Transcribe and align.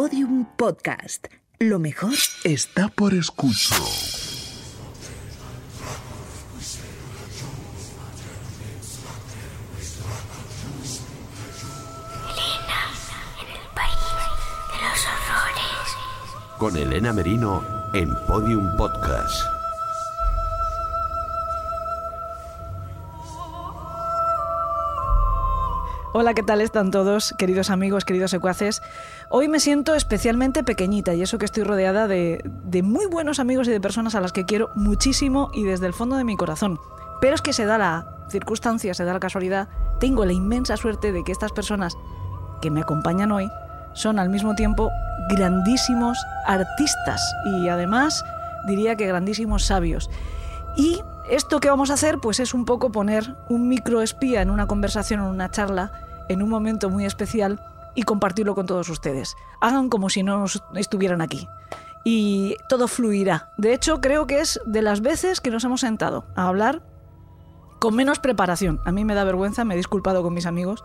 Podium 0.00 0.46
Podcast. 0.56 1.26
Lo 1.58 1.80
mejor 1.80 2.14
está 2.44 2.86
por 2.86 3.14
escuchar. 3.14 3.80
con 16.58 16.76
Elena 16.76 17.12
Merino 17.12 17.64
en 17.92 18.08
Podium 18.28 18.76
Podcast. 18.76 19.57
Hola, 26.20 26.34
¿qué 26.34 26.42
tal 26.42 26.60
están 26.60 26.90
todos, 26.90 27.32
queridos 27.38 27.70
amigos, 27.70 28.04
queridos 28.04 28.32
secuaces? 28.32 28.82
Hoy 29.28 29.46
me 29.46 29.60
siento 29.60 29.94
especialmente 29.94 30.64
pequeñita 30.64 31.14
y 31.14 31.22
eso 31.22 31.38
que 31.38 31.44
estoy 31.44 31.62
rodeada 31.62 32.08
de, 32.08 32.42
de, 32.64 32.82
muy 32.82 33.06
buenos 33.06 33.38
amigos 33.38 33.68
y 33.68 33.70
de 33.70 33.80
personas 33.80 34.16
a 34.16 34.20
las 34.20 34.32
que 34.32 34.44
quiero 34.44 34.68
muchísimo 34.74 35.48
y 35.54 35.62
desde 35.62 35.86
el 35.86 35.92
fondo 35.92 36.16
de 36.16 36.24
mi 36.24 36.36
corazón. 36.36 36.80
Pero 37.20 37.36
es 37.36 37.40
que 37.40 37.52
se 37.52 37.66
da 37.66 37.78
la 37.78 38.16
circunstancia, 38.28 38.94
se 38.94 39.04
da 39.04 39.12
la 39.12 39.20
casualidad, 39.20 39.68
tengo 40.00 40.24
la 40.24 40.32
inmensa 40.32 40.76
suerte 40.76 41.12
de 41.12 41.22
que 41.22 41.30
estas 41.30 41.52
personas 41.52 41.96
que 42.60 42.72
me 42.72 42.80
acompañan 42.80 43.30
hoy 43.30 43.48
son 43.92 44.18
al 44.18 44.28
mismo 44.28 44.56
tiempo 44.56 44.90
grandísimos 45.30 46.18
artistas 46.46 47.22
y 47.44 47.68
además 47.68 48.24
diría 48.66 48.96
que 48.96 49.06
grandísimos 49.06 49.66
sabios. 49.66 50.10
Y 50.76 51.00
esto 51.30 51.60
que 51.60 51.70
vamos 51.70 51.90
a 51.90 51.94
hacer 51.94 52.18
pues 52.18 52.40
es 52.40 52.54
un 52.54 52.64
poco 52.64 52.90
poner 52.90 53.36
un 53.48 53.68
microespía 53.68 54.42
en 54.42 54.50
una 54.50 54.66
conversación, 54.66 55.20
en 55.20 55.26
una 55.26 55.52
charla, 55.52 56.07
en 56.28 56.42
un 56.42 56.48
momento 56.48 56.90
muy 56.90 57.04
especial 57.04 57.60
y 57.94 58.02
compartirlo 58.02 58.54
con 58.54 58.66
todos 58.66 58.88
ustedes. 58.88 59.34
Hagan 59.60 59.88
como 59.88 60.10
si 60.10 60.22
no 60.22 60.44
estuvieran 60.74 61.20
aquí. 61.20 61.48
Y 62.04 62.56
todo 62.68 62.88
fluirá. 62.88 63.50
De 63.58 63.74
hecho, 63.74 64.00
creo 64.00 64.26
que 64.26 64.40
es 64.40 64.60
de 64.64 64.82
las 64.82 65.00
veces 65.00 65.40
que 65.40 65.50
nos 65.50 65.64
hemos 65.64 65.80
sentado 65.80 66.26
a 66.36 66.46
hablar 66.46 66.82
con 67.80 67.94
menos 67.94 68.18
preparación. 68.18 68.80
A 68.84 68.92
mí 68.92 69.04
me 69.04 69.14
da 69.14 69.24
vergüenza, 69.24 69.64
me 69.64 69.74
he 69.74 69.76
disculpado 69.76 70.22
con 70.22 70.34
mis 70.34 70.46
amigos, 70.46 70.84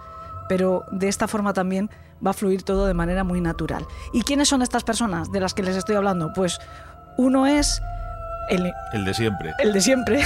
pero 0.50 0.86
de 0.92 1.08
esta 1.08 1.28
forma 1.28 1.54
también 1.54 1.90
va 2.26 2.32
a 2.32 2.34
fluir 2.34 2.64
todo 2.64 2.86
de 2.86 2.94
manera 2.94 3.24
muy 3.24 3.42
natural. 3.42 3.86
¿Y 4.12 4.24
quiénes 4.24 4.50
son 4.50 4.62
estas 4.62 4.84
personas 4.84 5.32
de 5.32 5.40
las 5.40 5.54
que 5.54 5.64
les 5.64 5.76
estoy 5.76 5.96
hablando? 5.96 6.34
Pues 6.34 6.60
uno 7.18 7.46
es 7.46 7.82
el, 8.50 8.72
el, 8.94 9.06
de 9.06 9.14
siempre. 9.14 9.54
El 9.60 9.74
de 9.74 9.82
siempre. 9.82 10.22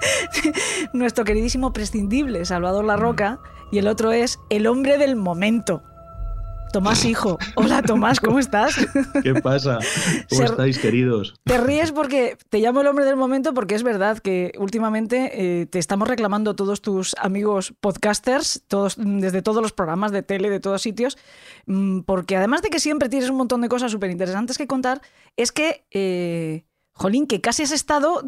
Nuestro 0.92 1.24
queridísimo 1.24 1.72
prescindible 1.72 2.44
Salvador 2.44 2.84
La 2.84 2.96
Roca. 2.96 3.40
Y 3.72 3.78
el 3.78 3.88
otro 3.88 4.12
es 4.12 4.38
el 4.50 4.66
hombre 4.66 4.98
del 4.98 5.16
momento. 5.16 5.82
Tomás 6.74 7.04
Hijo. 7.04 7.38
Hola 7.54 7.82
Tomás, 7.82 8.18
¿cómo 8.18 8.40
estás? 8.40 8.74
¿Qué 9.22 9.34
pasa? 9.34 9.78
¿Cómo 10.28 10.42
estáis, 10.42 10.76
queridos? 10.80 11.34
Te 11.44 11.56
ríes 11.58 11.92
porque 11.92 12.36
te 12.48 12.58
llamo 12.58 12.80
el 12.80 12.88
hombre 12.88 13.04
del 13.04 13.14
momento 13.14 13.54
porque 13.54 13.76
es 13.76 13.84
verdad 13.84 14.18
que 14.18 14.50
últimamente 14.58 15.60
eh, 15.60 15.66
te 15.66 15.78
estamos 15.78 16.08
reclamando 16.08 16.56
todos 16.56 16.82
tus 16.82 17.14
amigos 17.20 17.72
podcasters, 17.80 18.64
todos, 18.66 18.96
desde 18.98 19.40
todos 19.40 19.62
los 19.62 19.72
programas 19.72 20.10
de 20.10 20.24
tele, 20.24 20.50
de 20.50 20.58
todos 20.58 20.82
sitios, 20.82 21.16
mm, 21.66 22.00
porque 22.00 22.36
además 22.36 22.60
de 22.62 22.70
que 22.70 22.80
siempre 22.80 23.08
tienes 23.08 23.30
un 23.30 23.36
montón 23.36 23.60
de 23.60 23.68
cosas 23.68 23.92
súper 23.92 24.10
interesantes 24.10 24.58
que 24.58 24.66
contar, 24.66 25.00
es 25.36 25.52
que, 25.52 25.84
eh, 25.92 26.64
jolín, 26.94 27.26
que 27.26 27.40
casi 27.40 27.64
has 27.64 27.72
estado 27.72 28.22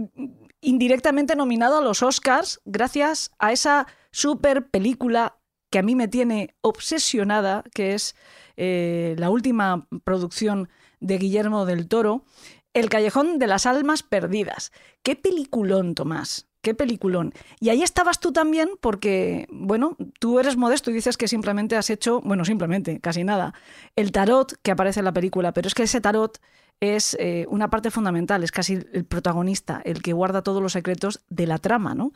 indirectamente 0.61 1.36
nominado 1.36 1.78
a 1.78 1.81
los 1.81 2.03
Oscars 2.03 2.61
gracias 2.64 3.31
a 3.39 3.53
esa 3.53 3.86
super 4.11 4.69
película 4.69 5.39
que 5.70 5.78
a 5.78 5.83
mí 5.83 5.95
me 5.95 6.08
tiene 6.08 6.55
obsesionada, 6.61 7.64
que 7.75 7.95
es 7.95 8.14
eh, 8.56 9.14
la 9.19 9.31
última 9.31 9.86
producción 10.05 10.69
de 11.00 11.19
Guillermo 11.19 11.67
del 11.67 11.89
Toro, 11.89 12.25
El 12.73 12.89
Callejón 12.89 13.39
de 13.39 13.47
las 13.47 13.67
Almas 13.67 14.03
Perdidas. 14.03 14.73
Qué 15.03 15.17
peliculón, 15.17 15.95
Tomás. 15.95 16.46
Qué 16.63 16.74
peliculón. 16.74 17.33
Y 17.61 17.69
ahí 17.69 17.83
estabas 17.83 18.19
tú 18.19 18.33
también 18.33 18.70
porque, 18.80 19.46
bueno, 19.51 19.96
tú 20.19 20.40
eres 20.40 20.57
modesto 20.57 20.90
y 20.90 20.95
dices 20.95 21.17
que 21.17 21.29
simplemente 21.29 21.77
has 21.77 21.90
hecho, 21.90 22.20
bueno, 22.23 22.45
simplemente, 22.45 22.98
casi 22.98 23.23
nada, 23.23 23.55
el 23.95 24.11
tarot 24.11 24.55
que 24.63 24.73
aparece 24.73 24.98
en 25.01 25.05
la 25.05 25.13
película, 25.13 25.52
pero 25.52 25.69
es 25.69 25.74
que 25.74 25.85
ese 25.85 26.01
tarot 26.01 26.40
es 26.81 27.17
eh, 27.19 27.47
una 27.48 27.70
parte 27.70 27.91
fundamental, 27.91 28.45
es 28.45 28.53
casi 28.53 28.79
el 28.92 29.05
protagonista, 29.05 29.81
el 29.85 30.03
que 30.03 30.13
guarda 30.13 30.42
todos 30.42 30.63
los 30.63 30.73
secretos 30.73 31.20
de 31.29 31.47
la 31.47 31.59
trama, 31.59 31.95
¿no? 31.95 32.13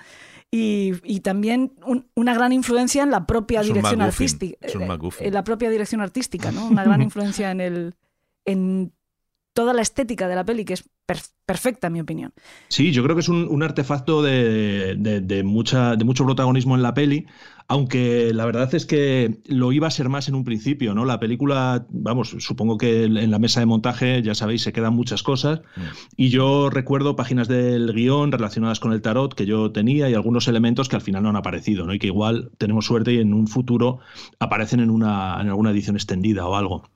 Y, 0.51 1.21
también 1.21 1.73
una 2.15 2.35
gran 2.35 2.53
influencia 2.53 3.03
en 3.03 3.11
la 3.11 3.27
propia 3.27 3.63
dirección 3.63 4.03
artística. 4.03 4.67
En 4.67 4.83
eh, 5.21 5.31
la 5.31 5.45
propia 5.45 5.71
dirección 5.71 6.01
artística, 6.01 6.51
¿no? 6.51 6.67
Una 6.67 6.85
gran 6.85 7.03
influencia 7.03 7.51
en 7.51 7.61
el. 7.61 7.95
en 8.45 8.93
toda 9.53 9.73
la 9.75 9.83
estética 9.83 10.29
de 10.29 10.35
la 10.35 10.45
peli, 10.45 10.65
que 10.65 10.75
es 10.75 10.89
perfecta, 11.45 11.89
en 11.89 11.93
mi 11.93 12.01
opinión. 12.01 12.33
Sí, 12.69 12.93
yo 12.93 13.03
creo 13.03 13.17
que 13.17 13.21
es 13.21 13.29
un, 13.29 13.63
artefacto 13.63 14.23
de, 14.23 15.43
mucha, 15.45 15.97
de 15.97 16.05
mucho 16.05 16.25
protagonismo 16.25 16.77
en 16.77 16.83
la 16.83 16.95
peli, 16.95 17.27
aunque 17.71 18.33
la 18.35 18.47
verdad 18.47 18.75
es 18.75 18.85
que 18.85 19.39
lo 19.47 19.71
iba 19.71 19.87
a 19.87 19.93
ser 19.93 20.09
más 20.09 20.27
en 20.27 20.35
un 20.35 20.43
principio, 20.43 20.93
¿no? 20.93 21.05
La 21.05 21.21
película, 21.21 21.87
vamos, 21.91 22.35
supongo 22.41 22.77
que 22.79 23.05
en 23.05 23.31
la 23.31 23.39
mesa 23.39 23.61
de 23.61 23.67
montaje, 23.67 24.23
ya 24.23 24.35
sabéis, 24.35 24.63
se 24.63 24.73
quedan 24.73 24.93
muchas 24.93 25.23
cosas. 25.23 25.61
Mm. 25.77 25.81
Y 26.17 26.29
yo 26.31 26.69
recuerdo 26.69 27.15
páginas 27.15 27.47
del 27.47 27.93
guion 27.93 28.33
relacionadas 28.33 28.81
con 28.81 28.93
el 28.93 29.03
tarot 29.03 29.35
que 29.35 29.47
yo 29.47 29.71
tenía 29.71 30.11
y 30.11 30.15
algunos 30.15 30.49
elementos 30.49 30.89
que 30.89 30.97
al 30.97 31.03
final 31.03 31.23
no 31.23 31.29
han 31.29 31.37
aparecido, 31.37 31.87
¿no? 31.87 31.95
Y 31.95 32.01
que 32.01 32.09
igual 32.09 32.51
tenemos 32.59 32.87
suerte 32.87 33.13
y 33.13 33.19
en 33.19 33.33
un 33.33 33.47
futuro 33.47 34.01
aparecen 34.41 34.81
en, 34.81 34.91
una, 34.91 35.41
en 35.41 35.47
alguna 35.47 35.71
edición 35.71 35.95
extendida 35.95 36.49
o 36.49 36.57
algo. 36.57 36.91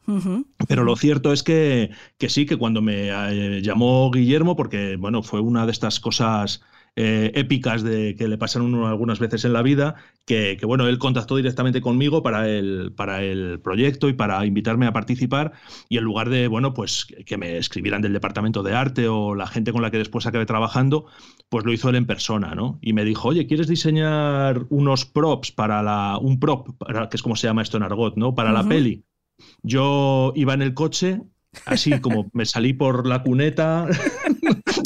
Pero 0.66 0.82
lo 0.82 0.96
cierto 0.96 1.32
es 1.32 1.44
que, 1.44 1.90
que 2.18 2.28
sí, 2.28 2.46
que 2.46 2.56
cuando 2.56 2.82
me 2.82 3.10
eh, 3.10 3.62
llamó 3.62 4.10
Guillermo, 4.10 4.56
porque, 4.56 4.96
bueno, 4.96 5.22
fue 5.22 5.38
una 5.38 5.66
de 5.66 5.70
estas 5.70 6.00
cosas 6.00 6.62
eh, 6.96 7.32
épicas 7.34 7.82
de 7.82 8.14
que 8.14 8.28
le 8.28 8.38
pasaron 8.38 8.72
algunas 8.84 9.18
veces 9.18 9.44
en 9.44 9.52
la 9.52 9.62
vida, 9.62 9.96
que, 10.26 10.58
bueno, 10.64 10.86
él 10.86 10.98
contactó 10.98 11.36
directamente 11.36 11.80
conmigo 11.80 12.22
para 12.22 12.48
el, 12.48 12.92
para 12.96 13.22
el 13.22 13.60
proyecto 13.60 14.08
y 14.08 14.12
para 14.12 14.46
invitarme 14.46 14.86
a 14.86 14.92
participar 14.92 15.52
y 15.88 15.98
en 15.98 16.04
lugar 16.04 16.30
de, 16.30 16.46
bueno, 16.46 16.72
pues 16.72 17.06
que 17.26 17.36
me 17.36 17.56
escribieran 17.56 18.00
del 18.00 18.12
departamento 18.12 18.62
de 18.62 18.74
arte 18.74 19.08
o 19.08 19.34
la 19.34 19.48
gente 19.48 19.72
con 19.72 19.82
la 19.82 19.90
que 19.90 19.98
después 19.98 20.26
acabé 20.26 20.46
trabajando, 20.46 21.06
pues 21.48 21.64
lo 21.64 21.72
hizo 21.72 21.88
él 21.88 21.96
en 21.96 22.06
persona, 22.06 22.54
¿no? 22.54 22.78
Y 22.80 22.92
me 22.92 23.04
dijo, 23.04 23.28
oye, 23.28 23.46
¿quieres 23.46 23.66
diseñar 23.66 24.66
unos 24.70 25.04
props 25.04 25.50
para 25.50 25.82
la, 25.82 26.18
un 26.20 26.38
prop, 26.38 26.68
para, 26.78 27.08
que 27.08 27.16
es 27.16 27.22
como 27.22 27.36
se 27.36 27.48
llama 27.48 27.62
esto 27.62 27.76
en 27.76 27.82
argot, 27.82 28.16
¿no? 28.16 28.34
Para 28.34 28.52
la 28.52 28.66
peli. 28.68 29.04
Yo 29.62 30.32
iba 30.36 30.54
en 30.54 30.62
el 30.62 30.74
coche 30.74 31.22
Así 31.66 32.00
como 32.00 32.30
me 32.32 32.46
salí 32.46 32.72
por 32.72 33.06
la 33.06 33.22
cuneta. 33.22 33.86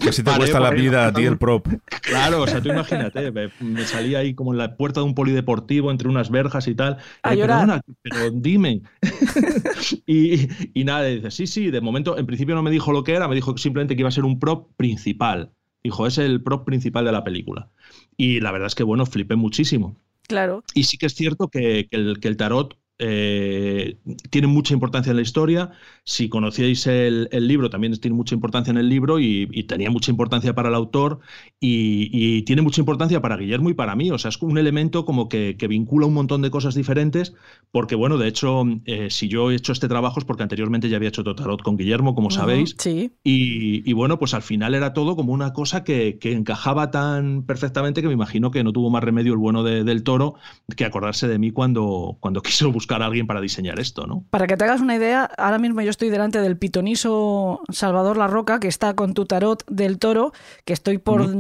Que 0.03 0.13
si 0.13 0.23
te 0.23 0.31
cuesta 0.37 0.61
la 0.61 0.71
vida 0.71 1.07
a 1.07 1.13
ti 1.13 1.25
el 1.25 1.39
prop. 1.39 1.67
Claro, 2.03 2.43
o 2.43 2.47
sea, 2.47 2.61
tú 2.61 2.69
imagínate, 2.69 3.33
me, 3.33 3.85
salí 3.85 4.15
ahí 4.15 4.35
como 4.35 4.53
en 4.53 4.59
la 4.59 4.77
puerta 4.77 5.01
de 5.01 5.07
un 5.07 5.15
polideportivo 5.15 5.91
entre 5.91 6.09
unas 6.09 6.31
verjas 6.31 6.69
y 6.69 6.75
tal. 6.75 6.99
A 7.23 7.31
Perdona, 7.31 7.81
pero 8.03 8.31
dime. 8.31 8.83
y, 10.07 10.49
y, 10.79 10.85
nada, 10.85 11.05
dice, 11.05 11.31
sí, 11.31 11.47
sí, 11.47 11.71
de 11.71 11.81
momento, 11.81 12.19
en 12.19 12.27
principio 12.27 12.55
no 12.55 12.63
me 12.63 12.71
dijo 12.71 12.93
lo 12.93 13.03
que 13.03 13.15
era, 13.15 13.29
me 13.29 13.35
dijo 13.35 13.57
simplemente 13.57 13.97
que 13.97 14.03
iba 14.03 14.09
a 14.09 14.13
ser 14.13 14.25
un 14.25 14.39
prop 14.39 14.69
principal. 14.77 15.53
Dijo, 15.83 16.07
es 16.07 16.19
el 16.19 16.43
prop 16.43 16.65
principal 16.65 17.05
de 17.05 17.13
la 17.13 17.25
película. 17.25 17.71
Y 18.17 18.41
la 18.41 18.53
verdad 18.53 18.67
es 18.67 18.75
que, 18.75 18.85
bueno, 18.85 19.07
flipé 19.07 19.37
muchísimo. 19.37 19.97
Claro. 20.27 20.63
Y 20.75 20.85
sí 20.85 20.99
que 20.99 21.07
es 21.07 21.15
cierto 21.15 21.49
que, 21.49 21.89
el, 21.91 22.21
que 22.21 22.29
el 22.29 22.37
tarot 22.37 22.77
eh, 23.01 23.97
tiene 24.31 24.49
mucha 24.49 24.75
importancia 24.75 25.11
en 25.11 25.17
la 25.17 25.23
historia. 25.23 25.71
Si 26.03 26.29
conocíais 26.29 26.87
el, 26.87 27.29
libro, 27.47 27.71
también 27.71 27.97
tiene 28.01 28.17
mucha 28.17 28.35
importancia 28.35 28.71
en 28.73 28.79
el 28.79 28.89
libro 28.89 29.21
y, 29.21 29.47
tenía 29.69 29.91
mucha 29.91 30.11
importancia 30.11 30.55
para 30.55 30.69
el 30.69 30.75
autor 30.75 31.21
y, 31.61 32.43
tiene 32.43 32.63
mucha 32.63 32.81
importancia 32.81 33.21
para 33.21 33.37
Guillermo 33.37 33.71
y 33.71 33.75
para 33.75 33.95
mí. 33.95 34.11
O 34.11 34.19
sea, 34.19 34.31
es 34.31 34.43
un 34.43 34.59
elemento 34.59 35.05
como 35.05 35.29
que, 35.29 35.57
vincula 35.69 36.07
un 36.07 36.15
montón 36.15 36.43
de 36.43 36.51
cosas 36.51 36.75
diferentes 36.75 37.35
porque, 37.71 37.95
bueno, 37.95 38.19
de 38.19 38.27
hecho, 38.29 38.65
eh, 38.87 39.11
si 39.11 39.29
yo 39.29 39.51
he 39.51 39.55
hecho 39.55 39.73
este 39.73 39.87
trabajo 39.87 40.19
es 40.19 40.25
porque 40.25 40.43
anteriormente 40.43 40.89
ya 40.89 40.97
había 40.97 41.11
hecho 41.11 41.23
Totarot 41.23 41.63
con 41.63 41.77
Guillermo, 41.77 42.15
como 42.15 42.31
sabéis. 42.31 42.75
Sí. 42.79 43.13
Y, 43.23 43.93
bueno, 43.93 44.19
pues 44.19 44.35
al 44.35 44.43
final 44.43 44.75
era 44.75 44.93
todo 44.93 45.15
como 45.15 45.33
una 45.33 45.53
cosa 45.53 45.85
que, 45.85 46.19
encajaba 46.23 46.91
tan 46.91 47.43
perfectamente 47.45 48.01
que 48.03 48.09
me 48.09 48.15
imagino 48.15 48.51
que 48.51 48.63
no 48.65 48.73
tuvo 48.73 48.91
más 48.91 49.03
remedio 49.03 49.33
el 49.33 49.39
bueno 49.39 49.63
del 49.63 50.03
toro 50.03 50.35
que 50.77 50.85
acordarse 50.85 51.27
de 51.27 51.39
mí 51.39 51.51
cuando, 51.51 52.17
cuando 52.21 52.43
quiso 52.49 52.73
buscar 52.73 52.88
a 52.95 53.07
alguien 53.07 53.27
para 53.27 53.41
diseñar 53.41 53.79
esto, 53.79 54.07
¿no? 54.07 54.25
Para 54.31 54.47
que 54.47 54.57
te 54.57 54.65
hagas 54.65 54.81
una 54.81 54.97
idea, 54.97 55.25
ahora 55.39 55.59
mismo 55.59 55.81
yo 55.81 55.91
estoy 55.91 56.11
delante 56.11 56.41
del 56.41 56.57
pitoniso 56.57 57.63
Salvador 57.71 58.17
La 58.17 58.27
Roca, 58.27 58.61
que 58.61 58.69
está 58.69 58.95
con 58.95 59.15
tu 59.15 59.27
tarot 59.27 59.65
del 59.69 59.99
toro, 59.99 60.33
que 60.65 60.73
estoy 60.73 60.99
por 60.99 61.31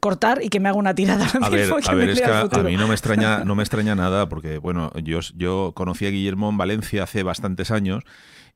cortar 0.00 0.42
y 0.42 0.48
que 0.48 0.60
me 0.60 0.68
haga 0.68 0.78
una 0.78 0.94
tirada. 0.94 1.26
A 1.40 1.48
ver, 1.48 1.70
a 1.86 1.94
ver 1.94 2.10
es 2.10 2.20
que 2.20 2.26
a, 2.30 2.62
mí 2.62 2.76
no 2.76 2.88
me 2.88 2.94
extraña, 2.94 3.38
no 3.44 3.54
me 3.54 3.62
extraña 3.62 3.94
nada, 3.94 4.28
porque 4.28 4.58
bueno, 4.58 4.92
yo, 5.02 5.20
yo 5.36 5.72
conocí 5.74 6.06
a 6.06 6.10
Guillermo 6.10 6.50
en 6.50 6.58
Valencia 6.58 7.04
hace 7.04 7.22
bastantes 7.22 7.70
años. 7.70 8.04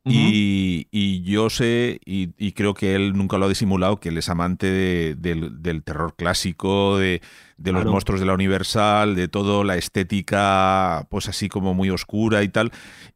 Y, 0.06 1.22
yo 1.22 1.48
sé, 1.48 1.98
y, 2.04 2.52
creo 2.52 2.74
que 2.74 2.94
él 2.94 3.14
nunca 3.14 3.38
lo 3.38 3.46
ha 3.46 3.48
disimulado, 3.48 4.00
que 4.00 4.10
él 4.10 4.18
es 4.18 4.28
amante 4.28 4.70
del, 5.16 5.82
terror 5.82 6.14
clásico, 6.16 6.98
de, 6.98 7.22
de 7.56 7.72
los 7.72 7.86
monstruos 7.86 8.20
de 8.20 8.26
la 8.26 8.34
Universal, 8.34 9.14
de 9.14 9.28
todo 9.28 9.64
la 9.64 9.76
estética, 9.76 11.06
pues 11.10 11.28
así 11.28 11.48
como 11.48 11.72
muy 11.74 11.90
oscura 11.90 12.42
y 12.42 12.48
tal. 12.48 12.72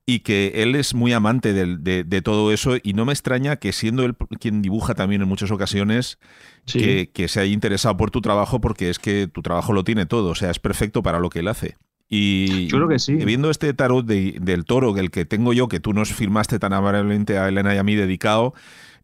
y 0.07 0.21
que 0.21 0.53
él 0.57 0.75
es 0.75 0.95
muy 0.95 1.13
amante 1.13 1.53
de, 1.53 2.23
todo 2.23 2.53
eso 2.53 2.77
y 2.83 2.95
no 2.95 3.05
me 3.05 3.13
extraña 3.13 3.57
que 3.57 3.73
siendo 3.73 4.05
él 4.05 4.17
quien 4.41 4.63
dibuja 4.63 4.95
también 4.95 5.21
en 5.23 5.29
muchas 5.29 5.51
ocasiones, 5.51 6.19
que, 6.65 7.29
se 7.29 7.41
haya 7.41 7.53
interesado 7.53 7.97
por 7.97 8.11
tu 8.11 8.23
trabajo 8.23 8.61
porque 8.61 8.89
es 8.89 8.99
que 8.99 9.29
tu 9.29 9.43
trabajo 9.43 9.73
lo 9.73 9.85
tiene 9.85 10.07
todo, 10.07 10.31
o 10.31 10.35
sea, 10.35 10.51
es 10.51 10.59
perfecto 10.59 11.03
para 11.03 11.19
lo 11.19 11.29
que 11.29 11.41
él 11.41 11.49
hace. 11.49 11.77
Y 12.09 12.69
yo 12.69 12.79
creo 12.79 12.89
que 12.89 12.99
sí. 12.99 13.15
viendo 13.17 13.51
este 13.51 13.75
tarot 13.75 14.07
del 14.07 14.65
toro, 14.65 14.97
el 14.97 15.11
que 15.11 15.25
tengo 15.25 15.53
yo, 15.53 15.69
que 15.69 15.81
tú 15.81 15.93
nos 15.93 16.13
firmaste 16.13 16.59
tan 16.59 16.73
amablemente 16.73 17.39
a 17.39 17.49
Elena 17.49 17.75
y 17.75 17.79
a 17.79 17.83
mí 17.83 17.95
dedicado, 17.95 18.55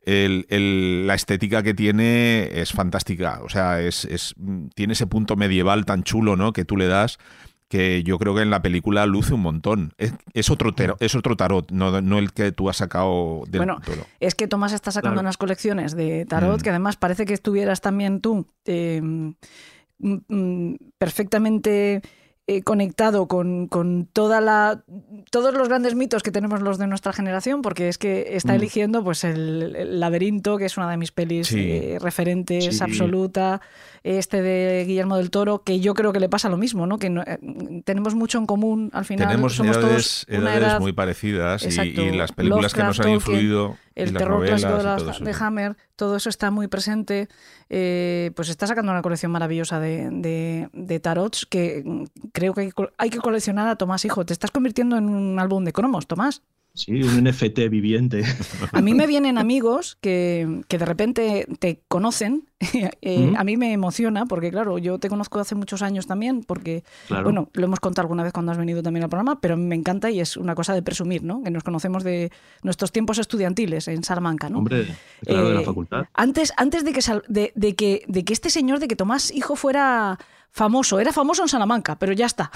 la 0.06 1.14
estética 1.14 1.62
que 1.62 1.74
tiene 1.74 2.60
es 2.60 2.72
fantástica. 2.72 3.40
O 3.42 3.48
sea, 3.48 3.80
es, 3.80 4.34
tiene 4.74 4.94
ese 4.94 5.06
punto 5.06 5.36
medieval 5.36 5.84
tan 5.84 6.02
chulo, 6.02 6.36
¿no? 6.36 6.52
Que 6.52 6.64
tú 6.64 6.76
le 6.76 6.86
das 6.86 7.18
que 7.68 8.02
yo 8.04 8.18
creo 8.18 8.34
que 8.34 8.42
en 8.42 8.50
la 8.50 8.62
película 8.62 9.04
luce 9.06 9.34
un 9.34 9.40
montón. 9.40 9.94
Es, 10.32 10.50
otro, 10.50 10.74
es 11.00 11.14
otro 11.14 11.36
tarot, 11.36 11.70
no, 11.72 12.18
el 12.18 12.32
que 12.32 12.52
tú 12.52 12.68
has 12.68 12.76
sacado 12.76 13.42
del 13.48 13.60
Bueno, 13.60 13.80
es 14.20 14.34
que 14.34 14.46
Tomás 14.46 14.72
está 14.72 14.90
sacando 14.92 15.20
unas 15.20 15.36
colecciones 15.36 15.96
de 15.96 16.26
tarot 16.26 16.60
mm. 16.60 16.62
que 16.62 16.70
además 16.70 16.96
parece 16.96 17.24
que 17.24 17.34
estuvieras 17.34 17.80
también 17.80 18.20
tú 18.20 18.46
eh, 18.66 19.00
mm, 19.02 19.34
mm, 20.28 20.76
perfectamente 20.98 22.02
eh, 22.46 22.62
conectado 22.62 23.26
con, 23.26 23.70
toda 24.12 24.42
la, 24.42 24.82
todos 25.30 25.54
los 25.54 25.66
grandes 25.68 25.94
mitos 25.94 26.22
que 26.22 26.30
tenemos 26.30 26.60
los 26.60 26.76
de 26.76 26.86
nuestra 26.86 27.14
generación, 27.14 27.62
porque 27.62 27.88
es 27.88 27.96
que 27.96 28.36
está 28.36 28.52
mm. 28.52 28.56
eligiendo 28.56 29.02
pues 29.02 29.24
el, 29.24 29.98
laberinto, 29.98 30.58
que 30.58 30.66
es 30.66 30.76
una 30.76 30.90
de 30.90 30.98
mis 30.98 31.10
pelis 31.10 31.50
eh, 31.52 31.96
referentes 32.02 32.82
absoluta, 32.82 33.62
este 34.02 34.42
de 34.42 34.84
Guillermo 34.86 35.16
del 35.16 35.30
Toro, 35.30 35.62
que 35.62 35.80
yo 35.80 35.94
creo 35.94 36.12
que 36.12 36.20
le 36.20 36.28
pasa 36.28 36.50
lo 36.50 36.58
mismo, 36.58 36.86
¿no? 36.86 36.98
que 36.98 37.06
eh, 37.06 37.82
tenemos 37.84 38.14
mucho 38.14 38.36
en 38.36 38.44
común 38.44 38.90
al 38.92 39.06
final. 39.06 39.28
Tenemos 39.28 39.54
somos 39.54 39.78
edades, 39.78 40.26
edades 40.28 40.80
muy 40.80 40.92
parecidas 40.92 41.62
y, 41.64 41.94
las 42.12 42.32
películas 42.32 42.74
que 42.74 42.82
nos 42.82 43.00
han 43.00 43.08
influido 43.08 43.78
el 43.94 44.12
terror 44.12 44.44
clásico 44.44 44.76
de, 44.76 45.24
de, 45.24 45.36
Hammer, 45.38 45.76
todo 45.96 46.16
eso 46.16 46.28
está 46.28 46.50
muy 46.50 46.68
presente. 46.68 47.28
Eh, 47.68 48.32
pues 48.34 48.48
está 48.48 48.66
sacando 48.66 48.92
una 48.92 49.02
colección 49.02 49.30
maravillosa 49.32 49.80
de, 49.80 50.68
de, 50.72 51.00
tarots 51.00 51.46
que 51.46 51.82
mm, 51.84 52.04
creo 52.32 52.54
que 52.54 52.72
hay, 52.98 53.10
que 53.10 53.18
coleccionar 53.18 53.68
a 53.68 53.76
Tomás 53.76 54.04
Hijo. 54.04 54.24
Te 54.24 54.32
estás 54.32 54.50
convirtiendo 54.50 54.96
en 54.96 55.08
un 55.08 55.38
álbum 55.38 55.64
de 55.64 55.72
cromos, 55.72 56.06
Tomás. 56.06 56.42
Sí, 56.74 57.04
un 57.04 57.22
NFT 57.22 57.70
viviente. 57.70 58.24
A 58.72 58.82
mí 58.82 58.94
me 58.94 59.06
vienen 59.06 59.38
amigos 59.38 59.96
que, 60.00 60.62
que 60.66 60.76
de 60.76 60.84
repente 60.84 61.46
te 61.58 61.80
conocen. 61.88 62.48
Eh, 63.06 63.34
a 63.36 63.44
mí 63.44 63.58
me 63.58 63.72
emociona 63.72 64.24
porque, 64.24 64.50
claro, 64.50 64.78
yo 64.78 64.98
te 64.98 65.10
conozco 65.10 65.38
hace 65.38 65.54
muchos 65.54 65.82
años 65.82 66.06
también, 66.06 66.42
porque, 66.42 66.82
bueno, 67.22 67.50
lo 67.52 67.64
hemos 67.66 67.78
contado 67.78 68.04
alguna 68.04 68.22
vez 68.22 68.32
cuando 68.32 68.52
has 68.52 68.58
venido 68.58 68.82
también 68.82 69.04
al 69.04 69.10
programa, 69.10 69.38
pero 69.40 69.58
me 69.58 69.74
encanta 69.74 70.10
y 70.10 70.20
es 70.20 70.38
una 70.38 70.54
cosa 70.54 70.72
de 70.72 70.80
presumir, 70.80 71.22
¿no? 71.22 71.42
Que 71.42 71.50
nos 71.50 71.62
conocemos 71.62 72.02
de 72.02 72.32
nuestros 72.62 72.90
tiempos 72.90 73.18
estudiantiles 73.18 73.88
en 73.88 74.02
Salamanca, 74.02 74.48
¿no? 74.48 74.58
Hombre, 74.58 74.86
claro, 75.20 75.48
de 75.48 75.54
la 75.54 75.60
eh, 75.60 75.64
facultad. 75.64 76.06
Antes, 76.14 76.54
antes 76.56 76.84
de, 76.84 76.92
que, 76.92 77.00
de, 77.28 77.52
de, 77.54 77.74
que, 77.74 78.02
de 78.08 78.24
que 78.24 78.32
este 78.32 78.48
señor, 78.48 78.78
de 78.78 78.88
que 78.88 78.96
Tomás 78.96 79.30
Hijo 79.30 79.56
fuera 79.56 80.18
famoso. 80.54 81.00
Era 81.00 81.12
famoso 81.12 81.42
en 81.42 81.48
Salamanca, 81.48 81.98
pero 81.98 82.12
ya 82.12 82.26
está. 82.26 82.50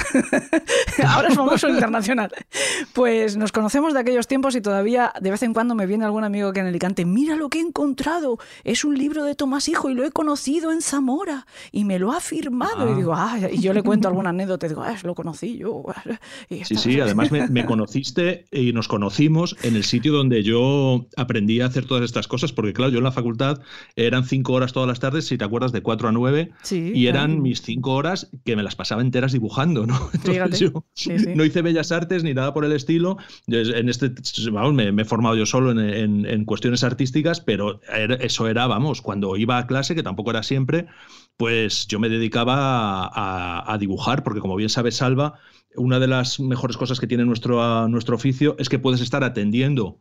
Ahora 1.07 1.29
es 1.29 1.35
famoso 1.35 1.69
internacional. 1.69 2.31
Pues 2.93 3.37
nos 3.37 3.51
conocemos 3.51 3.93
de 3.93 3.99
aquellos 3.99 4.29
tiempos 4.29 4.55
y 4.55 4.61
todavía 4.61 5.13
de 5.21 5.33
vez 5.33 5.43
en 5.43 5.53
cuando 5.53 5.75
me 5.75 5.85
viene 5.85 6.05
algún 6.05 6.23
amigo 6.23 6.53
que 6.53 6.61
en 6.61 6.67
Alicante, 6.67 7.05
mira 7.05 7.35
lo 7.35 7.49
que 7.49 7.59
he 7.59 7.61
encontrado. 7.61 8.39
Es 8.63 8.85
un 8.85 8.97
libro 8.97 9.25
de 9.25 9.35
Tomás 9.35 9.69
Hijo 9.69 9.91
y 9.91 9.95
lo 9.95 10.05
he 10.05 10.13
conocido 10.13 10.71
en 10.71 10.81
Zamora 10.81 11.47
y 11.73 11.85
me 11.85 11.99
lo 11.99 12.13
ha 12.13 12.21
firmado. 12.21 12.89
Y 12.93 12.95
digo, 12.95 13.15
ah, 13.15 13.37
y 13.51 13.61
yo 13.61 13.73
le 13.73 13.83
cuento 13.83 14.07
alguna 14.07 14.31
anécdota 14.31 14.67
y 14.67 14.69
digo, 14.69 14.83
ah, 14.83 14.95
lo 15.03 15.17
conocí 15.17 15.59
yo. 15.59 15.83
sí, 16.49 16.77
sí, 16.77 17.01
además 17.01 17.33
me, 17.33 17.67
conociste 17.67 18.45
y 18.53 18.73
nos 18.73 18.87
conocimos 18.87 19.57
en 19.63 19.75
el 19.75 19.83
sitio 19.83 20.13
donde 20.13 20.45
yo 20.45 21.07
aprendí 21.17 21.61
a 21.61 21.67
hacer 21.67 21.85
todas 21.85 22.05
estas 22.05 22.29
cosas, 22.29 22.53
porque 22.53 22.73
claro, 22.73 22.93
yo 22.93 22.99
en 22.99 23.05
la 23.05 23.13
facultad 23.13 23.61
eran 23.97 24.25
cinco 24.25 24.53
horas 24.53 24.73
todas 24.73 24.89
las 24.89 25.01
tardes, 25.01 25.27
si 25.27 25.37
te 25.37 25.45
acuerdas, 25.45 25.73
de 25.73 25.83
cuatro 25.83 26.09
a 26.09 26.13
nueve, 26.13 26.53
y 26.71 27.09
eran 27.09 27.43
mis 27.43 27.61
cinco 27.63 27.88
horas 27.93 28.31
que 28.45 28.57
me 28.57 28.63
las 28.63 28.77
pasaba 28.77 29.03
enteras 29.03 29.33
dibujando, 29.33 29.87
¿no? 29.87 30.11
no 31.35 31.45
hice 31.45 31.63
bellas 31.63 31.93
artes 31.93 32.25
ni 32.25 32.35
nada 32.35 32.55
por 32.55 32.65
el 32.65 32.73
estilo. 32.73 33.19
En 33.47 33.89
este, 33.89 34.13
vamos, 34.51 34.75
me, 34.75 34.89
he 34.89 35.05
formado 35.05 35.37
yo 35.37 35.47
solo 35.47 35.71
en, 35.71 36.45
cuestiones 36.45 36.85
artísticas, 36.85 37.41
pero 37.41 37.81
eso 38.21 38.49
era, 38.49 38.67
vamos, 38.67 39.03
cuando 39.03 39.37
iba 39.37 39.59
a 39.59 39.67
clase, 39.67 39.95
que 39.95 40.03
tampoco 40.03 40.31
era 40.31 40.43
siempre, 40.43 40.87
pues 41.37 41.87
yo 41.87 41.99
me 42.01 42.09
dedicaba 42.09 43.07
a, 43.07 43.73
a 43.73 43.79
dibujar, 43.79 44.23
porque 44.23 44.41
como 44.41 44.57
bien 44.57 44.69
sabe 44.69 44.91
Salva, 44.91 45.39
una 45.77 45.99
de 45.99 46.09
las 46.09 46.41
mejores 46.41 46.77
cosas 46.77 47.01
que 47.01 47.07
tiene 47.07 47.25
nuestro, 47.25 47.89
nuestro 47.89 48.17
oficio 48.17 48.57
es 48.59 48.69
que 48.69 48.79
puedes 48.79 49.01
estar 49.01 49.25
atendiendo 49.25 50.01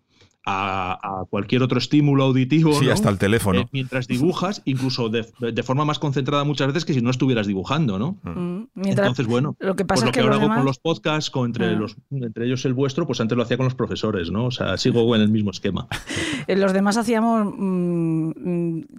a, 0.49 1.25
cualquier 1.29 1.61
otro 1.61 1.77
estímulo 1.77 2.23
auditivo. 2.23 2.73
Sí, 2.73 2.89
hasta 2.89 3.09
el 3.09 3.17
teléfono. 3.17 3.61
Eh, 3.61 3.67
mientras 3.71 4.07
dibujas, 4.07 4.61
incluso 4.65 5.09
de, 5.09 5.23
forma 5.63 5.85
más 5.85 5.99
concentrada 5.99 6.43
muchas 6.43 6.67
veces 6.67 6.85
que 6.85 6.93
si 6.93 7.01
no 7.01 7.09
estuvieras 7.09 7.47
dibujando, 7.47 7.99
¿no? 7.99 8.17
Mm. 8.23 8.67
Mm, 8.73 8.87
Entonces, 8.87 9.27
bueno, 9.27 9.55
lo 9.59 9.75
que 9.75 9.85
pasa 9.85 10.05
pues 10.05 10.11
es 10.11 10.13
que, 10.13 10.21
ahora 10.21 10.35
hago 10.35 10.47
con 10.47 10.65
los 10.65 10.79
podcasts, 10.79 11.29
con 11.29 11.47
entre, 11.47 11.75
mm. 11.75 11.79
los, 11.79 11.97
entre 12.11 12.45
ellos 12.45 12.63
el 12.65 12.73
vuestro, 12.73 13.05
pues 13.05 13.19
antes 13.19 13.35
lo 13.35 13.43
hacía 13.43 13.57
con 13.57 13.65
los 13.65 13.75
profesores, 13.75 14.31
¿no? 14.31 14.45
O 14.45 14.51
sea, 14.51 14.77
sigo 14.77 15.15
en 15.15 15.21
el 15.21 15.29
mismo 15.29 15.51
esquema. 15.51 15.87
Los 16.47 16.73
demás 16.73 16.97
hacíamos 16.97 17.53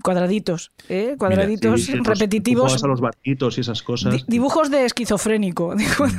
cuadraditos, 0.03 0.73
¿eh? 0.89 1.17
Cuadraditos 1.19 1.89
repetitivos. 2.05 2.83
a 2.83 2.87
los 2.87 3.01
barquitos 3.01 3.59
y 3.59 3.63
esas 3.63 3.83
cosas. 3.83 4.27
dibujos 4.27 4.71
de 4.71 4.85
esquizofrénico. 4.85 5.75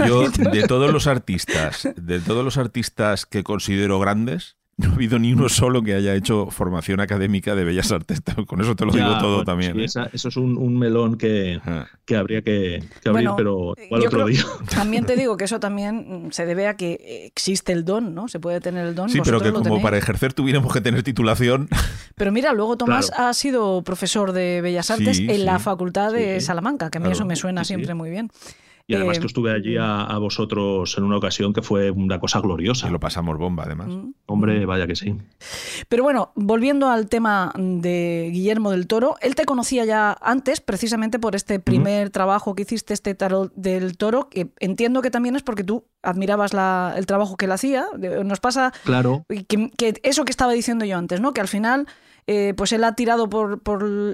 Yo, 0.08 0.30
de 0.30 0.64
todos 0.68 0.92
los 0.92 1.08
artistas, 1.08 1.88
de 1.96 2.20
todos 2.20 2.44
los 2.44 2.58
artistas 2.58 3.25
que 3.25 3.44
considero 3.44 4.00
grandes, 4.00 4.58
no 4.88 4.92
ha 4.92 4.94
habido 4.94 5.20
ni 5.20 5.34
uno 5.34 5.50
solo 5.50 5.84
que 5.84 5.94
haya 5.94 6.16
hecho 6.16 6.50
formación 6.52 7.02
académica 7.02 7.54
de 7.54 7.66
bellas 7.66 7.92
artes. 7.92 8.22
Con 8.48 8.62
eso 8.62 8.76
te 8.76 8.86
lo 8.86 8.94
digo 8.94 9.18
todo 9.20 9.44
también. 9.44 9.78
¿eh? 9.80 9.86
eso 9.86 10.28
es 10.30 10.38
un, 10.38 10.80
melón 10.80 11.18
que, 11.18 11.60
que, 12.06 12.16
habría 12.16 12.42
que, 12.42 12.81
abrir, 13.06 13.30
pero 13.36 13.74
igual 13.84 14.08
otro 14.08 14.26
día. 14.28 14.44
También 14.74 15.06
te 15.06 15.18
digo 15.18 15.36
que 15.36 15.44
eso 15.44 15.60
también 15.60 16.28
mm, 16.28 16.31
se 16.31 16.46
debe 16.46 16.68
a 16.68 16.78
que 16.78 17.26
existe 17.26 17.74
el 17.74 17.84
don, 17.84 18.16
¿no? 18.16 18.28
Se 18.30 18.40
puede 18.40 18.62
tener 18.62 18.86
el 18.86 18.96
don. 18.96 19.10
Sí, 19.10 19.20
pero 19.24 19.42
que 19.42 19.52
como 19.52 19.81
para 19.81 19.98
ejercer 19.98 20.34
tuviéramos 20.34 20.72
que 20.72 20.80
tener 20.80 21.04
titulación. 21.04 21.68
Pero 22.16 22.32
mira, 22.32 22.54
luego 22.54 22.78
Tomás 22.78 23.12
ha 23.18 23.34
sido 23.34 23.84
profesor 23.84 24.32
de 24.32 24.62
bellas 24.62 24.90
artes 24.92 25.20
en 25.20 25.46
la 25.46 25.60
Facultad 25.60 26.14
de 26.14 26.40
Salamanca, 26.40 26.90
que 26.90 27.00
a 27.00 27.02
mí 27.02 27.12
eso 27.12 27.25
me 27.25 27.36
suena 27.36 27.66
siempre 27.66 27.94
muy 27.94 28.10
bien. 28.10 28.32
Y 28.89 28.95
además 28.95 29.19
que 29.19 29.25
eh, 29.25 29.27
estuve 29.27 29.51
allí 29.51 29.77
a, 29.80 30.18
vosotros 30.18 30.97
en 30.97 31.03
una 31.03 31.18
ocasión 31.18 31.53
que 31.53 31.62
fue 31.62 31.91
una 31.91 32.19
cosa 32.19 32.39
gloriosa. 32.39 32.88
Y 32.88 32.91
lo 32.91 33.00
pasamos 33.00 33.38
bomba, 33.38 33.65
además. 33.68 33.89
Mm. 33.89 34.13
Hombre, 34.25 34.65
vaya 34.65 34.88
que 34.88 34.95
sí. 34.95 35.15
Pero 35.88 36.01
bueno, 36.01 36.31
volviendo 36.34 36.89
al 36.89 37.08
tema 37.08 37.53
de 37.55 38.31
Guillermo 38.34 38.72
del 38.72 38.88
Toro, 38.88 39.15
él 39.22 39.36
te 39.36 39.46
conocía 39.46 39.86
ya 39.86 40.17
antes, 40.22 40.60
precisamente 40.60 41.19
por 41.19 41.36
este 41.36 41.60
primer 41.60 42.10
trabajo 42.10 42.55
que 42.55 42.63
hiciste, 42.63 42.96
este 42.96 43.13
tarot 43.13 43.53
del 43.53 43.96
Toro, 43.96 44.27
que 44.27 44.50
entiendo 44.60 45.03
que 45.03 45.12
también 45.12 45.36
es 45.36 45.43
porque 45.43 45.63
tú 45.63 45.86
admirabas 46.01 46.53
el 46.98 47.05
trabajo 47.05 47.38
que 47.38 47.46
él 47.46 47.51
hacía. 47.51 47.86
Nos 48.25 48.39
pasa 48.39 48.74
claro. 48.86 49.24
que 49.27 50.00
eso 50.01 50.25
que 50.25 50.31
estaba 50.31 50.53
diciendo 50.53 50.84
yo 50.84 50.98
antes, 50.98 51.22
¿no? 51.22 51.31
Que 51.31 51.41
al 51.41 51.48
final 51.48 51.86
eh, 52.28 52.54
pues 52.56 52.72
él 52.72 52.84
ha 52.84 52.96
tirado 52.96 53.30
por, 53.30 53.62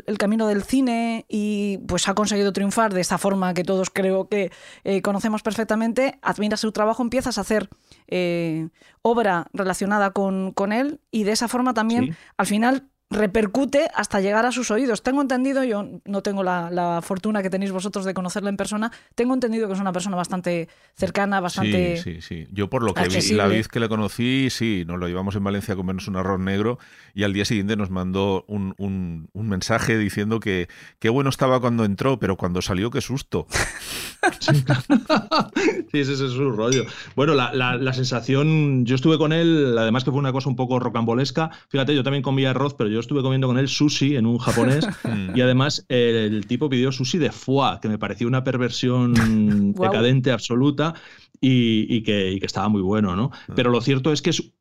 el 0.05 0.17
camino 0.17 0.47
del 0.47 0.63
cine 0.63 1.25
y 1.27 1.79
pues 1.87 2.07
ha 2.07 2.13
conseguido 2.13 2.53
triunfar 2.53 2.93
de 2.93 3.01
esta 3.01 3.17
forma 3.17 3.53
que 3.53 3.63
todos 3.63 3.89
creo 3.89 4.27
que 4.29 4.51
eh, 4.83 5.01
conocemos 5.01 5.41
perfectamente, 5.41 6.19
admiras 6.21 6.59
su 6.59 6.71
trabajo, 6.71 7.03
empiezas 7.03 7.37
a 7.37 7.41
hacer 7.41 7.69
eh, 8.07 8.69
obra 9.01 9.47
relacionada 9.53 10.11
con, 10.11 10.53
él 10.71 11.01
y 11.11 11.23
de 11.23 11.31
esa 11.31 11.47
forma 11.47 11.73
también 11.73 12.17
al 12.37 12.45
final 12.47 12.89
repercute 13.15 13.87
hasta 13.95 14.21
llegar 14.21 14.45
a 14.45 14.51
sus 14.51 14.69
oídos. 14.71 15.01
Tengo 15.01 15.21
entendido, 15.21 15.63
yo 15.63 15.87
no 16.05 16.21
tengo 16.21 16.43
la, 16.43 17.01
fortuna 17.01 17.41
que 17.41 17.49
tenéis 17.49 17.71
vosotros 17.71 18.05
de 18.05 18.13
conocerla 18.13 18.49
en 18.49 18.57
persona, 18.57 18.91
tengo 19.15 19.33
entendido 19.33 19.67
que 19.67 19.73
es 19.73 19.79
una 19.79 19.91
persona 19.91 20.15
bastante 20.15 20.69
cercana, 20.93 21.39
bastante... 21.39 21.97
Sí, 21.97 22.15
sí, 22.15 22.21
sí. 22.21 22.47
Yo 22.51 22.69
por 22.69 22.83
lo 22.83 22.93
que 22.93 23.07
vi, 23.07 23.33
la 23.33 23.47
vez 23.47 23.67
que 23.67 23.79
le 23.79 23.89
conocí, 23.89 24.49
sí, 24.49 24.83
nos 24.85 24.99
lo 24.99 25.07
llevamos 25.07 25.35
en 25.35 25.43
Valencia 25.43 25.73
a 25.73 25.77
comernos 25.77 26.07
un 26.07 26.15
arroz 26.17 26.39
negro 26.39 26.79
y 27.13 27.23
al 27.23 27.33
día 27.33 27.45
siguiente 27.45 27.75
nos 27.75 27.89
mandó 27.89 28.45
un, 28.47 28.75
un, 28.77 29.29
mensaje 29.33 29.97
diciendo 29.97 30.39
que 30.39 30.67
qué 30.99 31.09
bueno 31.09 31.29
estaba 31.29 31.61
cuando 31.61 31.85
entró, 31.85 32.19
pero 32.19 32.35
cuando 32.35 32.61
salió, 32.61 32.91
qué 32.91 32.99
susto. 32.99 33.47
sí, 34.39 35.99
ese 35.99 36.13
es 36.13 36.19
su 36.19 36.51
rollo. 36.51 36.85
Bueno, 37.15 37.33
la, 37.35 37.53
la, 37.53 37.93
sensación, 37.93 38.85
yo 38.85 38.95
estuve 38.95 39.17
con 39.17 39.31
él, 39.31 39.77
además 39.77 40.03
que 40.03 40.11
fue 40.11 40.19
una 40.19 40.33
cosa 40.33 40.49
un 40.49 40.55
poco 40.55 40.79
rocambolesca. 40.79 41.51
Fíjate, 41.69 41.95
yo 41.95 42.03
también 42.03 42.23
comía 42.23 42.49
arroz, 42.49 42.73
pero 42.73 42.89
yo 42.89 42.99
estuve 43.05 43.21
comiendo 43.21 43.47
con 43.47 43.57
él 43.57 43.67
sushi 43.67 44.15
en 44.15 44.25
un 44.25 44.37
japonés 44.37 44.87
y 45.35 45.41
además 45.41 45.85
el, 45.89 46.45
tipo 46.47 46.69
pidió 46.69 46.91
sushi 46.91 47.17
de 47.17 47.31
foie, 47.31 47.79
que 47.81 47.87
me 47.87 47.97
pareció 47.97 48.27
una 48.27 48.43
perversión 48.43 49.13
decadente 49.73 50.31
absoluta 50.31 50.95
y, 51.39 52.01
que, 52.01 52.39
estaba 52.41 52.69
muy 52.69 52.81
bueno, 52.81 53.15
¿no? 53.15 53.31
Ah. 53.33 53.53
Pero 53.55 53.69
lo 53.69 53.79
cierto 53.81 54.11
es 54.11 54.21
que 54.21 54.31
es 54.31 54.51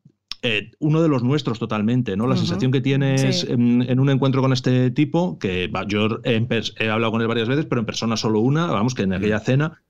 eh, 0.43 0.73
uno 0.79 1.01
de 1.01 1.09
los 1.09 1.23
nuestros 1.23 1.59
totalmente, 1.59 2.19
¿no? 2.19 2.27
La 2.27 2.37
sensación 2.37 2.71
que 2.71 2.83
tienes 2.83 3.45
en, 3.45 3.99
un 3.99 4.11
encuentro 4.11 4.43
con 4.43 4.53
este 4.53 4.91
tipo, 4.91 5.39
que 5.39 5.73
yo 5.89 6.21
he 6.23 6.91
hablado 6.91 7.13
con 7.13 7.23
él 7.23 7.29
varias 7.29 7.49
veces, 7.49 7.65
pero 7.65 7.81
en 7.81 7.87
persona 7.87 8.19
solo 8.19 8.41
una, 8.41 8.67
vamos, 8.67 8.95
que 8.95 9.05
en 9.05 9.15
aquella 9.15 9.41
cena, 9.41 9.81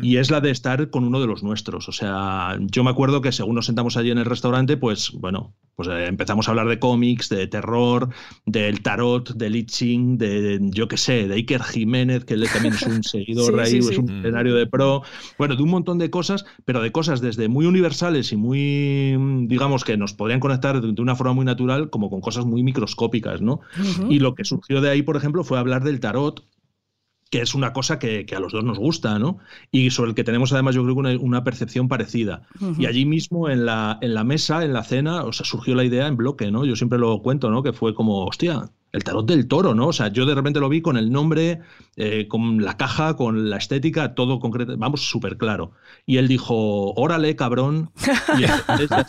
y 0.00 0.16
es 0.16 0.30
la 0.30 0.40
de 0.40 0.50
estar 0.50 0.88
con 0.88 1.04
uno 1.04 1.20
de 1.20 1.26
los 1.26 1.42
nuestros. 1.42 1.90
O 1.90 1.92
sea, 1.92 2.56
yo 2.58 2.84
me 2.84 2.90
acuerdo 2.90 3.20
que 3.20 3.32
según 3.32 3.56
nos 3.56 3.66
sentamos 3.66 3.98
allí 3.98 4.10
en 4.10 4.16
el 4.16 4.24
restaurante, 4.24 4.78
pues 4.78 5.12
bueno, 5.12 5.52
pues 5.78 5.88
eh, 5.90 6.06
empezamos 6.06 6.48
a 6.48 6.50
hablar 6.50 6.66
de 6.66 6.80
cómics, 6.80 7.28
de 7.28 7.46
terror, 7.46 8.08
del 8.44 8.82
tarot, 8.82 9.32
del 9.36 9.54
I 9.54 9.64
Ching, 9.64 10.18
de, 10.18 10.58
yo 10.60 10.88
qué 10.88 10.96
sé, 10.96 11.28
de 11.28 11.36
Iker 11.36 11.62
Jiménez, 11.62 12.24
que 12.24 12.34
él 12.34 12.48
también 12.52 12.74
es 12.74 12.82
un 12.82 13.04
seguidor 13.04 13.60
ahí, 13.60 13.78
es 13.78 13.96
un 13.96 14.10
escenario 14.10 14.56
de 14.56 14.66
pro, 14.66 15.02
bueno, 15.38 15.54
de 15.54 15.62
un 15.62 15.70
montón 15.70 15.98
de 15.98 16.10
cosas, 16.10 16.46
pero 16.64 16.82
de 16.82 16.90
cosas 16.90 17.20
desde 17.20 17.46
muy 17.46 17.64
universales 17.64 18.32
y 18.32 18.36
muy, 18.36 19.46
digamos, 19.46 19.84
que 19.84 19.96
nos 19.96 20.14
podrían 20.14 20.40
conectar 20.40 20.80
de 20.80 21.00
una 21.00 21.14
forma 21.14 21.34
muy 21.34 21.44
natural, 21.44 21.90
como 21.90 22.10
con 22.10 22.20
cosas 22.22 22.44
muy 22.44 22.64
microscópicas, 22.64 23.40
¿no? 23.40 23.60
Y 24.08 24.18
lo 24.18 24.34
que 24.34 24.44
surgió 24.44 24.80
de 24.80 24.90
ahí, 24.90 25.02
por 25.02 25.16
ejemplo, 25.16 25.44
fue 25.44 25.60
hablar 25.60 25.84
del 25.84 26.00
tarot, 26.00 26.44
que 27.30 27.42
es 27.42 27.54
una 27.54 27.72
cosa 27.72 27.98
que, 27.98 28.26
a 28.34 28.40
los 28.40 28.52
dos 28.52 28.64
nos 28.64 28.78
gusta, 28.78 29.18
¿no? 29.18 29.38
Y 29.70 29.90
sobre 29.90 30.10
el 30.10 30.14
que 30.14 30.24
tenemos 30.24 30.52
además 30.52 30.74
yo 30.74 30.82
creo 30.82 30.94
que 30.94 31.16
una, 31.16 31.44
percepción 31.44 31.88
parecida. 31.88 32.42
Y 32.78 32.86
allí 32.86 33.04
mismo 33.04 33.48
en 33.48 33.64
la, 33.66 33.98
en 34.00 34.14
la 34.14 34.24
mesa, 34.24 34.64
en 34.64 34.72
la 34.72 34.82
cena, 34.82 35.24
o 35.24 35.32
sea, 35.32 35.46
surgió 35.46 35.74
la 35.74 35.84
idea 35.84 36.06
en 36.06 36.16
bloque, 36.16 36.50
¿no? 36.50 36.64
Yo 36.64 36.76
siempre 36.76 36.98
lo 36.98 37.20
cuento, 37.22 37.50
¿no? 37.50 37.62
Que 37.62 37.72
fue 37.72 37.94
como, 37.94 38.26
hostia, 38.26 38.70
el 38.92 39.04
tarot 39.04 39.26
del 39.26 39.48
toro, 39.48 39.74
¿no? 39.74 39.88
O 39.88 39.92
sea, 39.92 40.08
yo 40.08 40.24
de 40.24 40.34
repente 40.34 40.60
lo 40.60 40.68
vi 40.68 40.80
con 40.80 40.96
el 40.96 41.12
nombre, 41.12 41.60
eh, 41.96 42.26
con 42.28 42.64
la 42.64 42.76
caja, 42.76 43.16
con 43.16 43.50
la 43.50 43.58
estética, 43.58 44.14
todo 44.14 44.40
concreto, 44.40 44.76
vamos, 44.78 45.02
súper 45.02 45.36
claro. 45.36 45.72
Y 46.06 46.16
él 46.16 46.28
dijo, 46.28 46.94
órale, 46.94 47.36
cabrón. 47.36 47.90
Y 48.38 48.44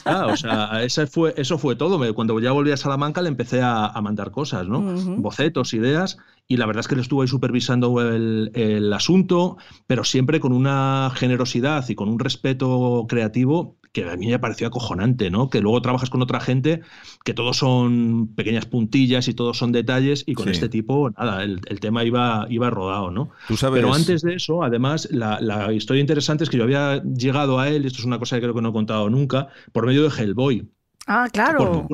O 0.05 0.37
sea, 0.37 0.83
ese 0.83 1.07
fue, 1.07 1.33
eso 1.37 1.57
fue 1.57 1.75
todo. 1.75 2.13
Cuando 2.13 2.39
ya 2.39 2.51
volví 2.51 2.71
a 2.71 2.77
Salamanca 2.77 3.21
le 3.21 3.29
empecé 3.29 3.61
a, 3.61 3.93
mandar 4.01 4.31
cosas, 4.31 4.67
¿no? 4.67 4.81
Bocetos, 5.17 5.73
ideas. 5.73 6.17
Y 6.47 6.57
la 6.57 6.65
verdad 6.65 6.81
es 6.81 6.87
que 6.87 6.95
le 6.95 7.01
estuve 7.01 7.23
ahí 7.23 7.27
supervisando 7.27 8.01
el, 8.01 8.51
el 8.55 8.91
asunto, 8.93 9.57
pero 9.87 10.03
siempre 10.03 10.39
con 10.39 10.51
una 10.51 11.11
generosidad 11.13 11.87
y 11.89 11.95
con 11.95 12.09
un 12.09 12.19
respeto 12.19 13.05
creativo 13.07 13.78
que 13.91 14.09
a 14.09 14.15
mí 14.15 14.27
me 14.27 14.39
pareció 14.39 14.67
acojonante, 14.67 15.31
¿no? 15.31 15.49
Que 15.49 15.61
luego 15.61 15.81
trabajas 15.81 16.09
con 16.09 16.21
otra 16.21 16.39
gente 16.39 16.81
que 17.23 17.33
todos 17.33 17.57
son 17.57 18.27
pequeñas 18.35 18.65
puntillas 18.65 19.27
y 19.27 19.33
todos 19.33 19.57
son 19.57 19.71
detalles 19.71 20.23
y 20.27 20.35
con 20.35 20.49
este 20.49 20.69
tipo, 20.69 21.09
nada, 21.11 21.43
el, 21.43 21.79
tema 21.79 22.03
iba, 22.03 22.45
iba 22.49 22.69
rodado, 22.69 23.11
¿no? 23.11 23.31
Pero 23.73 23.93
antes 23.93 24.21
de 24.21 24.35
eso, 24.35 24.63
además, 24.63 25.09
la, 25.11 25.39
la, 25.41 25.73
historia 25.73 26.01
interesante 26.01 26.43
es 26.43 26.49
que 26.49 26.57
yo 26.57 26.63
había 26.63 27.01
llegado 27.03 27.59
a 27.59 27.69
él, 27.69 27.83
y 27.83 27.87
esto 27.87 27.99
es 27.99 28.05
una 28.05 28.19
cosa 28.19 28.35
que 28.35 28.41
creo 28.41 28.53
que 28.53 28.61
no 28.61 28.69
he 28.69 28.73
contado 28.73 29.09
nunca, 29.09 29.47
por 29.71 29.85
medio 29.85 30.03
de 30.03 30.09
Hellboy. 30.09 30.69
Ah, 31.11 31.25
eh, 31.25 31.31
claro. 31.33 31.87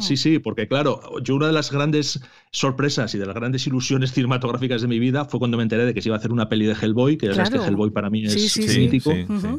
Sí, 0.00 0.16
sí, 0.16 0.38
porque 0.38 0.66
claro, 0.66 1.00
yo 1.22 1.36
una 1.36 1.46
de 1.46 1.52
las 1.52 1.70
grandes 1.70 2.20
sorpresas 2.52 3.14
y 3.14 3.18
de 3.18 3.26
las 3.26 3.34
grandes 3.34 3.66
ilusiones 3.66 4.12
cinematográficas 4.12 4.80
de 4.80 4.88
mi 4.88 4.98
vida 4.98 5.26
fue 5.26 5.38
cuando 5.38 5.58
me 5.58 5.62
enteré 5.62 5.84
de 5.84 5.92
que 5.92 6.00
se 6.00 6.08
iba 6.08 6.16
a 6.16 6.18
hacer 6.18 6.32
una 6.32 6.48
peli 6.48 6.64
de 6.64 6.72
Hellboy, 6.72 7.18
que 7.18 7.26
es 7.26 7.50
que 7.50 7.58
Hellboy 7.58 7.90
para 7.90 8.08
mí 8.08 8.24
es 8.24 8.56
mítico, 8.78 9.12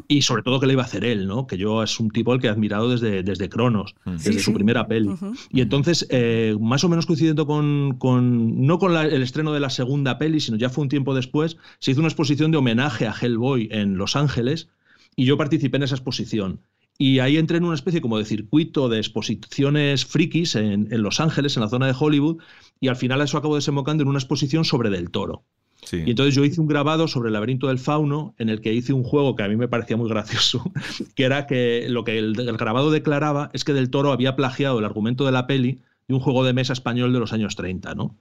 y 0.08 0.22
sobre 0.22 0.42
todo 0.42 0.58
que 0.58 0.66
le 0.66 0.72
iba 0.72 0.82
a 0.82 0.86
hacer 0.86 1.04
él, 1.04 1.28
¿no? 1.28 1.46
Que 1.46 1.56
yo 1.56 1.84
es 1.84 2.00
un 2.00 2.10
tipo 2.10 2.32
al 2.32 2.40
que 2.40 2.48
he 2.48 2.50
admirado 2.50 2.90
desde, 2.90 3.22
desde 3.22 3.48
Cronos, 3.48 3.94
desde 4.04 4.40
su 4.40 4.52
primera 4.52 4.88
peli. 4.88 5.10
Y 5.50 5.60
entonces, 5.60 6.04
eh, 6.10 6.56
más 6.60 6.82
o 6.82 6.88
menos 6.88 7.06
coincidiendo 7.06 7.46
con, 7.46 7.98
con 7.98 8.66
no 8.66 8.80
con 8.80 8.96
el 8.96 9.22
estreno 9.22 9.52
de 9.52 9.60
la 9.60 9.70
segunda 9.70 10.18
peli, 10.18 10.40
sino 10.40 10.56
ya 10.58 10.70
fue 10.70 10.82
un 10.82 10.88
tiempo 10.88 11.14
después, 11.14 11.56
se 11.78 11.92
hizo 11.92 12.00
una 12.00 12.08
exposición 12.08 12.50
de 12.50 12.58
homenaje 12.58 13.06
a 13.06 13.14
Hellboy 13.14 13.68
en 13.70 13.96
Los 13.96 14.16
Ángeles, 14.16 14.70
y 15.14 15.24
yo 15.24 15.36
participé 15.36 15.76
en 15.76 15.84
esa 15.84 15.94
exposición. 15.94 16.60
Y 17.00 17.20
ahí 17.20 17.36
entré 17.36 17.58
en 17.58 17.64
una 17.64 17.76
especie 17.76 18.00
como 18.00 18.18
de 18.18 18.24
circuito 18.24 18.88
de 18.88 18.98
exposiciones 18.98 20.04
frikis 20.04 20.56
en, 20.56 20.88
Los 20.90 21.20
Ángeles, 21.20 21.56
en 21.56 21.62
la 21.62 21.68
zona 21.68 21.86
de 21.86 21.94
Hollywood, 21.96 22.38
y 22.80 22.88
al 22.88 22.96
final 22.96 23.20
eso 23.20 23.38
acabó 23.38 23.54
desembocando 23.54 24.02
en 24.02 24.08
una 24.08 24.18
exposición 24.18 24.64
sobre 24.64 24.90
Del 24.90 25.10
Toro. 25.10 25.44
Y 25.92 26.10
entonces 26.10 26.34
yo 26.34 26.44
hice 26.44 26.60
un 26.60 26.66
grabado 26.66 27.06
sobre 27.06 27.28
el 27.28 27.34
laberinto 27.34 27.68
del 27.68 27.78
fauno 27.78 28.34
en 28.36 28.48
el 28.48 28.60
que 28.60 28.74
hice 28.74 28.92
un 28.92 29.04
juego 29.04 29.36
que 29.36 29.44
a 29.44 29.48
mí 29.48 29.56
me 29.56 29.68
parecía 29.68 29.96
muy 29.96 30.08
gracioso, 30.08 30.72
que 31.14 31.22
era 31.22 31.46
que 31.46 31.86
lo 31.88 32.02
que 32.02 32.18
el, 32.18 32.34
grabado 32.34 32.90
declaraba 32.90 33.48
es 33.52 33.62
que 33.62 33.72
Del 33.72 33.90
Toro 33.90 34.10
había 34.10 34.34
plagiado 34.34 34.80
el 34.80 34.84
argumento 34.84 35.24
de 35.24 35.32
la 35.32 35.46
peli 35.46 35.80
de 36.08 36.14
un 36.14 36.20
juego 36.20 36.44
de 36.44 36.52
mesa 36.52 36.72
español 36.72 37.12
de 37.12 37.20
los 37.20 37.32
años 37.32 37.54
30, 37.54 37.94
¿no? 37.94 38.16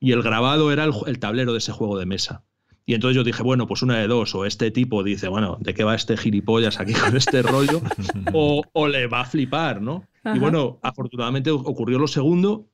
Y 0.00 0.12
el 0.12 0.22
grabado 0.22 0.72
era 0.72 0.84
el 0.84 1.18
tablero 1.20 1.52
de 1.52 1.58
ese 1.58 1.70
juego 1.70 1.96
de 1.96 2.06
mesa. 2.06 2.42
Y 2.88 2.94
entonces 2.94 3.16
yo 3.16 3.24
dije, 3.24 3.42
bueno, 3.42 3.66
pues 3.66 3.82
una 3.82 3.98
de 3.98 4.06
dos, 4.06 4.32
o 4.36 4.46
este 4.46 4.70
tipo 4.70 5.02
dice, 5.02 5.26
bueno, 5.26 5.58
¿de 5.60 5.74
qué 5.74 5.82
va 5.82 5.96
este 5.96 6.16
gilipollas 6.16 6.78
aquí 6.78 6.94
con 6.94 7.16
este 7.16 7.42
rollo? 7.42 7.82
O, 8.32 8.86
le 8.86 9.08
va 9.08 9.22
a 9.22 9.24
flipar, 9.24 9.82
¿no? 9.82 10.04
Y 10.24 10.38
bueno, 10.38 10.78
afortunadamente 10.82 11.50
ocurrió 11.50 11.98
lo 11.98 12.06
segundo 12.06 12.68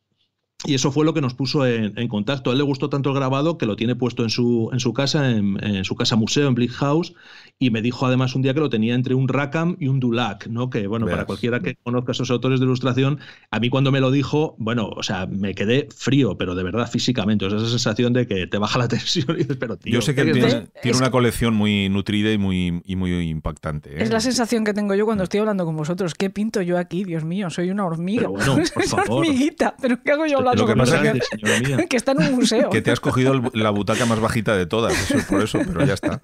y 0.65 0.75
eso 0.75 0.93
fue 0.93 1.05
lo 1.05 1.13
que 1.13 1.21
nos 1.21 1.35
puso 1.35 1.67
en, 1.67 2.09
contacto. 2.09 2.51
A 2.51 2.53
él 2.53 2.59
le 2.59 2.65
gustó 2.65 2.89
tanto 2.89 3.11
el 3.11 3.17
grabado 3.17 3.59
que 3.59 3.67
lo 3.67 3.75
tiene 3.75 3.97
puesto 3.97 4.23
en 4.23 4.31
su, 4.31 4.71
en 4.73 4.79
su 4.79 4.93
casa, 4.93 5.31
en, 5.31 5.85
su 5.85 5.97
casa 5.97 6.15
museo, 6.15 6.47
en 6.47 6.55
Bleak 6.55 6.71
House, 6.73 7.15
y 7.59 7.71
me 7.71 7.83
dijo 7.83 8.07
además 8.07 8.35
un 8.35 8.43
día 8.43 8.55
que 8.55 8.61
lo 8.61 8.71
tenía 8.71 8.95
entre 8.95 9.15
un 9.15 9.29
Rackham 9.29 9.77
y 9.81 9.89
un 9.89 9.99
Dulac, 9.99 10.47
¿no? 10.47 10.71
Que 10.71 10.87
bueno, 10.87 11.07
para 11.07 11.25
cualquiera 11.25 11.61
que 11.61 11.77
conozca 11.83 12.13
a 12.13 12.15
esos 12.15 12.31
autores 12.31 12.61
de 12.61 12.67
ilustración, 12.67 13.19
a 13.51 13.59
mí 13.59 13.71
cuando 13.71 13.91
me 13.91 14.01
lo 14.01 14.11
dijo, 14.11 14.55
bueno, 14.59 14.89
o 14.89 15.03
sea, 15.03 15.27
me 15.27 15.55
quedé 15.55 15.89
frío, 15.97 16.37
pero 16.37 16.55
de 16.55 16.63
verdad 16.63 16.89
físicamente, 16.89 17.45
o 17.45 17.51
sea, 17.51 17.59
esa 17.59 17.69
sensación 17.69 18.13
de 18.13 18.27
que 18.27 18.47
te 18.47 18.59
baja 18.59 18.79
la 18.79 18.89
tensión 18.89 19.31
y 19.31 19.39
dices, 19.39 19.57
pero 19.59 19.77
tío. 19.77 19.93
Yo 19.93 20.01
sé 20.01 20.15
que 20.15 20.25
tiene, 20.25 20.69
tiene 20.81 20.99
una 20.99 21.11
colección 21.11 21.55
muy 21.55 21.89
nutrida 21.89 22.33
y 22.33 22.39
muy, 22.39 22.83
y 22.85 22.95
muy 22.95 23.13
impactante. 23.29 23.91
¿eh? 23.91 24.03
Es 24.03 24.11
la 24.11 24.21
sensación 24.21 24.65
que 24.65 24.75
tengo 24.75 24.95
yo 24.95 25.07
cuando 25.07 25.25
estoy 25.25 25.41
hablando 25.41 25.65
con 25.65 25.77
vosotros. 25.77 26.15
¿Qué 26.15 26.31
pinto 26.31 26.63
yo 26.63 26.79
aquí? 26.79 27.05
Dios 27.05 27.25
mío, 27.25 27.51
soy 27.51 27.71
una 27.71 27.85
hormiga. 27.85 28.23
Pero 28.23 28.33
bueno, 28.33 28.57
por 28.75 28.85
favor. 28.85 29.07
una 29.07 29.15
hormiguita, 29.17 29.75
pero 29.81 30.01
¿qué 30.03 30.13
hago 30.13 30.27
yo 30.27 30.39
hablando 30.39 30.52
lo 30.55 30.67
que 30.67 30.77
pasa 30.77 31.03
es 31.03 31.23
que, 31.89 31.97
está 31.97 32.13
en 32.13 32.19
un 32.19 32.35
museo. 32.37 32.71
Que 32.71 32.83
te 32.83 32.91
has 32.91 33.01
cogido 33.01 33.41
la 33.55 33.71
butaca 33.71 34.07
más 34.07 34.21
bajita 34.21 34.57
de 34.57 34.67
todas, 34.67 34.93
eso 34.93 35.19
es 35.19 35.25
por 35.25 35.43
eso, 35.43 35.59
pero 35.67 35.85
ya 35.85 35.95
está. 35.95 36.21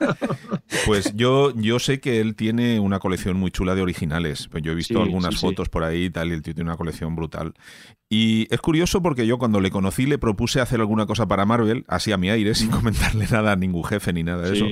Pues 0.87 1.15
yo, 1.15 1.53
yo 1.57 1.79
sé 1.79 2.01
que 2.01 2.21
él 2.21 2.35
tiene 2.35 2.81
una 2.81 2.99
colección 2.99 3.37
muy 3.37 3.51
chula 3.51 3.75
de 3.75 3.83
originales. 3.83 4.49
Pues 4.51 4.63
yo 4.63 4.73
he 4.73 4.75
visto 4.75 5.03
algunas 5.03 5.37
fotos 5.39 5.69
por 5.69 5.85
ahí 5.85 6.05
y 6.05 6.11
tal, 6.11 6.29
y 6.29 6.33
él 6.33 6.43
tiene 6.43 6.63
una 6.63 6.77
colección 6.77 7.17
brutal. 7.17 7.55
Y 8.11 8.47
es 8.51 8.61
curioso 8.61 9.03
porque 9.03 9.27
yo 9.27 9.39
cuando 9.39 9.61
le 9.61 9.71
conocí 9.71 10.07
le 10.07 10.19
propuse 10.19 10.61
hacer 10.61 10.81
alguna 10.81 11.07
cosa 11.07 11.27
para 11.27 11.45
Marvel, 11.45 11.85
así 11.89 12.13
a 12.13 12.17
mi 12.17 12.31
aire, 12.31 12.55
sin 12.55 12.71
comentarle 12.71 13.27
nada 13.31 13.53
a 13.53 13.57
ningún 13.57 13.85
jefe 13.85 14.13
ni 14.13 14.23
nada 14.23 14.49
de 14.49 14.57
eso. 14.57 14.67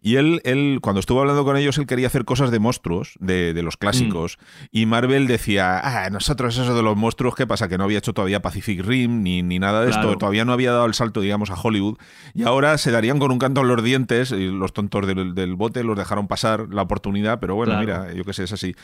Y 0.00 0.16
él, 0.16 0.40
él, 0.44 0.78
cuando 0.82 1.00
estuvo 1.00 1.20
hablando 1.20 1.44
con 1.44 1.56
ellos, 1.56 1.78
él 1.78 1.86
quería 1.86 2.06
hacer 2.06 2.24
cosas 2.24 2.50
de 2.50 2.58
monstruos, 2.58 3.14
de, 3.18 3.54
de 3.54 3.62
los 3.62 3.76
clásicos. 3.76 4.38
Mm. 4.38 4.64
Y 4.72 4.86
Marvel 4.86 5.26
decía, 5.26 5.80
ah, 5.82 6.10
nosotros 6.10 6.56
eso 6.56 6.76
de 6.76 6.82
los 6.82 6.96
monstruos, 6.96 7.34
¿qué 7.34 7.46
pasa? 7.46 7.68
Que 7.68 7.78
no 7.78 7.84
había 7.84 7.98
hecho 7.98 8.12
todavía 8.12 8.40
Pacific 8.40 8.84
Rim 8.84 9.22
ni, 9.22 9.42
ni 9.42 9.58
nada 9.58 9.82
de 9.82 9.90
esto, 9.90 10.16
todavía 10.16 10.44
no 10.44 10.52
había 10.52 10.72
dado 10.72 10.86
el 10.86 10.94
salto, 10.94 11.20
digamos, 11.20 11.50
a 11.50 11.54
Hollywood. 11.54 11.98
Y 12.34 12.44
ahora 12.44 12.78
se 12.78 12.90
darían 12.90 13.18
con 13.18 13.32
un 13.32 13.38
canto 13.38 13.62
en 13.62 13.68
los 13.68 13.82
dientes, 13.82 14.30
y 14.32 14.46
los 14.46 14.72
tontos 14.72 15.06
del, 15.06 15.34
del 15.34 15.54
bote 15.54 15.82
los 15.82 15.96
dejaron 15.96 16.28
pasar 16.28 16.68
la 16.70 16.82
oportunidad, 16.82 17.40
pero 17.40 17.54
bueno, 17.54 17.78
mira, 17.80 18.12
yo 18.12 18.24
qué 18.24 18.32
sé, 18.32 18.44
es 18.44 18.52
así. 18.52 18.74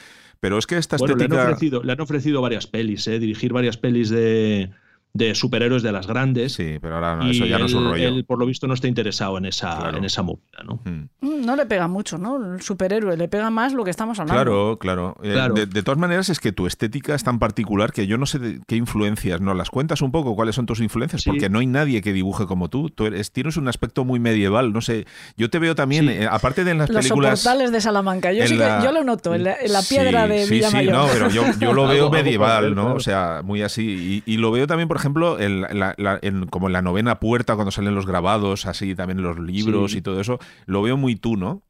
Pero 0.41 0.59
es 0.59 0.67
que 0.67 0.77
esta 0.77 0.97
estética... 0.97 1.35
Le 1.35 1.41
han 1.41 1.47
ofrecido, 1.47 1.83
le 1.85 1.93
han 1.93 2.01
ofrecido 2.01 2.43
varias 2.43 2.67
pelis, 2.67 3.07
¿eh? 3.07 3.21
dirigir 3.21 3.53
varias 3.53 3.77
pelis 3.77 4.11
de 4.11 4.71
de 5.15 5.35
superhéroes 5.35 5.83
de 5.83 5.93
las 5.93 6.07
grandes. 6.07 6.55
Sí, 6.55 6.79
pero 6.81 6.95
ahora 6.95 7.17
no, 7.17 7.31
eso 7.31 7.45
ya 7.45 7.59
no 7.59 7.67
es 7.67 7.75
un 7.75 7.85
rollo. 7.85 8.09
Él, 8.09 8.25
por 8.25 8.39
lo 8.39 8.47
visto, 8.47 8.67
no 8.67 8.75
está 8.75 8.89
interesado 8.89 9.37
en 9.39 9.45
esa, 9.45 9.91
en 9.91 10.05
esa 10.05 10.23
movida, 10.23 10.63
¿no? 10.65 10.81
Hmm. 10.85 11.09
Mm, 11.21 11.45
no 11.45 11.57
le 11.57 11.67
pega 11.67 11.87
mucho, 11.89 12.19
¿no? 12.19 12.55
El 12.55 12.63
superhéroe, 12.63 13.17
le 13.17 13.29
pega 13.29 13.51
más 13.51 13.75
lo 13.75 13.85
que 13.85 13.91
estamos 13.91 14.19
hablando. 14.19 14.79
Claro, 14.79 14.79
claro. 14.79 15.17
Eh, 15.23 15.67
de, 15.67 15.83
todas 15.83 15.99
maneras, 15.99 16.29
es 16.31 16.41
que 16.41 16.53
tu 16.53 16.67
estética 16.67 17.15
es 17.15 17.25
tan 17.25 17.39
particular 17.39 17.93
que 17.93 18.07
yo 18.07 18.17
no 18.17 18.27
sé 18.27 18.61
qué 18.67 18.77
influencias, 18.77 19.41
¿no? 19.41 19.53
¿Las 19.55 19.71
cuentas 19.71 20.01
un 20.01 20.13
poco? 20.13 20.35
¿Cuáles 20.35 20.55
son 20.55 20.67
tus 20.67 20.81
influencias? 20.81 21.25
Porque 21.25 21.51
no 21.51 21.59
hay 21.59 21.67
nadie 21.67 22.01
que 22.01 22.13
dibuje 22.13 22.47
como 22.47 22.71
tú. 22.71 22.89
Tú 22.89 23.07
eres, 23.07 23.33
tienes 23.33 23.57
un 23.57 23.69
aspecto 23.69 24.05
muy 24.05 24.19
medieval, 24.19 24.73
no 24.73 24.81
sé. 24.81 25.07
Yo 25.37 25.51
te 25.51 25.59
veo 25.59 25.75
también, 25.75 26.09
eh, 26.09 26.27
aparte 26.31 26.65
de 26.65 26.73
en 26.73 26.79
las 26.79 26.89
Los 26.89 27.05
películas... 27.05 27.41
soportales 27.41 27.71
de 27.71 27.81
Salamanca. 27.81 28.33
Yo, 28.33 28.47
sí 28.47 28.57
yo 28.57 28.93
lo 28.93 29.05
noto, 29.05 29.35
en 29.35 29.45
la, 29.45 29.57
piedra 29.89 30.27
de 30.27 30.47
Sí, 30.47 30.63
sí, 30.63 30.87
no, 30.87 31.07
pero 31.13 31.29
yo, 31.29 31.73
lo 31.73 31.87
veo 31.89 32.11
medieval, 32.11 32.75
¿no? 32.75 32.95
O 32.95 33.01
sea, 33.01 33.43
muy 33.45 33.63
así. 33.63 34.23
Y, 34.27 34.33
y, 34.33 34.37
lo 34.39 34.51
veo 34.51 34.67
también, 34.67 34.89
por 34.89 34.97
ejemplo, 35.03 35.39
en 35.39 36.47
como 36.47 36.69
en 36.69 36.73
la 36.73 36.83
novena 36.83 37.21
puerta, 37.21 37.55
cuando 37.55 37.71
salen 37.71 37.95
los 37.95 38.07
grabados, 38.07 38.67
así 38.67 38.95
también 38.95 39.23
los 39.23 39.39
libros 39.39 39.95
y 39.95 40.03
todo 40.03 40.21
eso, 40.21 40.39
lo 40.67 40.83
veo 40.83 40.97
muy 40.97 41.17
tú, 41.17 41.37
¿no? 41.37 41.63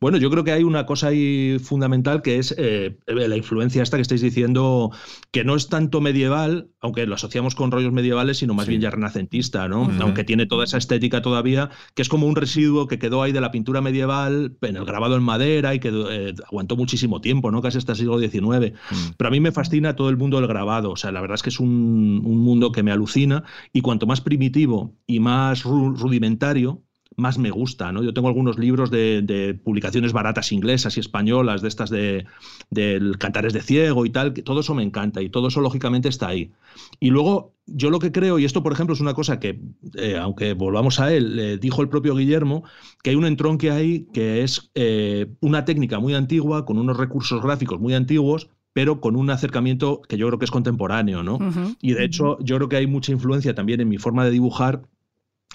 Bueno, 0.00 0.16
yo 0.16 0.30
creo 0.30 0.44
que 0.44 0.52
hay 0.52 0.62
una 0.62 0.86
cosa 0.86 1.08
ahí 1.08 1.58
fundamental 1.58 2.22
que 2.22 2.38
es 2.38 2.54
eh, 2.56 2.96
la 3.06 3.36
influencia 3.36 3.82
esta 3.82 3.98
que 3.98 4.02
estáis 4.02 4.22
diciendo, 4.22 4.90
que 5.30 5.44
no 5.44 5.56
es 5.56 5.68
tanto 5.68 6.00
medieval, 6.00 6.70
aunque 6.80 7.06
lo 7.06 7.14
asociamos 7.16 7.54
con 7.54 7.70
rollos 7.70 7.92
medievales, 7.92 8.38
sino 8.38 8.54
más 8.54 8.66
bien 8.66 8.80
ya 8.80 8.90
renacentista, 8.90 9.68
¿no? 9.68 9.90
Aunque 10.00 10.24
tiene 10.24 10.46
toda 10.46 10.64
esa 10.64 10.78
estética 10.78 11.20
todavía, 11.20 11.70
que 11.94 12.02
es 12.02 12.08
como 12.08 12.26
un 12.26 12.34
residuo 12.34 12.86
que 12.86 12.98
quedó 12.98 13.22
ahí 13.22 13.32
de 13.32 13.40
la 13.40 13.50
pintura 13.50 13.80
medieval, 13.82 14.56
en 14.62 14.76
el 14.76 14.84
grabado 14.84 15.16
en 15.16 15.22
madera 15.22 15.74
y 15.74 15.80
que 15.80 15.90
eh, 15.92 16.34
aguantó 16.46 16.76
muchísimo 16.76 17.20
tiempo, 17.20 17.50
¿no? 17.50 17.60
Casi 17.60 17.76
hasta 17.78 17.92
el 17.92 17.98
siglo 17.98 18.18
XIX. 18.18 18.72
Pero 19.18 19.28
a 19.28 19.30
mí 19.30 19.40
me 19.40 19.52
fascina 19.52 19.96
todo 19.96 20.08
el 20.08 20.16
mundo 20.16 20.38
del 20.38 20.46
grabado, 20.46 20.92
o 20.92 20.96
sea, 20.96 21.12
la 21.12 21.20
verdad 21.20 21.34
es 21.34 21.42
que 21.42 21.50
es 21.50 21.60
un, 21.60 22.22
un 22.24 22.38
mundo 22.38 22.72
que 22.72 22.82
me 22.82 22.92
alucina 22.92 23.44
y 23.72 23.82
cuanto 23.82 24.06
más 24.06 24.20
primitivo 24.22 24.96
y 25.06 25.20
más 25.20 25.62
rudimentario, 25.64 26.85
más 27.16 27.38
me 27.38 27.50
gusta. 27.50 27.92
¿no? 27.92 28.02
Yo 28.02 28.14
tengo 28.14 28.28
algunos 28.28 28.58
libros 28.58 28.90
de, 28.90 29.58
publicaciones 29.64 30.12
baratas 30.12 30.52
inglesas 30.52 30.96
y 30.96 31.00
españolas, 31.00 31.62
de 31.62 31.68
estas 31.68 31.90
de, 31.90 32.26
del 32.70 33.18
Cantares 33.18 33.52
de 33.52 33.62
Ciego 33.62 34.06
y 34.06 34.10
tal, 34.10 34.32
que 34.32 34.42
todo 34.42 34.60
eso 34.60 34.74
me 34.74 34.82
encanta 34.82 35.22
y 35.22 35.30
todo 35.30 35.48
eso 35.48 35.60
lógicamente 35.60 36.08
está 36.08 36.28
ahí. 36.28 36.52
Y 37.00 37.10
luego, 37.10 37.54
yo 37.66 37.90
lo 37.90 37.98
que 37.98 38.12
creo, 38.12 38.38
y 38.38 38.44
esto 38.44 38.62
por 38.62 38.72
ejemplo 38.72 38.94
es 38.94 39.00
una 39.00 39.14
cosa 39.14 39.40
que, 39.40 39.60
eh, 39.94 40.16
aunque 40.20 40.52
volvamos 40.52 41.00
a 41.00 41.12
él, 41.12 41.58
dijo 41.60 41.82
el 41.82 41.88
propio 41.88 42.14
Guillermo, 42.14 42.64
que 43.02 43.10
hay 43.10 43.16
un 43.16 43.26
entronque 43.26 43.70
ahí 43.70 44.06
que 44.12 44.42
es 44.42 44.70
eh, 44.74 45.26
una 45.40 45.64
técnica 45.64 45.98
muy 45.98 46.14
antigua, 46.14 46.64
con 46.64 46.78
unos 46.78 46.96
recursos 46.96 47.42
gráficos 47.42 47.80
muy 47.80 47.94
antiguos, 47.94 48.50
pero 48.76 49.00
con 49.00 49.16
un 49.16 49.30
acercamiento 49.30 50.02
que 50.06 50.18
yo 50.18 50.26
creo 50.26 50.38
que 50.38 50.44
es 50.44 50.50
contemporáneo, 50.50 51.22
¿no? 51.22 51.38
Y 51.80 51.94
de 51.94 52.04
hecho, 52.04 52.36
yo 52.40 52.56
creo 52.56 52.68
que 52.68 52.76
hay 52.76 52.86
mucha 52.86 53.10
influencia 53.10 53.54
también 53.54 53.80
en 53.80 53.88
mi 53.88 53.96
forma 53.96 54.22
de 54.22 54.30
dibujar 54.30 54.82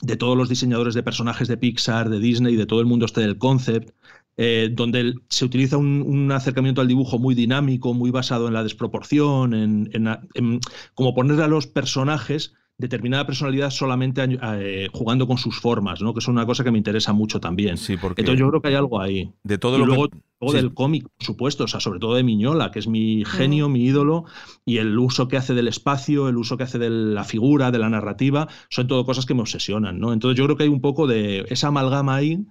de 0.01 0.17
todos 0.17 0.37
los 0.37 0.49
diseñadores 0.49 0.93
de 0.93 1.03
personajes 1.03 1.47
de 1.47 1.57
Pixar, 1.57 2.09
de 2.09 2.19
Disney, 2.19 2.55
de 2.55 2.65
todo 2.65 2.79
el 2.79 2.85
mundo 2.85 3.05
este 3.05 3.21
del 3.21 3.37
concept, 3.37 3.91
eh, 4.37 4.69
donde 4.71 5.15
se 5.29 5.45
utiliza 5.45 5.77
un, 5.77 6.31
acercamiento 6.31 6.81
al 6.81 6.87
dibujo 6.87 7.19
muy 7.19 7.35
dinámico, 7.35 7.93
muy 7.93 8.11
basado 8.11 8.47
en 8.47 8.53
la 8.53 8.63
desproporción, 8.63 9.53
en, 9.53 9.89
en 9.93 10.59
como 10.95 11.13
ponerle 11.13 11.43
a 11.43 11.47
los 11.47 11.67
personajes 11.67 12.53
determinada 12.81 13.25
personalidad 13.25 13.69
solamente 13.69 14.21
eh, 14.23 14.89
jugando 14.91 15.27
con 15.27 15.37
sus 15.37 15.59
formas, 15.59 16.01
¿no? 16.01 16.13
Que 16.13 16.19
es 16.19 16.27
una 16.27 16.45
cosa 16.45 16.63
que 16.63 16.71
me 16.71 16.77
interesa 16.77 17.13
mucho 17.13 17.39
también. 17.39 17.77
Sí, 17.77 17.95
porque 17.95 18.21
Entonces 18.21 18.39
yo 18.39 18.49
creo 18.49 18.61
que 18.61 18.67
hay 18.67 18.75
algo 18.75 18.99
ahí. 18.99 19.31
De 19.43 19.57
todo 19.57 19.77
y 19.77 19.79
lo 19.79 19.85
luego, 19.85 20.09
del 20.51 20.73
cómic, 20.73 21.03
por 21.03 21.25
supuesto, 21.25 21.63
o 21.63 21.67
sea, 21.67 21.79
sobre 21.79 21.99
todo 21.99 22.15
de 22.15 22.23
Miñola, 22.23 22.71
que 22.71 22.79
es 22.79 22.87
mi 22.87 23.23
genio, 23.25 23.69
mi 23.69 23.85
ídolo, 23.85 24.25
y 24.65 24.77
el 24.77 24.97
uso 24.97 25.27
que 25.27 25.37
hace 25.37 25.53
del 25.53 25.67
espacio, 25.67 26.27
el 26.27 26.37
uso 26.37 26.57
que 26.57 26.63
hace 26.63 26.79
de 26.79 26.89
la 26.89 27.23
figura, 27.23 27.71
de 27.71 27.79
la 27.79 27.89
narrativa, 27.89 28.49
son 28.69 28.87
todo 28.87 29.05
cosas 29.05 29.25
que 29.25 29.33
me 29.33 29.41
obsesionan, 29.41 29.99
¿no? 29.99 30.11
Entonces 30.11 30.37
yo 30.37 30.45
creo 30.45 30.57
que 30.57 30.63
hay 30.63 30.69
un 30.69 30.81
poco 30.81 31.07
de 31.07 31.45
esa 31.49 31.67
amalgama 31.67 32.15
ahí, 32.15 32.45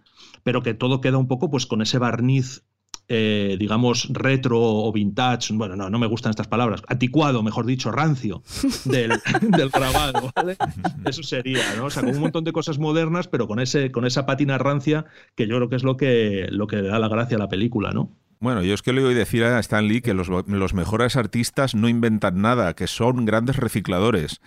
pero 0.45 0.63
que 0.63 0.75
todo 0.75 1.01
queda 1.01 1.19
un 1.19 1.29
poco 1.29 1.51
pues 1.51 1.67
con 1.67 1.83
ese 1.83 1.99
barniz 1.99 2.65
eh, 3.13 3.57
digamos, 3.59 4.09
retro 4.13 4.61
o 4.63 4.93
vintage, 4.93 5.53
bueno, 5.53 5.75
no, 5.75 5.91
no 5.91 5.99
me 5.99 6.07
gustan 6.07 6.31
estas 6.31 6.47
palabras, 6.47 6.81
anticuado, 6.87 7.43
mejor 7.43 7.67
dicho, 7.67 7.91
rancio 7.91 8.45
del, 8.85 9.19
grabado, 9.69 10.31
¿vale? 10.37 10.57
Eso 11.05 11.25
sería, 11.25 11.75
¿no? 11.77 11.87
O 11.87 11.91
sea, 11.91 12.05
con 12.05 12.15
un 12.15 12.21
montón 12.21 12.45
de 12.45 12.53
cosas 12.53 12.79
modernas, 12.79 13.27
pero 13.27 13.49
con, 13.49 13.59
ese, 13.59 13.91
con 13.91 14.07
esa 14.07 14.27
pátina 14.27 14.59
rancia 14.59 15.07
que 15.35 15.49
yo 15.49 15.57
creo 15.57 15.69
que 15.69 15.75
es 15.75 15.83
lo 15.83 15.97
que, 15.97 16.47
lo 16.53 16.69
que 16.69 16.83
da 16.83 17.01
la 17.01 17.09
gracia 17.09 17.37
a 17.37 17.41
la 17.41 17.49
película, 17.49 17.91
¿no? 17.91 18.17
Bueno, 18.39 18.63
yo 18.63 18.73
es 18.73 18.81
que 18.81 18.95
le 18.95 19.03
voy 19.03 19.13
a 19.13 19.19
decir 19.19 19.45
a 19.45 19.59
Stan 19.59 19.87
Lee 19.87 20.01
que 20.01 20.15
los, 20.15 20.29
los, 20.29 20.73
mejores 20.73 21.17
artistas 21.17 21.75
no 21.75 21.91
inventan 21.91 22.41
nada, 22.41 22.75
que 22.75 22.87
son 22.87 23.27
grandes 23.27 23.57
recicladores. 23.57 24.41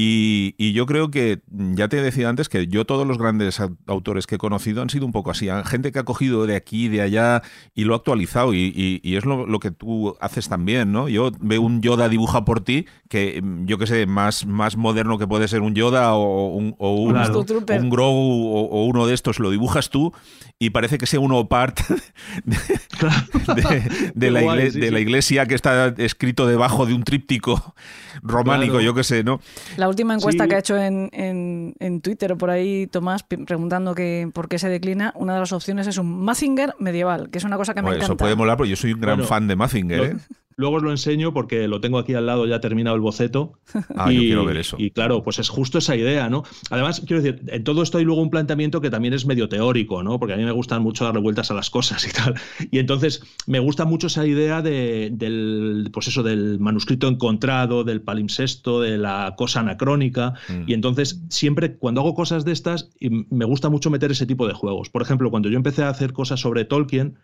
Y, 0.00 0.72
yo 0.74 0.86
creo 0.86 1.10
que, 1.10 1.40
ya 1.50 1.88
te 1.88 2.00
decía 2.00 2.28
antes, 2.28 2.48
que 2.48 2.68
yo 2.68 2.84
todos 2.84 3.04
los 3.04 3.18
grandes 3.18 3.60
autores 3.88 4.28
que 4.28 4.36
he 4.36 4.38
conocido 4.38 4.80
han 4.80 4.90
sido 4.90 5.04
un 5.04 5.10
poco 5.10 5.32
así. 5.32 5.48
Gente 5.64 5.90
que 5.90 5.98
ha 5.98 6.04
cogido 6.04 6.46
de 6.46 6.54
aquí, 6.54 6.86
de 6.86 7.02
allá 7.02 7.42
y 7.74 7.82
lo 7.82 7.94
ha 7.94 7.96
actualizado. 7.96 8.54
Y, 8.54 9.00
es 9.02 9.24
lo, 9.24 9.58
que 9.58 9.72
tú 9.72 10.16
haces 10.20 10.48
también, 10.48 10.92
¿no? 10.92 11.08
Yo 11.08 11.32
veo 11.40 11.62
un 11.62 11.82
Yoda 11.82 12.08
dibuja 12.08 12.44
por 12.44 12.60
ti, 12.60 12.86
que 13.08 13.42
yo 13.64 13.76
qué 13.76 13.88
sé, 13.88 14.06
más, 14.06 14.46
más 14.46 14.76
moderno 14.76 15.18
que 15.18 15.26
puede 15.26 15.48
ser 15.48 15.62
un 15.62 15.74
Yoda 15.74 16.14
o 16.14 16.54
un, 16.54 16.76
o 16.78 16.94
un, 16.94 17.16
un 17.16 17.90
Grogu 17.90 18.54
o, 18.54 18.84
uno 18.84 19.08
de 19.08 19.14
estos, 19.14 19.40
lo 19.40 19.50
dibujas 19.50 19.90
tú 19.90 20.12
y 20.60 20.70
parece 20.70 20.98
que 20.98 21.06
sea 21.06 21.18
uno 21.18 21.48
part 21.48 21.80
de, 24.14 24.30
la, 24.30 24.54
de 24.54 24.90
la 24.90 25.00
iglesia 25.00 25.46
que 25.46 25.54
está 25.54 25.94
escrito 25.98 26.46
debajo 26.46 26.86
de 26.86 26.94
un 26.94 27.02
tríptico 27.02 27.74
románico, 28.22 28.80
yo 28.80 28.94
qué 28.94 29.04
sé, 29.04 29.24
¿no? 29.24 29.40
La 29.76 29.87
última 29.88 30.14
encuesta 30.14 30.46
que 30.46 30.54
ha 30.54 30.58
hecho 30.58 30.76
en, 30.76 31.10
en, 31.12 32.00
Twitter 32.00 32.32
o 32.32 32.38
por 32.38 32.50
ahí 32.50 32.86
Tomás 32.86 33.22
preguntando 33.22 33.94
que 33.94 34.30
por 34.32 34.48
qué 34.48 34.58
se 34.58 34.68
declina, 34.68 35.12
una 35.16 35.34
de 35.34 35.40
las 35.40 35.52
opciones 35.52 35.86
es 35.86 35.98
un 35.98 36.24
Mazinger 36.24 36.74
medieval, 36.78 37.30
que 37.30 37.38
es 37.38 37.44
una 37.44 37.56
cosa 37.56 37.74
que 37.74 37.82
me 37.82 37.88
encanta. 37.88 38.04
Eso 38.04 38.16
puede 38.16 38.36
molar, 38.36 38.56
porque 38.56 38.70
yo 38.70 38.76
soy 38.76 38.92
un 38.92 39.00
gran 39.00 39.24
fan 39.24 39.48
de 39.48 39.56
Mazinger, 39.56 40.00
¿eh? 40.02 40.16
Luego 40.58 40.78
os 40.78 40.82
lo 40.82 40.90
enseño 40.90 41.32
porque 41.32 41.68
lo 41.68 41.80
tengo 41.80 41.98
aquí 41.98 42.14
al 42.14 42.26
lado, 42.26 42.44
ya 42.44 42.60
terminado 42.60 42.96
el 42.96 43.00
boceto. 43.00 43.52
Ah, 43.96 44.12
y, 44.12 44.16
yo 44.16 44.20
quiero 44.22 44.44
ver 44.44 44.56
eso. 44.56 44.76
Y 44.78 44.90
claro, 44.90 45.22
pues 45.22 45.38
es 45.38 45.48
justo 45.48 45.78
esa 45.78 45.94
idea, 45.94 46.28
¿no? 46.28 46.42
Además, 46.70 47.00
quiero 47.06 47.22
decir, 47.22 47.42
en 47.46 47.62
todo 47.62 47.80
esto 47.82 47.98
hay 47.98 48.04
luego 48.04 48.20
un 48.20 48.30
planteamiento 48.30 48.80
que 48.80 48.90
también 48.90 49.14
es 49.14 49.24
medio 49.24 49.48
teórico, 49.48 50.02
¿no? 50.02 50.18
Porque 50.18 50.34
a 50.34 50.36
mí 50.36 50.44
me 50.44 50.50
gustan 50.50 50.82
mucho 50.82 51.04
darle 51.04 51.20
vueltas 51.20 51.52
a 51.52 51.54
las 51.54 51.70
cosas 51.70 52.04
y 52.08 52.12
tal. 52.12 52.34
Y 52.72 52.80
entonces 52.80 53.22
me 53.46 53.60
gusta 53.60 53.84
mucho 53.84 54.08
esa 54.08 54.26
idea 54.26 54.60
de, 54.60 55.10
del, 55.12 55.90
pues 55.92 56.08
eso, 56.08 56.24
del 56.24 56.58
manuscrito 56.58 57.06
encontrado, 57.06 57.84
del 57.84 58.02
palimpsesto, 58.02 58.80
de 58.80 58.98
la 58.98 59.34
cosa 59.38 59.60
anacrónica. 59.60 60.34
Mm. 60.48 60.62
Y 60.66 60.74
entonces, 60.74 61.22
siempre 61.28 61.76
cuando 61.76 62.00
hago 62.00 62.14
cosas 62.14 62.44
de 62.44 62.50
estas, 62.50 62.90
me 63.00 63.44
gusta 63.44 63.68
mucho 63.68 63.90
meter 63.90 64.10
ese 64.10 64.26
tipo 64.26 64.48
de 64.48 64.54
juegos. 64.54 64.90
Por 64.90 65.02
ejemplo, 65.02 65.30
cuando 65.30 65.48
yo 65.48 65.56
empecé 65.56 65.84
a 65.84 65.88
hacer 65.88 66.12
cosas 66.12 66.40
sobre 66.40 66.64
Tolkien, 66.64 67.16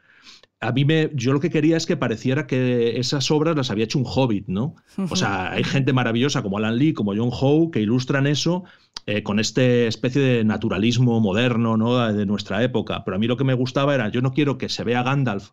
a 0.61 0.73
mí 0.73 0.85
me, 0.85 1.11
yo 1.15 1.33
lo 1.33 1.41
que 1.41 1.51
quería 1.51 1.77
es 1.77 1.85
que 1.85 1.97
pareciera 1.97 2.47
que 2.47 2.99
esas 2.99 3.31
obras 3.31 3.55
las 3.55 3.71
había 3.71 3.85
hecho 3.85 3.99
un 3.99 4.07
hobbit, 4.07 4.47
¿no? 4.49 4.77
O 5.11 5.17
sea, 5.17 5.53
hay 5.53 5.65
gente 5.65 5.93
maravillosa 5.93 6.43
como 6.43 6.57
Alan 6.57 6.79
Lee, 6.79 6.95
como 6.95 7.15
John 7.15 7.31
Howe, 7.31 7.71
que 7.71 7.81
ilustran 7.81 8.27
eso 8.27 8.65
eh, 9.07 9.23
con 9.23 9.39
este 9.39 9.87
especie 9.87 10.23
de 10.23 10.45
naturalismo 10.45 11.21
moderno, 11.21 11.77
¿no? 11.77 12.11
De 12.13 12.25
nuestra 12.25 12.63
época. 12.63 13.05
Pero 13.05 13.17
a 13.17 13.21
mí 13.21 13.27
lo 13.27 13.37
que 13.37 13.45
me 13.45 13.55
gustaba 13.55 13.95
era, 13.95 14.09
yo 14.09 14.23
no 14.23 14.33
quiero 14.33 14.57
que 14.57 14.71
se 14.71 14.85
vea 14.85 15.03
Gandalf 15.03 15.51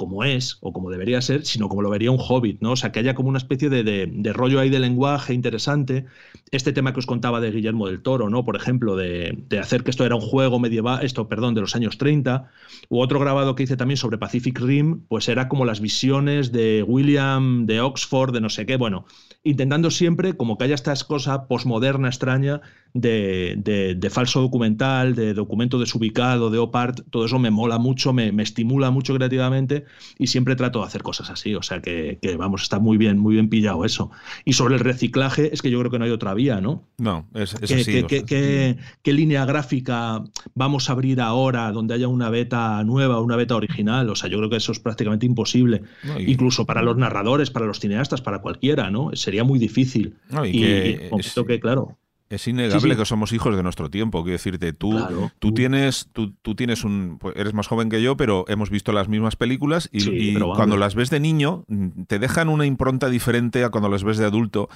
como 0.00 0.24
es 0.24 0.56
o 0.62 0.72
como 0.72 0.88
debería 0.88 1.20
ser, 1.20 1.44
sino 1.44 1.68
como 1.68 1.82
lo 1.82 1.90
vería 1.90 2.10
un 2.10 2.16
hobbit, 2.18 2.62
¿no? 2.62 2.72
O 2.72 2.76
sea, 2.76 2.90
que 2.90 3.00
haya 3.00 3.14
como 3.14 3.28
una 3.28 3.36
especie 3.36 3.68
de, 3.68 4.32
rollo 4.32 4.58
ahí 4.58 4.70
de 4.70 4.78
lenguaje 4.78 5.34
interesante. 5.34 6.06
Este 6.52 6.72
tema 6.72 6.94
que 6.94 7.00
os 7.00 7.06
contaba 7.06 7.38
de 7.38 7.50
Guillermo 7.50 7.86
del 7.86 8.00
Toro, 8.00 8.30
¿no? 8.30 8.42
Por 8.42 8.56
ejemplo, 8.56 8.96
de, 8.96 9.44
hacer 9.60 9.84
que 9.84 9.90
esto 9.90 10.06
era 10.06 10.14
un 10.14 10.22
juego 10.22 10.58
medieval, 10.58 11.04
esto, 11.04 11.28
perdón, 11.28 11.54
de 11.54 11.60
los 11.60 11.76
años 11.76 11.98
30. 11.98 12.50
U 12.88 12.98
otro 12.98 13.20
grabado 13.20 13.54
que 13.54 13.64
hice 13.64 13.76
también 13.76 13.98
sobre 13.98 14.16
Pacific 14.16 14.58
Rim, 14.58 15.02
pues 15.06 15.28
era 15.28 15.50
como 15.50 15.66
las 15.66 15.80
visiones 15.80 16.50
de 16.50 16.82
William, 16.82 17.66
de 17.66 17.82
Oxford, 17.82 18.32
de 18.32 18.40
no 18.40 18.48
sé 18.48 18.64
qué. 18.64 18.78
Bueno, 18.78 19.04
intentando 19.42 19.90
siempre 19.90 20.34
como 20.34 20.56
que 20.56 20.64
haya 20.64 20.76
esta 20.76 20.94
cosa 21.06 21.46
posmoderna 21.46 22.08
extraña 22.08 22.62
de, 22.94 24.10
falso 24.10 24.40
documental, 24.40 25.14
de 25.14 25.34
documento 25.34 25.78
desubicado, 25.78 26.50
de 26.50 26.58
opart, 26.58 27.00
todo 27.10 27.26
eso 27.26 27.38
me 27.38 27.50
mola 27.50 27.78
mucho, 27.78 28.12
me, 28.12 28.30
estimula 28.42 28.90
mucho 28.90 29.14
creativamente 29.14 29.84
y 30.18 30.28
siempre 30.28 30.56
trato 30.56 30.80
de 30.80 30.86
hacer 30.86 31.02
cosas 31.02 31.30
así, 31.30 31.54
o 31.54 31.62
sea 31.62 31.80
que, 31.80 32.18
vamos, 32.38 32.62
está 32.62 32.78
muy 32.78 32.96
bien, 32.96 33.18
muy 33.18 33.34
bien 33.34 33.48
pillado 33.48 33.84
eso. 33.84 34.10
Y 34.44 34.54
sobre 34.54 34.74
el 34.74 34.80
reciclaje 34.80 35.52
es 35.52 35.62
que 35.62 35.70
yo 35.70 35.78
creo 35.78 35.90
que 35.90 35.98
no 35.98 36.04
hay 36.04 36.10
otra 36.10 36.34
vía, 36.34 36.60
¿no? 36.60 36.88
No, 36.98 37.28
es, 37.34 37.54
es 37.54 37.72
así. 37.72 38.04
¿Qué, 38.04 39.12
línea 39.12 39.44
gráfica 39.44 40.22
vamos 40.54 40.88
a 40.88 40.92
abrir 40.92 41.20
ahora 41.20 41.72
donde 41.72 41.94
haya 41.94 42.08
una 42.08 42.30
beta 42.30 42.82
nueva, 42.84 43.20
una 43.20 43.36
beta 43.36 43.56
original? 43.56 44.08
O 44.08 44.14
sea, 44.14 44.30
yo 44.30 44.38
creo 44.38 44.48
que 44.50 44.56
eso 44.56 44.72
es 44.72 44.78
prácticamente 44.78 45.26
imposible, 45.26 45.82
incluso 46.18 46.64
para 46.64 46.82
los 46.82 46.96
narradores, 46.96 47.50
para 47.50 47.66
los 47.66 47.80
cineastas, 47.80 48.22
para 48.22 48.40
cualquiera, 48.40 48.90
¿no? 48.90 49.10
Sería 49.14 49.44
muy 49.44 49.58
difícil. 49.58 50.16
y, 50.44 50.60
que, 50.60 51.60
claro. 51.60 51.98
Es 52.30 52.46
innegable 52.46 52.96
que 52.96 53.04
somos 53.04 53.32
hijos 53.32 53.56
de 53.56 53.62
nuestro 53.64 53.90
tiempo. 53.90 54.22
Quiero 54.22 54.34
decirte, 54.34 54.72
tú, 54.72 54.96
tú 55.40 55.52
tienes, 55.52 56.08
tú, 56.12 56.32
tú, 56.42 56.54
tienes 56.54 56.84
un. 56.84 57.18
Pues 57.18 57.34
eres 57.36 57.54
más 57.54 57.66
joven 57.66 57.88
que 57.88 58.00
yo, 58.00 58.16
pero 58.16 58.44
hemos 58.46 58.70
visto 58.70 58.92
las 58.92 59.08
mismas 59.08 59.34
películas 59.34 59.90
y, 59.92 60.34
cuando 60.38 60.76
las 60.76 60.94
ves 60.94 61.10
de 61.10 61.18
niño, 61.18 61.64
te 62.06 62.20
dejan 62.20 62.48
una 62.48 62.66
impronta 62.66 63.08
diferente 63.08 63.64
a 63.64 63.70
cuando 63.70 63.88
las 63.88 64.04
ves 64.04 64.16
de 64.16 64.26
adulto. 64.26 64.68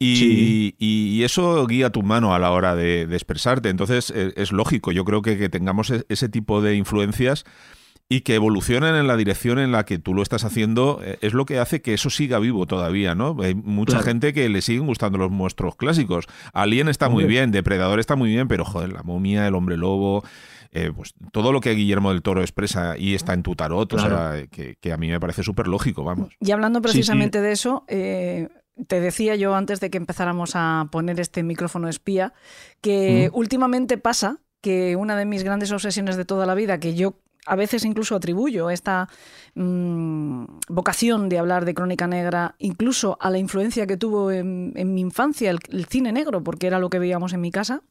Y, 0.00 0.74
y, 0.78 1.22
eso 1.22 1.64
guía 1.66 1.90
tu 1.90 2.02
mano 2.02 2.34
a 2.34 2.40
la 2.40 2.50
hora 2.50 2.74
de, 2.74 3.02
expresarte. 3.02 3.68
Entonces, 3.68 4.10
es, 4.10 4.32
es, 4.34 4.50
lógico. 4.50 4.90
Yo 4.90 5.04
creo 5.04 5.22
que, 5.22 5.38
que 5.38 5.48
tengamos 5.48 5.90
e, 5.90 6.04
ese 6.08 6.28
tipo 6.28 6.60
de 6.60 6.74
influencias 6.74 7.44
y 8.12 8.22
que 8.22 8.34
evolucionen 8.34 8.96
en 8.96 9.06
la 9.06 9.16
dirección 9.16 9.60
en 9.60 9.70
la 9.70 9.84
que 9.84 10.00
tú 10.00 10.14
lo 10.14 10.22
estás 10.22 10.44
haciendo 10.44 11.00
eh, 11.00 11.16
es 11.22 11.32
lo 11.32 11.46
que 11.46 11.60
hace 11.60 11.80
que 11.80 11.94
eso 11.94 12.10
siga 12.10 12.40
vivo 12.40 12.66
todavía, 12.66 13.14
¿no? 13.14 13.36
Hay 13.40 13.54
mucha 13.54 14.02
gente 14.02 14.32
que 14.32 14.48
le 14.48 14.62
siguen 14.62 14.86
gustando 14.86 15.16
los 15.16 15.30
monstruos 15.30 15.76
clásicos. 15.76 16.26
Alien 16.52 16.88
está 16.88 17.08
muy 17.08 17.24
bien, 17.24 17.52
Depredador 17.52 18.00
está 18.00 18.16
muy 18.16 18.28
bien, 18.28 18.48
pero 18.48 18.64
joder, 18.64 18.92
la 18.92 19.04
momia, 19.04 19.46
el 19.46 19.54
hombre 19.54 19.76
lobo, 19.76 20.24
eh, 20.72 20.90
pues 20.94 21.14
todo 21.30 21.52
lo 21.52 21.60
que 21.60 21.70
Guillermo 21.70 22.10
del 22.10 22.20
Toro 22.20 22.40
expresa 22.40 22.98
y 22.98 23.14
está 23.14 23.32
en 23.32 23.44
tu 23.44 23.54
tarot, 23.54 23.92
o 23.92 23.98
sea, 24.00 24.44
que, 24.50 24.92
a 24.92 24.96
mí 24.96 25.08
me 25.08 25.20
parece 25.20 25.44
súper 25.44 25.68
lógico, 25.68 26.02
vamos. 26.02 26.34
Y 26.40 26.50
hablando 26.50 26.82
precisamente 26.82 27.40
de 27.40 27.52
eso, 27.52 27.84
eh, 27.86 28.48
te 28.88 29.00
decía 29.00 29.36
yo 29.36 29.54
antes 29.54 29.78
de 29.78 29.88
que 29.88 29.98
empezáramos 29.98 30.52
a 30.54 30.88
poner 30.90 31.20
este 31.20 31.44
micrófono 31.44 31.88
espía, 31.88 32.32
que 32.80 33.30
últimamente 33.32 33.98
pasa 33.98 34.40
que 34.60 34.96
una 34.96 35.16
de 35.16 35.26
mis 35.26 35.44
grandes 35.44 35.70
obsesiones 35.70 36.16
de 36.16 36.24
toda 36.24 36.44
la 36.44 36.56
vida, 36.56 36.80
que 36.80 36.96
yo 36.96 37.14
a 37.50 37.56
veces 37.56 37.84
incluso 37.84 38.14
atribuyo 38.14 38.70
esta 38.70 39.08
mm, 39.56 40.44
vocación 40.68 41.28
de 41.28 41.38
hablar 41.40 41.64
de 41.64 41.74
crónica 41.74 42.06
negra 42.06 42.54
incluso 42.58 43.18
a 43.20 43.28
la 43.28 43.38
influencia 43.38 43.88
que 43.88 43.96
tuvo 43.96 44.30
en, 44.30 44.72
mi 44.94 45.00
infancia 45.00 45.50
el, 45.50 45.86
cine 45.86 46.12
negro, 46.12 46.44
porque 46.44 46.68
era 46.68 46.78
lo 46.78 46.90
que 46.90 47.00
veíamos 47.00 47.32
en 47.32 47.40
mi 47.40 47.50
casa. 47.50 47.82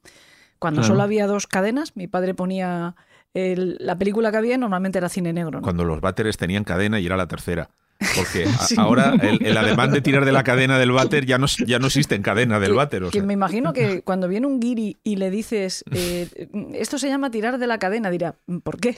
Cuando 0.59 0.83
solo 0.83 1.03
había 1.03 1.27
dos 1.27 1.45
cadenas, 1.45 1.95
mi 1.95 2.07
padre 2.07 2.33
ponía 2.33 2.95
la 3.33 3.97
película 3.97 4.31
que 4.31 4.37
había 4.37 4.57
normalmente 4.57 4.97
era 4.97 5.09
cine 5.09 5.33
negro. 5.33 5.61
Cuando 5.61 5.83
los 5.83 5.99
váteres 5.99 6.37
tenían 6.37 6.63
cadena 6.63 6.99
y 6.99 7.05
era 7.05 7.17
la 7.17 7.27
tercera. 7.27 7.69
Porque 8.15 8.47
ahora 8.77 9.13
el, 9.21 9.57
ademán 9.57 9.91
de 9.91 10.01
tirar 10.01 10.23
de 10.23 10.31
la 10.31 10.43
cadena 10.43 10.79
del 10.79 10.91
váter 10.91 11.25
ya 11.25 11.37
no, 11.37 11.47
ya 11.47 11.79
no 11.79 11.87
existe 11.87 12.15
en 12.15 12.21
cadena 12.21 12.59
del 12.59 12.73
váter. 12.73 13.03
Que 13.11 13.21
me 13.21 13.33
imagino 13.33 13.73
que 13.73 14.01
cuando 14.03 14.27
viene 14.27 14.47
un 14.47 14.59
guiri 14.59 14.97
y 15.03 15.17
le 15.17 15.29
dices, 15.29 15.83
eh, 15.91 16.27
esto 16.73 16.97
se 16.97 17.09
llama 17.09 17.29
tirar 17.29 17.57
de 17.57 17.67
la 17.67 17.77
cadena, 17.77 18.09
dirá, 18.09 18.35
¿por 18.63 18.79
qué? 18.79 18.95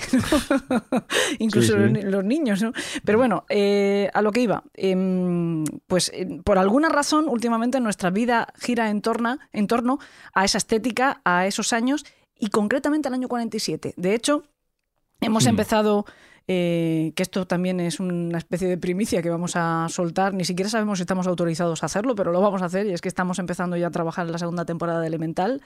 Incluso 1.39 1.77
Los, 1.77 2.23
niños, 2.23 2.61
¿no? 2.61 2.73
Pero 3.03 3.17
bueno, 3.17 3.45
eh, 3.49 4.09
a 4.13 4.21
lo 4.21 4.31
que 4.31 4.41
iba, 4.41 4.63
em, 4.75 5.63
pues 5.87 6.11
eh, 6.13 6.39
por 6.43 6.59
alguna 6.59 6.89
razón 6.89 7.27
últimamente 7.27 7.79
nuestra 7.79 8.11
vida 8.11 8.53
gira 8.59 8.89
en 8.89 9.01
torno, 9.01 9.39
en 9.51 9.67
torno 9.67 9.99
a 10.33 10.45
esa 10.45 10.59
estética, 10.59 11.21
a 11.25 11.47
esos 11.47 11.73
años 11.73 12.05
y 12.37 12.49
concretamente 12.49 13.07
al 13.07 13.15
año 13.15 13.27
47. 13.27 13.95
De 13.97 14.13
hecho, 14.13 14.43
hemos 15.21 15.45
empezado 15.47 16.05
eh, 16.47 17.13
que 17.15 17.23
esto 17.23 17.45
también 17.45 17.79
es 17.79 17.99
una 17.99 18.37
especie 18.37 18.67
de 18.67 18.77
primicia 18.77 19.21
que 19.21 19.29
vamos 19.29 19.53
a 19.55 19.87
soltar. 19.89 20.33
Ni 20.33 20.45
siquiera 20.45 20.69
sabemos 20.69 20.97
si 20.99 21.03
estamos 21.03 21.27
autorizados 21.27 21.83
a 21.83 21.85
hacerlo, 21.85 22.15
pero 22.15 22.31
lo 22.31 22.41
vamos 22.41 22.61
a 22.61 22.65
hacer 22.65 22.87
y 22.87 22.93
es 22.93 23.01
que 23.01 23.09
estamos 23.09 23.39
empezando 23.39 23.77
ya 23.77 23.87
a 23.87 23.91
trabajar 23.91 24.25
en 24.25 24.31
la 24.31 24.37
segunda 24.37 24.65
temporada 24.65 25.01
de 25.01 25.07
Elemental 25.07 25.61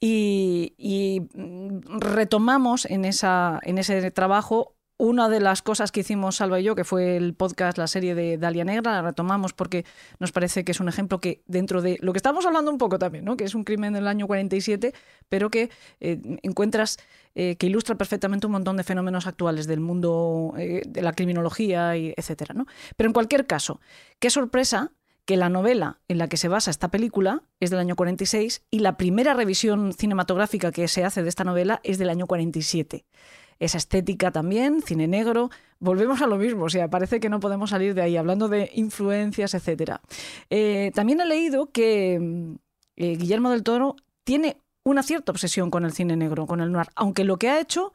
y, 0.00 1.22
mm, 1.34 2.00
retomamos 2.00 2.86
en, 2.86 3.04
esa, 3.04 3.60
en 3.62 3.78
ese 3.78 4.10
trabajo 4.10 4.76
una 4.98 5.28
de 5.28 5.40
las 5.40 5.62
cosas 5.62 5.92
que 5.92 6.00
hicimos 6.00 6.36
Salva 6.36 6.58
y 6.58 6.64
yo, 6.64 6.74
que 6.74 6.84
fue 6.84 7.16
el 7.16 7.34
podcast, 7.34 7.76
la 7.76 7.86
serie 7.86 8.14
de 8.14 8.38
Dalia 8.38 8.64
Negra, 8.64 8.92
la 8.92 9.02
retomamos 9.02 9.52
porque 9.52 9.84
nos 10.18 10.32
parece 10.32 10.64
que 10.64 10.72
es 10.72 10.80
un 10.80 10.88
ejemplo 10.88 11.20
que 11.20 11.42
dentro 11.46 11.82
de 11.82 11.98
lo 12.00 12.12
que 12.12 12.18
estamos 12.18 12.46
hablando 12.46 12.70
un 12.70 12.78
poco 12.78 12.98
también, 12.98 13.24
¿no? 13.24 13.36
que 13.36 13.44
es 13.44 13.54
un 13.54 13.64
crimen 13.64 13.92
del 13.92 14.06
año 14.06 14.26
47, 14.26 14.94
pero 15.28 15.50
que 15.50 15.70
eh, 16.00 16.18
encuentras 16.42 16.98
eh, 17.38 17.56
que 17.56 17.66
ilustra 17.66 17.96
perfectamente 17.96 18.46
un 18.46 18.52
montón 18.52 18.78
de 18.78 18.82
fenómenos 18.82 19.26
actuales 19.26 19.66
del 19.66 19.80
mundo 19.80 20.54
eh, 20.56 20.80
de 20.88 21.02
la 21.02 21.12
criminología, 21.12 21.94
y 21.94 22.14
etcétera. 22.16 22.54
¿no? 22.54 22.64
Pero 22.96 23.08
en 23.08 23.12
cualquier 23.12 23.46
caso, 23.46 23.78
qué 24.18 24.30
sorpresa 24.30 24.92
que 25.26 25.36
la 25.36 25.50
novela 25.50 26.00
en 26.08 26.16
la 26.16 26.28
que 26.28 26.38
se 26.38 26.48
basa 26.48 26.70
esta 26.70 26.88
película 26.88 27.42
es 27.60 27.68
del 27.68 27.80
año 27.80 27.94
46 27.94 28.62
y 28.70 28.78
la 28.78 28.96
primera 28.96 29.34
revisión 29.34 29.92
cinematográfica 29.92 30.72
que 30.72 30.88
se 30.88 31.04
hace 31.04 31.22
de 31.22 31.28
esta 31.28 31.44
novela 31.44 31.80
es 31.84 31.98
del 31.98 32.08
año 32.08 32.26
47 32.26 33.04
esa 33.58 33.78
estética 33.78 34.30
también, 34.30 34.82
cine 34.82 35.08
negro. 35.08 35.50
Volvemos 35.78 36.20
a 36.22 36.26
lo 36.26 36.36
mismo, 36.36 36.64
o 36.64 36.68
sea, 36.68 36.88
parece 36.88 37.20
que 37.20 37.30
no 37.30 37.40
podemos 37.40 37.70
salir 37.70 37.94
de 37.94 38.02
ahí, 38.02 38.16
hablando 38.16 38.48
de 38.48 38.70
influencias, 38.74 39.54
etc. 39.54 39.96
Eh, 40.50 40.90
también 40.94 41.20
he 41.20 41.26
leído 41.26 41.70
que 41.70 42.18
mm, 42.20 42.54
Guillermo 42.96 43.50
del 43.50 43.62
Toro 43.62 43.96
tiene 44.24 44.58
una 44.86 45.02
cierta 45.02 45.32
obsesión 45.32 45.68
con 45.68 45.84
el 45.84 45.92
cine 45.92 46.16
negro, 46.16 46.46
con 46.46 46.60
el 46.60 46.70
noir, 46.70 46.86
aunque 46.94 47.24
lo 47.24 47.38
que 47.38 47.50
ha 47.50 47.60
hecho 47.60 47.92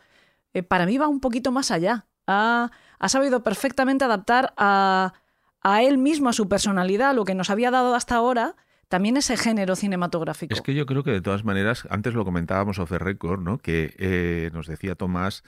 eh, 0.54 0.62
para 0.62 0.86
mí 0.86 0.98
va 0.98 1.08
un 1.08 1.22
poquito 1.22 1.54
más 1.54 1.72
allá. 1.72 2.06
Ha, 2.28 2.70
sabido 3.08 3.44
perfectamente 3.44 4.04
adaptar 4.04 4.54
a, 4.58 5.14
a 5.62 5.84
él 5.84 5.98
mismo, 5.98 6.28
a 6.28 6.34
su 6.34 6.50
personalidad, 6.50 7.16
lo 7.16 7.24
que 7.24 7.34
nos 7.34 7.50
había 7.50 7.72
dado 7.72 7.96
hasta 7.96 8.16
ahora, 8.16 8.58
también 8.90 9.16
ese 9.16 9.38
género 9.38 9.78
cinematográfico. 9.78 10.54
Es 10.54 10.62
que 10.62 10.74
yo 10.74 10.86
creo 10.86 11.04
que 11.04 11.12
de 11.12 11.22
todas 11.22 11.46
maneras, 11.46 11.88
antes 11.90 12.14
lo 12.14 12.26
comentábamos 12.26 12.78
off 12.78 12.92
record, 12.92 13.40
¿no? 13.40 13.58
que 13.58 13.96
eh, 13.98 14.50
nos 14.54 14.68
decía 14.68 14.96
Tomás 14.96 15.44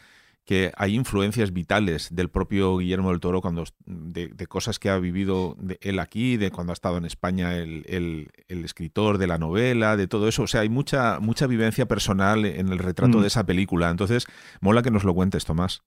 que 0.46 0.72
hay 0.76 0.96
influencias 0.96 1.54
vitales 1.54 2.10
del 2.12 2.30
propio 2.30 2.78
Guillermo 2.78 3.12
del 3.12 3.20
Toro 3.20 3.42
cuando 3.42 3.64
de, 3.86 4.48
cosas 4.48 4.78
que 4.78 4.90
ha 4.90 4.98
vivido 4.98 5.56
él 5.80 6.00
aquí, 6.00 6.38
de 6.38 6.52
cuando 6.52 6.72
ha 6.72 6.74
estado 6.74 6.98
en 6.98 7.06
España 7.06 7.56
el, 7.56 7.86
el, 7.88 8.66
escritor 8.66 9.18
de 9.18 9.28
la 9.28 9.38
novela, 9.38 9.96
de 9.96 10.08
todo 10.08 10.28
eso. 10.28 10.44
O 10.44 10.48
sea, 10.48 10.62
hay 10.62 10.70
mucha, 10.70 11.20
mucha 11.20 11.48
vivencia 11.48 11.88
personal 11.88 12.46
en 12.46 12.70
el 12.70 12.80
retrato 12.80 13.20
mm. 13.20 13.22
de 13.22 13.28
esa 13.28 13.46
película. 13.46 13.90
Entonces, 13.90 14.26
mola 14.60 14.82
que 14.82 14.92
nos 14.92 15.04
lo 15.04 15.14
cuentes, 15.14 15.46
Tomás. 15.46 15.84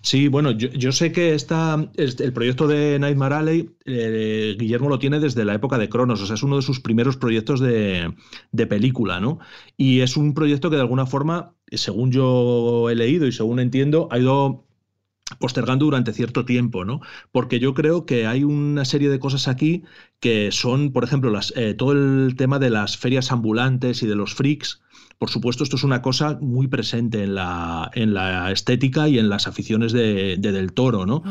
Sí, 0.00 0.28
bueno, 0.28 0.52
yo, 0.52 0.92
sé 0.92 1.12
que 1.12 1.34
está, 1.34 1.90
el 1.96 2.32
proyecto 2.32 2.66
de 2.66 2.98
Nightmare 2.98 3.34
Alley, 3.34 3.70
eh, 3.84 4.56
Guillermo 4.58 4.88
lo 4.88 4.98
tiene 4.98 5.20
desde 5.20 5.44
la 5.44 5.54
época 5.54 5.78
de 5.78 5.88
Cronos, 5.88 6.22
o 6.22 6.26
sea, 6.26 6.34
es 6.34 6.42
uno 6.42 6.56
de 6.56 6.62
sus 6.62 6.80
primeros 6.80 7.16
proyectos 7.16 7.60
de, 7.60 8.14
película, 8.68 9.20
¿no? 9.20 9.38
Y 9.76 10.00
es 10.00 10.16
un 10.16 10.34
proyecto 10.34 10.70
que 10.70 10.76
de 10.76 10.82
alguna 10.82 11.06
forma, 11.06 11.54
según 11.70 12.10
yo 12.10 12.88
he 12.90 12.94
leído 12.94 13.26
y 13.26 13.32
según 13.32 13.60
entiendo, 13.60 14.08
ha 14.10 14.18
ido 14.18 14.66
postergando 15.38 15.84
durante 15.84 16.12
cierto 16.12 16.44
tiempo, 16.44 16.84
¿no? 16.84 17.00
Porque 17.32 17.58
yo 17.58 17.74
creo 17.74 18.06
que 18.06 18.26
hay 18.26 18.44
una 18.44 18.84
serie 18.84 19.08
de 19.10 19.18
cosas 19.18 19.48
aquí 19.48 19.82
que 20.20 20.52
son, 20.52 20.92
por 20.92 21.04
ejemplo, 21.04 21.38
eh, 21.56 21.74
todo 21.74 21.92
el 21.92 22.34
tema 22.36 22.58
de 22.58 22.70
las 22.70 22.96
ferias 22.96 23.32
ambulantes 23.32 24.02
y 24.02 24.06
de 24.06 24.16
los 24.16 24.34
freaks, 24.34 24.80
por 25.18 25.30
supuesto, 25.30 25.64
esto 25.64 25.76
es 25.76 25.84
una 25.84 26.02
cosa 26.02 26.38
muy 26.40 26.68
presente 26.68 27.22
en 27.22 27.34
la, 27.34 27.90
en 27.94 28.14
la 28.14 28.52
estética 28.52 29.08
y 29.08 29.18
en 29.18 29.28
las 29.28 29.46
aficiones 29.46 29.92
de, 29.92 30.36
Del 30.36 30.72
Toro, 30.72 31.06
¿no? 31.06 31.22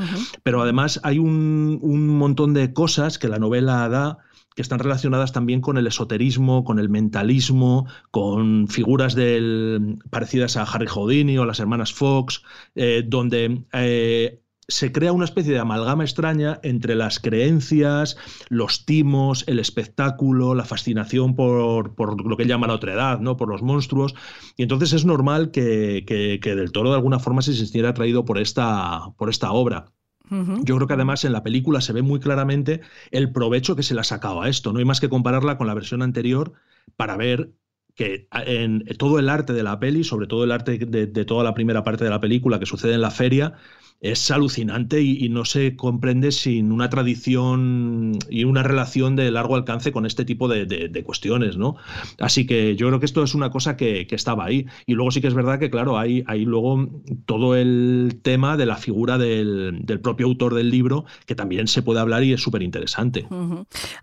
Pero 0.43 0.61
además 0.61 0.99
hay 1.03 1.19
un, 1.19 1.79
un 1.81 2.07
montón 2.07 2.53
de 2.53 2.73
cosas 2.73 3.19
que 3.19 3.27
la 3.27 3.39
novela 3.39 3.87
da 3.89 4.17
que 4.55 4.61
están 4.61 4.79
relacionadas 4.79 5.33
también 5.33 5.59
con 5.61 5.77
el 5.77 5.85
esoterismo, 5.85 6.63
con 6.63 6.79
el 6.79 6.89
mentalismo, 6.89 7.87
con 8.09 8.67
figuras 8.69 9.13
del, 9.13 9.99
parecidas 10.09 10.55
a 10.55 10.63
Harry 10.63 10.87
Houdini 10.87 11.37
o 11.37 11.45
las 11.45 11.59
hermanas 11.59 11.93
Fox, 11.93 12.41
eh, 12.73 13.03
donde 13.05 13.65
eh, 13.73 14.41
se 14.67 14.91
crea 14.91 15.11
una 15.11 15.25
especie 15.25 15.53
de 15.53 15.59
amalgama 15.59 16.03
extraña 16.03 16.59
entre 16.63 16.95
las 16.95 17.19
creencias, 17.19 18.17
los 18.49 18.85
timos, 18.85 19.43
el 19.47 19.59
espectáculo, 19.59 20.55
la 20.55 20.65
fascinación 20.65 21.35
por, 21.35 21.93
lo 21.97 22.37
que 22.37 22.43
él 22.43 22.49
llama 22.49 22.67
la 22.67 22.73
otra 22.73 22.93
edad, 22.93 23.19
¿no? 23.19 23.37
por 23.37 23.49
los 23.49 23.61
monstruos. 23.61 24.15
Y 24.57 24.63
entonces 24.63 24.93
es 24.93 25.05
normal 25.05 25.51
que, 25.51 26.03
Del 26.41 26.71
Toro 26.71 26.89
de 26.89 26.95
alguna 26.95 27.19
forma 27.19 27.41
se 27.41 27.53
sintiera 27.53 27.89
atraído 27.89 28.25
por 28.25 28.39
esta, 28.39 29.11
por 29.17 29.29
esta 29.29 29.51
obra. 29.51 29.91
Yo 30.27 30.75
creo 30.75 30.87
que 30.87 30.93
además 30.93 31.23
en 31.23 31.33
la 31.33 31.43
película 31.43 31.81
se 31.81 31.93
ve 31.93 32.01
muy 32.01 32.19
claramente 32.19 32.81
el 33.11 33.31
provecho 33.31 33.75
que 33.75 33.83
se 33.83 33.93
le 33.93 34.01
ha 34.01 34.03
sacado 34.03 34.41
a 34.41 34.49
esto. 34.49 34.73
No 34.73 34.79
hay 34.79 34.85
más 34.85 34.99
que 34.99 35.07
compararla 35.07 35.55
con 35.55 35.67
la 35.67 35.75
versión 35.75 36.01
anterior 36.01 36.53
para 36.95 37.15
ver 37.15 37.51
que 37.95 38.27
en 38.31 38.83
todo 38.97 39.19
el 39.19 39.29
arte 39.29 39.53
de 39.53 39.63
la 39.63 39.79
peli, 39.79 40.03
sobre 40.03 40.27
todo 40.27 40.43
el 40.43 40.51
arte 40.51 40.77
de, 40.77 41.25
toda 41.25 41.43
la 41.43 41.53
primera 41.53 41.83
parte 41.83 42.03
de 42.03 42.09
la 42.09 42.19
película 42.19 42.59
que 42.59 42.65
sucede 42.65 42.93
en 42.93 43.01
la 43.01 43.11
feria, 43.11 43.53
es 44.01 44.29
alucinante 44.29 45.01
y, 45.01 45.29
no 45.29 45.45
se 45.45 45.75
comprende 45.75 46.31
sin 46.31 46.71
una 46.71 46.89
tradición 46.89 48.17
y 48.29 48.43
una 48.43 48.61
relación 48.61 49.15
de 49.15 49.31
largo 49.31 49.55
alcance 49.55 49.91
con 49.91 50.05
este 50.05 50.25
tipo 50.25 50.47
de, 50.47 51.03
cuestiones, 51.03 51.57
¿no? 51.57 51.75
Así 52.19 52.45
que 52.45 52.75
yo 52.75 52.87
creo 52.87 52.99
que 52.99 53.05
esto 53.05 53.23
es 53.23 53.33
una 53.33 53.49
cosa 53.49 53.75
que, 53.75 54.07
estaba 54.11 54.45
ahí. 54.45 54.65
Y 54.85 54.93
luego 54.93 55.11
sí 55.11 55.19
que 55.19 55.27
es 55.27 55.33
verdad 55.33 55.59
que, 55.59 55.69
claro, 55.69 55.97
hay, 55.97 56.23
hay 56.27 56.45
luego 56.45 56.87
todo 57.25 57.55
el 57.55 58.19
tema 58.21 58.55
de 58.55 58.65
la 58.65 58.77
figura 58.77 59.17
del, 59.17 59.83
propio 60.01 60.27
autor 60.27 60.53
del 60.53 60.69
libro, 60.69 61.05
que 61.25 61.35
también 61.35 61.67
se 61.67 61.81
puede 61.81 61.99
hablar 61.99 62.23
y 62.23 62.31
es 62.31 62.41
súper 62.41 62.61
interesante. 62.61 63.27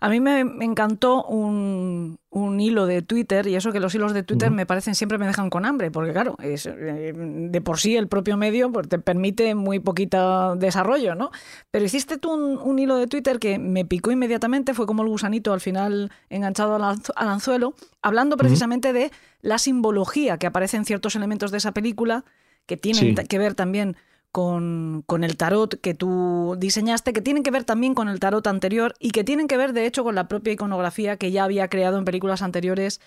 A 0.01 0.09
mí 0.09 0.19
me 0.19 0.41
encantó 0.65 1.23
un, 1.23 2.19
un 2.33 2.59
hilo 2.59 2.87
de 2.87 3.03
Twitter, 3.03 3.45
y 3.45 3.55
eso 3.55 3.71
que 3.71 3.79
los 3.79 3.93
hilos 3.93 4.11
de 4.11 4.23
Twitter 4.23 4.49
me 4.49 4.65
parecen 4.65 4.95
siempre 4.95 5.19
me 5.19 5.27
dejan 5.27 5.51
con 5.51 5.65
hambre, 5.65 5.91
porque 5.91 6.13
claro, 6.13 6.35
es, 6.41 6.65
eh, 6.65 7.13
de 7.15 7.61
por 7.61 7.79
sí 7.79 7.95
el 7.95 8.07
propio 8.07 8.37
medio 8.37 8.71
pues, 8.71 8.89
te 8.89 8.97
permite 8.97 9.53
muy 9.53 9.79
poquito 9.79 10.55
desarrollo, 10.55 11.13
¿no? 11.13 11.29
Pero 11.69 11.85
hiciste 11.85 12.17
tú 12.17 12.33
un, 12.33 12.79
hilo 12.79 12.97
de 12.97 13.05
Twitter 13.05 13.37
que 13.37 13.59
me 13.59 13.85
picó 13.85 14.11
inmediatamente, 14.11 14.73
fue 14.73 14.87
como 14.87 15.03
el 15.03 15.09
gusanito 15.09 15.53
al 15.53 15.61
final 15.61 16.11
enganchado 16.31 16.75
al, 16.75 16.99
anzuelo, 17.15 17.75
hablando 18.01 18.35
precisamente 18.35 18.93
de 18.93 19.11
la 19.41 19.59
simbología 19.59 20.39
que 20.39 20.47
aparece 20.47 20.77
en 20.77 20.85
ciertos 20.85 21.15
elementos 21.15 21.51
de 21.51 21.59
esa 21.59 21.71
película, 21.71 22.25
que 22.65 22.77
tienen 22.77 23.13
que 23.13 23.37
ver 23.37 23.53
también 23.53 23.95
con, 24.33 25.03
con, 25.05 25.23
el 25.23 25.37
tarot 25.37 25.79
que 25.79 25.93
tú 25.93 26.55
diseñaste, 26.57 27.13
que 27.13 27.21
tienen 27.21 27.43
que 27.43 27.51
ver 27.51 27.65
también 27.65 27.93
con 27.93 28.09
el 28.09 28.19
tarot 28.19 28.47
anterior 28.47 28.95
y 28.99 29.11
que 29.11 29.23
tienen 29.23 29.47
que 29.47 29.57
ver, 29.57 29.73
de 29.73 29.85
hecho, 29.85 30.03
con 30.03 30.15
la 30.15 30.27
propia 30.27 30.53
iconografía 30.53 31.17
que 31.17 31.31
ya 31.31 31.43
había 31.43 31.67
creado 31.67 31.99
en 31.99 32.03
películas 32.03 32.41
anteriores 32.41 32.99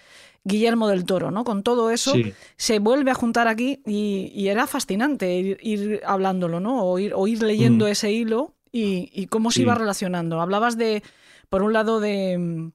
Guillermo 0.45 0.87
del 0.87 1.05
Toro, 1.05 1.33
¿no? 1.33 1.43
Con 1.43 1.65
todo 1.65 1.91
eso 1.91 2.15
se 2.57 2.79
vuelve 2.79 3.11
a 3.11 3.15
juntar 3.15 3.49
aquí 3.49 3.81
y, 3.85 4.47
era 4.47 4.69
fascinante 4.69 5.59
ir, 5.61 6.01
hablándolo, 6.07 6.61
¿no? 6.61 6.85
O 6.85 6.97
ir, 7.01 7.13
o 7.13 7.27
ir 7.27 7.43
leyendo 7.43 7.87
mm. 7.87 7.89
ese 7.89 8.13
hilo 8.13 8.55
y, 8.71 9.27
cómo 9.27 9.51
se 9.51 9.63
iba 9.63 9.75
relacionando. 9.75 10.41
Hablabas 10.41 10.79
de, 10.79 11.03
por 11.49 11.65
un 11.65 11.73
lado, 11.73 11.99
de 11.99 12.71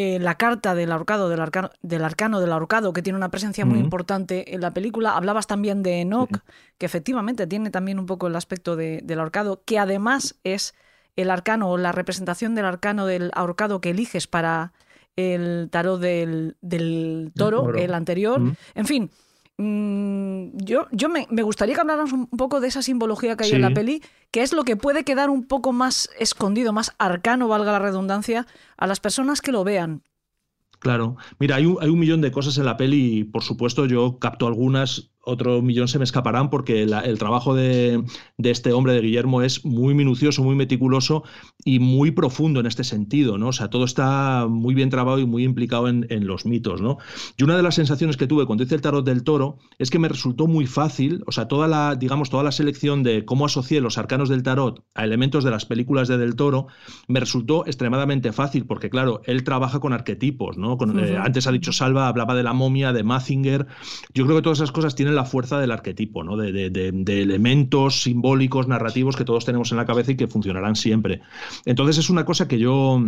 eh, 0.00 0.20
la 0.20 0.36
carta 0.36 0.76
del 0.76 0.92
ahorcado, 0.92 1.28
del, 1.28 1.40
arcano, 1.40 1.70
del 1.82 2.04
arcano 2.04 2.38
del 2.38 2.52
ahorcado, 2.52 2.92
que 2.92 3.02
tiene 3.02 3.16
una 3.16 3.32
presencia 3.32 3.64
muy 3.64 3.80
importante 3.80 4.54
en 4.54 4.60
la 4.60 4.72
película. 4.72 5.16
Hablabas 5.16 5.48
también 5.48 5.82
de 5.82 6.02
Enoch, 6.02 6.30
que 6.78 6.86
efectivamente 6.86 7.48
tiene 7.48 7.72
también 7.72 7.98
un 7.98 8.06
poco 8.06 8.28
el 8.28 8.36
aspecto 8.36 8.76
del 8.76 9.18
ahorcado, 9.18 9.64
que 9.64 9.76
además 9.76 10.36
es 10.44 10.76
el 11.16 11.32
arcano 11.32 11.68
o 11.68 11.78
la 11.78 11.90
representación 11.90 12.54
del 12.54 12.66
arcano 12.66 13.06
del 13.06 13.32
ahorcado 13.34 13.80
que 13.80 13.90
eliges 13.90 14.28
para 14.28 14.72
el 15.16 15.68
tarot 15.68 16.00
del, 16.00 16.54
toro, 17.34 17.74
el, 17.74 17.92
anterior. 17.92 18.40
En 18.76 18.86
fin, 18.86 19.10
yo, 19.58 20.86
yo 20.92 21.08
me, 21.08 21.26
gustaría 21.42 21.74
que 21.74 21.80
habláramos 21.80 22.12
un 22.12 22.28
poco 22.28 22.60
de 22.60 22.68
esa 22.68 22.80
simbología 22.80 23.36
que 23.36 23.44
hay 23.44 23.52
en 23.52 23.62
la 23.62 23.74
peli, 23.74 24.02
que 24.30 24.42
es 24.42 24.52
lo 24.52 24.62
que 24.62 24.76
puede 24.76 25.02
quedar 25.02 25.30
un 25.30 25.46
poco 25.46 25.72
más 25.72 26.08
escondido, 26.18 26.72
más 26.72 26.94
arcano, 26.98 27.48
valga 27.48 27.72
la 27.72 27.80
redundancia, 27.80 28.46
a 28.76 28.86
las 28.86 29.00
personas 29.00 29.40
que 29.40 29.50
lo 29.50 29.64
vean. 29.64 30.02
Claro, 30.78 31.16
mira, 31.40 31.56
hay 31.56 31.66
un, 31.66 31.76
hay 31.80 31.88
un 31.88 31.98
millón 31.98 32.20
de 32.20 32.30
cosas 32.30 32.56
en 32.56 32.64
la 32.64 32.76
peli 32.76 33.18
y 33.18 33.24
por 33.24 33.42
supuesto 33.42 33.86
yo 33.86 34.20
capto 34.20 34.46
algunas 34.46 35.10
otro 35.28 35.62
millón 35.62 35.88
se 35.88 35.98
me 35.98 36.04
escaparán 36.04 36.50
porque 36.50 36.82
el 36.82 37.18
trabajo 37.18 37.54
de, 37.54 38.02
este 38.38 38.72
hombre, 38.72 38.94
de 38.94 39.00
Guillermo, 39.00 39.42
es 39.42 39.64
muy 39.64 39.94
minucioso, 39.94 40.42
muy 40.42 40.54
meticuloso 40.54 41.24
y 41.64 41.78
muy 41.78 42.10
profundo 42.10 42.60
en 42.60 42.66
este 42.66 42.84
sentido, 42.84 43.38
¿no? 43.38 43.48
O 43.48 43.52
sea, 43.52 43.68
todo 43.68 43.84
está 43.84 44.46
muy 44.48 44.74
bien 44.74 44.90
trabado 44.90 45.18
y 45.18 45.26
muy 45.26 45.44
implicado 45.44 45.88
en, 45.88 46.06
los 46.26 46.46
mitos, 46.46 46.80
¿no? 46.80 46.98
Y 47.36 47.44
una 47.44 47.56
de 47.56 47.62
las 47.62 47.76
sensaciones 47.76 48.16
que 48.16 48.26
tuve 48.26 48.46
cuando 48.46 48.64
hice 48.64 48.74
el 48.74 48.80
tarot 48.80 49.04
del 49.04 49.22
toro 49.22 49.58
es 49.78 49.90
que 49.90 49.98
me 49.98 50.08
resultó 50.08 50.46
muy 50.46 50.66
fácil, 50.66 51.22
o 51.26 51.32
sea, 51.32 51.48
toda 51.48 51.68
la, 51.68 51.94
digamos, 51.94 52.30
toda 52.30 52.42
la 52.42 52.52
selección 52.52 53.02
de 53.02 53.24
cómo 53.24 53.46
asocié 53.46 53.80
los 53.80 53.98
arcanos 53.98 54.28
del 54.28 54.42
tarot 54.42 54.84
a 54.94 55.04
elementos 55.04 55.44
de 55.44 55.50
las 55.50 55.64
películas 55.64 56.08
de 56.08 56.18
del 56.18 56.36
toro, 56.36 56.66
me 57.06 57.20
resultó 57.20 57.64
extremadamente 57.66 58.32
fácil, 58.32 58.66
porque 58.66 58.90
claro, 58.90 59.22
él 59.24 59.44
trabaja 59.44 59.80
con 59.80 59.92
arquetipos, 59.92 60.58
¿no? 60.58 60.76
Eh, 60.98 61.16
antes 61.16 61.46
ha 61.46 61.52
dicho 61.52 61.72
Salva, 61.72 62.08
hablaba 62.08 62.34
de 62.34 62.42
la 62.42 62.52
momia, 62.52 62.92
de 62.92 63.02
Mazinger. 63.04 63.66
Yo 64.14 64.24
creo 64.24 64.36
que 64.36 64.42
todas 64.42 64.58
esas 64.58 64.72
cosas 64.72 64.94
tienen 64.94 65.14
la 65.18 65.24
fuerza 65.24 65.58
del 65.58 65.72
arquetipo, 65.72 66.24
¿no? 66.24 66.36
De, 66.36 66.70
de, 66.70 67.22
elementos 67.22 68.02
simbólicos, 68.02 68.68
narrativos 68.68 69.16
que 69.16 69.24
todos 69.24 69.44
tenemos 69.44 69.70
en 69.72 69.78
la 69.78 69.84
cabeza 69.84 70.12
y 70.12 70.16
que 70.16 70.28
funcionarán 70.28 70.76
siempre. 70.76 71.20
Entonces 71.66 71.98
es 71.98 72.08
una 72.08 72.24
cosa 72.24 72.48
que 72.48 72.58
yo 72.58 73.02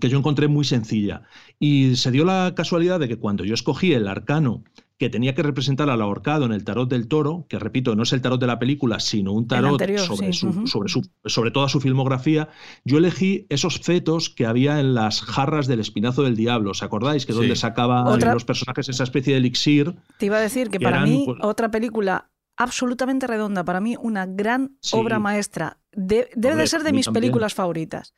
que 0.00 0.08
yo 0.08 0.18
encontré 0.18 0.48
muy 0.48 0.64
sencilla. 0.64 1.22
Y 1.58 1.96
se 1.96 2.10
dio 2.10 2.24
la 2.24 2.52
casualidad 2.54 3.00
de 3.00 3.08
que 3.08 3.18
cuando 3.18 3.44
yo 3.44 3.54
escogí 3.54 3.92
el 3.92 4.08
arcano 4.08 4.64
que 4.98 5.10
tenía 5.10 5.34
que 5.34 5.42
representar 5.42 5.90
al 5.90 6.00
ahorcado 6.00 6.46
en 6.46 6.52
el 6.52 6.64
tarot 6.64 6.88
del 6.88 7.06
toro, 7.06 7.46
que 7.48 7.58
repito, 7.58 7.94
no 7.94 8.04
es 8.04 8.12
el 8.12 8.22
tarot 8.22 8.40
de 8.40 8.46
la 8.46 8.58
película, 8.58 8.98
sino 8.98 9.32
un 9.32 9.46
tarot 9.46 9.78
sobre, 9.98 10.32
su, 10.32 10.66
sobre, 10.66 10.88
su, 10.88 11.06
sobre, 11.26 11.50
toda 11.50 11.68
su 11.68 11.80
filmografía, 11.80 12.48
yo 12.84 12.98
elegí 12.98 13.46
esos 13.50 13.78
fetos 13.80 14.30
que 14.30 14.46
había 14.46 14.80
en 14.80 14.94
las 14.94 15.20
jarras 15.20 15.66
del 15.66 15.80
espinazo 15.80 16.22
del 16.22 16.36
diablo. 16.36 16.70
¿Os 16.70 16.82
acordáis? 16.82 17.26
Que 17.26 17.32
es 17.32 17.38
donde 17.38 17.56
sacaban 17.56 18.18
los 18.20 18.44
personajes 18.44 18.88
esa 18.88 19.04
especie 19.04 19.34
de 19.34 19.38
elixir. 19.38 19.96
Te 20.18 20.26
iba 20.26 20.38
a 20.38 20.40
decir 20.40 20.70
que, 20.70 20.80
para 20.80 21.04
mí, 21.04 21.24
pues 21.26 21.38
otra 21.42 21.70
película 21.70 22.30
absolutamente 22.56 23.26
redonda, 23.26 23.64
para 23.64 23.80
mí 23.80 23.96
una 24.00 24.24
gran 24.24 24.78
obra 24.92 25.18
maestra. 25.18 25.78
debe 25.92 26.56
de 26.56 26.66
ser 26.66 26.82
de 26.82 26.92
mis 26.92 27.08
películas 27.08 27.54
favoritas. 27.54 28.14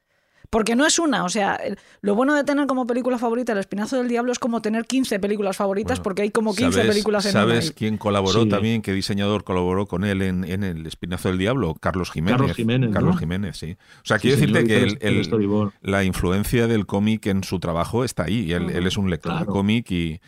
Porque 0.51 0.77
no 0.77 0.87
es 0.87 0.99
una, 0.99 1.25
o 1.25 1.29
sea, 1.29 1.61
lo 2.01 2.15
bueno 2.15 2.35
de 2.35 2.43
tener 2.43 2.67
como 2.67 2.87
película 2.87 3.19
favorita 3.19 3.53
El 3.53 3.59
Espinazo 3.59 3.99
del 3.99 4.09
Diablo 4.09 4.33
es 4.33 4.39
como 4.39 4.63
tener 4.63 4.87
15 4.87 5.21
películas 5.21 5.57
favoritas 5.57 6.01
porque 6.01 6.23
hay 6.23 6.31
como 6.31 6.55
15 6.55 6.85
películas 6.85 7.27
en 7.27 7.33
¿Sabes 7.33 7.73
quién 7.73 7.99
colaboró 7.99 8.49
también? 8.49 8.81
¿Qué 8.81 8.95
diseñador 8.95 9.45
colaboró 9.45 9.87
con 9.87 10.05
él 10.05 10.23
en, 10.23 10.45
El 10.45 10.87
Espinazo 10.87 11.29
del 11.29 11.37
Diablo? 11.37 11.75
Carlos 11.75 12.11
Jiménez. 12.11 12.39
Carlos 12.39 12.57
Jiménez. 12.57 12.91
Carlos 12.93 13.19
Jiménez, 13.19 13.57
sí. 13.59 13.77
O 14.03 14.07
sea, 14.07 14.19
quiero 14.19 14.37
decirte 14.37 14.65
que 14.65 15.73
la 15.83 16.05
influencia 16.05 16.67
del 16.67 16.87
cómic 16.87 17.27
en 17.27 17.45
su 17.45 17.61
trabajo 17.61 18.05
está 18.05 18.25
ahí. 18.25 18.53
Él, 18.53 18.71
él 18.71 18.87
es 18.87 18.97
un 18.97 19.11
lector 19.11 19.39
de 19.39 19.45
cómic 19.45 19.91
y, 19.91 20.21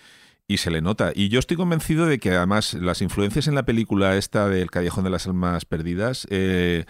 y 0.46 0.58
se 0.58 0.70
le 0.70 0.82
nota. 0.82 1.12
Y 1.14 1.28
yo 1.28 1.38
estoy 1.38 1.56
convencido 1.56 2.06
de 2.06 2.18
que 2.18 2.32
además 2.32 2.74
las 2.74 3.00
influencias 3.00 3.46
en 3.46 3.54
la 3.54 3.62
película 3.62 4.16
esta 4.16 4.48
del 4.48 4.70
Callejón 4.70 5.04
de 5.04 5.10
las 5.10 5.26
Almas 5.26 5.64
Perdidas... 5.64 6.26
Eh, 6.28 6.84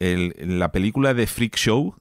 la 0.00 0.70
película 0.70 1.12
de 1.12 1.26
Freak 1.26 1.56
Show, 1.56 1.94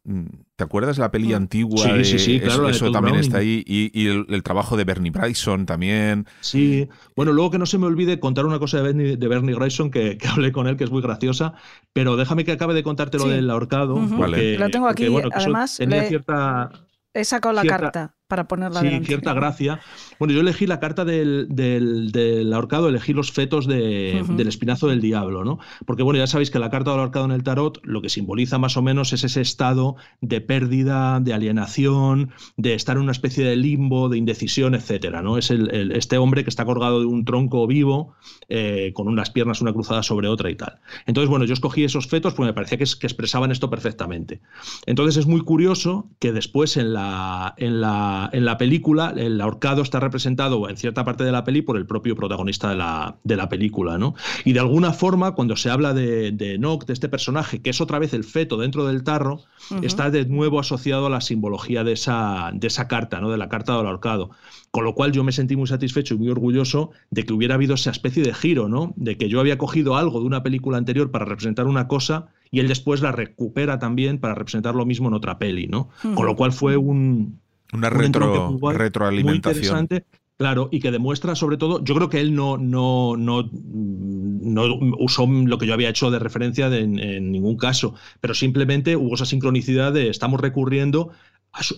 ¿te 0.55 0.63
acuerdas? 0.63 0.97
La 0.97 1.09
peli 1.09 1.29
mm. 1.29 1.35
antigua. 1.35 1.83
Sí, 1.83 2.05
sí, 2.05 2.19
sí, 2.19 2.39
claro. 2.39 2.69
Eso, 2.69 2.91
también 2.91 3.15
está 3.15 3.39
ahí. 3.39 3.63
Y, 3.65 4.07
el, 4.07 4.43
trabajo 4.43 4.77
de 4.77 4.83
Bernie 4.83 5.11
Bryson 5.11 5.65
también. 5.65 6.27
Sí. 6.41 6.87
Bueno, 7.15 7.33
luego 7.33 7.51
que 7.51 7.57
no 7.57 7.65
se 7.65 7.77
me 7.77 7.87
olvide 7.87 8.19
contar 8.19 8.45
una 8.45 8.59
cosa 8.59 8.77
de 8.77 8.83
Bernie, 8.83 9.17
de 9.17 9.27
Bernie 9.27 9.55
Bryson 9.55 9.89
que, 9.89 10.17
hablé 10.29 10.51
con 10.51 10.67
él, 10.67 10.77
que 10.77 10.83
es 10.83 10.91
muy 10.91 11.01
graciosa. 11.01 11.53
Pero 11.93 12.17
déjame 12.17 12.45
que 12.45 12.51
acabe 12.51 12.73
de 12.73 12.83
contarte 12.83 13.17
lo 13.17 13.27
del 13.27 13.49
ahorcado. 13.49 13.95
vale. 13.95 14.57
Lo 14.57 14.69
tengo 14.69 14.87
aquí. 14.87 15.07
Además, 15.33 15.77
tenía 15.77 16.03
cierta 16.03 16.71
He 17.13 17.25
sacado 17.25 17.53
la 17.53 17.63
carta 17.63 18.16
para 18.27 18.47
ponerla 18.47 18.81
Sí, 18.81 18.99
cierta 19.05 19.33
gracia. 19.33 19.79
Bueno, 20.19 20.33
yo 20.33 20.41
elegí 20.41 20.67
la 20.67 20.79
carta 20.79 21.05
del, 21.05 21.47
del, 21.49 22.51
ahorcado, 22.53 22.89
elegí 22.89 23.13
los 23.13 23.31
fetos 23.31 23.67
del 23.67 24.47
espinazo 24.47 24.87
del 24.87 25.01
diablo, 25.01 25.43
¿no? 25.43 25.59
Porque, 25.85 26.03
bueno, 26.03 26.19
ya 26.19 26.27
sabéis 26.27 26.51
que 26.51 26.59
la 26.59 26.69
carta 26.69 26.91
del 26.91 26.99
ahorcado 26.99 27.25
en 27.25 27.31
el 27.31 27.43
tarot 27.43 27.79
lo 27.83 28.01
que 28.01 28.09
simboliza 28.09 28.57
más 28.57 28.77
o 28.77 28.81
menos 28.81 29.13
es 29.13 29.23
ese 29.23 29.41
estado 29.41 29.95
de 30.21 30.41
pérdida, 30.41 31.19
de 31.19 31.33
alienación, 31.33 32.31
de 32.57 32.73
estar 32.73 32.97
en 32.97 33.03
una 33.03 33.11
especie 33.11 33.45
de 33.45 33.55
limbo, 33.55 34.09
de 34.09 34.17
indecisión, 34.17 34.75
etcétera, 34.75 35.21
¿no? 35.21 35.37
Es 35.37 35.51
el, 35.51 35.91
este 35.93 36.17
hombre 36.17 36.43
que 36.43 36.49
está 36.49 36.65
colgado 36.65 36.99
de 36.99 37.05
un 37.05 37.25
tronco 37.25 37.65
vivo, 37.67 38.15
eh, 38.49 38.91
con 38.93 39.07
unas 39.07 39.29
piernas 39.29 39.61
una 39.61 39.73
cruzada 39.73 40.03
sobre 40.03 40.27
otra 40.27 40.49
y 40.49 40.55
tal. 40.55 40.79
Entonces, 41.05 41.29
bueno, 41.29 41.45
yo 41.45 41.53
escogí 41.53 41.83
esos 41.83 42.07
fetos 42.07 42.33
porque 42.33 42.47
me 42.47 42.53
parecía 42.53 42.77
que, 42.77 42.85
que 42.85 43.07
expresaban 43.07 43.51
esto 43.51 43.69
perfectamente. 43.69 44.41
Entonces 44.85 45.17
es 45.17 45.27
muy 45.27 45.41
curioso 45.41 46.09
que 46.19 46.31
después 46.31 46.77
en 46.77 46.93
la 46.93 47.53
en 47.57 47.81
la, 47.81 48.16
en 48.31 48.45
la 48.45 48.57
película, 48.57 49.13
el 49.15 49.39
ahorcado 49.41 49.81
está 49.81 49.99
representado 49.99 50.69
en 50.69 50.77
cierta 50.77 51.03
parte 51.03 51.23
de 51.23 51.31
la 51.31 51.43
peli 51.43 51.61
por 51.61 51.77
el 51.77 51.85
propio 51.85 52.15
protagonista 52.15 52.69
de 52.69 52.75
la, 52.75 53.17
de 53.23 53.35
la 53.35 53.49
película, 53.49 53.97
¿no? 53.97 54.15
Y 54.45 54.53
de 54.53 54.59
alguna 54.59 54.93
forma, 54.93 55.31
cuando 55.33 55.55
se 55.55 55.69
habla 55.69 55.93
de, 55.93 56.31
de 56.31 56.55
Enoch, 56.55 56.85
de 56.85 56.93
este 56.93 57.09
personaje, 57.09 57.61
que 57.61 57.69
es 57.69 57.81
otra 57.81 57.99
vez 57.99 58.13
el 58.13 58.23
feto 58.23 58.57
dentro 58.57 58.85
del 58.85 59.03
tarro, 59.03 59.41
está 59.81 60.09
de 60.09 60.25
nuevo 60.25 60.59
asociado 60.59 61.07
a 61.07 61.09
la 61.09 61.21
simbología 61.21 61.83
de 61.83 61.93
esa, 61.93 62.51
de 62.53 62.67
esa 62.67 62.87
carta, 62.87 63.19
¿no? 63.19 63.29
De 63.29 63.37
la 63.37 63.49
carta 63.49 63.75
del 63.77 63.87
ahorcado. 63.87 64.31
Con 64.71 64.83
lo 64.83 64.93
cual 64.93 65.11
yo 65.11 65.23
me 65.23 65.31
sentí 65.31 65.55
muy 65.55 65.67
satisfecho 65.67 66.13
y 66.13 66.17
muy 66.17 66.29
orgulloso 66.29 66.91
de 67.09 67.23
que 67.23 67.33
hubiera 67.33 67.55
habido 67.55 67.75
esa 67.75 67.91
especie 67.91 68.23
de 68.23 68.33
giro, 68.33 68.67
¿no? 68.69 68.93
De 68.95 69.17
que 69.17 69.29
yo 69.29 69.39
había 69.39 69.57
cogido 69.57 69.95
algo 69.95 70.19
de 70.19 70.25
una 70.25 70.43
película 70.43 70.77
anterior 70.77 71.11
para 71.11 71.25
representar 71.25 71.67
una 71.67 71.87
cosa 71.87 72.27
y 72.51 72.59
él 72.59 72.67
después 72.67 73.01
la 73.01 73.11
recupera 73.11 73.79
también 73.79 74.19
para 74.19 74.35
representar 74.35 74.75
lo 74.75 74.85
mismo 74.85 75.07
en 75.07 75.13
otra 75.13 75.37
peli, 75.37 75.67
¿no? 75.67 75.89
Con 76.15 76.25
lo 76.25 76.35
cual 76.35 76.51
fue 76.51 76.77
un... 76.77 77.39
Una 77.73 77.89
retro, 77.89 78.57
retroalimentación. 78.71 79.63
interesante. 79.63 80.05
Claro, 80.37 80.69
y 80.71 80.79
que 80.79 80.91
demuestra 80.91 81.33
sobre 81.33 81.57
todo, 81.57 81.83
yo 81.83 81.95
creo 81.95 82.09
que 82.09 82.19
él 82.19 82.35
no, 82.35 82.59
no, 82.59 83.17
no, 83.17 83.49
no 83.51 84.63
usó 84.99 85.25
lo 85.25 85.57
que 85.57 85.65
yo 85.65 85.73
había 85.73 85.89
hecho 85.89 86.11
de 86.11 86.19
referencia 86.19 86.67
en, 86.67 87.31
ningún 87.31 87.57
caso, 87.57 87.95
pero 88.21 88.35
simplemente 88.35 88.95
hubo 88.95 89.15
esa 89.15 89.25
sincronicidad 89.25 89.93
de 89.93 90.09
estamos 90.09 90.39
recurriendo 90.39 91.09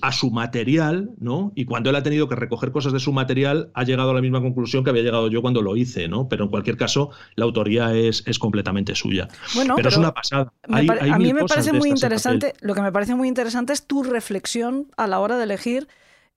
a 0.01 0.11
su, 0.11 0.31
material, 0.31 1.11
¿no? 1.19 1.51
Y 1.55 1.65
cuando 1.65 1.89
él 1.89 1.95
ha 1.95 2.03
tenido 2.03 2.27
que 2.27 2.35
recoger 2.35 2.71
cosas 2.71 2.93
de 2.93 2.99
su 2.99 3.13
material, 3.13 3.71
ha 3.73 3.83
llegado 3.83 4.11
a 4.11 4.13
la 4.13 4.21
misma 4.21 4.41
conclusión 4.41 4.83
que 4.83 4.89
había 4.89 5.03
llegado 5.03 5.29
yo 5.29 5.41
cuando 5.41 5.61
lo 5.61 5.75
hice, 5.75 6.07
¿no? 6.07 6.27
Pero 6.27 6.45
en 6.45 6.49
cualquier 6.49 6.77
caso, 6.77 7.11
la 7.35 7.45
autoría 7.45 7.93
es, 7.93 8.23
es 8.25 8.39
completamente 8.39 8.95
suya. 8.95 9.27
Bueno, 9.55 9.75
pero, 9.75 9.89
es 9.89 9.97
una 9.97 10.13
pasada. 10.13 10.53
a 10.63 11.17
mí 11.17 11.33
me 11.33 11.45
parece 11.45 11.73
muy 11.73 11.89
interesante, 11.89 12.53
lo 12.61 12.75
que 12.75 12.81
me 12.81 12.91
parece 12.91 13.15
muy 13.15 13.27
interesante 13.27 13.73
es 13.73 13.85
tu 13.85 14.03
reflexión 14.03 14.87
a 14.97 15.07
la 15.07 15.19
hora 15.19 15.37
de 15.37 15.43
elegir 15.43 15.87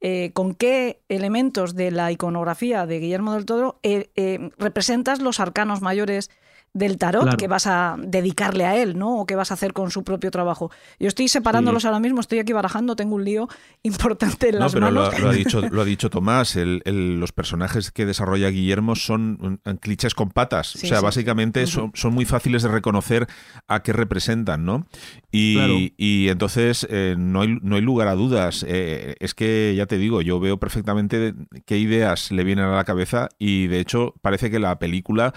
eh, 0.05 0.33
con 0.35 0.55
qué 0.55 1.01
elementos 1.09 1.77
de 1.77 1.93
la 1.93 2.11
iconografía 2.11 2.87
de 2.87 2.99
Guillermo 2.99 3.35
del 3.35 3.47
Toro 3.47 3.79
eh, 3.85 4.11
eh, 4.17 4.51
representas 4.59 5.23
los 5.23 5.39
arcanos 5.39 5.81
mayores 5.81 6.29
del 6.75 6.97
tarot 6.97 7.37
que 7.37 7.49
vas 7.49 7.67
a 7.67 7.97
dedicarle 7.99 8.65
a 8.65 8.77
él, 8.81 8.97
¿no? 8.97 9.21
O 9.21 9.27
qué 9.27 9.37
vas 9.37 9.51
a 9.51 9.55
hacer 9.55 9.73
con 9.73 9.91
su 9.91 10.05
propio 10.05 10.31
trabajo. 10.31 10.71
Yo 10.99 11.09
estoy 11.09 11.29
separándolos 11.29 11.85
ahora 11.85 12.01
mismo, 12.01 12.21
estoy 12.21 12.39
aquí 12.39 12.53
barajando, 12.53 12.97
tengo 12.97 13.15
un 13.15 13.25
lío 13.25 13.49
importante 13.83 14.49
en 14.49 14.59
las 14.59 14.75
no, 14.75 14.81
pero 14.81 14.91
Lo, 14.91 15.05
ha 15.05 15.33
dicho, 15.33 15.61
lo 15.61 15.83
ha 15.83 15.85
dicho 15.85 16.09
Tomás, 16.09 16.57
los 16.57 17.33
personajes 17.33 17.91
que 17.91 18.07
desarrolla 18.07 18.49
Guillermo 18.49 18.97
son 18.97 19.61
clichés 19.81 20.15
con 20.15 20.31
patas. 20.31 20.75
o 20.77 20.79
sea, 20.79 21.01
básicamente 21.01 21.67
son, 21.67 21.93
son, 21.95 22.15
muy 22.15 22.25
fáciles 22.25 22.63
de 22.63 22.69
reconocer 22.69 23.27
a 23.69 23.83
qué 23.83 23.93
representan, 23.93 24.65
¿no? 24.65 24.87
Y, 25.31 25.95
y 25.97 26.29
entonces 26.29 26.87
eh, 26.91 27.17
no, 27.19 27.43
hay, 27.43 27.59
no 27.63 27.77
hay 27.77 27.83
lugar 27.83 28.09
a 28.09 28.15
dudas. 28.15 28.65
Eh, 28.69 29.15
es 29.21 29.35
que, 29.35 29.75
ya 29.77 29.87
te 29.87 29.99
digo, 29.99 30.23
yo 30.23 30.41
veo 30.41 30.59
perfectamente 30.59 31.35
qué 31.67 31.79
ideas 31.79 32.31
le 32.31 32.45
vienen 32.45 32.67
a 32.67 32.77
la 32.77 32.85
cabeza 32.85 33.29
y 33.39 33.67
de 33.67 33.81
hecho 33.81 34.15
parece 34.23 34.51
que 34.51 34.59
la 34.59 34.79
película 34.79 35.33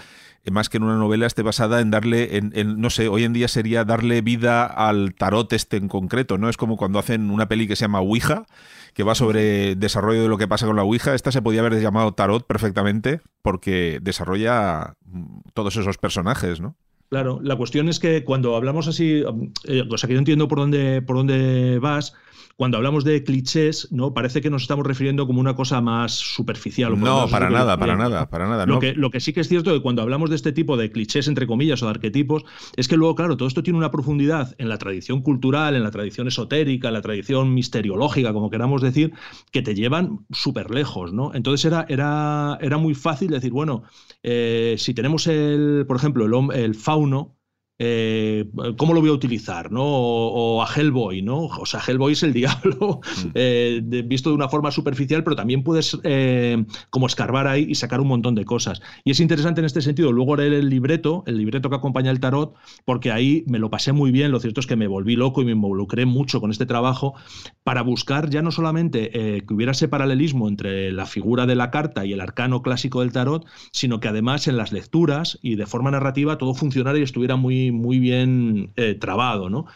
más 0.50 0.68
que 0.68 0.76
en 0.76 0.84
una 0.84 0.96
novela, 0.96 1.26
esté 1.26 1.42
basada 1.42 1.80
en 1.80 1.90
darle, 1.90 2.36
en, 2.36 2.80
no 2.80 2.90
sé, 2.90 3.08
hoy 3.08 3.24
en 3.24 3.32
día 3.32 3.48
sería 3.48 3.84
darle 3.84 4.20
vida 4.20 4.64
al 4.64 5.14
tarot 5.14 5.52
este 5.52 5.76
en 5.76 5.88
concreto, 5.88 6.38
¿no? 6.38 6.48
Es 6.48 6.56
como 6.56 6.76
cuando 6.76 6.98
hacen 6.98 7.30
una 7.30 7.48
peli 7.48 7.66
que 7.66 7.76
se 7.76 7.84
llama 7.84 8.00
Ouija, 8.00 8.46
que 8.94 9.02
va 9.02 9.14
sobre 9.14 9.76
desarrollo 9.76 10.22
de 10.22 10.28
lo 10.28 10.38
que 10.38 10.48
pasa 10.48 10.66
con 10.66 10.76
la 10.76 10.82
Ouija. 10.84 11.14
Esta 11.14 11.32
se 11.32 11.42
podía 11.42 11.60
haber 11.60 11.80
llamado 11.80 12.14
tarot 12.14 12.46
perfectamente 12.46 13.20
porque 13.42 13.98
desarrolla 14.02 14.94
mm, 15.04 15.40
todos 15.54 15.76
esos 15.76 15.98
personajes, 15.98 16.60
¿no? 16.60 16.76
Claro, 17.08 17.38
la 17.40 17.54
cuestión 17.54 17.88
es 17.88 18.00
que 18.00 18.24
cuando 18.24 18.56
hablamos 18.56 18.88
así, 18.88 19.22
eh, 19.64 19.82
o 19.88 19.98
sea, 19.98 20.08
que 20.08 20.14
yo 20.14 20.18
entiendo 20.18 20.48
por 20.48 20.58
dónde, 20.58 21.02
por 21.02 21.16
dónde 21.16 21.78
vas, 21.78 22.14
cuando 22.56 22.78
hablamos 22.78 23.04
de 23.04 23.22
clichés, 23.22 23.88
¿no? 23.92 24.14
Parece 24.14 24.40
que 24.40 24.48
nos 24.48 24.62
estamos 24.62 24.86
refiriendo 24.86 25.26
como 25.26 25.40
una 25.40 25.54
cosa 25.54 25.82
más 25.82 26.12
superficial. 26.12 26.98
no, 26.98 27.28
para 27.28 27.50
nada, 27.50 27.78
para 27.78 27.96
nada, 27.96 28.30
para 28.30 28.48
nada. 28.48 28.64
Lo, 28.64 28.78
que, 28.80 28.94
lo 28.94 29.10
que 29.10 29.20
sí 29.20 29.34
que 29.34 29.40
es 29.40 29.48
cierto 29.48 29.70
es 29.70 29.76
que 29.76 29.82
cuando 29.82 30.00
hablamos 30.00 30.30
de 30.30 30.36
este 30.36 30.52
tipo 30.52 30.78
de 30.78 30.90
clichés, 30.90 31.28
entre 31.28 31.46
comillas, 31.46 31.82
o 31.82 31.86
de 31.86 31.90
arquetipos, 31.90 32.44
es 32.76 32.88
que 32.88 32.96
luego, 32.96 33.14
claro, 33.14 33.36
todo 33.36 33.46
esto 33.46 33.62
tiene 33.62 33.78
una 33.78 33.90
profundidad 33.90 34.54
en 34.56 34.70
la 34.70 34.78
tradición 34.78 35.20
cultural, 35.20 35.76
en 35.76 35.82
la 35.82 35.90
tradición 35.90 36.28
esotérica, 36.28 36.88
en 36.88 36.94
la 36.94 37.02
tradición 37.02 37.52
misteriológica, 37.52 38.32
como 38.32 38.48
queramos 38.48 38.80
decir, 38.80 39.12
que 39.52 39.60
te 39.60 39.74
llevan 39.74 40.24
súper 40.30 40.70
lejos, 40.70 41.12
¿no? 41.12 41.34
Entonces 41.34 41.66
era, 41.66 41.84
era, 41.90 42.56
era 42.62 42.78
muy 42.78 42.94
fácil 42.94 43.28
decir, 43.30 43.52
bueno, 43.52 43.82
eh, 44.22 44.76
si 44.78 44.94
tenemos 44.94 45.26
el, 45.26 45.84
por 45.86 45.98
ejemplo, 45.98 46.24
el, 46.24 46.58
el 46.58 46.74
fauno, 46.74 47.35
eh, 47.78 48.46
¿cómo 48.78 48.94
lo 48.94 49.00
voy 49.00 49.10
a 49.10 49.12
utilizar? 49.12 49.70
¿no? 49.70 49.84
O, 49.84 50.62
a 50.62 50.66
Hellboy, 50.66 51.20
¿no? 51.22 51.46
O 51.46 51.66
sea, 51.66 51.80
Hellboy 51.86 52.14
es 52.14 52.22
el 52.22 52.32
diablo, 52.32 53.00
mm. 53.02 53.28
eh, 53.34 54.02
visto 54.04 54.30
de 54.30 54.36
una 54.36 54.48
forma 54.48 54.70
superficial, 54.70 55.22
pero 55.24 55.36
también 55.36 55.62
puedes 55.62 55.98
eh, 56.02 56.64
como 56.90 57.06
escarbar 57.06 57.46
ahí 57.46 57.66
y 57.68 57.74
sacar 57.74 58.00
un 58.00 58.08
montón 58.08 58.34
de 58.34 58.44
cosas. 58.44 58.80
Y 59.04 59.10
es 59.10 59.20
interesante 59.20 59.60
en 59.60 59.66
este 59.66 59.82
sentido 59.82 60.12
luego 60.12 60.36
leer 60.36 60.54
el 60.54 60.70
libreto, 60.70 61.22
el 61.26 61.36
libreto 61.36 61.68
que 61.68 61.76
acompaña 61.76 62.10
el 62.10 62.20
tarot, 62.20 62.54
porque 62.84 63.12
ahí 63.12 63.44
me 63.46 63.58
lo 63.58 63.70
pasé 63.70 63.92
muy 63.92 64.10
bien, 64.10 64.30
lo 64.30 64.40
cierto 64.40 64.60
es 64.60 64.66
que 64.66 64.76
me 64.76 64.86
volví 64.86 65.16
loco 65.16 65.42
y 65.42 65.44
me 65.44 65.52
involucré 65.52 66.06
mucho 66.06 66.40
con 66.40 66.50
este 66.50 66.66
trabajo 66.66 67.14
para 67.62 67.82
buscar 67.82 68.30
ya 68.30 68.42
no 68.42 68.52
solamente 68.52 69.10
que 69.10 69.54
hubiera 69.54 69.72
ese 69.72 69.88
paralelismo 69.88 70.48
entre 70.48 70.92
la 70.92 71.06
figura 71.06 71.46
de 71.46 71.54
la 71.54 71.70
carta 71.70 72.04
y 72.04 72.12
el 72.12 72.20
arcano 72.20 72.62
clásico 72.62 73.00
del 73.00 73.12
tarot, 73.12 73.46
sino 73.72 74.00
que 74.00 74.08
además 74.08 74.48
en 74.48 74.56
las 74.56 74.72
lecturas 74.72 75.38
y 75.42 75.56
de 75.56 75.66
forma 75.66 75.90
narrativa 75.90 76.38
todo 76.38 76.54
funcionara 76.54 76.98
y 76.98 77.02
estuviera 77.02 77.36
muy 77.36 77.65
muy, 77.70 77.98
bien 77.98 78.72
eh, 78.76 78.94
trabado, 78.94 79.48
¿no? 79.48 79.66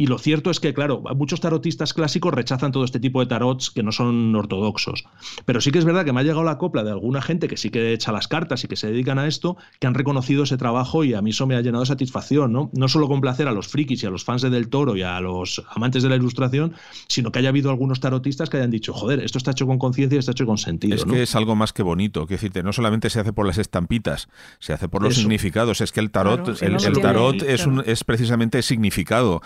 Y 0.00 0.06
lo 0.06 0.16
cierto 0.16 0.50
es 0.50 0.60
que, 0.60 0.72
claro, 0.72 1.02
muchos 1.14 1.42
tarotistas 1.42 1.92
clásicos 1.92 2.32
rechazan 2.32 2.72
todo 2.72 2.84
este 2.84 3.00
tipo 3.00 3.20
de 3.20 3.26
tarots 3.26 3.70
que 3.70 3.82
no 3.82 3.92
son 3.92 4.34
ortodoxos. 4.34 5.04
Pero 5.44 5.60
sí 5.60 5.72
que 5.72 5.78
es 5.78 5.84
verdad 5.84 6.06
que 6.06 6.14
me 6.14 6.20
ha 6.20 6.22
llegado 6.22 6.42
la 6.42 6.56
copla 6.56 6.82
de 6.82 6.90
alguna 6.90 7.20
gente 7.20 7.48
que 7.48 7.58
sí 7.58 7.68
que 7.68 7.92
echa 7.92 8.10
las 8.10 8.26
cartas 8.26 8.64
y 8.64 8.68
que 8.68 8.76
se 8.76 8.86
dedican 8.86 9.18
a 9.18 9.26
esto, 9.26 9.58
que 9.78 9.86
han 9.86 9.92
reconocido 9.92 10.44
ese 10.44 10.56
trabajo 10.56 11.04
y 11.04 11.12
a 11.12 11.20
mí 11.20 11.32
eso 11.32 11.46
me 11.46 11.54
ha 11.54 11.60
llenado 11.60 11.82
de 11.82 11.88
satisfacción, 11.88 12.50
¿no? 12.50 12.70
No 12.72 12.88
solo 12.88 13.08
complacer 13.08 13.46
a 13.46 13.52
los 13.52 13.68
frikis 13.68 14.02
y 14.02 14.06
a 14.06 14.10
los 14.10 14.24
fans 14.24 14.40
de 14.40 14.48
Del 14.48 14.70
Toro 14.70 14.96
y 14.96 15.02
a 15.02 15.20
los 15.20 15.62
amantes 15.68 16.02
de 16.02 16.08
la 16.08 16.16
ilustración, 16.16 16.72
sino 17.06 17.30
que 17.30 17.40
haya 17.40 17.50
habido 17.50 17.68
algunos 17.68 18.00
tarotistas 18.00 18.48
que 18.48 18.56
hayan 18.56 18.70
dicho, 18.70 18.94
joder, 18.94 19.20
esto 19.20 19.36
está 19.36 19.50
hecho 19.50 19.66
con 19.66 19.78
conciencia 19.78 20.16
y 20.16 20.20
está 20.20 20.32
hecho 20.32 20.46
con 20.46 20.56
sentido. 20.56 20.94
Es 20.94 21.04
que 21.04 21.24
es 21.24 21.36
algo 21.36 21.56
más 21.56 21.74
que 21.74 21.82
bonito, 21.82 22.26
que 22.26 22.36
decirte, 22.36 22.62
no 22.62 22.72
solamente 22.72 23.10
se 23.10 23.20
hace 23.20 23.34
por 23.34 23.46
las 23.46 23.58
estampitas, 23.58 24.30
se 24.60 24.72
hace 24.72 24.88
por 24.88 25.02
los 25.02 25.16
significados, 25.16 25.82
es 25.82 25.92
que 25.92 26.00
el 26.00 26.10
tarot, 26.10 26.62
el, 26.62 27.00
tarot 27.02 27.42
es, 27.42 27.66
un, 27.66 27.82
es 27.84 28.02
precisamente 28.02 28.62
significado. 28.62 29.42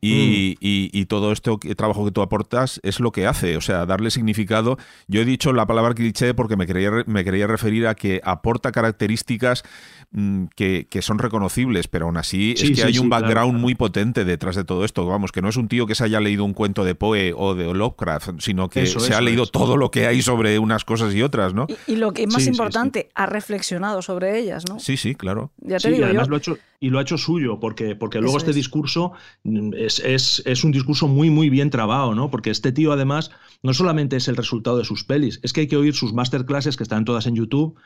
Y, 0.00 0.56
mm 0.60 0.66
y, 0.92 1.06
todo 1.06 1.32
este 1.32 1.56
trabajo 1.74 2.04
que 2.04 2.10
tú 2.10 2.22
aportas 2.22 2.80
es 2.82 3.00
lo 3.00 3.12
que 3.12 3.26
hace, 3.26 3.56
o 3.56 3.60
sea, 3.60 3.86
darle 3.86 4.10
significado. 4.10 4.78
Yo 5.06 5.20
he 5.20 5.24
dicho 5.24 5.52
la 5.52 5.66
palabra 5.66 5.94
cliché 5.94 6.34
porque 6.34 6.56
me 6.56 6.66
quería, 6.66 6.90
me 7.06 7.24
quería 7.24 7.46
referir 7.46 7.86
a 7.86 7.94
que 7.94 8.20
aporta 8.24 8.72
características 8.72 9.62
mm, 10.10 10.46
que, 10.56 10.86
son 11.00 11.18
reconocibles, 11.18 11.88
pero 11.88 12.06
aún 12.06 12.16
así 12.16 12.54
es 12.56 12.70
que 12.70 12.82
hay 12.82 12.98
un 12.98 13.08
background 13.08 13.58
muy 13.60 13.74
potente 13.74 14.24
detrás 14.24 14.56
de 14.56 14.64
todo 14.64 14.84
esto. 14.84 15.06
Vamos, 15.06 15.30
que 15.30 15.42
no 15.42 15.48
es 15.48 15.56
un 15.56 15.68
tío 15.68 15.86
que 15.86 15.94
se 15.94 16.04
haya 16.04 16.20
leído 16.20 16.44
un 16.44 16.54
cuento 16.54 16.84
de 16.84 16.94
Poe 16.94 17.32
o 17.36 17.54
de 17.54 17.72
Lovecraft, 17.72 18.40
sino 18.40 18.68
que 18.68 18.86
se 18.86 19.14
ha 19.14 19.20
leído 19.20 19.46
todo 19.46 19.76
lo 19.76 19.90
que 19.90 20.06
hay 20.06 20.22
sobre 20.22 20.58
unas 20.58 20.84
cosas 20.84 21.14
y 21.14 21.22
otras, 21.22 21.54
¿no? 21.54 21.66
Y, 21.86 21.96
lo 21.96 22.12
que 22.12 22.24
es 22.24 22.32
más 22.32 22.46
importante, 22.46 23.10
ha 23.14 23.26
reflexionado 23.26 24.02
sobre 24.02 24.38
ellas, 24.38 24.64
¿no? 24.68 24.78
Sí, 24.80 24.96
sí, 24.96 25.14
claro. 25.14 25.50
Ya 25.58 25.78
te 25.78 25.90
digo 25.90 26.04
además 26.04 26.28
lo 26.28 26.36
ha 26.36 26.38
hecho 26.38 26.58
y 26.80 26.90
lo 26.90 26.98
ha 26.98 27.02
hecho 27.02 27.18
suyo, 27.18 27.60
porque, 27.60 27.96
porque 27.96 28.20
luego 28.20 28.36
este 28.36 28.52
discurso 28.52 29.12
mm, 29.44 29.74
es, 29.74 30.00
es, 30.00 30.42
es, 30.44 30.64
un 30.64 30.72
discurso 30.72 31.08
muy, 31.08 31.30
muy 31.30 31.50
bien 31.50 31.70
trabado, 31.70 32.14
¿no? 32.14 32.30
Porque 32.30 32.50
este 32.50 32.72
tío, 32.72 32.92
además, 32.92 33.30
no 33.62 33.74
solamente 33.74 34.16
es 34.16 34.28
el 34.28 34.36
resultado 34.36 34.78
de 34.78 34.84
sus 34.84 35.04
pelis, 35.04 35.40
es 35.42 35.52
que 35.52 35.62
hay 35.62 35.66
que 35.66 35.76
oír 35.76 35.94
sus 35.94 36.12
masterclasses 36.12 36.76
que 36.76 36.82
están 36.82 37.04
todas 37.04 37.26
en 37.26 37.36
YouTube 37.36 37.76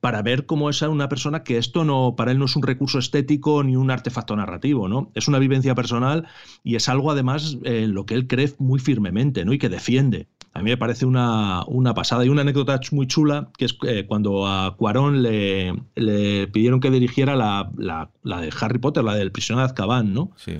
para 0.00 0.22
ver 0.22 0.46
cómo 0.46 0.70
es 0.70 0.82
una 0.82 1.08
persona 1.08 1.42
que 1.42 1.58
esto 1.58 1.84
no, 1.84 2.14
para 2.16 2.32
él 2.32 2.38
no 2.38 2.44
es 2.44 2.56
un 2.56 2.62
recurso 2.62 2.98
estético 2.98 3.62
ni 3.64 3.76
un 3.76 3.90
artefacto 3.90 4.36
narrativo, 4.36 4.88
¿no? 4.88 5.10
Es 5.14 5.28
una 5.28 5.38
vivencia 5.38 5.74
personal 5.74 6.26
y 6.62 6.76
es 6.76 6.88
algo, 6.88 7.10
además, 7.10 7.58
en 7.64 7.94
lo 7.94 8.06
que 8.06 8.14
él 8.14 8.26
cree 8.26 8.52
muy 8.58 8.78
firmemente, 8.78 9.44
¿no? 9.44 9.52
Y 9.52 9.58
que 9.58 9.68
defiende. 9.68 10.28
A 10.54 10.62
mí 10.62 10.70
me 10.70 10.76
parece 10.76 11.06
una, 11.06 11.64
una 11.66 11.94
pasada. 11.94 12.24
Y 12.24 12.28
una 12.28 12.42
anécdota 12.42 12.80
muy 12.92 13.06
chula, 13.06 13.50
que 13.56 13.66
es 13.66 13.78
eh, 13.86 14.06
cuando 14.06 14.46
a 14.46 14.76
Cuarón 14.76 15.22
le, 15.22 15.74
le, 15.94 16.48
pidieron 16.48 16.80
que 16.80 16.90
dirigiera 16.90 17.36
la, 17.36 17.70
la, 17.76 18.10
la, 18.22 18.40
de 18.40 18.52
Harry 18.60 18.78
Potter, 18.78 19.04
la 19.04 19.14
del 19.14 19.32
prisionero 19.32 19.66
de 19.66 19.72
Azkaban, 19.72 20.12
¿no? 20.12 20.32
Sí. 20.36 20.52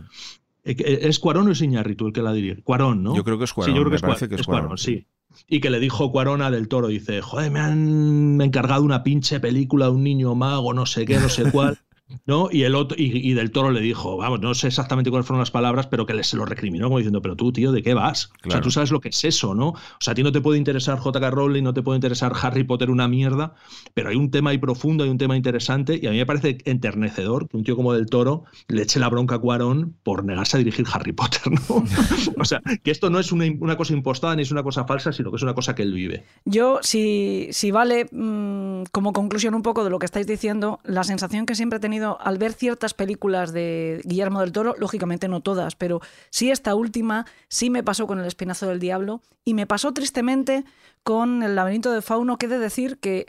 Eh, 0.65 0.77
eh, 0.79 0.99
¿Es 1.03 1.19
Cuarón 1.19 1.49
o 1.49 1.51
es 1.51 1.61
Iñárritu 1.63 2.07
el 2.07 2.13
que 2.13 2.23
la 2.23 2.33
dirige? 2.33 2.63
Cuarón, 2.63 3.03
¿no? 3.03 3.17
Yo 3.17 3.25
creo 3.25 3.39
que 3.39 3.45
es 3.45 3.53
Cuarón. 3.53 3.73
Sí, 3.73 3.77
yo 3.77 3.85
creo 3.85 3.91
que, 3.91 4.25
es, 4.25 4.29
que 4.29 4.35
es, 4.35 4.47
Cuarón, 4.47 4.79
sí. 4.79 5.07
Y 5.47 5.61
que 5.61 5.71
le 5.71 5.81
dijo 5.81 6.13
Cuarón 6.13 6.41
del 6.53 6.69
Toro, 6.69 6.89
dice, 6.89 7.23
joder, 7.23 7.51
me 7.51 7.61
han 7.61 8.41
encargado 8.41 8.83
una 8.83 9.03
pinche 9.03 9.41
película 9.41 9.87
de 9.87 9.93
un 9.93 10.03
niño 10.03 10.35
mago, 10.35 10.75
no 10.75 10.87
sé 10.87 11.05
qué, 11.07 11.19
no 11.19 11.29
sé 11.29 11.51
cuál. 11.51 11.79
¿no? 12.27 12.49
Y 12.51 12.63
el 12.63 12.75
otro, 12.75 12.97
y, 12.99 13.33
del 13.33 13.51
toro 13.51 13.71
le 13.71 13.81
dijo, 13.81 14.17
vamos, 14.17 14.41
no 14.41 14.55
sé 14.55 14.69
exactamente 14.69 15.11
cuáles 15.11 15.27
fueron 15.27 15.41
las 15.41 15.51
palabras, 15.51 15.87
pero 15.87 16.07
que 16.07 16.23
se 16.25 16.37
lo 16.37 16.45
recriminó, 16.45 16.87
como 16.87 16.99
diciendo, 16.99 17.23
pero 17.23 17.37
tú, 17.37 17.53
tío, 17.53 17.73
¿de 17.73 17.83
qué 17.83 17.95
vas? 17.95 18.31
O 18.47 18.51
sea, 18.51 18.61
tú 18.61 18.71
sabes 18.71 18.91
lo 18.91 19.01
que 19.01 19.11
es 19.11 19.25
eso, 19.25 19.55
¿no? 19.55 19.69
O 19.69 20.01
sea, 20.01 20.13
a 20.13 20.15
ti 20.15 20.23
no 20.23 20.33
te 20.33 20.41
puede 20.41 20.59
interesar 20.59 20.99
J.K. 20.99 21.31
Rowling, 21.31 21.63
no 21.63 21.75
te 21.75 21.83
puede 21.83 21.97
interesar 21.97 22.33
Harry 22.41 22.65
Potter 22.65 22.91
una 22.91 23.09
mierda, 23.09 23.55
pero 23.95 24.11
hay 24.11 24.17
un 24.17 24.31
tema 24.31 24.51
ahí 24.51 24.59
profundo, 24.59 25.05
hay 25.05 25.11
un 25.11 25.19
tema 25.19 25.37
interesante, 25.37 25.99
y 26.01 26.07
a 26.07 26.11
mí 26.11 26.17
me 26.17 26.27
parece 26.27 26.59
enternecedor 26.65 27.49
que 27.49 27.57
un 27.57 27.65
tío 27.65 27.77
como 27.77 27.93
del 27.93 28.07
toro 28.07 28.45
le 28.69 28.83
eche 28.83 28.99
la 28.99 29.09
bronca 29.09 29.37
a 29.37 29.39
Cuarón 29.39 29.97
por 30.03 30.25
negarse 30.25 30.57
a 30.57 30.59
dirigir 30.59 30.87
Harry 30.93 31.13
Potter, 31.13 31.51
¿no? 31.51 31.85
o 32.39 32.45
sea, 32.45 32.61
que 32.83 32.91
esto 32.91 33.11
no 33.11 33.19
es 33.19 33.33
una, 33.33 33.77
cosa 33.77 33.93
impostada 33.93 34.37
ni 34.37 34.43
es 34.43 34.51
una 34.51 34.63
cosa 34.63 34.85
falsa, 34.85 35.13
sino 35.13 35.31
que 35.31 35.37
es 35.37 35.43
una 35.43 35.55
cosa 35.55 35.75
que 35.75 35.83
él 35.83 35.93
vive. 35.93 36.25
Yo, 36.45 36.79
si, 36.83 37.49
si 37.53 37.71
vale, 37.71 38.07
mm, 38.11 38.85
como 38.93 39.13
conclusión 39.13 39.55
un 39.55 39.63
poco 39.63 39.85
de 39.85 39.91
lo 39.91 39.99
que 39.99 40.07
estáis 40.07 40.27
diciendo, 40.27 40.81
la 40.85 41.05
sensación 41.05 41.47
que 41.47 41.55
siempre 41.55 41.79
he 41.79 41.81
tenido 41.81 41.98
al 42.05 42.39
ver 42.39 42.53
ciertas 42.53 42.95
películas 42.95 43.53
de 43.53 44.01
Guillermo 44.05 44.41
del 44.41 44.53
Toro, 44.53 44.75
lógicamente 44.79 45.29
no 45.29 45.41
todas, 45.41 45.77
pero 45.77 46.01
sí 46.31 46.51
esta 46.51 46.75
última, 46.75 47.27
sí 47.49 47.71
me 47.71 47.83
pasó 47.83 48.07
con 48.07 48.19
El 48.19 48.27
Espinazo 48.27 48.67
del 48.67 48.81
Diablo 48.81 49.23
y 49.45 49.55
me 49.55 49.67
pasó 49.67 49.93
tristemente 49.93 50.65
con 51.03 51.43
El 51.43 51.55
laberinto 51.55 51.93
de 51.93 52.03
Fauno, 52.03 52.39
que 52.39 52.47
he 52.47 52.49
de 52.49 52.59
decir 52.59 52.99
que 52.99 53.27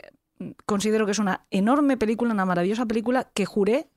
considero 0.66 1.06
que 1.06 1.12
es 1.12 1.18
una 1.18 1.46
enorme 1.50 1.96
película, 1.96 2.32
una 2.32 2.44
maravillosa 2.44 2.86
película 2.86 3.30
que 3.34 3.46
juré 3.46 3.88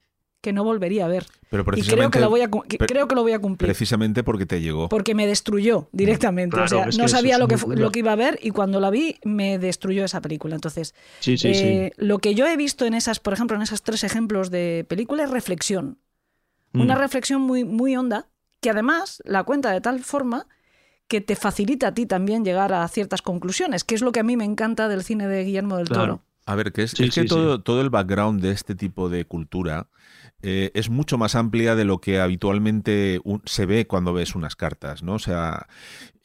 que 0.43 0.51
no 0.51 0.65
volvería 0.65 1.06
a 1.06 1.08
ver. 1.08 1.25
Pero 1.49 1.63
y 1.73 1.84
creo 1.84 2.12
que, 2.12 2.19
lo 2.19 2.29
voy 2.29 2.41
a, 2.41 2.49
creo 2.49 3.08
que 3.08 3.15
lo 3.15 3.21
voy 3.21 3.32
a 3.32 3.39
cumplir. 3.39 3.65
Precisamente 3.65 4.23
porque 4.23 4.45
te 4.45 4.60
llegó. 4.60 4.89
Porque 4.89 5.15
me 5.15 5.25
destruyó 5.25 5.88
directamente. 5.93 6.60
o 6.60 6.67
sea, 6.67 6.88
no 6.97 7.08
sabía 7.08 7.38
lo 7.38 7.47
que, 7.47 7.56
lo 7.65 7.91
que 7.93 7.99
iba 7.99 8.12
a 8.12 8.17
ver 8.17 8.38
y 8.41 8.49
cuando 8.49 8.82
la 8.82 8.89
vi 8.89 9.15
me 9.23 9.58
destruyó 9.58 10.03
esa 10.03 10.19
película. 10.19 10.56
Entonces, 10.56 10.95
eh, 11.25 11.91
lo 11.95 12.19
que 12.19 12.36
yo 12.36 12.45
he 12.45 12.58
visto 12.58 12.86
en 12.86 12.93
esas, 12.93 13.21
por 13.21 13.32
ejemplo, 13.32 13.56
en 13.56 13.63
esos 13.63 13.84
tres 13.84 14.03
ejemplos 14.03 14.51
de 14.51 14.86
película 14.89 15.23
es 15.23 15.29
reflexión. 15.29 15.97
Una 16.73 16.95
mm. 16.95 16.99
reflexión 16.99 17.41
muy, 17.41 17.63
muy 17.63 17.95
honda 17.95 18.27
que 18.60 18.69
además 18.69 19.23
la 19.23 19.45
cuenta 19.45 19.71
de 19.71 19.79
tal 19.79 20.01
forma 20.01 20.47
que 21.08 21.21
te 21.21 21.38
facilita 21.38 21.88
a 21.88 21.93
ti 21.93 22.06
también 22.06 22.43
llegar 22.43 22.73
a 22.73 22.86
ciertas 22.89 23.21
conclusiones, 23.21 23.86
que 23.86 23.95
es 23.95 24.01
lo 24.01 24.12
que 24.12 24.19
a 24.19 24.23
mí 24.23 24.36
me 24.36 24.43
encanta 24.43 24.89
del 24.89 25.03
cine 25.03 25.25
de 25.25 25.45
Guillermo 25.45 25.77
del 25.77 25.88
Toro. 25.88 26.21
A 26.45 26.56
ver, 26.56 26.73
que 26.73 26.84
es, 26.84 26.93
que 26.93 27.23
todo, 27.23 27.62
todo 27.62 27.79
el 27.79 27.89
background 27.89 28.41
de 28.41 28.51
este 28.51 28.75
tipo 28.75 29.08
de 29.08 29.23
cultura 29.23 29.88
eh, 30.43 30.71
es 30.73 30.89
mucho 30.89 31.17
más 31.17 31.36
amplia 31.36 31.75
de 31.75 31.86
lo 31.86 31.99
que 31.99 32.19
habitualmente 32.19 33.21
se 33.45 33.65
ve 33.65 33.88
cuando 33.88 34.13
ves 34.13 34.36
unas 34.36 34.56
cartas, 34.58 35.01
¿no? 35.01 35.13
O 35.13 35.19
sea, 35.19 35.67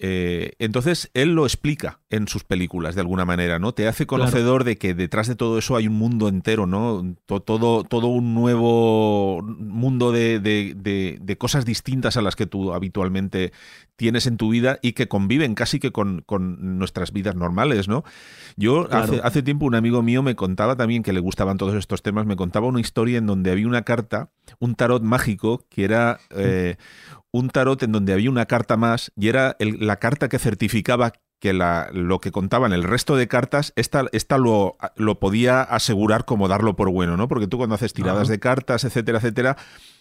eh, 0.00 0.52
entonces 0.60 1.10
él 1.14 1.34
lo 1.34 1.44
explica 1.44 1.98
en 2.08 2.28
sus 2.28 2.44
películas 2.44 2.94
de 2.94 3.00
alguna 3.00 3.24
manera, 3.24 3.58
¿no? 3.58 3.72
Te 3.72 3.88
hace 3.88 4.06
conocedor 4.06 4.62
de 4.62 4.78
que 4.78 4.94
detrás 4.94 5.26
de 5.26 5.34
todo 5.34 5.58
eso 5.58 5.74
hay 5.74 5.88
un 5.88 5.94
mundo 5.94 6.28
entero, 6.28 6.66
¿no? 6.66 7.16
Todo, 7.26 7.82
todo 7.82 8.06
un 8.06 8.32
nuevo 8.32 9.42
mundo 9.42 10.12
de, 10.12 10.38
de, 10.38 11.36
cosas 11.36 11.64
distintas 11.64 12.16
a 12.16 12.22
las 12.22 12.36
que 12.36 12.46
tú 12.46 12.72
habitualmente 12.72 13.52
tienes 13.96 14.28
en 14.28 14.36
tu 14.36 14.50
vida 14.50 14.78
y 14.82 14.92
que 14.92 15.08
conviven 15.08 15.54
casi 15.54 15.80
que 15.80 15.90
con, 15.90 16.22
con 16.24 16.78
nuestras 16.78 17.12
vidas 17.12 17.34
normales, 17.34 17.88
¿no? 17.88 18.04
Yo 18.56 18.88
hace, 18.92 19.20
hace 19.22 19.42
tiempo 19.42 19.66
un 19.66 19.74
amigo 19.74 20.02
mío 20.02 20.22
me 20.22 20.36
contaba 20.36 20.76
también 20.76 21.02
que 21.02 21.12
le 21.12 21.20
gustaban 21.20 21.58
todos 21.58 21.74
estos 21.74 22.02
temas, 22.02 22.24
me 22.24 22.36
contaba 22.36 22.68
una 22.68 22.80
historia 22.80 23.18
en 23.18 23.26
donde 23.26 23.50
había 23.50 23.66
una 23.66 23.82
carta 23.82 24.30
un 24.58 24.74
tarot 24.74 25.02
mágico 25.02 25.64
que 25.68 25.84
era 25.84 26.18
eh, 26.30 26.76
un 27.38 27.50
tarot 27.50 27.82
en 27.82 27.92
donde 27.92 28.12
había 28.12 28.30
una 28.30 28.46
carta 28.46 28.76
más 28.76 29.12
y 29.16 29.28
era 29.28 29.56
la 29.58 29.96
carta 29.96 30.28
que 30.28 30.38
certificaba 30.38 31.12
que 31.40 31.52
la, 31.52 31.88
lo 31.92 32.20
que 32.20 32.32
contaban 32.32 32.72
el 32.72 32.82
resto 32.82 33.16
de 33.16 33.28
cartas, 33.28 33.72
esta, 33.76 34.06
esta 34.12 34.38
lo, 34.38 34.76
lo, 34.96 35.20
podía 35.20 35.62
asegurar 35.62 36.24
como 36.24 36.48
darlo 36.48 36.74
por 36.74 36.90
bueno, 36.90 37.16
¿no? 37.16 37.28
Porque 37.28 37.46
tú 37.46 37.58
cuando 37.58 37.76
haces 37.76 37.92
tiradas 37.92 38.26
de 38.26 38.40
cartas, 38.40 38.82
etcétera, 38.82 39.18
etcétera, 39.18 39.56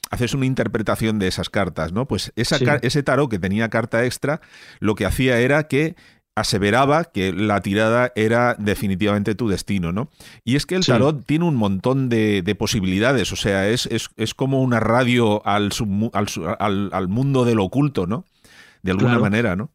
haces 0.09 0.33
una 0.33 0.47
interpretación 0.47 1.19
de 1.19 1.27
esas 1.27 1.49
cartas, 1.49 1.93
¿no? 1.93 2.07
Pues 2.07 2.33
esa, 2.35 2.57
ese 2.81 3.03
tarot 3.03 3.29
que 3.29 3.37
tenía 3.37 3.69
carta 3.69 4.03
extra, 4.03 4.41
lo 4.79 4.95
que 4.95 5.05
hacía 5.05 5.39
era 5.39 5.67
que 5.67 5.95
aseveraba 6.37 7.05
que 7.05 7.33
la 7.33 7.61
tirada 7.61 8.11
era 8.15 8.55
definitivamente 8.59 9.33
tu 9.33 9.49
destino, 9.49 9.91
¿no? 9.91 10.09
Y 10.45 10.55
es 10.55 10.67
que 10.67 10.75
el 10.75 10.85
tarot 10.85 11.25
tiene 11.25 11.45
un 11.45 11.55
montón 11.55 12.09
de, 12.09 12.55
posibilidades, 12.57 13.31
o 13.31 13.35
sea, 13.35 13.67
es, 13.67 13.89
es, 13.91 14.33
como 14.35 14.61
una 14.61 14.79
radio 14.79 15.45
al, 15.47 15.71
al, 16.59 16.89
al, 16.93 17.07
mundo 17.07 17.43
del 17.43 17.59
oculto, 17.59 18.05
¿no? 18.05 18.23
De 18.83 18.91
alguna 18.91 19.17
manera, 19.17 19.55
¿no? 19.55 19.71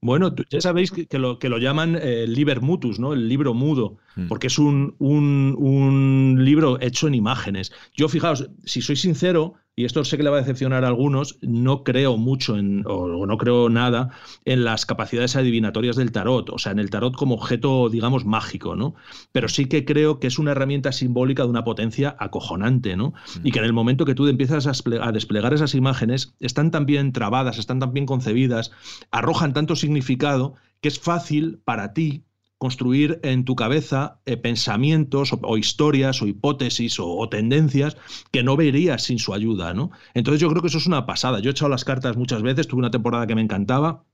Bueno, 0.00 0.34
ya 0.50 0.60
sabéis 0.62 0.90
que, 0.90 1.18
lo, 1.18 1.38
que 1.38 1.50
lo 1.50 1.58
llaman 1.58 1.96
el 1.96 2.02
eh, 2.02 2.26
liber 2.26 2.62
mutus, 2.62 2.98
¿no? 2.98 3.12
El 3.12 3.28
libro 3.28 3.52
mudo. 3.52 3.98
Mm. 4.16 4.28
porque 4.28 4.48
es 4.48 4.58
un, 4.58 4.96
un, 4.98 6.36
libro 6.44 6.80
hecho 6.80 7.06
en 7.06 7.14
imágenes. 7.14 7.72
Yo, 7.94 8.08
fijaos, 8.08 8.50
si 8.64 8.82
soy 8.82 8.96
sincero, 8.96 9.54
y 9.78 9.84
esto 9.84 10.02
sé 10.04 10.16
que 10.16 10.22
le 10.22 10.30
va 10.30 10.38
a 10.38 10.40
decepcionar 10.40 10.84
a 10.84 10.88
algunos, 10.88 11.38
no 11.42 11.84
creo 11.84 12.16
mucho 12.16 12.56
en, 12.56 12.82
o, 12.86 13.26
no 13.26 13.36
creo 13.36 13.68
nada 13.68 14.08
en 14.46 14.64
las 14.64 14.86
capacidades 14.86 15.36
adivinatorias 15.36 15.96
del 15.96 16.12
tarot, 16.12 16.48
o 16.48 16.58
sea, 16.58 16.72
en 16.72 16.78
el 16.78 16.88
tarot 16.88 17.14
como 17.14 17.34
objeto, 17.34 17.90
digamos, 17.90 18.24
mágico, 18.24 18.74
¿no? 18.74 18.94
Pero 19.32 19.48
sí 19.48 19.66
que 19.66 19.84
creo 19.84 20.18
que 20.18 20.28
es 20.28 20.38
una 20.38 20.52
herramienta 20.52 20.92
simbólica 20.92 21.42
de 21.42 21.50
una 21.50 21.64
potencia 21.64 22.16
acojonante, 22.18 22.96
¿no? 22.96 23.12
Y 23.44 23.52
que 23.52 23.58
en 23.58 23.66
el 23.66 23.74
momento 23.74 24.06
que 24.06 24.14
tú 24.14 24.26
empiezas 24.26 24.66
a, 24.66 25.12
desplegar 25.12 25.52
esas 25.52 25.74
imágenes, 25.74 26.34
están 26.40 26.70
tan 26.70 26.86
bien 26.86 27.12
trabadas, 27.12 27.58
están 27.58 27.78
tan 27.78 27.92
bien 27.92 28.06
concebidas, 28.06 28.72
arrojan 29.10 29.52
tanto 29.52 29.76
significado 29.76 30.54
que 30.80 30.88
es 30.88 30.98
fácil 30.98 31.60
para 31.64 31.92
ti 31.92 32.25
construir 32.58 33.20
en 33.22 33.44
tu 33.44 33.54
cabeza 33.54 34.20
eh, 34.24 34.36
pensamientos 34.36 35.34
o, 35.40 35.58
historias 35.58 36.22
o 36.22 36.26
hipótesis 36.26 36.98
o, 36.98 37.28
tendencias 37.28 37.96
que 38.32 38.42
no 38.42 38.56
verías 38.56 39.02
sin 39.04 39.18
su 39.18 39.34
ayuda, 39.34 39.74
¿no? 39.74 39.90
Entonces 40.14 40.40
yo 40.40 40.48
creo 40.48 40.62
que 40.62 40.68
eso 40.68 40.78
es 40.78 40.86
una 40.86 41.06
pasada. 41.06 41.40
Yo 41.40 41.50
he 41.50 41.52
echado 41.52 41.68
las 41.68 41.84
cartas 41.84 42.16
muchas 42.16 42.42
veces, 42.42 42.66
tuve 42.66 42.78
una 42.78 42.90
temporada 42.90 43.26
que 43.26 43.34
me 43.34 43.42
encantaba, 43.42 44.04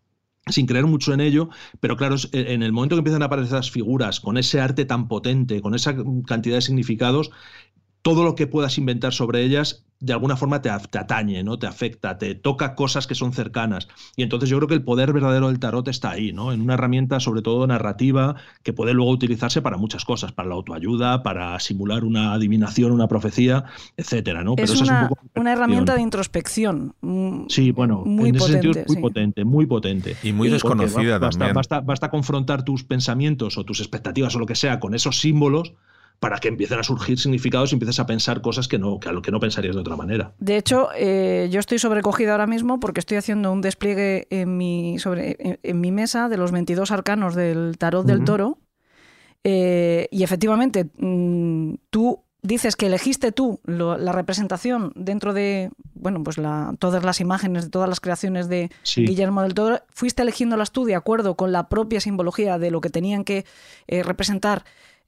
sin 0.46 0.66
creer 0.66 0.86
mucho 0.86 1.14
en 1.14 1.20
ello, 1.20 1.50
pero 1.78 1.96
claro, 1.96 2.16
e, 2.32 2.52
en 2.52 2.62
el 2.64 2.72
momento 2.72 2.96
que 2.96 3.00
empiezan 3.00 3.22
a 3.22 3.26
aparecer 3.26 3.54
esas 3.54 3.70
figuras 3.70 4.20
con 4.20 4.36
ese 4.36 4.60
arte 4.60 4.84
tan 4.84 5.06
potente, 5.06 5.60
con 5.60 5.74
esa 5.74 5.94
cantidad 6.26 6.56
de 6.56 6.62
significados, 6.62 7.30
todo 8.02 8.24
lo 8.24 8.34
que 8.34 8.46
puedas 8.46 8.78
inventar 8.78 9.12
sobre 9.12 9.42
ellas 9.42 9.84
de 10.02 10.12
alguna 10.12 10.36
forma 10.36 10.60
te, 10.60 10.68
atañe, 10.68 11.44
¿no? 11.44 11.60
Te 11.60 11.68
afecta, 11.68 12.18
te 12.18 12.34
toca 12.34 12.74
cosas 12.74 13.06
que 13.06 13.14
son 13.14 13.32
cercanas. 13.32 13.86
Y 14.16 14.24
entonces 14.24 14.50
yo 14.50 14.56
creo 14.56 14.68
que 14.68 14.74
el 14.74 14.82
poder 14.82 15.12
verdadero 15.12 15.46
del 15.46 15.60
tarot 15.60 15.86
está 15.86 16.10
ahí, 16.10 16.32
¿no? 16.32 16.52
En 16.52 16.60
una 16.60 16.74
herramienta 16.74 17.20
sobre 17.20 17.40
todo 17.40 17.64
narrativa 17.68 18.34
que 18.64 18.72
puede 18.72 18.94
luego 18.94 19.12
utilizarse 19.12 19.62
para 19.62 19.76
muchas 19.76 20.04
cosas, 20.04 20.32
para 20.32 20.48
la 20.48 20.56
autoayuda, 20.56 21.22
para 21.22 21.58
simular 21.60 22.02
una 22.02 22.32
adivinación, 22.32 22.90
una 22.90 23.06
profecía, 23.06 23.64
etcétera, 23.96 24.42
¿no? 24.42 24.56
Pero 24.56 24.72
es, 24.72 24.80
una, 24.80 25.08
una, 25.36 25.52
herramienta 25.52 25.94
de 25.94 26.02
introspección. 26.02 26.96
Mm, 27.00 27.44
sí, 27.48 27.70
bueno, 27.70 28.02
muy 28.04 28.30
en 28.30 28.34
ese 28.34 28.48
sentido 28.48 28.72
es 28.80 28.88
muy 28.88 29.00
potente, 29.00 29.44
muy 29.44 29.66
potente. 29.66 30.16
Y 30.24 30.32
muy 30.32 30.48
desconocida 30.48 31.20
también. 31.20 31.54
Basta, 31.54 31.80
basta 31.80 32.10
confrontar 32.10 32.64
tus 32.64 32.82
pensamientos 32.82 33.56
o 33.56 33.64
tus 33.64 33.78
expectativas 33.78 34.34
o 34.34 34.40
lo 34.40 34.46
que 34.46 34.56
sea 34.56 34.80
con 34.80 34.96
esos 34.96 35.20
símbolos 35.20 35.74
para 36.22 36.38
que 36.38 36.46
empiecen 36.46 36.78
a 36.78 36.84
surgir 36.84 37.18
significados 37.18 37.72
y 37.72 37.74
empieces 37.74 37.98
a 37.98 38.06
pensar 38.06 38.42
cosas 38.42 38.68
que, 38.68 38.78
no, 38.78 39.00
que 39.00 39.08
a 39.08 39.12
lo 39.12 39.22
que 39.22 39.32
no 39.32 39.40
pensarías 39.40 39.74
de 39.74 39.80
otra 39.80 39.96
manera. 39.96 40.34
De 40.38 40.56
hecho, 40.56 40.90
eh, 40.96 41.48
yo 41.50 41.58
estoy 41.58 41.80
sobrecogida 41.80 42.30
ahora 42.30 42.46
mismo 42.46 42.78
porque 42.78 43.00
estoy 43.00 43.16
haciendo 43.16 43.50
un 43.50 43.60
despliegue 43.60 44.28
en 44.30 44.56
mi, 44.56 45.00
sobre, 45.00 45.58
en, 45.64 45.80
mi 45.80 45.90
mesa 45.90 46.28
de 46.28 46.36
los 46.36 46.52
22 46.52 46.92
arcanos 46.92 47.34
del 47.34 47.76
tarot 47.76 48.06
del 48.06 48.22
toro. 48.22 48.58
Eh, 49.42 50.06
y 50.12 50.22
efectivamente, 50.22 50.90
mm, 50.96 51.74
tú 51.90 52.22
dices 52.40 52.76
que 52.76 52.86
elegiste 52.86 53.32
tú 53.32 53.60
la 53.64 54.12
representación 54.12 54.92
dentro 54.94 55.32
de 55.32 55.70
bueno 55.94 56.22
pues 56.24 56.38
la, 56.38 56.74
todas 56.78 57.04
las 57.04 57.20
imágenes 57.20 57.64
de 57.64 57.70
todas 57.70 57.88
las 57.88 58.00
creaciones 58.00 58.48
de 58.48 58.68
Guillermo 58.96 59.42
del 59.42 59.54
Toro 59.54 59.80
fuiste 59.90 60.22
eligiéndolas 60.22 60.72
tú 60.72 60.84
de 60.84 60.96
acuerdo 60.96 61.36
con 61.36 61.52
la 61.52 61.68
propia 61.68 62.00
simbología 62.00 62.58
de 62.58 62.72
lo 62.72 62.80
que 62.80 62.90
tenían 62.90 63.22
que 63.22 63.44
eh, 63.86 64.02
representar 64.02 64.64